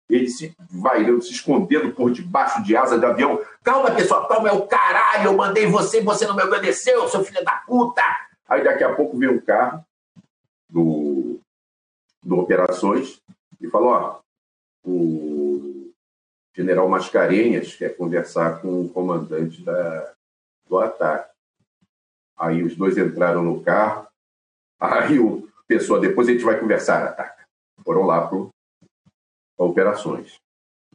Ele 0.09 0.29
se 0.29 0.55
vai 0.71 1.05
se 1.21 1.33
escondendo 1.33 1.93
por 1.93 2.11
debaixo 2.11 2.63
de 2.63 2.77
asa 2.77 2.99
de 2.99 3.07
avião. 3.07 3.41
Calma, 3.63 3.91
pessoal, 3.91 4.29
calma, 4.29 4.49
é 4.49 4.53
o 4.53 4.67
caralho. 4.67 5.27
Eu 5.27 5.37
mandei 5.37 5.67
você, 5.67 6.01
você 6.03 6.27
não 6.27 6.37
me 6.37 6.43
obedeceu, 6.43 7.09
seu 7.09 7.25
filho 7.25 7.43
da 7.45 7.53
puta. 7.67 8.03
Aí 8.49 8.63
daqui 8.63 8.85
a 8.85 8.95
pouco 8.95 9.17
vem 9.17 9.31
um 9.31 9.41
carro 9.41 9.85
do, 10.69 11.41
do 12.23 12.39
Operações 12.39 13.21
e 13.61 13.69
falou: 13.69 13.89
ó, 13.89 14.21
o 14.85 15.91
general 16.55 16.89
Mascarenhas 16.89 17.75
quer 17.75 17.97
conversar 17.97 18.61
com 18.61 18.83
o 18.83 18.89
comandante 18.89 19.63
da, 19.63 20.13
do 20.69 20.79
ataque. 20.79 21.33
Aí 22.37 22.63
os 22.63 22.77
dois 22.77 22.99
entraram 22.99 23.43
no 23.43 23.63
carro. 23.63 24.07
Aí 24.79 25.19
o 25.19 25.49
pessoal, 25.67 26.01
depois 26.01 26.29
a 26.29 26.33
gente 26.33 26.45
vai 26.45 26.59
conversar, 26.59 27.05
ataca. 27.05 27.47
Foram 27.83 28.03
lá 28.05 28.27
para 28.27 28.39
operações. 29.57 30.41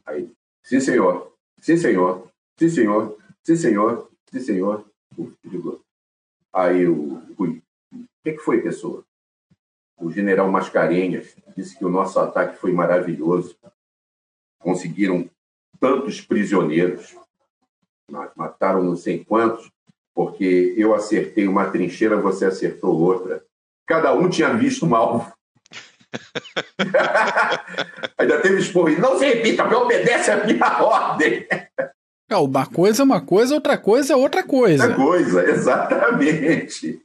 Aí, 0.06 0.32
sim, 0.64 0.80
senhor. 0.80 1.32
Sim, 1.60 1.76
senhor. 1.76 2.30
Sim, 2.58 2.68
senhor. 2.68 3.18
Sim, 3.42 3.56
senhor. 3.56 4.10
Sim, 4.34 4.40
senhor. 4.40 4.90
Aí 6.52 6.86
o 6.86 7.22
Rui, 7.38 7.62
o 7.92 8.06
que, 8.24 8.32
que 8.32 8.38
foi, 8.38 8.60
pessoa? 8.60 9.04
O 9.98 10.10
general 10.10 10.50
Mascarenhas 10.50 11.36
disse 11.56 11.76
que 11.76 11.84
o 11.84 11.90
nosso 11.90 12.18
ataque 12.18 12.58
foi 12.58 12.72
maravilhoso. 12.72 13.56
Conseguiram 14.58 15.28
tantos 15.78 16.20
prisioneiros. 16.20 17.16
Mataram 18.34 18.82
não 18.82 18.96
sei 18.96 19.24
quantos, 19.24 19.70
porque 20.14 20.74
eu 20.76 20.94
acertei 20.94 21.46
uma 21.46 21.70
trincheira, 21.70 22.20
você 22.20 22.46
acertou 22.46 22.98
outra. 22.98 23.44
Cada 23.86 24.12
um 24.14 24.28
tinha 24.28 24.52
visto 24.54 24.86
um 24.86 24.94
alvo. 24.94 25.32
Ainda 28.18 28.40
teve 28.40 28.60
esporro. 28.60 28.90
Não 28.98 29.18
se 29.18 29.24
repita, 29.24 29.64
me 29.66 29.74
obedece 29.74 30.30
a 30.30 30.44
minha 30.44 30.66
ordem. 30.82 31.46
É, 32.28 32.36
uma 32.36 32.66
coisa 32.66 33.02
é 33.02 33.04
uma 33.04 33.20
coisa, 33.20 33.54
outra 33.54 33.76
coisa 33.76 34.12
é 34.12 34.16
outra 34.16 34.42
coisa. 34.42 34.84
Outra 34.84 34.96
coisa, 34.96 35.50
exatamente. 35.50 37.00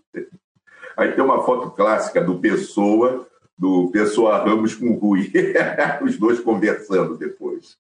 Aí 0.95 1.11
tem 1.11 1.23
uma 1.23 1.43
foto 1.43 1.71
clássica 1.71 2.21
do 2.21 2.39
Pessoa, 2.39 3.27
do 3.57 3.89
Pessoa 3.91 4.43
Ramos 4.43 4.75
com 4.75 4.89
o 4.89 4.97
Rui. 4.97 5.31
Os 6.03 6.17
dois 6.17 6.39
conversando 6.39 7.17
depois. 7.17 7.77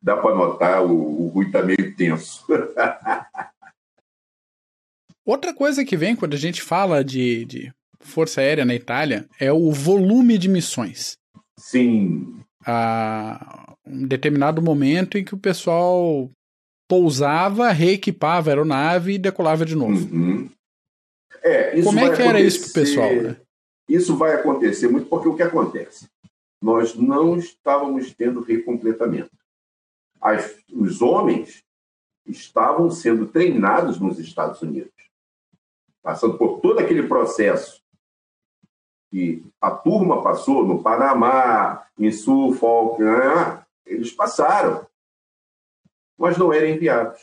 Dá 0.00 0.16
para 0.16 0.34
notar, 0.34 0.84
o, 0.84 1.26
o 1.26 1.28
Rui 1.28 1.46
está 1.46 1.62
meio 1.62 1.94
tenso. 1.96 2.44
Outra 5.24 5.54
coisa 5.54 5.84
que 5.84 5.96
vem 5.96 6.16
quando 6.16 6.34
a 6.34 6.38
gente 6.38 6.62
fala 6.62 7.04
de, 7.04 7.44
de 7.44 7.72
Força 8.02 8.40
Aérea 8.40 8.64
na 8.64 8.74
Itália 8.74 9.26
é 9.40 9.52
o 9.52 9.70
volume 9.70 10.36
de 10.36 10.48
missões. 10.48 11.16
Sim. 11.58 12.40
A 12.66 13.74
um 13.86 14.06
determinado 14.06 14.62
momento 14.62 15.18
em 15.18 15.24
que 15.24 15.34
o 15.34 15.38
pessoal 15.38 16.30
pousava, 16.88 17.70
reequipava 17.70 18.50
a 18.50 18.52
aeronave 18.52 19.14
e 19.14 19.18
decolava 19.18 19.64
de 19.64 19.74
novo. 19.74 20.14
Uhum. 20.14 20.50
É, 21.42 21.82
Como 21.82 21.98
é 21.98 22.14
que 22.14 22.22
era 22.22 22.40
isso 22.40 22.60
para 22.60 22.70
o 22.70 22.72
pessoal? 22.74 23.14
Né? 23.14 23.36
Isso 23.88 24.16
vai 24.16 24.34
acontecer 24.34 24.88
muito 24.88 25.08
porque 25.08 25.28
o 25.28 25.34
que 25.34 25.42
acontece? 25.42 26.08
Nós 26.62 26.94
não 26.94 27.36
estávamos 27.36 28.14
tendo 28.14 28.40
recompletamento. 28.40 29.30
As, 30.20 30.54
os 30.72 31.02
homens 31.02 31.64
estavam 32.24 32.88
sendo 32.90 33.26
treinados 33.26 33.98
nos 33.98 34.20
Estados 34.20 34.62
Unidos, 34.62 34.92
passando 36.00 36.38
por 36.38 36.60
todo 36.60 36.78
aquele 36.78 37.08
processo 37.08 37.81
que 39.12 39.44
a 39.60 39.70
turma 39.70 40.22
passou 40.22 40.66
no 40.66 40.82
Panamá, 40.82 41.86
em 41.98 42.10
Suffolk, 42.10 43.02
né? 43.02 43.62
eles 43.84 44.10
passaram, 44.10 44.86
mas 46.16 46.38
não 46.38 46.50
eram 46.50 46.68
enviados. 46.68 47.20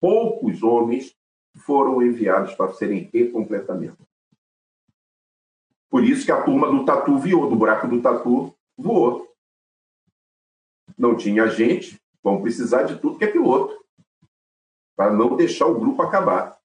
Poucos 0.00 0.62
homens 0.62 1.14
foram 1.58 2.02
enviados 2.02 2.54
para 2.54 2.72
serem 2.72 3.10
recompletamento. 3.12 3.98
Por 5.90 6.02
isso 6.02 6.24
que 6.24 6.32
a 6.32 6.42
turma 6.42 6.70
do 6.70 6.86
Tatu 6.86 7.18
voou, 7.18 7.50
do 7.50 7.56
buraco 7.56 7.86
do 7.86 8.00
Tatu 8.00 8.54
voou. 8.74 9.28
Não 10.96 11.14
tinha 11.18 11.48
gente, 11.48 12.00
vão 12.22 12.40
precisar 12.40 12.84
de 12.84 12.98
tudo 12.98 13.18
que 13.18 13.26
é 13.26 13.30
piloto, 13.30 13.78
para 14.96 15.12
não 15.12 15.36
deixar 15.36 15.66
o 15.66 15.78
grupo 15.78 16.00
acabar. 16.00 16.57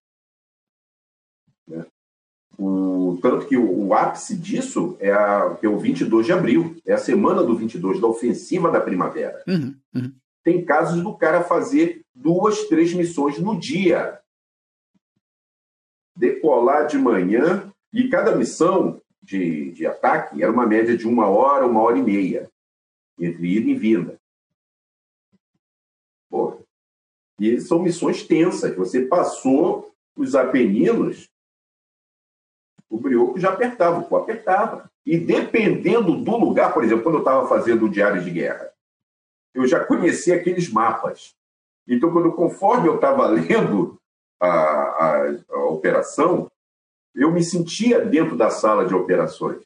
O, 2.65 3.19
tanto 3.21 3.45
que 3.45 3.57
o, 3.57 3.87
o, 3.87 3.93
ápice 3.93 4.37
disso 4.37 4.95
é, 4.97 5.11
a, 5.11 5.57
é 5.61 5.67
o 5.67 5.77
22 5.77 6.25
de 6.25 6.31
abril, 6.31 6.77
é 6.85 6.93
a 6.93 6.97
semana 6.97 7.43
do 7.43 7.57
22, 7.57 7.99
da 7.99 8.07
ofensiva 8.07 8.71
da 8.71 8.79
primavera. 8.79 9.43
Uhum, 9.45 9.75
uhum. 9.93 10.13
Tem 10.45 10.63
casos 10.63 11.03
do 11.03 11.13
cara 11.17 11.43
fazer 11.43 12.05
duas, 12.15 12.69
três 12.69 12.93
missões 12.93 13.37
no 13.37 13.59
dia. 13.59 14.17
Decolar 16.15 16.87
de 16.87 16.97
manhã, 16.97 17.69
e 17.91 18.07
cada 18.07 18.33
missão 18.33 19.01
de, 19.21 19.71
de 19.71 19.85
ataque 19.85 20.41
era 20.41 20.51
uma 20.51 20.65
média 20.65 20.95
de 20.95 21.05
uma 21.05 21.27
hora, 21.27 21.67
uma 21.67 21.81
hora 21.81 21.97
e 21.97 22.03
meia, 22.03 22.49
entre 23.19 23.57
ida 23.57 23.69
e 23.69 23.75
vinda. 23.75 24.17
Pô, 26.29 26.61
e 27.37 27.59
são 27.59 27.79
missões 27.79 28.23
tensas. 28.23 28.73
Você 28.77 29.01
passou 29.01 29.93
os 30.15 30.33
Apeninos 30.33 31.29
o 32.93 32.99
brioco 32.99 33.39
já 33.39 33.49
apertava, 33.49 33.99
o 33.99 34.03
pó 34.03 34.17
apertava. 34.17 34.87
E 35.03 35.17
dependendo 35.17 36.15
do 36.15 36.37
lugar, 36.37 36.71
por 36.71 36.83
exemplo, 36.83 37.01
quando 37.01 37.15
eu 37.15 37.21
estava 37.21 37.47
fazendo 37.47 37.85
o 37.85 37.89
diário 37.89 38.23
de 38.23 38.29
guerra, 38.29 38.71
eu 39.51 39.67
já 39.67 39.83
conhecia 39.83 40.35
aqueles 40.35 40.71
mapas. 40.71 41.33
Então, 41.87 42.11
quando 42.11 42.31
conforme 42.33 42.87
eu 42.87 42.95
estava 42.95 43.25
lendo 43.25 43.99
a, 44.39 44.47
a, 44.47 45.35
a, 45.49 45.57
operação, 45.65 46.51
eu 47.15 47.31
me 47.31 47.43
sentia 47.43 47.99
dentro 47.99 48.37
da 48.37 48.51
sala 48.51 48.85
de 48.85 48.93
operações. 48.93 49.59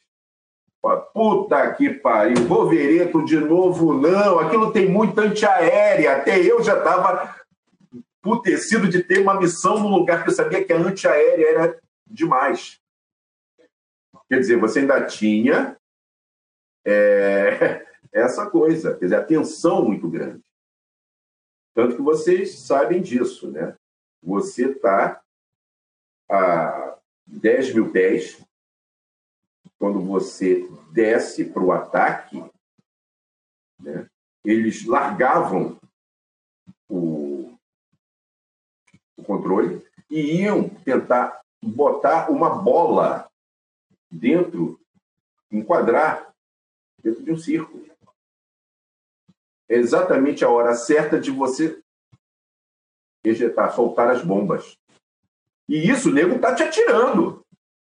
Puta 1.12 1.74
que 1.74 1.90
pariu, 1.90 2.46
Wolverito 2.46 3.22
de 3.26 3.38
novo, 3.38 3.92
não. 3.92 4.38
Aquilo 4.38 4.72
tem 4.72 4.88
muito 4.88 5.18
antiaérea. 5.18 6.16
Até 6.16 6.40
eu 6.40 6.62
já 6.62 6.78
estava 6.78 7.36
putecido 8.22 8.88
de 8.88 9.02
ter 9.02 9.20
uma 9.20 9.38
missão 9.38 9.78
no 9.78 9.88
lugar 9.88 10.22
que 10.24 10.30
eu 10.30 10.34
sabia 10.34 10.64
que 10.64 10.72
a 10.72 10.78
antiaérea 10.78 11.46
era 11.46 11.78
demais. 12.06 12.80
Quer 14.28 14.40
dizer, 14.40 14.58
você 14.58 14.80
ainda 14.80 15.06
tinha 15.06 15.76
é, 16.84 17.86
essa 18.12 18.48
coisa, 18.48 18.94
quer 18.96 19.06
dizer, 19.06 19.16
a 19.16 19.24
tensão 19.24 19.84
muito 19.84 20.08
grande. 20.08 20.44
Tanto 21.74 21.96
que 21.96 22.02
vocês 22.02 22.58
sabem 22.58 23.00
disso, 23.00 23.50
né? 23.50 23.76
Você 24.22 24.70
está 24.70 25.22
a 26.30 26.98
10 27.26 27.74
mil 27.74 27.92
pés, 27.92 28.44
quando 29.78 30.00
você 30.00 30.68
desce 30.92 31.44
para 31.44 31.62
o 31.62 31.72
ataque, 31.72 32.44
né? 33.80 34.08
eles 34.44 34.84
largavam 34.84 35.78
o, 36.88 37.56
o 39.16 39.22
controle 39.24 39.86
e 40.10 40.42
iam 40.42 40.68
tentar 40.68 41.40
botar 41.62 42.30
uma 42.30 42.50
bola 42.50 43.27
dentro, 44.10 44.80
enquadrar 45.50 46.32
dentro 47.02 47.22
de 47.22 47.32
um 47.32 47.36
círculo. 47.36 47.86
É 49.68 49.76
exatamente 49.76 50.44
a 50.44 50.48
hora 50.48 50.74
certa 50.74 51.20
de 51.20 51.30
você 51.30 51.80
ejetar, 53.22 53.74
soltar 53.74 54.08
as 54.08 54.22
bombas. 54.22 54.78
E 55.68 55.88
isso 55.90 56.08
o 56.08 56.12
nego 56.12 56.36
está 56.36 56.54
te 56.54 56.62
atirando. 56.62 57.44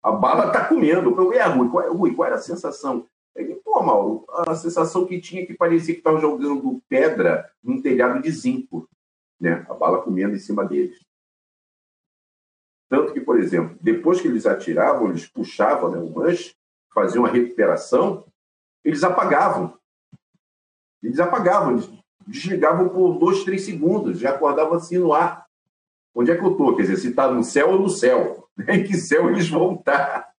A 0.01 0.11
bala 0.11 0.47
está 0.47 0.65
comendo. 0.65 1.09
Eu 1.09 1.15
falei, 1.15 1.39
é, 1.39 1.43
Rui, 1.43 1.69
qual, 1.69 1.83
é, 1.83 1.89
Rui, 1.89 2.15
qual 2.15 2.27
era 2.27 2.35
a 2.35 2.41
sensação? 2.41 3.05
Ele, 3.35 3.55
Pô, 3.55 3.81
Mauro, 3.83 4.25
a 4.29 4.55
sensação 4.55 5.05
que 5.05 5.19
tinha 5.19 5.45
que 5.45 5.53
parecia 5.53 5.93
que 5.93 5.99
estava 5.99 6.19
jogando 6.19 6.81
pedra 6.87 7.51
num 7.61 7.81
telhado 7.81 8.21
de 8.21 8.31
zinco. 8.31 8.87
Né? 9.39 9.65
A 9.69 9.73
bala 9.73 10.01
comendo 10.01 10.35
em 10.35 10.39
cima 10.39 10.63
deles. 10.63 11.04
Tanto 12.89 13.13
que, 13.13 13.19
por 13.19 13.39
exemplo, 13.39 13.77
depois 13.81 14.21
que 14.21 14.27
eles 14.27 14.45
atiravam, 14.45 15.09
eles 15.09 15.27
puxavam 15.27 15.89
né, 15.91 15.97
o 15.97 16.09
manche, 16.09 16.55
faziam 16.93 17.25
a 17.25 17.29
recuperação, 17.29 18.25
eles 18.83 19.03
apagavam. 19.03 19.77
Eles 21.01 21.19
apagavam, 21.19 21.73
eles 21.73 21.89
desligavam 22.27 22.89
por 22.89 23.17
dois, 23.17 23.43
três 23.43 23.65
segundos, 23.65 24.19
já 24.19 24.31
acordavam 24.31 24.75
assim 24.75 24.97
no 24.97 25.13
ar. 25.13 25.45
Onde 26.13 26.31
é 26.31 26.37
que 26.37 26.43
eu 26.43 26.51
estou? 26.51 26.75
Quer 26.75 26.83
dizer, 26.83 26.97
se 26.97 27.09
está 27.09 27.29
no 27.29 27.43
céu 27.43 27.71
ou 27.71 27.79
no 27.79 27.89
céu. 27.89 28.47
Em 28.69 28.83
que 28.83 28.95
céu 28.95 29.29
eles 29.29 29.49
vão 29.49 29.75
estar? 29.75 30.33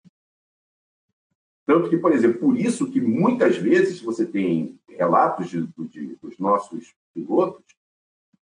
Tanto 1.66 1.90
que, 1.90 1.98
por 1.98 2.12
exemplo, 2.12 2.38
por 2.38 2.56
isso 2.56 2.90
que 2.90 3.00
muitas 3.00 3.56
vezes 3.56 4.00
você 4.00 4.24
tem 4.24 4.78
relatos 4.88 5.48
de, 5.50 5.66
de, 5.90 6.16
dos 6.16 6.38
nossos 6.38 6.94
pilotos 7.12 7.64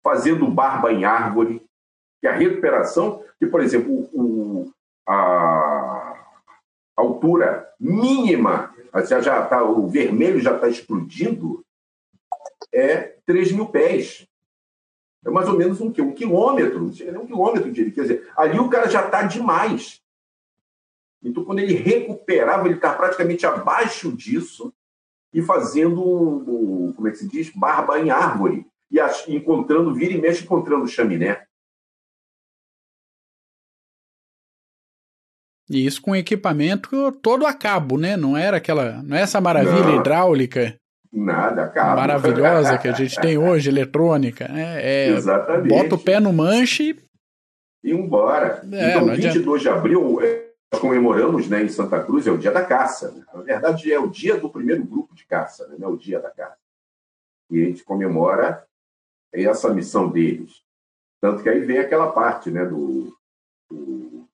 fazendo 0.03 0.45
barba 0.51 0.91
em 0.91 1.05
árvore, 1.05 1.65
que 2.23 2.27
a 2.29 2.31
recuperação, 2.33 3.21
que, 3.37 3.45
por 3.45 3.61
exemplo, 3.61 4.09
o, 4.13 4.71
a 5.05 6.25
altura 6.95 7.69
mínima, 7.77 8.73
já 9.05 9.45
tá, 9.45 9.61
o 9.61 9.89
vermelho 9.89 10.39
já 10.39 10.55
está 10.55 10.69
explodindo, 10.69 11.65
é 12.73 13.17
3 13.25 13.51
mil 13.51 13.65
pés. 13.65 14.25
É 15.25 15.29
mais 15.29 15.49
ou 15.49 15.57
menos 15.57 15.81
um, 15.81 15.87
um 15.87 16.13
quilômetro, 16.13 16.79
não 16.79 16.93
nem 16.93 17.17
um 17.17 17.25
quilômetro 17.25 17.69
de 17.69 17.91
Quer 17.91 18.03
dizer, 18.03 18.31
ali 18.37 18.57
o 18.57 18.69
cara 18.69 18.89
já 18.89 19.05
está 19.05 19.23
demais. 19.23 20.01
Então, 21.21 21.43
quando 21.43 21.59
ele 21.59 21.73
recuperava, 21.73 22.67
ele 22.67 22.75
está 22.75 22.93
praticamente 22.93 23.45
abaixo 23.45 24.13
disso 24.13 24.73
e 25.33 25.41
fazendo, 25.41 26.93
como 26.95 27.05
é 27.05 27.11
que 27.11 27.17
se 27.17 27.27
diz, 27.27 27.49
barba 27.49 27.99
em 27.99 28.11
árvore. 28.11 28.65
E 28.89 28.97
encontrando, 29.27 29.93
vira 29.93 30.13
e 30.13 30.21
mexe, 30.21 30.45
encontrando 30.45 30.87
chaminé. 30.87 31.42
E 35.69 35.85
isso 35.85 36.01
com 36.01 36.15
equipamento 36.15 37.11
todo 37.21 37.45
a 37.45 37.53
cabo, 37.53 37.97
né? 37.97 38.17
Não 38.17 38.37
era 38.37 38.57
aquela, 38.57 39.01
não 39.03 39.15
é 39.15 39.21
essa 39.21 39.39
maravilha 39.39 39.83
não. 39.83 39.99
hidráulica 39.99 40.77
Nada, 41.13 41.67
cara. 41.67 41.95
Maravilhosa 41.95 42.77
que 42.79 42.87
a 42.87 42.91
gente 42.91 43.21
tem 43.21 43.37
hoje, 43.37 43.69
eletrônica. 43.69 44.47
Né? 44.47 44.81
É, 44.81 45.07
Exatamente. 45.09 45.69
Bota 45.69 45.93
o 45.93 45.99
pé 45.99 46.19
no 46.19 46.33
manche 46.33 46.97
e 47.83 47.91
embora. 47.91 48.61
É, 48.71 48.89
então, 48.89 49.05
22 49.05 49.21
adianta. 49.37 49.59
de 49.59 49.69
abril, 49.69 50.19
é, 50.21 50.49
nós 50.71 50.81
comemoramos 50.81 51.47
né, 51.47 51.61
em 51.61 51.69
Santa 51.69 52.03
Cruz, 52.03 52.25
é 52.25 52.31
o 52.31 52.37
dia 52.37 52.51
da 52.51 52.65
caça. 52.65 53.11
Né? 53.11 53.23
Na 53.31 53.41
verdade, 53.41 53.93
é 53.93 53.99
o 53.99 54.09
dia 54.09 54.39
do 54.39 54.49
primeiro 54.49 54.83
grupo 54.83 55.13
de 55.13 55.23
caça, 55.25 55.67
né? 55.67 55.75
não 55.77 55.89
é 55.89 55.91
o 55.91 55.97
dia 55.97 56.19
da 56.19 56.31
caça. 56.31 56.57
E 57.51 57.61
a 57.61 57.65
gente 57.65 57.83
comemora 57.83 58.65
essa 59.31 59.71
missão 59.71 60.09
deles. 60.09 60.63
Tanto 61.21 61.43
que 61.43 61.49
aí 61.49 61.59
vem 61.59 61.77
aquela 61.77 62.11
parte 62.11 62.49
né, 62.49 62.65
do. 62.65 63.15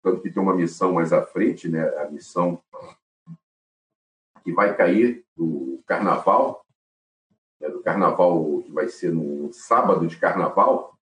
Tanto 0.01 0.21
que 0.21 0.31
tem 0.31 0.41
uma 0.41 0.55
missão 0.55 0.93
mais 0.93 1.11
à 1.11 1.21
frente, 1.25 1.67
né, 1.67 1.87
a 1.97 2.09
missão 2.09 2.61
que 4.43 4.51
vai 4.53 4.75
cair 4.75 5.25
do 5.35 5.81
carnaval, 5.85 6.65
né, 7.59 7.69
do 7.69 7.81
carnaval, 7.81 8.61
que 8.63 8.71
vai 8.71 8.87
ser 8.87 9.11
no 9.11 9.51
sábado 9.51 10.07
de 10.07 10.17
carnaval, 10.17 10.97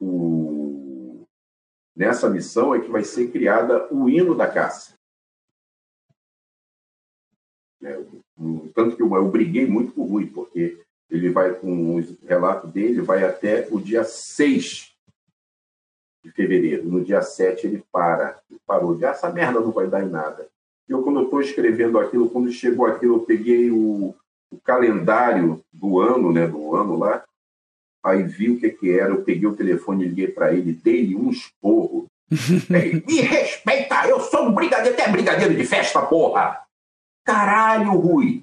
o... 0.00 1.24
nessa 1.94 2.28
missão 2.28 2.74
é 2.74 2.80
que 2.80 2.90
vai 2.90 3.04
ser 3.04 3.30
criada 3.30 3.92
o 3.94 4.08
hino 4.08 4.34
da 4.34 4.50
caça. 4.50 4.98
É, 7.80 7.94
tanto 8.74 8.96
que 8.96 9.02
eu, 9.02 9.14
eu 9.14 9.28
briguei 9.30 9.66
muito 9.66 9.92
com 9.92 10.02
o 10.02 10.06
Rui, 10.06 10.26
porque 10.26 10.84
ele 11.08 11.30
vai, 11.30 11.54
com 11.54 11.96
o 11.96 12.00
relato 12.24 12.66
dele, 12.66 13.00
vai 13.00 13.24
até 13.24 13.68
o 13.70 13.80
dia 13.80 14.02
6 14.02 14.91
de 16.22 16.30
fevereiro. 16.30 16.84
No 16.84 17.04
dia 17.04 17.22
7 17.22 17.66
ele 17.66 17.84
para. 17.90 18.38
Ele 18.50 18.60
parou 18.66 18.94
de, 18.94 19.04
ah, 19.04 19.10
essa 19.10 19.30
merda 19.30 19.60
não 19.60 19.72
vai 19.72 19.86
dar 19.86 20.02
em 20.02 20.08
nada. 20.08 20.48
Eu, 20.88 21.02
quando 21.02 21.22
estou 21.22 21.40
escrevendo 21.40 21.98
aquilo, 21.98 22.30
quando 22.30 22.50
chegou 22.50 22.86
aquilo, 22.86 23.16
eu 23.16 23.20
peguei 23.20 23.70
o, 23.70 24.14
o, 24.50 24.60
calendário 24.62 25.62
do 25.72 26.00
ano, 26.00 26.32
né, 26.32 26.46
do 26.46 26.74
ano 26.74 26.98
lá, 26.98 27.24
aí 28.04 28.22
vi 28.24 28.50
o 28.50 28.58
que, 28.58 28.68
que 28.70 28.98
era, 28.98 29.10
eu 29.10 29.22
peguei 29.22 29.48
o 29.48 29.56
telefone, 29.56 30.04
liguei 30.04 30.28
para 30.28 30.52
ele, 30.52 30.72
dei 30.72 31.14
um 31.14 31.30
esporro. 31.30 32.06
Me 32.68 33.20
respeita, 33.20 34.06
eu 34.08 34.20
sou 34.20 34.48
um 34.48 34.54
brigadeiro, 34.54 34.94
até 34.94 35.10
brigadeiro 35.10 35.54
de 35.54 35.64
festa, 35.64 36.02
porra! 36.02 36.60
Caralho, 37.24 37.92
Rui, 37.92 38.42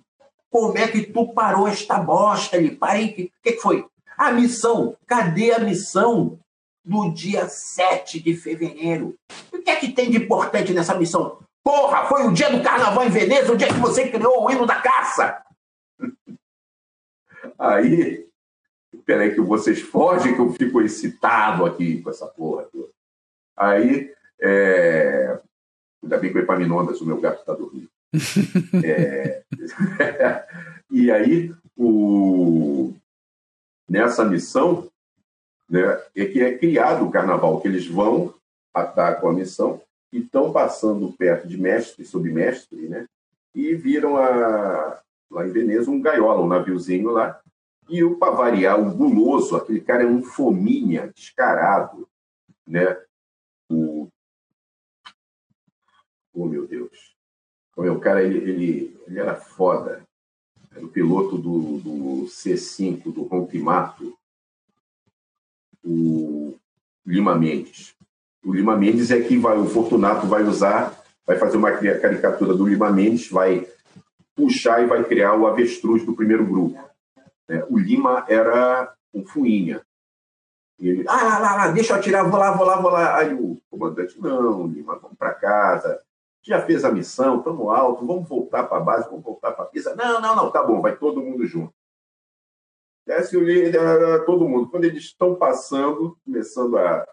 como 0.49 0.77
é 0.77 0.87
que 0.87 1.03
tu 1.03 1.33
parou 1.33 1.67
esta 1.67 1.99
bosta 1.99 2.57
ali? 2.57 2.71
Parei, 2.71 3.05
o 3.05 3.13
que, 3.13 3.29
que 3.43 3.59
foi? 3.59 3.85
A 4.17 4.31
missão, 4.31 4.95
cadê 5.05 5.51
a 5.51 5.59
missão 5.59 6.39
do 6.89 7.13
dia 7.13 7.47
7 7.47 8.19
de 8.19 8.35
fevereiro? 8.35 9.15
O 9.53 9.61
que 9.61 9.69
é 9.69 9.75
que 9.75 9.91
tem 9.91 10.09
de 10.09 10.17
importante 10.17 10.73
nessa 10.73 10.97
missão? 10.97 11.37
Porra, 11.63 12.07
foi 12.07 12.25
o 12.25 12.33
dia 12.33 12.49
do 12.49 12.63
carnaval 12.63 13.05
em 13.05 13.11
Veneza, 13.11 13.53
o 13.53 13.55
dia 13.55 13.67
que 13.67 13.79
você 13.79 14.09
criou 14.09 14.43
o 14.43 14.51
hino 14.51 14.65
da 14.65 14.81
caça. 14.81 15.43
Aí, 17.59 18.27
peraí 19.05 19.35
que 19.35 19.41
vocês 19.41 19.79
fogem 19.79 20.33
que 20.33 20.41
eu 20.41 20.51
fico 20.53 20.81
excitado 20.81 21.63
aqui 21.63 22.01
com 22.01 22.09
essa 22.09 22.25
porra 22.25 22.63
toda. 22.63 22.89
Aí, 23.55 24.11
é... 24.41 25.39
ainda 26.01 26.17
bem 26.17 26.31
que 26.31 26.39
o 26.39 26.41
Epaminondas, 26.41 27.01
o 27.01 27.05
meu 27.05 27.19
gato 27.19 27.41
está 27.41 27.53
dormindo. 27.53 27.89
é... 28.83 29.43
e 30.89 31.11
aí, 31.11 31.53
o... 31.77 32.93
nessa 33.87 34.25
missão, 34.25 34.89
né, 35.69 35.81
é 36.15 36.25
que 36.25 36.41
é 36.41 36.57
criado 36.57 37.05
o 37.05 37.11
carnaval, 37.11 37.61
que 37.61 37.67
eles 37.67 37.85
vão, 37.85 38.33
atacam 38.73 39.29
a 39.29 39.33
missão, 39.33 39.81
e 40.11 40.19
estão 40.19 40.51
passando 40.51 41.11
perto 41.13 41.47
de 41.47 41.57
mestre 41.57 42.03
e 42.03 42.05
submestre, 42.05 42.89
né? 42.89 43.07
E 43.53 43.75
viram 43.75 44.17
a, 44.17 44.99
lá 45.29 45.47
em 45.47 45.51
Veneza 45.51 45.91
um 45.91 46.01
gaiola, 46.01 46.41
um 46.41 46.47
naviozinho 46.47 47.11
lá. 47.11 47.39
E 47.87 48.03
o 48.03 48.17
para 48.17 48.31
variar, 48.31 48.79
o 48.79 48.93
guloso, 48.95 49.55
aquele 49.55 49.81
cara 49.81 50.03
é 50.03 50.07
um 50.07 50.23
fominha, 50.23 51.11
descarado, 51.15 52.07
né? 52.65 52.97
O... 53.69 54.07
Oh, 56.33 56.45
meu 56.45 56.67
Deus. 56.67 57.15
O 57.75 57.99
cara, 57.99 58.23
ele, 58.23 58.37
ele, 58.37 59.01
ele 59.07 59.19
era 59.19 59.35
foda. 59.35 60.03
Era 60.75 60.85
o 60.85 60.89
piloto 60.89 61.37
do, 61.37 61.79
do 61.79 62.25
C5, 62.27 63.13
do 63.13 63.23
Rompimato, 63.23 64.18
o 65.83 66.55
Lima 67.05 67.35
Mendes. 67.35 67.95
O 68.43 68.53
Lima 68.53 68.75
Mendes 68.75 69.11
é 69.11 69.19
que 69.19 69.37
vai, 69.37 69.57
o 69.57 69.65
Fortunato 69.65 70.27
vai 70.27 70.43
usar, 70.43 70.97
vai 71.25 71.37
fazer 71.37 71.57
uma 71.57 71.71
caricatura 71.71 72.53
do 72.53 72.67
Lima 72.67 72.91
Mendes, 72.91 73.29
vai 73.29 73.67
puxar 74.35 74.81
e 74.81 74.87
vai 74.87 75.03
criar 75.03 75.35
o 75.35 75.45
avestruz 75.45 76.05
do 76.05 76.15
primeiro 76.15 76.45
grupo. 76.45 76.79
É, 77.49 77.65
o 77.69 77.77
Lima 77.77 78.25
era 78.27 78.93
um 79.13 79.25
fuinha. 79.25 79.81
Ele, 80.79 81.03
ah, 81.07 81.23
lá, 81.23 81.39
lá, 81.39 81.55
lá, 81.55 81.67
deixa 81.71 81.93
eu 81.93 81.97
atirar, 81.97 82.29
vou 82.29 82.39
lá, 82.39 82.51
vou 82.51 82.65
lá, 82.65 82.79
vou 82.79 82.91
lá. 82.91 83.17
Aí 83.17 83.33
o 83.33 83.59
comandante, 83.69 84.19
não, 84.21 84.67
Lima, 84.67 84.97
vamos 84.97 85.17
para 85.17 85.33
casa. 85.33 85.99
Já 86.41 86.61
fez 86.61 86.85
a 86.85 86.91
missão, 86.91 87.39
estamos 87.39 87.67
alto, 87.67 88.05
vamos 88.05 88.29
voltar 88.29 88.63
para 88.63 88.77
a 88.77 88.81
base, 88.81 89.09
vamos 89.09 89.25
voltar 89.25 89.51
para 89.51 89.65
a 89.65 89.67
pista. 89.67 89.93
Não, 89.93 90.21
não, 90.21 90.35
não, 90.35 90.49
tá 90.49 90.63
bom, 90.63 90.81
vai 90.81 90.95
todo 90.95 91.21
mundo 91.21 91.45
junto. 91.45 91.73
Desce 93.09 93.35
o 93.35 93.43
líder, 93.43 93.73
todo 94.23 94.47
mundo. 94.47 94.69
Quando 94.69 94.83
eles 94.83 95.05
estão 95.05 95.33
passando, 95.33 96.15
começando 96.23 96.77
a 96.77 97.03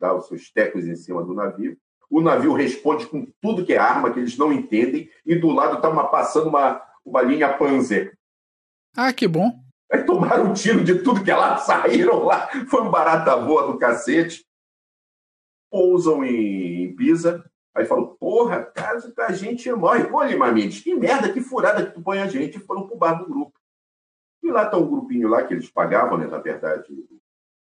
dar 0.00 0.16
os 0.16 0.26
seus 0.26 0.50
tecos 0.50 0.84
em 0.88 0.96
cima 0.96 1.22
do 1.22 1.32
navio, 1.32 1.78
o 2.10 2.20
navio 2.20 2.52
responde 2.52 3.06
com 3.06 3.24
tudo 3.40 3.64
que 3.64 3.74
é 3.74 3.78
arma, 3.78 4.12
que 4.12 4.18
eles 4.18 4.36
não 4.36 4.52
entendem, 4.52 5.08
e 5.24 5.36
do 5.36 5.52
lado 5.52 5.76
está 5.76 5.88
passando 6.08 6.48
uma, 6.48 6.82
uma 7.04 7.22
linha 7.22 7.56
Panzer. 7.56 8.18
Ah, 8.96 9.12
que 9.12 9.28
bom. 9.28 9.52
Aí 9.92 10.02
tomaram 10.02 10.50
um 10.50 10.52
tiro 10.52 10.82
de 10.82 11.00
tudo 11.00 11.22
que 11.22 11.30
é 11.30 11.36
lá, 11.36 11.58
saíram 11.62 12.24
lá, 12.24 12.48
foi 12.68 12.82
um 12.82 12.90
barata 12.90 13.36
boa 13.36 13.68
do 13.68 13.78
cacete. 13.78 14.44
Pousam 15.70 16.24
em 16.24 16.92
Pisa, 16.96 17.48
aí 17.72 17.84
falam, 17.84 18.16
porra, 18.18 18.64
cara, 18.64 18.98
a 19.28 19.32
gente 19.32 19.72
morre. 19.72 20.02
Pô, 20.08 20.24
Lima 20.24 20.50
Mendes, 20.50 20.80
que 20.80 20.92
merda, 20.92 21.32
que 21.32 21.40
furada 21.40 21.86
que 21.86 21.94
tu 21.94 22.02
põe 22.02 22.18
a 22.18 22.26
gente. 22.26 22.58
E 22.58 22.60
foram 22.60 22.88
pro 22.88 22.98
bar 22.98 23.14
do 23.14 23.28
grupo. 23.28 23.59
E 24.42 24.50
lá 24.50 24.64
está 24.64 24.76
um 24.76 24.88
grupinho 24.88 25.28
lá 25.28 25.46
que 25.46 25.54
eles 25.54 25.70
pagavam, 25.70 26.18
né? 26.18 26.26
Na 26.26 26.38
verdade, 26.38 26.92
os 26.92 27.20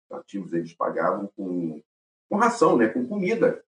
nativos 0.09 0.53
eles 0.53 0.73
pagavam 0.73 1.27
com, 1.35 1.81
com 2.29 2.35
ração, 2.35 2.77
né? 2.77 2.87
Com 2.87 3.07
comida. 3.07 3.63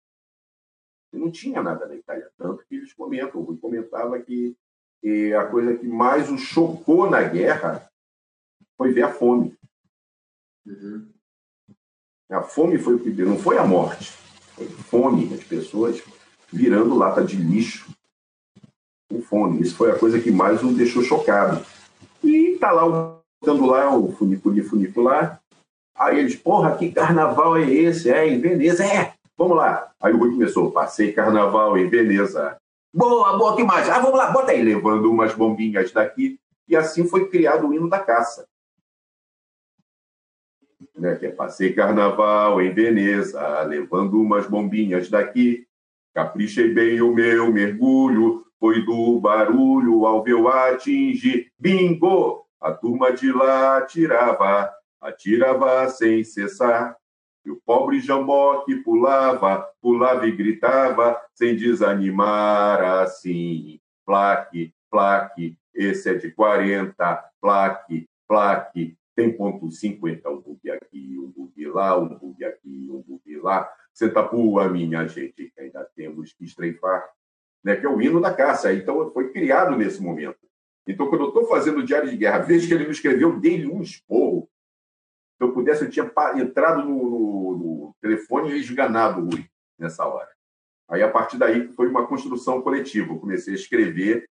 E 1.13 1.17
não 1.17 1.31
tinha 1.31 1.61
nada 1.61 1.87
na 1.87 1.95
Itália, 1.95 2.31
tanto 2.37 2.65
que 2.65 2.75
eles 2.75 2.93
comentam. 2.93 3.41
O 3.41 3.57
comentava 3.57 4.19
que 4.19 4.55
e 5.03 5.33
a 5.33 5.45
coisa 5.47 5.75
que 5.75 5.87
mais 5.87 6.29
o 6.29 6.37
chocou 6.37 7.09
na 7.09 7.23
guerra 7.23 7.89
foi 8.77 8.93
ver 8.93 9.03
a 9.03 9.11
fome. 9.11 9.57
Uhum. 10.65 11.11
A 12.29 12.43
fome 12.43 12.77
foi 12.77 12.95
o 12.95 12.99
que 12.99 13.09
não 13.09 13.37
foi 13.37 13.57
a 13.57 13.65
morte, 13.65 14.11
foi 14.55 14.67
fome, 14.67 15.33
as 15.33 15.43
pessoas 15.43 16.01
virando 16.51 16.95
lata 16.95 17.23
de 17.23 17.35
lixo 17.35 17.91
com 19.09 19.21
fome. 19.21 19.61
Isso 19.61 19.75
foi 19.75 19.91
a 19.91 19.97
coisa 19.97 20.21
que 20.21 20.31
mais 20.31 20.63
o 20.63 20.71
deixou 20.71 21.03
chocado. 21.03 21.65
Tá 22.61 22.71
lá, 22.71 23.19
dando 23.43 23.65
lá 23.65 23.97
o 23.97 24.11
funiculi 24.11 24.61
funicular. 24.61 25.41
Aí 25.97 26.19
eles, 26.19 26.35
porra, 26.35 26.77
que 26.77 26.91
carnaval 26.91 27.57
é 27.57 27.63
esse? 27.63 28.11
É 28.11 28.27
em 28.27 28.39
Veneza? 28.39 28.85
É, 28.85 29.15
vamos 29.35 29.57
lá. 29.57 29.91
Aí 29.99 30.13
o 30.13 30.17
Rui 30.17 30.29
começou, 30.29 30.71
passei 30.71 31.11
carnaval 31.11 31.75
em 31.75 31.89
Veneza. 31.89 32.55
Boa, 32.93 33.35
boa, 33.35 33.55
que 33.55 33.63
mais? 33.63 33.89
Ah, 33.89 33.97
vamos 33.97 34.15
lá, 34.15 34.29
bota 34.29 34.51
aí, 34.51 34.61
levando 34.61 35.09
umas 35.09 35.33
bombinhas 35.33 35.91
daqui. 35.91 36.39
E 36.67 36.75
assim 36.75 37.07
foi 37.07 37.27
criado 37.29 37.67
o 37.67 37.73
hino 37.73 37.89
da 37.89 37.97
caça. 37.97 38.45
Né, 40.95 41.15
que 41.15 41.25
é 41.25 41.31
passei 41.31 41.73
carnaval 41.73 42.61
em 42.61 42.71
Veneza, 42.71 43.63
levando 43.63 44.21
umas 44.21 44.45
bombinhas 44.45 45.09
daqui. 45.09 45.65
Caprichei 46.13 46.71
bem 46.71 47.01
o 47.01 47.11
meu 47.11 47.51
mergulho, 47.51 48.45
foi 48.59 48.85
do 48.85 49.19
barulho 49.19 50.05
ao 50.05 50.21
ver 50.21 50.45
atingir. 50.45 51.51
Bingo! 51.57 52.40
A 52.61 52.71
turma 52.71 53.11
de 53.11 53.31
lá 53.31 53.77
atirava, 53.77 54.71
atirava 55.01 55.89
sem 55.89 56.23
cessar. 56.23 56.95
E 57.43 57.49
o 57.49 57.59
pobre 57.65 57.99
jambó 57.99 58.63
que 58.65 58.75
pulava, 58.75 59.67
pulava 59.81 60.27
e 60.27 60.31
gritava, 60.31 61.19
sem 61.33 61.55
desanimar 61.55 62.83
assim. 63.01 63.79
Plaque, 64.05 64.71
plaque, 64.91 65.57
esse 65.73 66.09
é 66.09 66.13
de 66.13 66.29
40, 66.31 67.31
plaque, 67.41 68.07
plaque, 68.27 68.95
tem 69.15 69.35
ponto 69.35 69.71
50, 69.71 70.29
um 70.29 70.39
bug 70.39 70.69
aqui, 70.69 71.17
um 71.17 71.31
bug 71.31 71.65
lá, 71.67 71.97
um 71.97 72.07
bug 72.07 72.45
aqui, 72.45 72.87
um 72.91 73.01
bug 73.01 73.37
lá. 73.37 73.67
Senta 73.93 74.23
pua, 74.23 74.69
minha 74.69 75.07
gente, 75.07 75.51
que 75.51 75.61
ainda 75.61 75.83
temos 75.95 76.31
que 76.33 76.45
estreifar. 76.45 77.09
Né, 77.63 77.75
que 77.75 77.85
é 77.85 77.89
o 77.89 78.01
hino 78.01 78.19
da 78.19 78.33
caça. 78.33 78.73
Então, 78.73 79.11
foi 79.11 79.31
criado 79.31 79.75
nesse 79.75 80.01
momento. 80.01 80.39
Então, 80.87 81.07
quando 81.07 81.25
eu 81.25 81.27
estou 81.27 81.45
fazendo 81.47 81.79
o 81.79 81.83
Diário 81.83 82.09
de 82.09 82.17
Guerra, 82.17 82.39
vejo 82.39 82.67
que 82.67 82.73
ele 82.73 82.85
me 82.85 82.91
escreveu, 82.91 83.39
dei-lhe 83.39 83.67
um 83.67 83.81
esporro 83.81 84.49
se 85.41 85.45
eu 85.45 85.53
pudesse, 85.53 85.83
eu 85.83 85.89
tinha 85.89 86.05
entrado 86.35 86.83
no, 86.83 87.09
no, 87.09 87.57
no 87.57 87.95
telefone 87.99 88.51
e 88.51 88.59
esganado 88.59 89.21
o 89.21 89.25
Rui 89.25 89.49
nessa 89.75 90.05
hora. 90.05 90.29
Aí, 90.87 91.01
a 91.01 91.09
partir 91.09 91.39
daí, 91.39 91.67
foi 91.73 91.87
uma 91.87 92.05
construção 92.05 92.61
coletiva. 92.61 93.11
Eu 93.11 93.19
comecei 93.19 93.55
a 93.55 93.57
escrever, 93.57 94.29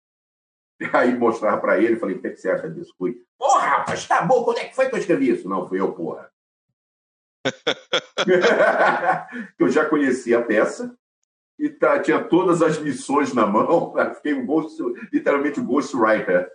aí 0.93 1.17
mostrar 1.17 1.59
para 1.59 1.81
ele, 1.81 1.95
falei, 1.95 2.17
o 2.17 2.21
que, 2.21 2.27
é 2.27 2.31
que 2.31 2.39
você 2.39 2.51
acha 2.51 2.69
disso? 2.69 2.93
Rui, 2.99 3.23
porra, 3.39 3.69
rapaz, 3.69 4.05
tá 4.05 4.23
bom, 4.23 4.43
quando 4.43 4.59
é 4.59 4.65
que 4.65 4.75
foi 4.75 4.89
que 4.89 4.97
eu 4.97 4.99
escrevi 4.99 5.31
isso? 5.31 5.49
Não, 5.49 5.69
fui 5.69 5.79
eu, 5.79 5.93
porra. 5.93 6.29
eu 9.61 9.69
já 9.69 9.89
conhecia 9.89 10.41
a 10.41 10.43
peça 10.43 10.93
e 11.59 11.71
tá, 11.71 11.99
tinha 12.01 12.23
todas 12.23 12.61
as 12.63 12.79
missões 12.79 13.33
na 13.33 13.47
mão, 13.47 13.95
fiquei 14.17 14.35
um 14.35 14.45
ghost, 14.45 14.77
literalmente 15.13 15.61
um 15.61 15.67
ghostwriter. 15.67 16.51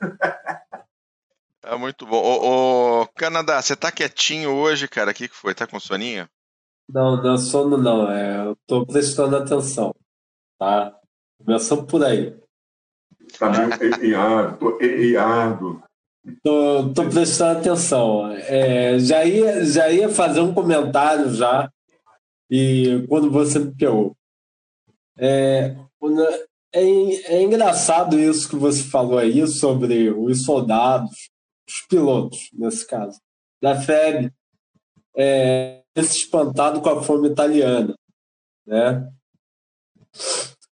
É 1.64 1.76
muito 1.78 2.06
bom. 2.06 2.18
Ô, 2.18 3.02
ô, 3.02 3.08
Canadá, 3.16 3.62
você 3.62 3.76
tá 3.76 3.92
quietinho 3.92 4.52
hoje, 4.52 4.88
cara? 4.88 5.12
O 5.12 5.14
que, 5.14 5.28
que 5.28 5.36
foi? 5.36 5.56
Tá 5.56 5.66
com 5.66 5.80
soninho? 5.80 6.28
Não, 6.88 7.22
não 7.22 7.36
é 7.36 7.38
sono 7.38 7.78
não. 7.78 8.12
É, 8.12 8.46
eu 8.46 8.58
tô 8.68 8.86
prestando 8.86 9.38
atenção. 9.38 9.96
Tá? 10.60 10.94
Começando 11.44 11.86
por 11.88 12.04
aí. 12.04 12.38
Tá 13.40 13.50
meio 13.50 13.72
eiado, 14.04 14.58
tô 14.58 14.78
eiado. 14.82 15.84
Tô, 16.44 16.94
tô 16.94 17.10
prestando 17.10 17.60
atenção. 17.60 18.32
É, 18.32 19.00
já, 19.00 19.26
ia, 19.26 19.66
já 19.66 19.90
ia 19.90 20.10
fazer 20.10 20.42
um 20.42 20.54
comentário 20.54 21.34
já, 21.34 21.72
e 22.50 23.06
quando 23.08 23.32
você 23.32 23.58
me 23.58 23.74
pegou. 23.74 24.16
É, 25.22 25.76
é, 26.74 26.82
é 26.82 27.44
engraçado 27.44 28.20
isso 28.20 28.50
que 28.50 28.56
você 28.56 28.82
falou 28.84 29.20
aí 29.20 29.48
sobre 29.48 30.10
os 30.10 30.44
soldados 30.44 31.12
os 31.72 31.88
pilotos, 31.88 32.50
nesse 32.54 32.86
caso, 32.86 33.20
da 33.62 33.80
FEB, 33.80 34.32
é, 35.16 35.82
esse 35.96 36.18
espantado 36.18 36.82
com 36.82 36.90
a 36.90 37.02
fome 37.02 37.30
italiana. 37.30 37.96
Né? 38.66 39.10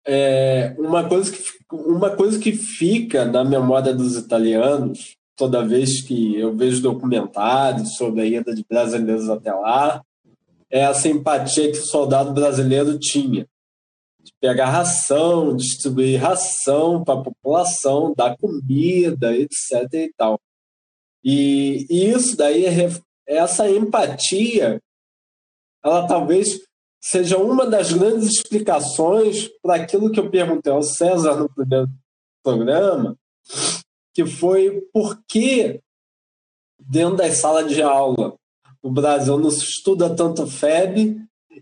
É, 0.05 0.75
uma, 0.79 1.07
coisa 1.07 1.31
que, 1.31 1.43
uma 1.71 2.15
coisa 2.15 2.39
que 2.39 2.53
fica 2.53 3.25
na 3.25 3.43
memória 3.43 3.93
dos 3.93 4.15
italianos, 4.15 5.15
toda 5.35 5.65
vez 5.65 6.01
que 6.01 6.35
eu 6.39 6.55
vejo 6.55 6.81
documentários 6.81 7.95
sobre 7.95 8.21
a 8.21 8.25
ida 8.25 8.55
de 8.55 8.65
brasileiros 8.67 9.29
até 9.29 9.53
lá, 9.53 10.01
é 10.69 10.85
a 10.85 10.93
simpatia 10.93 11.71
que 11.71 11.77
o 11.77 11.85
soldado 11.85 12.33
brasileiro 12.33 12.97
tinha. 12.99 13.47
De 14.27 14.33
pegar 14.41 14.69
ração, 14.69 15.55
distribuir 15.55 16.21
ração 16.21 17.01
para 17.01 17.17
a 17.17 17.23
população, 17.23 18.13
dar 18.13 18.35
comida, 18.35 19.33
etc. 19.33 19.87
e 19.93 20.13
tal. 20.17 20.37
E, 21.23 21.87
e 21.89 22.09
isso 22.11 22.35
daí, 22.35 22.65
é 22.65 22.89
essa 23.25 23.69
empatia, 23.69 24.81
ela 25.81 26.05
talvez 26.05 26.59
seja 27.01 27.37
uma 27.37 27.65
das 27.65 27.93
grandes 27.93 28.31
explicações 28.31 29.49
para 29.61 29.75
aquilo 29.75 30.11
que 30.11 30.19
eu 30.19 30.29
perguntei 30.29 30.73
ao 30.73 30.83
César 30.83 31.37
no 31.37 31.47
primeiro 31.47 31.87
programa, 32.43 33.15
que 34.13 34.25
foi 34.25 34.81
por 34.91 35.17
que 35.25 35.79
dentro 36.77 37.15
das 37.15 37.37
salas 37.37 37.71
de 37.71 37.81
aula 37.81 38.35
no 38.83 38.91
Brasil 38.91 39.37
não 39.37 39.49
se 39.49 39.63
estuda 39.63 40.13
tanto 40.13 40.47
FEB 40.47 41.17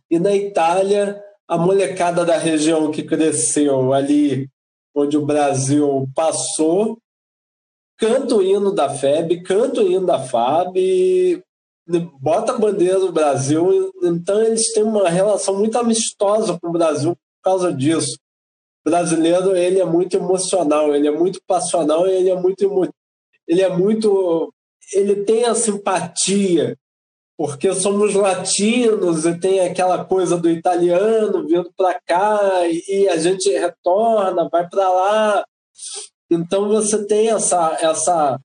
e 0.10 0.20
na 0.20 0.36
Itália 0.36 1.24
a 1.48 1.58
molecada 1.58 2.26
da 2.26 2.38
região 2.38 2.92
que 2.92 3.04
cresceu 3.04 3.94
ali 3.94 4.50
onde 4.96 5.18
o 5.18 5.26
Brasil 5.26 6.08
passou 6.16 6.98
canta 7.98 8.36
o 8.36 8.42
hino 8.42 8.74
da 8.74 8.90
FEB, 8.90 9.42
canta 9.42 9.82
o 9.82 9.90
hino 9.90 10.06
da 10.06 10.20
FAB, 10.20 10.76
bota 12.20 12.54
a 12.54 12.58
bandeira 12.58 13.00
do 13.00 13.12
Brasil. 13.12 13.92
Então, 14.04 14.42
eles 14.42 14.74
têm 14.74 14.84
uma 14.84 15.10
relação 15.10 15.58
muito 15.58 15.78
amistosa 15.78 16.58
com 16.60 16.70
o 16.70 16.74
Brasil 16.74 17.12
por 17.16 17.52
causa 17.52 17.74
disso. 17.74 18.18
O 18.86 18.90
brasileiro 18.90 19.56
ele 19.56 19.80
é 19.80 19.86
muito 19.86 20.16
emocional, 20.18 20.94
ele 20.94 21.08
é 21.08 21.12
muito 21.12 21.40
passional, 21.48 22.06
ele 22.08 22.30
é 22.30 22.36
muito 22.36 22.92
ele 23.48 23.62
é 23.62 23.70
muito 23.70 24.54
ele 24.94 25.24
tem 25.24 25.46
a 25.46 25.56
simpatia 25.56 26.78
porque 27.38 27.74
somos 27.74 28.14
latinos 28.14 29.26
e 29.26 29.38
tem 29.38 29.60
aquela 29.60 30.06
coisa 30.06 30.38
do 30.38 30.50
italiano 30.50 31.46
vindo 31.46 31.72
para 31.76 32.00
cá 32.06 32.62
e 32.66 33.10
a 33.10 33.18
gente 33.18 33.50
retorna, 33.50 34.50
vai 34.50 34.68
para 34.68 34.90
lá. 34.90 35.46
Então 36.32 36.70
você 36.70 37.06
tem 37.06 37.30
essa, 37.30 37.78
essa, 37.82 38.40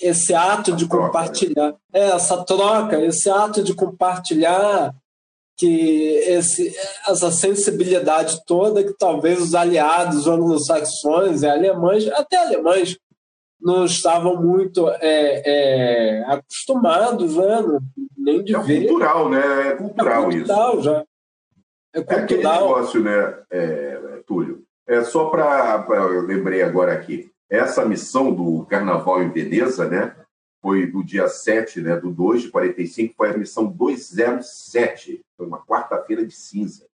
esse 0.00 0.34
ato 0.34 0.72
de 0.72 0.86
compartilhar, 0.86 1.74
é, 1.92 2.08
essa 2.08 2.44
troca, 2.44 3.02
esse 3.04 3.30
ato 3.30 3.62
de 3.62 3.72
compartilhar 3.72 4.92
que 5.56 6.16
esse, 6.26 6.76
essa 7.08 7.30
sensibilidade 7.30 8.44
toda 8.46 8.84
que 8.84 8.92
talvez 8.98 9.40
os 9.40 9.54
aliados 9.54 10.26
anglo-saxões 10.26 11.42
e 11.42 11.46
alemães, 11.46 12.06
até 12.08 12.36
alemães, 12.36 12.98
não 13.60 13.84
estavam 13.84 14.40
muito 14.42 14.88
é, 15.00 15.42
é, 16.20 16.24
acostumados, 16.24 17.36
né? 17.36 17.80
nem 18.16 18.42
de 18.44 18.54
é 18.54 18.58
ver. 18.60 18.86
cultural, 18.86 19.28
né? 19.28 19.68
É 19.68 19.76
cultural, 19.76 20.30
é 20.30 20.34
cultural 20.34 20.74
isso. 20.78 20.82
Já. 20.82 21.04
É, 21.94 22.00
é 22.00 22.14
aquele 22.14 22.42
negócio, 22.42 23.02
né, 23.02 23.42
é, 23.50 24.22
Túlio? 24.26 24.62
É 24.86 25.02
só 25.02 25.30
para. 25.30 25.84
Eu 25.88 26.22
lembrei 26.22 26.62
agora 26.62 26.92
aqui. 26.92 27.30
Essa 27.48 27.84
missão 27.84 28.32
do 28.32 28.66
Carnaval 28.66 29.22
em 29.22 29.30
Veneza, 29.30 29.88
né? 29.88 30.14
Foi 30.60 30.86
do 30.86 31.02
dia 31.02 31.28
7 31.28 31.80
né, 31.80 31.96
do 31.96 32.10
2 32.10 32.42
de 32.42 32.50
45, 32.50 33.14
foi 33.16 33.30
a 33.30 33.36
missão 33.36 33.66
207. 33.66 35.24
Foi 35.36 35.46
uma 35.46 35.64
quarta-feira 35.64 36.26
de 36.26 36.34
cinza. 36.34 36.86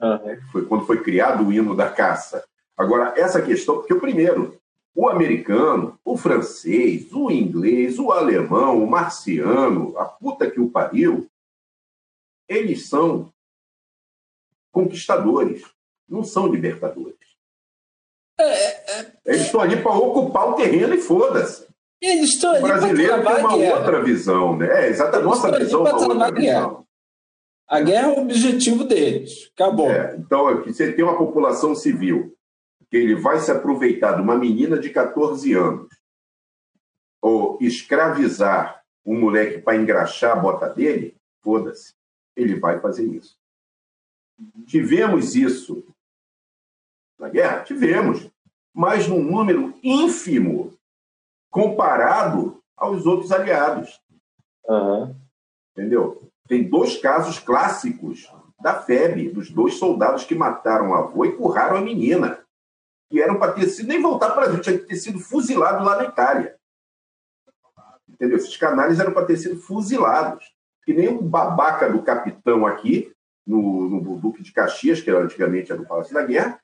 Uhum. 0.00 0.40
Foi 0.50 0.64
quando 0.64 0.86
foi 0.86 1.02
criado 1.02 1.46
o 1.46 1.52
hino 1.52 1.76
da 1.76 1.90
caça. 1.90 2.44
Agora, 2.76 3.14
essa 3.16 3.40
questão, 3.40 3.76
porque 3.76 3.94
o 3.94 4.00
primeiro, 4.00 4.58
o 4.94 5.08
americano, 5.08 5.98
o 6.04 6.16
francês, 6.16 7.12
o 7.12 7.30
inglês, 7.30 7.98
o 7.98 8.12
alemão, 8.12 8.82
o 8.82 8.88
marciano, 8.88 9.96
a 9.98 10.04
puta 10.04 10.48
que 10.48 10.60
o 10.60 10.70
pariu, 10.70 11.28
eles 12.48 12.88
são 12.88 13.32
conquistadores, 14.70 15.64
não 16.08 16.22
são 16.22 16.46
libertadores. 16.46 17.16
É, 18.38 19.00
é, 19.00 19.12
eles 19.26 19.42
estão 19.42 19.60
ali 19.60 19.80
para 19.82 19.92
ocupar 19.92 20.48
o 20.48 20.54
terreno 20.54 20.94
e 20.94 20.98
foda-se. 20.98 21.66
Eles 22.00 22.30
estão 22.30 22.50
ali 22.50 22.64
o 22.64 22.66
brasileiro 22.66 23.22
tem 23.22 23.36
uma 23.36 23.54
outra 23.54 24.02
visão, 24.02 24.56
né? 24.56 24.84
É, 24.84 24.88
exatamente. 24.88 25.22
A 25.22 25.28
nossa 25.28 25.58
visão 25.58 25.86
é 25.86 25.92
uma 25.92 26.08
outra 26.08 26.32
visão. 26.32 26.86
A 27.66 27.80
guerra 27.80 28.08
é 28.08 28.18
o 28.18 28.22
objetivo 28.22 28.84
deles. 28.84 29.50
Acabou. 29.54 29.90
É, 29.90 30.16
então, 30.18 30.62
você 30.64 30.92
tem 30.92 31.04
uma 31.04 31.16
população 31.16 31.74
civil 31.74 32.36
que 32.90 32.96
ele 32.96 33.14
vai 33.14 33.38
se 33.38 33.50
aproveitar 33.50 34.12
de 34.16 34.22
uma 34.22 34.36
menina 34.36 34.78
de 34.78 34.90
14 34.90 35.52
anos 35.54 35.88
ou 37.20 37.58
escravizar 37.60 38.82
um 39.04 39.18
moleque 39.18 39.60
para 39.60 39.76
engraxar 39.76 40.36
a 40.36 40.40
bota 40.40 40.68
dele, 40.68 41.16
foda-se, 41.42 41.94
ele 42.36 42.58
vai 42.58 42.80
fazer 42.80 43.04
isso. 43.06 43.38
Tivemos 44.66 45.34
isso 45.34 45.84
na 47.18 47.28
guerra? 47.28 47.62
Tivemos, 47.62 48.30
mas 48.72 49.06
num 49.06 49.22
número 49.22 49.74
ínfimo 49.82 50.76
comparado 51.50 52.62
aos 52.76 53.06
outros 53.06 53.30
aliados. 53.30 54.00
Uhum. 54.66 55.14
Entendeu? 55.72 56.30
Tem 56.48 56.68
dois 56.68 56.96
casos 56.96 57.38
clássicos 57.38 58.30
da 58.60 58.80
FEB, 58.80 59.30
dos 59.30 59.50
dois 59.50 59.74
soldados 59.74 60.24
que 60.24 60.34
mataram 60.34 60.90
o 60.90 60.94
avô 60.94 61.24
e 61.24 61.36
curraram 61.36 61.76
a 61.76 61.80
menina, 61.80 62.33
que 63.14 63.22
eram 63.22 63.38
para 63.38 63.52
ter 63.52 63.68
sido, 63.68 63.86
nem 63.86 64.02
voltar 64.02 64.30
para 64.30 64.46
a 64.46 64.50
gente, 64.50 64.64
tinha 64.64 64.76
que 64.76 64.86
ter 64.86 64.96
sido 64.96 65.20
fuzilado 65.20 65.84
lá 65.84 65.98
na 65.98 66.04
Itália. 66.06 66.56
Entendeu? 68.08 68.36
Esses 68.36 68.56
canais 68.56 68.98
eram 68.98 69.12
para 69.12 69.24
ter 69.24 69.36
sido 69.36 69.56
fuzilados. 69.56 70.52
Que 70.84 70.92
nem 70.92 71.06
o 71.06 71.22
babaca 71.22 71.88
do 71.88 72.02
capitão 72.02 72.66
aqui, 72.66 73.14
no, 73.46 73.88
no 73.88 74.18
Duque 74.18 74.42
de 74.42 74.50
Caxias, 74.50 75.00
que 75.00 75.08
era, 75.08 75.20
antigamente 75.20 75.70
era 75.70 75.80
do 75.80 75.86
Palácio 75.86 76.12
da 76.12 76.24
Guerra, 76.24 76.60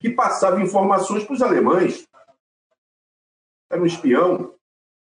que 0.00 0.08
passava 0.08 0.62
informações 0.62 1.22
para 1.22 1.34
os 1.34 1.42
alemães. 1.42 2.08
Era 3.70 3.82
um 3.82 3.86
espião. 3.86 4.54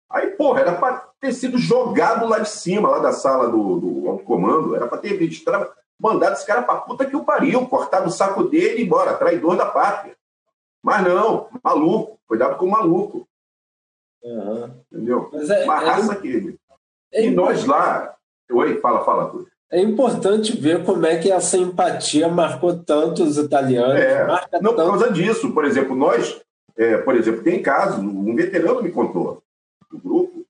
Aí, 0.08 0.28
porra, 0.30 0.60
era 0.60 0.76
para 0.76 1.08
ter 1.18 1.32
sido 1.32 1.58
jogado 1.58 2.24
lá 2.24 2.38
de 2.38 2.48
cima, 2.48 2.88
lá 2.88 3.00
da 3.00 3.12
sala 3.12 3.48
do, 3.48 3.80
do 3.80 4.08
alto 4.08 4.22
comando, 4.22 4.76
era 4.76 4.86
para 4.86 4.98
ter 4.98 5.18
registrado, 5.18 5.72
mandado 5.98 6.34
esse 6.34 6.46
cara 6.46 6.62
para 6.62 6.82
puta 6.82 7.04
que 7.04 7.16
o 7.16 7.24
pariu, 7.24 7.66
cortado 7.66 8.06
o 8.06 8.12
saco 8.12 8.44
dele 8.44 8.82
e 8.82 8.84
embora, 8.84 9.16
traidor 9.16 9.56
da 9.56 9.66
pátria. 9.66 10.13
Mas 10.84 11.02
não, 11.02 11.48
maluco, 11.64 12.20
foi 12.28 12.36
dado 12.36 12.58
como 12.58 12.72
maluco. 12.72 13.26
Uhum. 14.22 14.70
Entendeu? 14.92 15.30
Mas 15.32 15.48
é, 15.48 15.64
Uma 15.64 15.82
é 15.82 15.86
raça 15.86 16.16
que. 16.16 16.58
É, 17.10 17.24
e 17.24 17.30
nós 17.30 17.64
lá. 17.64 18.14
Oi, 18.50 18.78
fala, 18.80 19.02
fala, 19.02 19.30
tudo. 19.30 19.48
É 19.72 19.80
importante 19.80 20.54
ver 20.54 20.84
como 20.84 21.06
é 21.06 21.16
que 21.18 21.32
essa 21.32 21.56
empatia 21.56 22.28
marcou 22.28 22.78
tanto 22.84 23.22
os 23.24 23.38
italianos. 23.38 23.98
É, 23.98 24.26
não, 24.26 24.36
tanto... 24.36 24.62
por 24.62 24.76
causa 24.76 25.10
disso. 25.10 25.54
Por 25.54 25.64
exemplo, 25.64 25.96
nós, 25.96 26.38
é, 26.76 26.98
por 26.98 27.16
exemplo, 27.16 27.42
tem 27.42 27.62
casos, 27.62 27.98
um 27.98 28.36
veterano 28.36 28.82
me 28.82 28.92
contou, 28.92 29.42
do 29.90 29.98
grupo, 29.98 30.44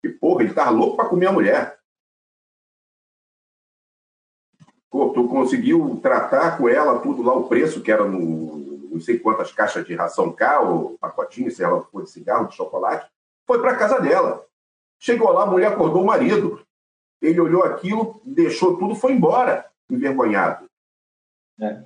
que, 0.00 0.10
porra, 0.10 0.44
ele 0.44 0.54
tava 0.54 0.70
louco 0.70 0.96
para 0.96 1.08
comer 1.08 1.26
a 1.26 1.32
mulher. 1.32 1.78
Pô, 4.88 5.08
tu 5.08 5.26
conseguiu 5.26 5.98
tratar 6.00 6.56
com 6.56 6.68
ela 6.68 7.00
tudo 7.00 7.22
lá, 7.22 7.34
o 7.34 7.48
preço 7.48 7.82
que 7.82 7.90
era 7.90 8.04
no 8.04 8.71
não 8.92 9.00
sei 9.00 9.18
quantas 9.18 9.52
caixas 9.52 9.86
de 9.86 9.94
ração 9.94 10.32
K, 10.32 10.60
ou 10.60 10.98
pacotinho, 10.98 11.50
se 11.50 11.62
ela 11.62 11.82
for 11.84 12.02
de 12.02 12.10
cigarro, 12.10 12.48
de 12.48 12.54
chocolate, 12.54 13.10
foi 13.46 13.60
para 13.60 13.76
casa 13.76 14.00
dela. 14.00 14.46
Chegou 14.98 15.32
lá, 15.32 15.44
a 15.44 15.46
mulher 15.46 15.72
acordou 15.72 16.02
o 16.02 16.06
marido. 16.06 16.64
Ele 17.20 17.40
olhou 17.40 17.64
aquilo, 17.64 18.20
deixou 18.24 18.76
tudo, 18.76 18.94
foi 18.94 19.12
embora, 19.12 19.70
envergonhado. 19.90 20.66
É. 21.60 21.84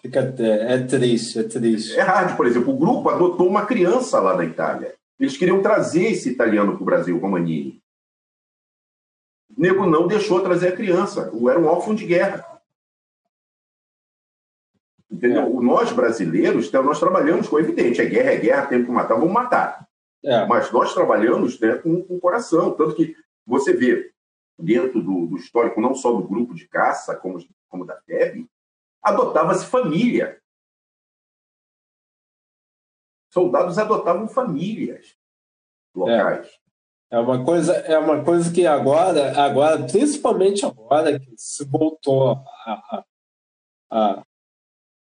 Fica, 0.00 0.20
é, 0.38 0.74
é 0.74 0.86
triste, 0.86 1.38
é 1.38 1.42
triste. 1.42 1.98
É 1.98 2.02
hard, 2.02 2.36
por 2.36 2.46
exemplo, 2.46 2.72
o 2.72 2.78
grupo 2.78 3.08
adotou 3.08 3.48
uma 3.48 3.64
criança 3.64 4.20
lá 4.20 4.36
na 4.36 4.44
Itália. 4.44 4.94
Eles 5.18 5.36
queriam 5.36 5.62
trazer 5.62 6.12
esse 6.12 6.30
italiano 6.30 6.74
para 6.74 6.82
o 6.82 6.86
Brasil, 6.86 7.18
Romanini. 7.18 7.82
O 9.56 9.60
nego 9.60 9.86
não 9.86 10.06
deixou 10.06 10.42
trazer 10.42 10.68
a 10.68 10.76
criança. 10.76 11.32
Era 11.48 11.58
um 11.58 11.66
órfão 11.66 11.94
de 11.94 12.04
guerra. 12.04 12.53
Entendeu? 15.10 15.42
É. 15.42 15.62
Nós 15.62 15.92
brasileiros, 15.92 16.68
então, 16.68 16.82
nós 16.82 16.98
trabalhamos 16.98 17.48
com 17.48 17.58
evidente, 17.58 18.00
é 18.00 18.06
guerra, 18.06 18.30
é 18.30 18.36
guerra, 18.36 18.66
tem 18.66 18.84
que 18.84 18.90
matar, 18.90 19.14
vamos 19.14 19.32
matar. 19.32 19.86
É. 20.24 20.46
Mas 20.46 20.72
nós 20.72 20.94
trabalhamos 20.94 21.60
né, 21.60 21.76
com, 21.76 22.02
com 22.02 22.16
o 22.16 22.20
coração. 22.20 22.74
Tanto 22.74 22.94
que 22.94 23.14
você 23.46 23.74
vê, 23.74 24.10
dentro 24.58 25.02
do, 25.02 25.26
do, 25.26 25.36
histórico, 25.36 25.80
não 25.80 25.94
só 25.94 26.12
do 26.12 26.26
grupo 26.26 26.54
de 26.54 26.66
caça, 26.66 27.14
como, 27.16 27.38
como 27.68 27.84
da 27.84 28.00
FEB, 28.02 28.48
adotava-se 29.02 29.66
família. 29.66 30.40
Soldados 33.30 33.78
adotavam 33.78 34.28
famílias 34.28 35.16
locais. 35.94 36.48
É. 37.10 37.16
é. 37.16 37.18
uma 37.18 37.44
coisa, 37.44 37.74
é 37.74 37.98
uma 37.98 38.24
coisa 38.24 38.52
que 38.52 38.66
agora, 38.66 39.38
agora, 39.38 39.84
principalmente 39.84 40.64
agora 40.64 41.18
que 41.18 41.34
se 41.36 41.64
voltou 41.64 42.30
a, 42.64 42.72
a, 42.72 43.04
a 43.90 44.22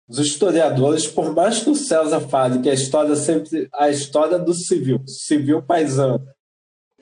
os 0.08 0.18
historiadores, 0.18 1.06
por 1.06 1.34
mais 1.34 1.62
que 1.62 1.70
o 1.70 1.74
César 1.74 2.20
fale 2.20 2.60
que 2.60 2.70
a 2.70 2.74
história 2.74 3.14
sempre 3.14 3.68
a 3.74 3.90
história 3.90 4.38
do 4.38 4.54
civil, 4.54 5.02
civil 5.06 5.62
paisano, 5.62 6.26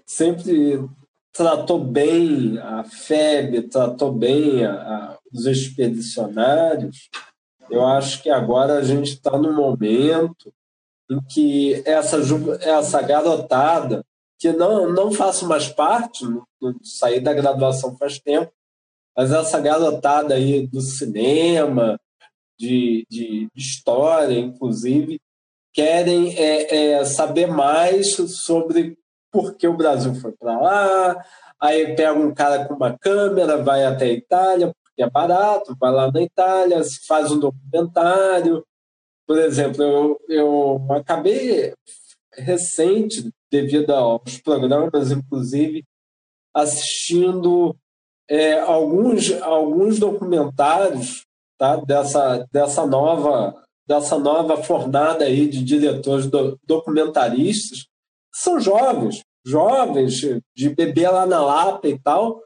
sempre 0.05 0.85
tratou 1.33 1.79
bem 1.79 2.59
a 2.59 2.83
FEB, 2.83 3.69
tratou 3.69 4.11
bem 4.11 4.65
a, 4.65 4.73
a, 4.73 5.19
os 5.33 5.47
expedicionários, 5.47 7.09
eu 7.71 7.85
acho 7.85 8.23
que 8.23 8.31
agora 8.31 8.79
a 8.79 8.83
gente 8.83 9.13
está 9.13 9.37
no 9.37 9.53
momento 9.53 10.53
em 11.11 11.21
que 11.21 11.83
essa, 11.85 12.19
essa 12.61 13.03
garotada, 13.03 14.05
que 14.39 14.53
não, 14.53 14.93
não 14.93 15.13
faço 15.13 15.47
mais 15.47 15.69
parte, 15.69 16.25
não, 16.25 16.45
não 16.61 16.75
saí 16.83 17.21
da 17.21 17.33
graduação 17.33 17.97
faz 17.97 18.19
tempo, 18.19 18.53
mas 19.17 19.33
essa 19.33 19.61
garotada 19.61 20.35
aí 20.35 20.67
do 20.67 20.81
cinema, 20.81 21.99
de, 22.59 23.07
de, 23.11 23.49
história, 23.55 24.39
inclusive, 24.39 25.21
querem 25.73 26.35
é, 26.37 26.95
é, 26.95 27.05
saber 27.05 27.47
mais 27.47 28.15
sobre 28.15 28.97
por 29.31 29.55
que 29.55 29.69
o 29.69 29.77
Brasil 29.77 30.15
foi 30.15 30.33
para 30.33 30.59
lá. 30.59 31.25
Aí 31.61 31.95
pega 31.95 32.19
um 32.19 32.33
cara 32.33 32.67
com 32.67 32.75
uma 32.75 32.97
câmera, 32.97 33.63
vai 33.63 33.85
até 33.85 34.07
a 34.07 34.13
Itália, 34.13 34.73
porque 34.83 35.03
é 35.03 35.11
barato, 35.11 35.77
vai 35.79 35.93
lá 35.93 36.11
na 36.11 36.23
Itália, 36.23 36.81
faz 37.07 37.31
um 37.31 37.39
documentário. 37.39 38.65
Por 39.27 39.39
exemplo, 39.39 39.83
eu, 39.83 40.21
eu 40.29 40.87
acabei 40.91 41.75
recente, 42.33 43.31
devido 43.51 43.91
aos 43.91 44.39
programas, 44.39 45.11
inclusive, 45.11 45.85
assistindo 46.55 47.77
é, 48.29 48.59
alguns, 48.61 49.31
alguns 49.43 49.99
documentários 49.99 51.26
tá? 51.59 51.77
dessa, 51.77 52.47
dessa, 52.53 52.87
nova, 52.87 53.55
dessa 53.87 54.19
nova 54.19 54.63
fornada 54.63 55.25
aí 55.25 55.49
de 55.49 55.63
diretores 55.63 56.27
do, 56.27 56.59
documentaristas, 56.65 57.87
são 58.35 58.61
jovens, 58.61 59.23
jovens, 59.45 60.15
de 60.55 60.69
beber 60.71 61.11
lá 61.11 61.27
na 61.27 61.41
Lapa 61.41 61.89
e 61.89 61.99
tal, 61.99 62.43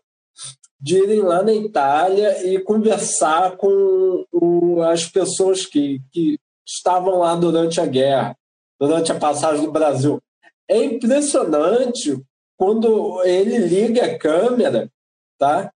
de 0.81 0.97
irem 0.97 1.23
lá 1.23 1.43
na 1.43 1.53
Itália 1.53 2.47
e 2.47 2.59
conversar 2.61 3.57
com 3.57 4.25
o, 4.33 4.81
as 4.83 5.07
pessoas 5.07 5.67
que, 5.67 6.01
que 6.11 6.39
estavam 6.67 7.19
lá 7.19 7.35
durante 7.35 7.81
a 7.81 7.87
guerra, 7.87 8.37
durante 8.79 9.13
a 9.13 9.19
passagem 9.19 9.65
do 9.67 9.73
Brasil. 9.73 10.21
É 10.69 10.83
impressionante 10.83 12.23
quando 12.57 13.23
ele 13.25 13.59
liga 13.59 14.05
a 14.05 14.19
câmera, 14.19 14.91
tá? 15.39 15.73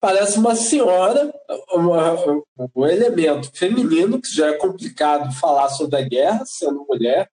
Parece 0.00 0.38
uma 0.38 0.54
senhora, 0.54 1.32
uma, 1.72 2.16
um 2.74 2.86
elemento 2.86 3.50
feminino, 3.52 4.20
que 4.20 4.34
já 4.34 4.48
é 4.48 4.56
complicado 4.56 5.32
falar 5.38 5.68
sobre 5.68 5.96
a 5.96 6.08
guerra, 6.08 6.42
sendo 6.46 6.86
mulher, 6.88 7.30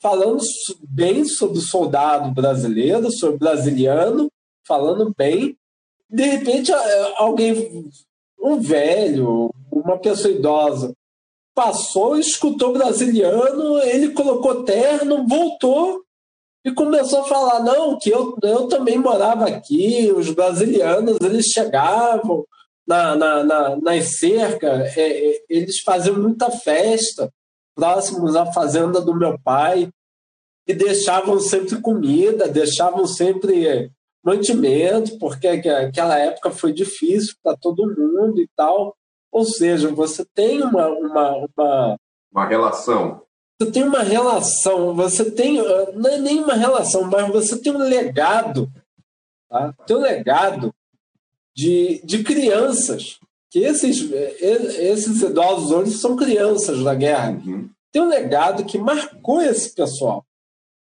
falando 0.00 0.38
bem 0.88 1.24
sobre 1.24 1.58
o 1.58 1.62
soldado 1.62 2.30
brasileiro, 2.30 3.10
sobre 3.10 3.36
o 3.36 3.38
brasiliano, 3.38 4.30
falando 4.66 5.12
bem, 5.16 5.56
De 6.10 6.22
repente, 6.22 6.72
alguém, 7.16 7.90
um 8.40 8.60
velho, 8.60 9.50
uma 9.70 9.98
pessoa 9.98 10.32
idosa, 10.32 10.94
passou, 11.54 12.18
escutou 12.18 12.72
brasiliano, 12.72 13.78
ele 13.80 14.10
colocou 14.10 14.62
terno, 14.62 15.26
voltou 15.26 16.04
e 16.68 16.74
começou 16.74 17.20
a 17.20 17.24
falar 17.24 17.60
não 17.60 17.98
que 17.98 18.10
eu, 18.10 18.36
eu 18.42 18.68
também 18.68 18.98
morava 18.98 19.46
aqui, 19.46 20.12
os 20.14 20.30
brasilianos 20.30 21.16
eles 21.22 21.46
chegavam 21.46 22.44
na, 22.86 23.16
na, 23.16 23.42
na 23.42 23.76
nas 23.76 24.18
cercas, 24.18 24.96
é, 24.96 25.30
é, 25.30 25.42
eles 25.48 25.80
faziam 25.80 26.20
muita 26.20 26.50
festa 26.50 27.32
próximos 27.74 28.36
à 28.36 28.52
fazenda 28.52 29.00
do 29.00 29.14
meu 29.14 29.38
pai 29.38 29.88
e 30.66 30.74
deixavam 30.74 31.40
sempre 31.40 31.80
comida, 31.80 32.48
deixavam 32.48 33.06
sempre 33.06 33.90
mantimento, 34.22 35.18
porque 35.18 35.48
aquela 35.48 36.18
época 36.18 36.50
foi 36.50 36.72
difícil 36.72 37.34
para 37.42 37.56
todo 37.56 37.88
mundo 37.96 38.40
e 38.40 38.48
tal. 38.54 38.94
Ou 39.32 39.44
seja, 39.44 39.88
você 39.88 40.24
tem 40.34 40.62
uma, 40.62 40.88
uma, 40.88 41.46
uma, 41.56 41.96
uma 42.30 42.46
relação 42.46 43.22
você 43.60 43.72
tem 43.72 43.82
uma 43.82 44.02
relação, 44.02 44.94
você 44.94 45.30
tem, 45.30 45.58
ah, 45.58 45.90
não 45.92 46.08
é 46.08 46.18
nem 46.18 46.42
uma 46.42 46.54
relação, 46.54 47.04
mas 47.04 47.28
você 47.28 47.58
tem 47.58 47.72
um 47.72 47.78
legado, 47.78 48.70
tá? 49.48 49.74
tem 49.84 49.96
um 49.96 50.00
legado 50.00 50.72
de, 51.56 52.00
de 52.04 52.22
crianças, 52.22 53.18
que 53.50 53.58
esses, 53.58 54.08
esses 54.40 55.22
idosos 55.22 55.72
hoje 55.72 55.92
são 55.92 56.14
crianças 56.14 56.84
da 56.84 56.94
guerra. 56.94 57.30
Uhum. 57.44 57.68
Tem 57.90 58.00
um 58.02 58.08
legado 58.08 58.64
que 58.64 58.78
marcou 58.78 59.42
esse 59.42 59.74
pessoal. 59.74 60.24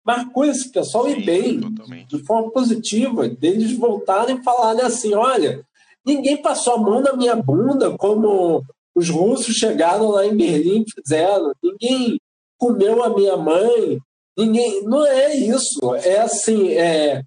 Marcou 0.06 0.46
esse 0.46 0.72
pessoal 0.72 1.06
Sim, 1.06 1.18
e 1.18 1.26
bem, 1.26 1.60
totalmente. 1.60 2.16
de 2.16 2.24
forma 2.26 2.52
positiva, 2.52 3.28
deles 3.28 3.72
voltarem 3.74 4.38
e 4.38 4.44
falarem 4.44 4.82
assim: 4.82 5.14
olha, 5.14 5.66
ninguém 6.06 6.42
passou 6.42 6.74
a 6.74 6.78
mão 6.78 7.02
na 7.02 7.14
minha 7.14 7.36
bunda 7.36 7.98
como 7.98 8.64
os 8.94 9.10
russos 9.10 9.56
chegaram 9.56 10.10
lá 10.10 10.26
em 10.26 10.36
Berlim 10.36 10.84
e 10.86 10.92
fizeram. 10.92 11.52
Ninguém 11.64 12.20
comeu 12.58 13.04
a 13.04 13.10
minha 13.10 13.38
mãe. 13.38 14.00
Ninguém, 14.38 14.84
não 14.84 15.06
é 15.06 15.36
isso. 15.36 15.96
É 15.96 16.20
assim, 16.20 16.74
é, 16.74 17.22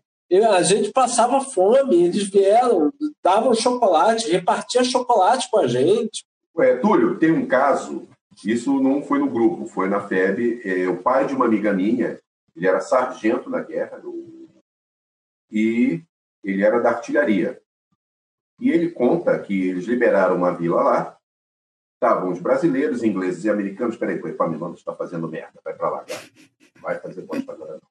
a 0.48 0.62
gente 0.62 0.92
passava 0.92 1.40
fome, 1.40 2.04
eles 2.04 2.28
vieram, 2.28 2.92
davam 3.22 3.52
chocolate, 3.52 4.30
repartiam 4.30 4.84
chocolate 4.84 5.48
com 5.50 5.58
a 5.58 5.66
gente. 5.66 6.24
É, 6.58 6.76
Túlio, 6.76 7.18
tem 7.18 7.32
um 7.32 7.46
caso, 7.46 8.08
isso 8.44 8.80
não 8.80 9.02
foi 9.02 9.18
no 9.18 9.28
grupo, 9.28 9.66
foi 9.66 9.88
na 9.88 10.00
FEB. 10.00 10.60
É, 10.64 10.88
o 10.88 11.02
pai 11.02 11.26
de 11.26 11.34
uma 11.34 11.46
amiga 11.46 11.72
minha, 11.72 12.18
ele 12.54 12.66
era 12.66 12.80
sargento 12.80 13.50
na 13.50 13.60
guerra 13.60 14.00
e 15.50 16.02
ele 16.44 16.62
era 16.62 16.80
da 16.80 16.90
artilharia. 16.90 17.60
E 18.60 18.70
ele 18.70 18.90
conta 18.90 19.38
que 19.38 19.68
eles 19.68 19.86
liberaram 19.86 20.36
uma 20.36 20.52
vila 20.52 20.82
lá 20.82 21.16
Estavam 22.02 22.30
os 22.30 22.40
brasileiros, 22.40 23.02
ingleses 23.02 23.44
e 23.44 23.50
americanos. 23.50 23.94
Peraí, 23.94 24.18
o 24.18 24.26
Epaminondas 24.26 24.78
está 24.78 24.96
fazendo 24.96 25.28
merda. 25.28 25.60
Vai 25.62 25.74
para 25.74 25.90
lá, 25.90 25.98
cara. 26.02 26.22
Vai 26.80 26.98
fazer 26.98 27.20
bosta 27.20 27.52
agora 27.52 27.74
não. 27.74 27.82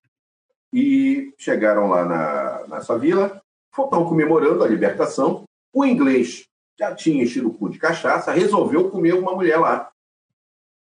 E 0.73 1.31
chegaram 1.37 1.87
lá 1.87 2.05
na, 2.05 2.67
nessa 2.67 2.97
vila, 2.97 3.39
estão 3.69 4.09
comemorando 4.09 4.63
a 4.63 4.67
libertação. 4.67 5.43
O 5.71 5.85
inglês 5.85 6.47
já 6.77 6.95
tinha 6.95 7.21
enchido 7.23 7.49
o 7.49 7.53
cu 7.53 7.69
de 7.69 7.77
cachaça, 7.77 8.31
resolveu 8.31 8.89
comer 8.89 9.13
uma 9.13 9.35
mulher 9.35 9.59
lá. 9.59 9.91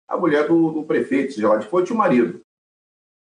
A 0.06 0.16
mulher 0.16 0.46
do, 0.46 0.70
do 0.70 0.84
prefeito, 0.84 1.32
seja 1.32 1.48
lá 1.48 1.56
de 1.56 1.66
fonte, 1.66 1.92
o 1.92 1.96
marido. 1.96 2.40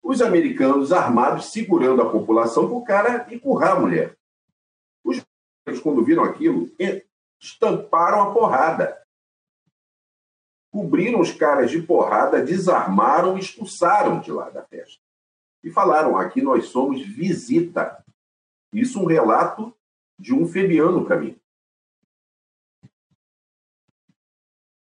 Os 0.03 0.21
americanos 0.21 0.93
armados 0.93 1.53
segurando 1.53 2.03
a 2.03 2.11
população 2.11 2.65
o 2.65 2.83
cara 2.83 3.25
empurrar 3.31 3.77
a 3.77 3.81
mulher. 3.81 4.17
Os 5.05 5.23
quando 5.81 6.05
viram 6.05 6.25
aquilo, 6.25 6.69
estamparam 7.41 8.21
a 8.21 8.35
porrada 8.35 9.02
cobriram 10.73 11.21
os 11.21 11.31
caras 11.31 11.71
de 11.71 11.83
porrada, 11.83 12.43
desarmaram 12.43 13.37
e 13.37 13.41
expulsaram 13.41 14.21
de 14.21 14.33
lá 14.33 14.49
da 14.49 14.63
festa. 14.63 15.01
E 15.63 15.71
falaram: 15.71 16.17
aqui 16.17 16.41
nós 16.41 16.67
somos 16.67 17.03
visita. 17.03 18.03
Isso 18.73 18.99
um 18.99 19.05
relato 19.05 19.77
de 20.19 20.35
um 20.35 20.47
febiano 20.49 21.05
para 21.05 21.17
mim. 21.17 21.39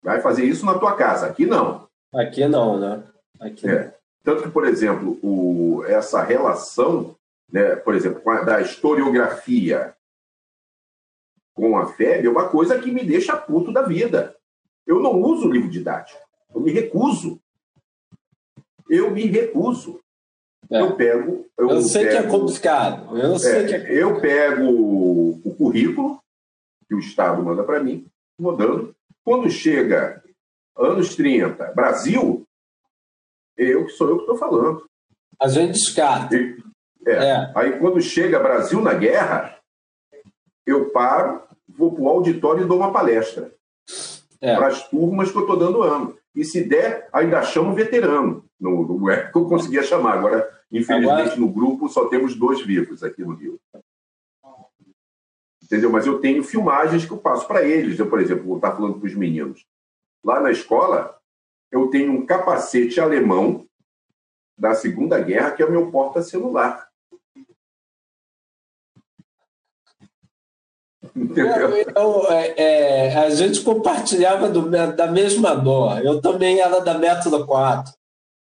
Vai 0.02 0.20
fazer 0.20 0.44
isso 0.44 0.64
na 0.64 0.78
tua 0.78 0.96
casa. 0.96 1.26
Aqui 1.26 1.44
não. 1.44 1.86
Aqui 2.14 2.48
não, 2.48 2.80
né? 2.80 3.06
Aqui 3.38 3.68
é. 3.68 3.94
Tanto 4.22 4.42
que, 4.42 4.50
por 4.50 4.66
exemplo, 4.66 5.18
o, 5.22 5.84
essa 5.84 6.22
relação, 6.22 7.14
né, 7.52 7.76
por 7.76 7.94
exemplo, 7.94 8.22
da 8.44 8.60
historiografia 8.62 9.94
com 11.52 11.76
a 11.76 11.86
FEB 11.86 12.26
é 12.26 12.30
uma 12.30 12.48
coisa 12.48 12.80
que 12.80 12.90
me 12.90 13.04
deixa 13.04 13.36
puto 13.36 13.70
da 13.70 13.82
vida. 13.82 14.34
Eu 14.86 15.00
não 15.00 15.20
uso 15.20 15.50
livro 15.50 15.68
didático. 15.68 16.20
Eu 16.54 16.60
me 16.60 16.70
recuso. 16.70 17.40
Eu 18.88 19.10
me 19.10 19.26
recuso. 19.26 20.00
É. 20.70 20.80
Eu 20.80 20.96
pego. 20.96 21.46
Eu, 21.56 21.70
eu 21.70 21.82
sei 21.82 22.06
pego, 22.06 22.20
que 22.20 22.26
é 22.26 22.30
complicado. 22.30 23.18
Eu 23.18 23.38
sei 23.38 23.64
é, 23.64 23.66
que 23.66 23.74
é... 23.74 24.02
Eu 24.02 24.20
pego 24.20 24.64
o 25.44 25.54
currículo 25.56 26.20
que 26.86 26.94
o 26.94 26.98
Estado 26.98 27.42
manda 27.42 27.64
para 27.64 27.82
mim, 27.82 28.06
vou 28.38 28.56
dando. 28.56 28.94
Quando 29.24 29.50
chega 29.50 30.22
anos 30.76 31.16
30, 31.16 31.72
Brasil, 31.72 32.46
eu 33.56 33.86
que 33.86 33.92
sou 33.92 34.08
eu 34.08 34.16
que 34.16 34.22
estou 34.22 34.36
falando. 34.36 34.84
A 35.40 35.48
gente 35.48 35.72
descarta. 35.72 36.36
É. 37.06 37.12
é. 37.12 37.52
Aí 37.54 37.78
quando 37.78 38.00
chega 38.00 38.38
Brasil 38.38 38.80
na 38.80 38.94
guerra, 38.94 39.58
eu 40.66 40.90
paro, 40.90 41.42
vou 41.68 41.92
para 41.92 42.02
o 42.02 42.08
auditório 42.08 42.64
e 42.64 42.68
dou 42.68 42.78
uma 42.78 42.92
palestra 42.92 43.52
é. 44.44 44.54
para 44.54 44.66
as 44.66 44.86
turmas 44.88 45.30
que 45.30 45.38
eu 45.38 45.42
estou 45.42 45.56
dando 45.56 45.82
ano. 45.82 46.16
E 46.34 46.44
se 46.44 46.62
der, 46.62 47.08
ainda 47.12 47.42
chamo 47.42 47.74
veterano. 47.74 48.44
No, 48.60 48.86
no 48.86 49.10
é 49.10 49.30
que 49.30 49.36
eu 49.36 49.46
conseguia 49.46 49.82
chamar. 49.82 50.18
Agora, 50.18 50.48
infelizmente, 50.70 51.20
Agora... 51.20 51.36
no 51.36 51.48
grupo 51.48 51.88
só 51.88 52.08
temos 52.08 52.36
dois 52.36 52.60
vivos 52.60 53.02
aqui 53.02 53.22
no 53.22 53.34
Rio. 53.34 53.58
Entendeu? 55.62 55.90
Mas 55.90 56.06
eu 56.06 56.20
tenho 56.20 56.44
filmagens 56.44 57.06
que 57.06 57.12
eu 57.12 57.18
passo 57.18 57.46
para 57.46 57.62
eles. 57.62 57.98
Eu, 57.98 58.08
por 58.08 58.20
exemplo, 58.20 58.44
vou 58.44 58.56
estar 58.56 58.72
falando 58.72 58.98
para 58.98 59.06
os 59.06 59.14
meninos. 59.14 59.64
Lá 60.22 60.40
na 60.40 60.50
escola, 60.50 61.16
eu 61.72 61.88
tenho 61.88 62.12
um 62.12 62.26
capacete 62.26 63.00
alemão 63.00 63.66
da 64.58 64.74
Segunda 64.74 65.18
Guerra, 65.20 65.52
que 65.52 65.62
é 65.62 65.66
o 65.66 65.70
meu 65.70 65.90
porta-celular. 65.90 66.83
Então, 71.16 72.32
é, 72.32 72.54
é, 72.56 73.16
a 73.18 73.30
gente 73.30 73.62
compartilhava 73.62 74.48
do, 74.48 74.68
da 74.68 75.06
mesma 75.06 75.54
dor. 75.54 76.04
Eu 76.04 76.20
também 76.20 76.60
era 76.60 76.80
da 76.80 76.98
método 76.98 77.46
4. 77.46 77.92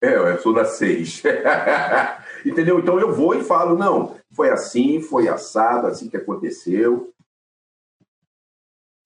É, 0.02 0.14
eu 0.16 0.38
sou 0.40 0.54
da 0.54 0.64
6. 0.64 1.22
Entendeu? 2.44 2.78
Então 2.78 2.98
eu 2.98 3.14
vou 3.14 3.34
e 3.34 3.44
falo, 3.44 3.76
não, 3.76 4.16
foi 4.30 4.50
assim, 4.50 5.00
foi 5.00 5.28
assado, 5.28 5.86
assim 5.86 6.08
que 6.08 6.16
aconteceu. 6.16 7.12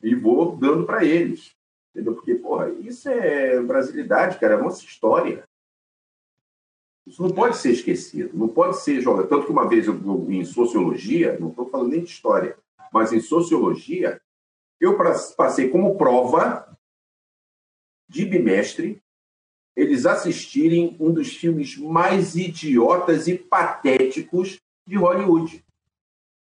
E 0.03 0.15
vou 0.15 0.57
dando 0.57 0.87
para 0.87 1.05
eles. 1.05 1.53
Entendeu? 1.91 2.15
Porque, 2.15 2.35
porra, 2.37 2.71
isso 2.71 3.09
é 3.09 3.61
brasilidade, 3.61 4.39
cara, 4.39 4.55
é 4.55 4.57
a 4.57 4.63
nossa 4.63 4.85
história. 4.85 5.43
Isso 7.05 7.23
não 7.23 7.31
pode 7.31 7.57
ser 7.57 7.73
esquecido, 7.73 8.37
não 8.37 8.49
pode 8.49 8.77
ser 8.79 9.01
jogado. 9.01 9.29
Tanto 9.29 9.47
que 9.47 9.53
uma 9.53 9.69
vez 9.69 9.87
eu, 9.87 9.95
em 10.29 10.45
sociologia, 10.45 11.39
não 11.41 11.49
estou 11.49 11.67
falando 11.69 11.91
nem 11.91 12.05
de 12.05 12.11
história, 12.11 12.57
mas 12.93 13.13
em 13.13 13.21
sociologia, 13.21 14.21
eu 14.81 14.97
passei 15.37 15.69
como 15.69 15.97
prova 15.97 16.77
de 18.09 18.25
bimestre 18.25 19.03
eles 19.79 20.07
assistirem 20.07 20.97
um 20.99 21.13
dos 21.13 21.37
filmes 21.37 21.77
mais 21.77 22.35
idiotas 22.35 23.29
e 23.29 23.39
patéticos 23.39 24.61
de 24.85 24.97
Hollywood, 24.97 25.65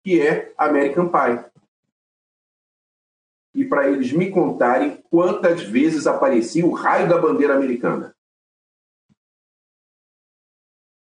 que 0.02 0.22
é 0.22 0.54
American 0.58 1.10
Pie. 1.10 1.46
E 3.54 3.66
para 3.66 3.90
eles 3.90 4.14
me 4.14 4.32
contarem 4.32 5.04
quantas 5.10 5.64
vezes 5.64 6.08
aparecia 6.08 6.66
o 6.66 6.72
raio 6.72 7.10
da 7.10 7.18
bandeira 7.18 7.56
americana. 7.56 8.16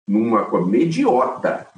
Numa 0.08 0.50
coisa 0.50 0.78
idiota. 0.78 1.71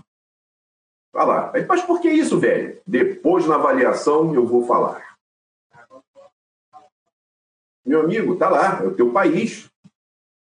Falar. 1.13 1.53
Mas 1.67 1.83
por 1.83 2.01
que 2.01 2.09
isso, 2.09 2.39
velho? 2.39 2.81
Depois, 2.87 3.45
na 3.45 3.53
avaliação, 3.53 4.33
eu 4.33 4.47
vou 4.47 4.65
falar. 4.65 5.15
Meu 7.85 8.01
amigo, 8.01 8.35
tá 8.35 8.49
lá, 8.49 8.81
é 8.81 8.87
o 8.87 8.95
teu 8.95 9.11
país. 9.11 9.69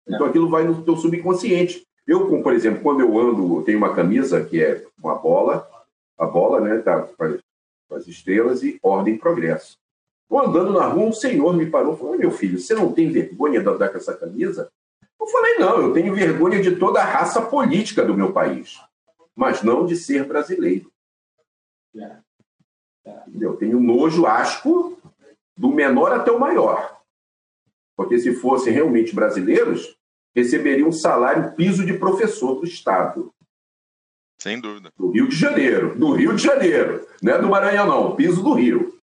Então 0.07 0.27
aquilo 0.27 0.49
vai 0.49 0.63
no 0.63 0.81
teu 0.85 0.97
subconsciente. 0.97 1.85
Eu, 2.07 2.41
por 2.41 2.53
exemplo, 2.53 2.83
quando 2.83 3.01
eu 3.01 3.19
ando, 3.19 3.63
tenho 3.65 3.79
uma 3.79 3.95
camisa 3.95 4.45
que 4.45 4.63
é 4.63 4.85
uma 5.03 5.17
bola, 5.17 5.69
a 6.17 6.25
bola, 6.25 6.61
né, 6.61 6.79
tá 6.79 7.03
com 7.03 7.95
as 7.95 8.07
estrelas 8.07 8.63
e 8.63 8.79
ordem 8.81 9.15
e 9.15 9.19
progresso. 9.19 9.77
Tô 10.29 10.39
andando 10.39 10.73
na 10.73 10.87
rua, 10.87 11.07
um 11.07 11.13
senhor 11.13 11.53
me 11.53 11.67
parou 11.67 11.95
e 11.95 11.99
falou: 11.99 12.17
meu 12.17 12.31
filho, 12.31 12.61
você 12.61 12.75
não 12.75 12.93
tem 12.93 13.11
vergonha 13.11 13.61
de 13.61 13.69
andar 13.69 13.89
com 13.89 13.97
essa 13.97 14.17
camisa? 14.17 14.71
Eu 15.21 15.27
falei: 15.27 15.59
não, 15.59 15.83
eu 15.83 15.93
tenho 15.93 16.15
vergonha 16.15 16.63
de 16.63 16.77
toda 16.77 17.01
a 17.01 17.05
raça 17.05 17.43
política 17.43 18.05
do 18.05 18.15
meu 18.15 18.33
país 18.33 18.79
mas 19.41 19.63
não 19.63 19.87
de 19.87 19.97
ser 19.97 20.27
brasileiro. 20.27 20.93
Eu 23.41 23.57
tenho 23.57 23.81
nojo, 23.81 24.27
asco, 24.27 25.01
do 25.57 25.71
menor 25.71 26.13
até 26.13 26.31
o 26.31 26.39
maior. 26.39 27.01
Porque 27.97 28.19
se 28.19 28.35
fossem 28.35 28.71
realmente 28.71 29.15
brasileiros, 29.15 29.97
receberiam 30.37 30.91
um 30.91 30.93
salário 30.93 31.55
piso 31.55 31.87
de 31.87 31.95
professor 31.95 32.57
do 32.57 32.67
Estado. 32.67 33.33
Sem 34.39 34.61
dúvida. 34.61 34.93
Do 34.95 35.11
Rio 35.11 35.27
de 35.27 35.37
Janeiro. 35.37 35.99
Do 35.99 36.13
Rio 36.13 36.37
de 36.37 36.43
Janeiro. 36.43 37.09
Não 37.23 37.33
é 37.33 37.41
do 37.41 37.49
Maranhão, 37.49 37.87
não. 37.87 38.17
Piso 38.17 38.43
do 38.43 38.53
Rio. 38.53 39.01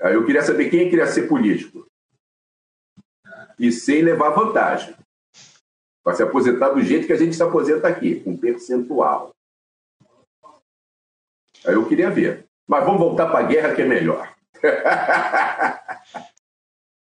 Aí 0.00 0.14
eu 0.14 0.26
queria 0.26 0.42
saber 0.42 0.68
quem 0.68 0.90
queria 0.90 1.06
ser 1.06 1.28
político. 1.28 1.86
E 3.56 3.70
sem 3.70 4.02
levar 4.02 4.30
vantagem. 4.30 4.96
Para 6.04 6.14
se 6.14 6.22
aposentar 6.22 6.70
do 6.70 6.82
jeito 6.82 7.06
que 7.06 7.12
a 7.12 7.16
gente 7.16 7.36
se 7.36 7.42
aposenta 7.42 7.88
aqui, 7.88 8.20
com 8.20 8.36
percentual. 8.36 9.30
Aí 11.66 11.74
eu 11.74 11.86
queria 11.86 12.10
ver. 12.10 12.46
Mas 12.66 12.84
vamos 12.84 13.00
voltar 13.00 13.26
para 13.26 13.40
a 13.40 13.48
guerra 13.48 13.74
que 13.74 13.82
é 13.82 13.86
melhor. 13.86 14.32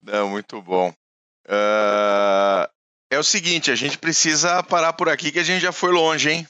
Não, 0.02 0.30
muito 0.30 0.62
bom. 0.62 0.90
Uh, 1.46 2.68
é 3.12 3.20
o 3.20 3.24
seguinte, 3.24 3.72
a 3.72 3.76
gente 3.76 3.98
precisa 3.98 4.64
parar 4.64 4.94
por 4.94 5.10
aqui 5.10 5.32
que 5.32 5.40
a 5.40 5.44
gente 5.44 5.62
já 5.62 5.72
foi 5.72 5.92
longe, 5.92 6.30
hein? 6.30 6.48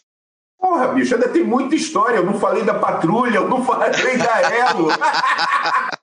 Porra, 0.58 0.90
bicho, 0.90 1.16
ainda 1.16 1.30
tem 1.30 1.44
muita 1.44 1.74
história. 1.74 2.18
Eu 2.18 2.26
não 2.26 2.40
falei 2.40 2.64
da 2.64 2.74
patrulha, 2.74 3.38
eu 3.38 3.48
não 3.48 3.64
falei 3.64 4.18
da 4.18 4.42
Elo. 4.42 4.90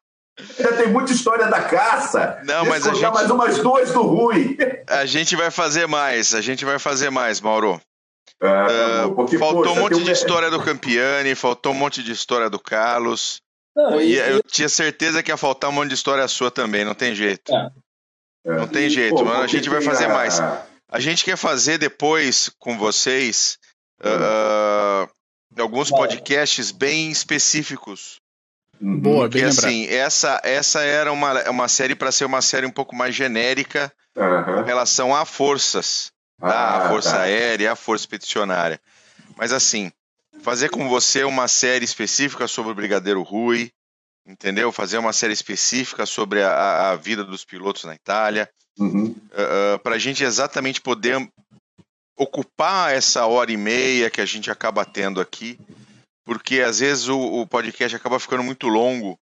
ainda 0.59 0.77
tem 0.77 0.89
muita 0.89 1.13
história 1.13 1.47
da 1.47 1.63
caça. 1.63 2.41
Não, 2.45 2.65
Deixa 2.65 2.71
mas 2.71 2.87
a 2.87 2.95
gente... 2.95 3.15
mais 3.15 3.31
umas 3.31 3.59
duas 3.59 3.93
do 3.93 4.03
Rui. 4.03 4.57
A 4.87 5.07
gente 5.07 5.35
vai 5.37 5.51
fazer 5.51 5.87
mais, 5.87 6.35
a 6.35 6.41
gente 6.41 6.65
vai 6.65 6.79
fazer 6.79 7.11
mais, 7.11 7.41
Mauro. 7.41 7.81
Ah, 8.43 9.07
uh, 9.07 9.15
porque, 9.15 9.39
faltou 9.39 9.63
poxa, 9.63 9.73
um 9.73 9.83
monte 9.83 10.05
de 10.05 10.11
história 10.11 10.51
do 10.51 10.63
Campiani, 10.63 11.35
faltou 11.35 11.73
um 11.73 11.77
monte 11.77 12.03
de 12.03 12.13
história 12.13 12.51
do 12.51 12.59
Carlos. 12.59 13.41
Não, 13.75 14.01
e, 14.01 14.17
eu 14.17 14.43
tinha 14.43 14.69
certeza 14.69 15.23
que 15.23 15.31
ia 15.31 15.37
faltar 15.37 15.71
um 15.71 15.73
monte 15.73 15.89
de 15.89 15.95
história 15.95 16.27
sua 16.29 16.51
também, 16.51 16.85
não 16.85 16.95
tem 16.95 17.15
jeito. 17.15 17.55
É. 17.55 17.71
Não 18.45 18.65
é. 18.65 18.67
tem 18.67 18.89
jeito, 18.91 19.25
mano. 19.25 19.43
A 19.43 19.47
gente 19.47 19.69
vai 19.69 19.81
fazer 19.81 20.09
mais. 20.09 20.41
A 20.89 21.01
gente 21.01 21.25
quer 21.25 21.37
fazer 21.37 21.79
depois 21.79 22.51
com 22.59 22.79
vocês 22.79 23.59
uh, 24.01 25.09
alguns 25.61 25.91
podcasts 25.91 26.71
bem 26.71 27.11
específicos. 27.11 28.21
Uhum. 28.81 28.99
Boa, 28.99 29.25
Porque, 29.25 29.39
bem 29.39 29.49
assim, 29.49 29.87
essa, 29.87 30.41
essa 30.45 30.83
era 30.83 31.13
uma, 31.13 31.51
uma 31.51 31.69
série 31.69 31.95
para 31.95 32.13
ser 32.13 32.25
uma 32.25 32.43
série 32.43 32.67
um 32.67 32.71
pouco 32.71 32.95
mais 32.95 33.15
genérica 33.15 33.93
uhum. 34.15 34.63
em 34.63 34.65
relação 34.65 35.15
a 35.15 35.25
forças. 35.25 36.13
Tá? 36.39 36.49
Ah, 36.49 36.77
a 36.87 36.89
Força 36.91 37.13
tá. 37.13 37.23
Aérea, 37.23 37.73
a 37.73 37.77
Força 37.77 38.07
Peticionária. 38.07 38.81
Mas 39.37 39.53
assim, 39.53 39.91
fazer 40.43 40.69
com 40.69 40.89
você 40.89 41.25
uma 41.25 41.49
série 41.49 41.85
específica 41.85 42.47
sobre 42.47 42.73
o 42.73 42.75
Brigadeiro 42.75 43.23
Rui, 43.23 43.71
entendeu? 44.27 44.71
Fazer 44.71 44.99
uma 44.99 45.13
série 45.13 45.33
específica 45.33 46.05
sobre 46.05 46.43
a, 46.43 46.91
a 46.91 46.97
vida 46.97 47.25
dos 47.25 47.45
pilotos 47.45 47.85
na 47.85 47.95
Itália, 47.95 48.49
uhum. 48.79 49.07
uh, 49.07 49.77
uh, 49.77 49.79
para 49.79 49.95
a 49.95 49.99
gente 49.99 50.25
exatamente 50.25 50.81
poder 50.81 51.17
ocupar 52.17 52.95
essa 52.95 53.27
hora 53.27 53.53
e 53.53 53.57
meia 53.57 54.11
que 54.11 54.21
a 54.21 54.27
gente 54.27 54.51
acaba 54.51 54.85
tendo 54.85 55.21
aqui, 55.21 55.59
porque 56.27 56.61
às 56.61 56.81
vezes 56.81 57.09
o, 57.09 57.19
o 57.19 57.47
podcast 57.47 57.97
acaba 57.97 58.19
ficando 58.19 58.43
muito 58.43 58.67
longo 58.67 59.19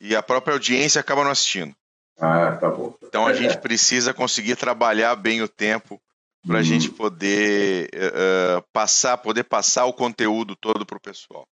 e 0.00 0.16
a 0.16 0.22
própria 0.22 0.52
audiência 0.52 1.00
acaba 1.00 1.22
não 1.22 1.30
assistindo. 1.30 1.74
Ah, 2.18 2.58
tá 2.60 2.68
bom. 2.68 2.94
Então 3.02 3.26
a 3.26 3.32
gente 3.32 3.56
precisa 3.58 4.12
conseguir 4.12 4.56
trabalhar 4.56 5.14
bem 5.14 5.40
o 5.40 5.48
tempo 5.48 5.98
para 6.44 6.56
a 6.56 6.58
uhum. 6.58 6.64
gente 6.64 6.90
poder 6.90 7.88
uh, 7.94 8.62
passar, 8.72 9.16
poder 9.18 9.44
passar 9.44 9.86
o 9.86 9.92
conteúdo 9.92 10.56
todo 10.56 10.84
para 10.84 10.98
o 10.98 11.00
pessoal. 11.00 11.46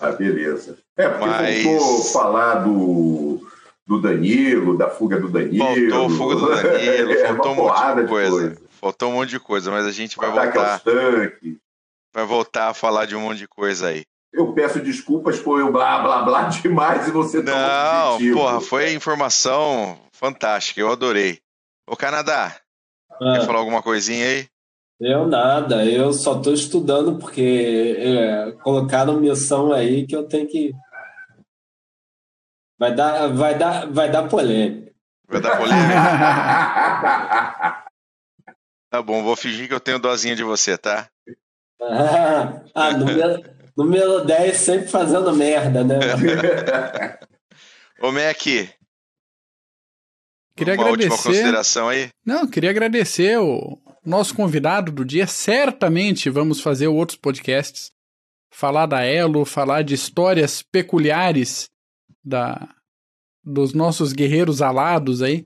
Ah, 0.00 0.10
beleza. 0.10 0.78
É, 0.96 1.08
porque 1.08 1.26
Mas... 1.26 1.62
faltou 1.62 2.04
falar 2.04 2.54
do, 2.56 3.46
do 3.86 4.00
Danilo, 4.00 4.76
da 4.76 4.90
fuga 4.90 5.20
do 5.20 5.28
Danilo. 5.28 5.90
Faltou 5.90 6.10
fuga 6.10 6.34
do 6.34 6.48
Danilo, 6.48 7.12
é, 7.14 7.26
faltou 7.28 7.52
um 7.52 7.54
monte 7.54 8.02
de 8.02 8.08
coisa. 8.08 8.30
coisa. 8.30 8.62
Faltou 8.80 9.10
um 9.10 9.12
monte 9.14 9.30
de 9.30 9.40
coisa, 9.40 9.70
mas 9.70 9.86
a 9.86 9.92
gente 9.92 10.16
vai 10.16 10.30
voltar. 10.30 10.82
Vai 12.12 12.26
voltar 12.26 12.68
a 12.68 12.74
falar 12.74 13.06
de 13.06 13.14
um 13.14 13.20
monte 13.20 13.38
de 13.38 13.48
coisa 13.48 13.88
aí. 13.88 14.04
Eu 14.34 14.52
peço 14.52 14.80
desculpas 14.80 15.38
por 15.38 15.60
eu 15.60 15.72
blá 15.72 16.02
blá 16.02 16.22
blá 16.22 16.42
demais 16.60 17.08
e 17.08 17.12
você 17.12 17.40
Não, 17.40 18.18
porra, 18.34 18.60
foi 18.60 18.92
informação 18.92 19.98
fantástica, 20.12 20.80
eu 20.80 20.90
adorei. 20.90 21.38
Ô 21.86 21.96
Canadá, 21.96 22.54
ah. 23.20 23.38
Quer 23.38 23.46
falar 23.46 23.58
alguma 23.60 23.82
coisinha 23.82 24.26
aí? 24.26 24.46
Eu 25.00 25.26
nada, 25.26 25.84
eu 25.84 26.12
só 26.12 26.36
estou 26.36 26.54
estudando 26.54 27.18
porque 27.18 27.96
é, 27.98 28.52
colocaram 28.62 29.20
missão 29.20 29.72
aí 29.72 30.06
que 30.06 30.14
eu 30.14 30.26
tenho 30.26 30.48
que. 30.48 30.72
Vai 32.78 32.94
dar, 32.94 33.28
vai 33.28 33.58
dar, 33.58 33.90
vai 33.90 34.10
dar 34.10 34.28
polêmica. 34.28 34.92
Vai 35.28 35.40
dar 35.40 35.56
polêmica? 35.56 35.94
tá 38.90 39.02
bom, 39.02 39.22
vou 39.22 39.36
fingir 39.36 39.68
que 39.68 39.74
eu 39.74 39.80
tenho 39.80 39.98
dozinha 39.98 40.36
de 40.36 40.44
você, 40.44 40.76
tá? 40.78 41.08
Ah, 41.86 42.62
ah 42.74 42.92
número, 43.76 44.06
número 44.08 44.24
10 44.24 44.56
sempre 44.56 44.88
fazendo 44.88 45.34
merda, 45.34 45.84
né? 45.84 45.98
Ô, 48.00 48.10
Mac, 48.12 48.46
Queria 50.56 50.74
Uma 50.74 50.82
agradecer. 50.84 51.10
última 51.10 51.16
consideração 51.32 51.88
aí? 51.88 52.08
Não, 52.24 52.46
queria 52.46 52.70
agradecer 52.70 53.38
o 53.38 53.76
nosso 54.04 54.34
convidado 54.34 54.92
do 54.92 55.04
dia. 55.04 55.26
Certamente 55.26 56.30
vamos 56.30 56.60
fazer 56.60 56.86
outros 56.86 57.18
podcasts. 57.18 57.90
Falar 58.52 58.86
da 58.86 59.02
Elo, 59.02 59.44
falar 59.44 59.82
de 59.82 59.94
histórias 59.94 60.62
peculiares 60.62 61.68
da 62.24 62.68
dos 63.42 63.74
nossos 63.74 64.12
guerreiros 64.12 64.62
alados 64.62 65.20
aí. 65.20 65.44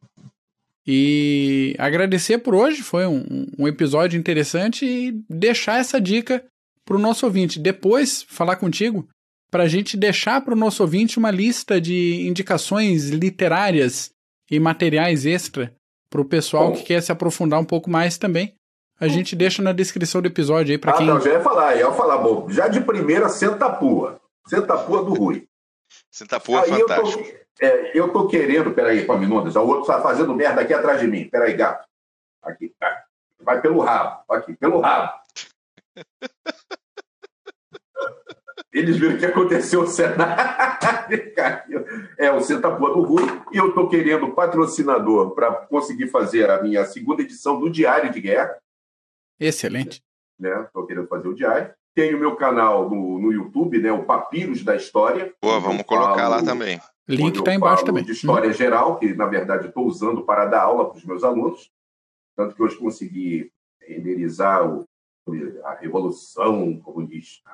E 0.87 1.75
agradecer 1.79 2.39
por 2.39 2.55
hoje, 2.55 2.83
foi 2.83 3.07
um, 3.07 3.47
um 3.59 3.67
episódio 3.67 4.19
interessante 4.19 4.85
e 4.85 5.13
deixar 5.29 5.81
essa 5.81 6.01
dica 6.01 6.45
para 6.89 6.97
o 6.97 6.99
nosso 6.99 7.27
ouvinte. 7.27 7.59
Depois, 7.59 8.23
falar 8.23 8.57
contigo 8.57 9.07
para 9.51 9.65
a 9.65 9.69
gente 9.69 9.95
deixar 9.95 10.41
para 10.41 10.55
o 10.55 10.57
nosso 10.57 10.83
ouvinte 10.83 11.19
uma 11.19 11.31
lista 11.31 11.79
de 11.79 12.27
indicações 12.27 13.11
literárias 13.11 14.11
e 14.51 14.59
materiais 14.59 15.27
extra 15.27 15.75
para 16.11 16.23
o 16.23 16.25
pessoal 16.25 16.69
Bom. 16.69 16.73
que 16.73 16.85
quer 16.85 17.03
se 17.03 17.13
aprofundar 17.13 17.61
um 17.61 17.65
pouco 17.65 17.91
mais 17.91 18.17
também. 18.17 18.55
A 18.99 19.07
gente 19.07 19.37
deixa 19.37 19.63
na 19.63 19.73
descrição 19.73 20.23
do 20.23 20.29
episódio 20.29 20.73
aí 20.73 20.79
para 20.79 20.93
ah, 20.93 20.97
quem. 20.97 21.07
Não, 21.07 21.21
já 21.21 21.33
ia 21.33 21.41
falar, 21.41 21.77
ia 21.77 21.93
falar, 21.93 22.19
bom, 22.19 22.49
já 22.49 22.69
de 22.69 22.81
primeira, 22.81 23.29
senta 23.29 23.69
pua. 23.69 24.19
Senta 24.47 24.77
pua 24.79 25.05
do 25.05 25.13
Rui. 25.13 25.47
Senta 26.11 26.41
pua 26.41 26.61
é 26.61 26.67
fantástico. 26.69 27.23
Eu 27.23 27.27
tô, 27.29 27.67
é, 27.67 27.99
eu 27.99 28.13
tô 28.13 28.27
querendo, 28.29 28.73
peraí, 28.73 29.05
Paminondas, 29.05 29.55
o 29.57 29.61
outro 29.61 29.83
está 29.83 30.01
fazendo 30.01 30.35
merda 30.35 30.63
aqui 30.63 30.73
atrás 30.73 31.01
de 31.01 31.07
mim. 31.07 31.29
Peraí, 31.29 31.53
gato. 31.55 31.87
Aqui, 32.43 32.73
tá. 32.81 33.05
Vai 33.41 33.61
pelo 33.61 33.79
rabo, 33.81 34.25
aqui, 34.31 34.57
pelo 34.57 34.81
rabo. 34.81 35.13
Eles 38.73 38.99
viram 38.99 39.15
o 39.15 39.19
que 39.19 39.25
aconteceu, 39.25 39.83
o 39.83 39.87
cenário 39.87 41.35
caiu. 41.35 41.85
É, 42.19 42.31
o 42.31 42.41
Senta 42.41 42.71
Pua 42.71 42.93
do 42.93 43.03
Rui, 43.03 43.23
e 43.53 43.57
eu 43.57 43.69
estou 43.69 43.89
querendo 43.89 44.33
patrocinador 44.33 45.31
para 45.31 45.53
conseguir 45.53 46.09
fazer 46.09 46.51
a 46.51 46.63
minha 46.63 46.85
segunda 46.85 47.23
edição 47.23 47.59
do 47.59 47.71
Diário 47.71 48.13
de 48.13 48.21
Guerra. 48.21 48.59
Excelente. 49.41 50.03
Estou 50.39 50.83
né? 50.83 50.89
querendo 50.89 51.09
fazer 51.09 51.29
o 51.29 51.35
diário. 51.35 51.73
Tenho 51.95 52.17
o 52.17 52.21
meu 52.21 52.37
canal 52.37 52.89
no, 52.89 53.19
no 53.19 53.33
YouTube, 53.33 53.79
né, 53.79 53.91
o 53.91 54.05
Papiros 54.05 54.63
da 54.63 54.77
História. 54.77 55.35
Boa, 55.43 55.59
vamos 55.59 55.83
colocar 55.85 56.29
lá 56.29 56.43
também. 56.43 56.79
Link 57.09 57.39
está 57.39 57.55
embaixo 57.55 57.85
também. 57.85 58.05
De 58.05 58.13
história 58.13 58.51
hum. 58.51 58.53
geral, 58.53 58.99
que 58.99 59.15
na 59.15 59.27
verdade 59.27 59.69
estou 59.69 59.87
usando 59.87 60.23
para 60.23 60.45
dar 60.45 60.63
aula 60.63 60.89
para 60.89 60.99
os 60.99 61.05
meus 61.05 61.25
alunos. 61.25 61.71
Tanto 62.37 62.55
que 62.55 62.63
hoje 62.63 62.77
consegui 62.77 63.51
renderizar 63.81 64.69
o, 64.69 64.85
a 65.65 65.75
Revolução 65.75 66.79
Comunista. 66.81 67.51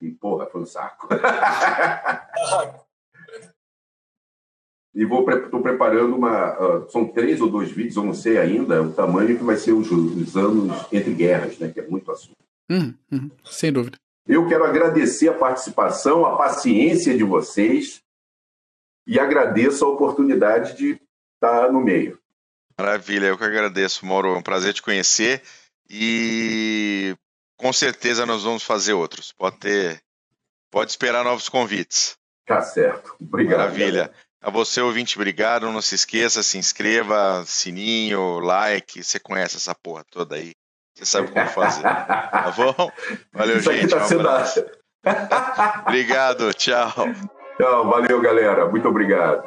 E, 0.00 0.10
porra, 0.10 0.46
foi 0.46 0.62
um 0.62 0.66
saco. 0.66 1.08
e 4.94 5.04
vou 5.04 5.28
estou 5.30 5.60
preparando 5.62 6.16
uma. 6.16 6.58
Uh, 6.58 6.90
são 6.90 7.06
três 7.06 7.40
ou 7.40 7.50
dois 7.50 7.70
vídeos, 7.70 7.96
eu 7.96 8.04
não 8.04 8.14
sei 8.14 8.38
ainda, 8.38 8.82
o 8.82 8.92
tamanho 8.92 9.36
que 9.36 9.44
vai 9.44 9.56
ser 9.56 9.72
os, 9.72 9.90
os 9.90 10.36
anos 10.36 10.86
entre 10.92 11.12
guerras, 11.12 11.58
né? 11.58 11.70
Que 11.70 11.80
é 11.80 11.86
muito 11.86 12.10
assunto. 12.10 12.36
Hum, 12.70 12.94
hum, 13.12 13.30
sem 13.44 13.72
dúvida. 13.72 13.98
Eu 14.26 14.48
quero 14.48 14.64
agradecer 14.64 15.28
a 15.28 15.34
participação, 15.34 16.26
a 16.26 16.36
paciência 16.36 17.16
de 17.16 17.22
vocês 17.22 18.02
e 19.06 19.20
agradeço 19.20 19.84
a 19.84 19.88
oportunidade 19.88 20.76
de 20.76 21.00
estar 21.34 21.70
no 21.72 21.80
meio. 21.80 22.18
Maravilha, 22.78 23.26
eu 23.26 23.38
que 23.38 23.44
agradeço, 23.44 24.04
Mauro. 24.04 24.34
É 24.34 24.38
um 24.38 24.42
prazer 24.42 24.74
te 24.74 24.82
conhecer. 24.82 25.42
E 25.88 27.16
com 27.56 27.72
certeza 27.72 28.26
nós 28.26 28.42
vamos 28.42 28.62
fazer 28.62 28.92
outros. 28.92 29.32
Pode 29.32 29.56
ter, 29.58 30.00
pode 30.70 30.90
esperar 30.90 31.24
novos 31.24 31.48
convites. 31.48 32.16
Tá 32.46 32.62
certo. 32.62 33.14
Obrigado. 33.20 33.58
Maravilha. 33.58 34.12
A 34.40 34.50
você, 34.50 34.80
ouvinte, 34.80 35.16
obrigado. 35.16 35.70
Não 35.72 35.82
se 35.82 35.94
esqueça, 35.94 36.42
se 36.42 36.56
inscreva, 36.58 37.42
sininho, 37.44 38.38
like. 38.38 39.02
Você 39.02 39.18
conhece 39.18 39.56
essa 39.56 39.74
porra 39.74 40.04
toda 40.10 40.36
aí. 40.36 40.52
Você 40.94 41.04
sabe 41.04 41.28
como 41.32 41.46
fazer. 41.48 41.82
Tá 41.82 42.54
bom? 42.56 42.90
Valeu, 43.32 43.58
Isso 43.58 43.72
gente. 43.72 43.90
Tá 43.90 44.06
um 44.06 45.82
obrigado, 45.86 46.54
tchau. 46.54 46.92
Tchau, 47.56 47.88
valeu, 47.88 48.20
galera. 48.20 48.68
Muito 48.68 48.88
obrigado. 48.88 49.46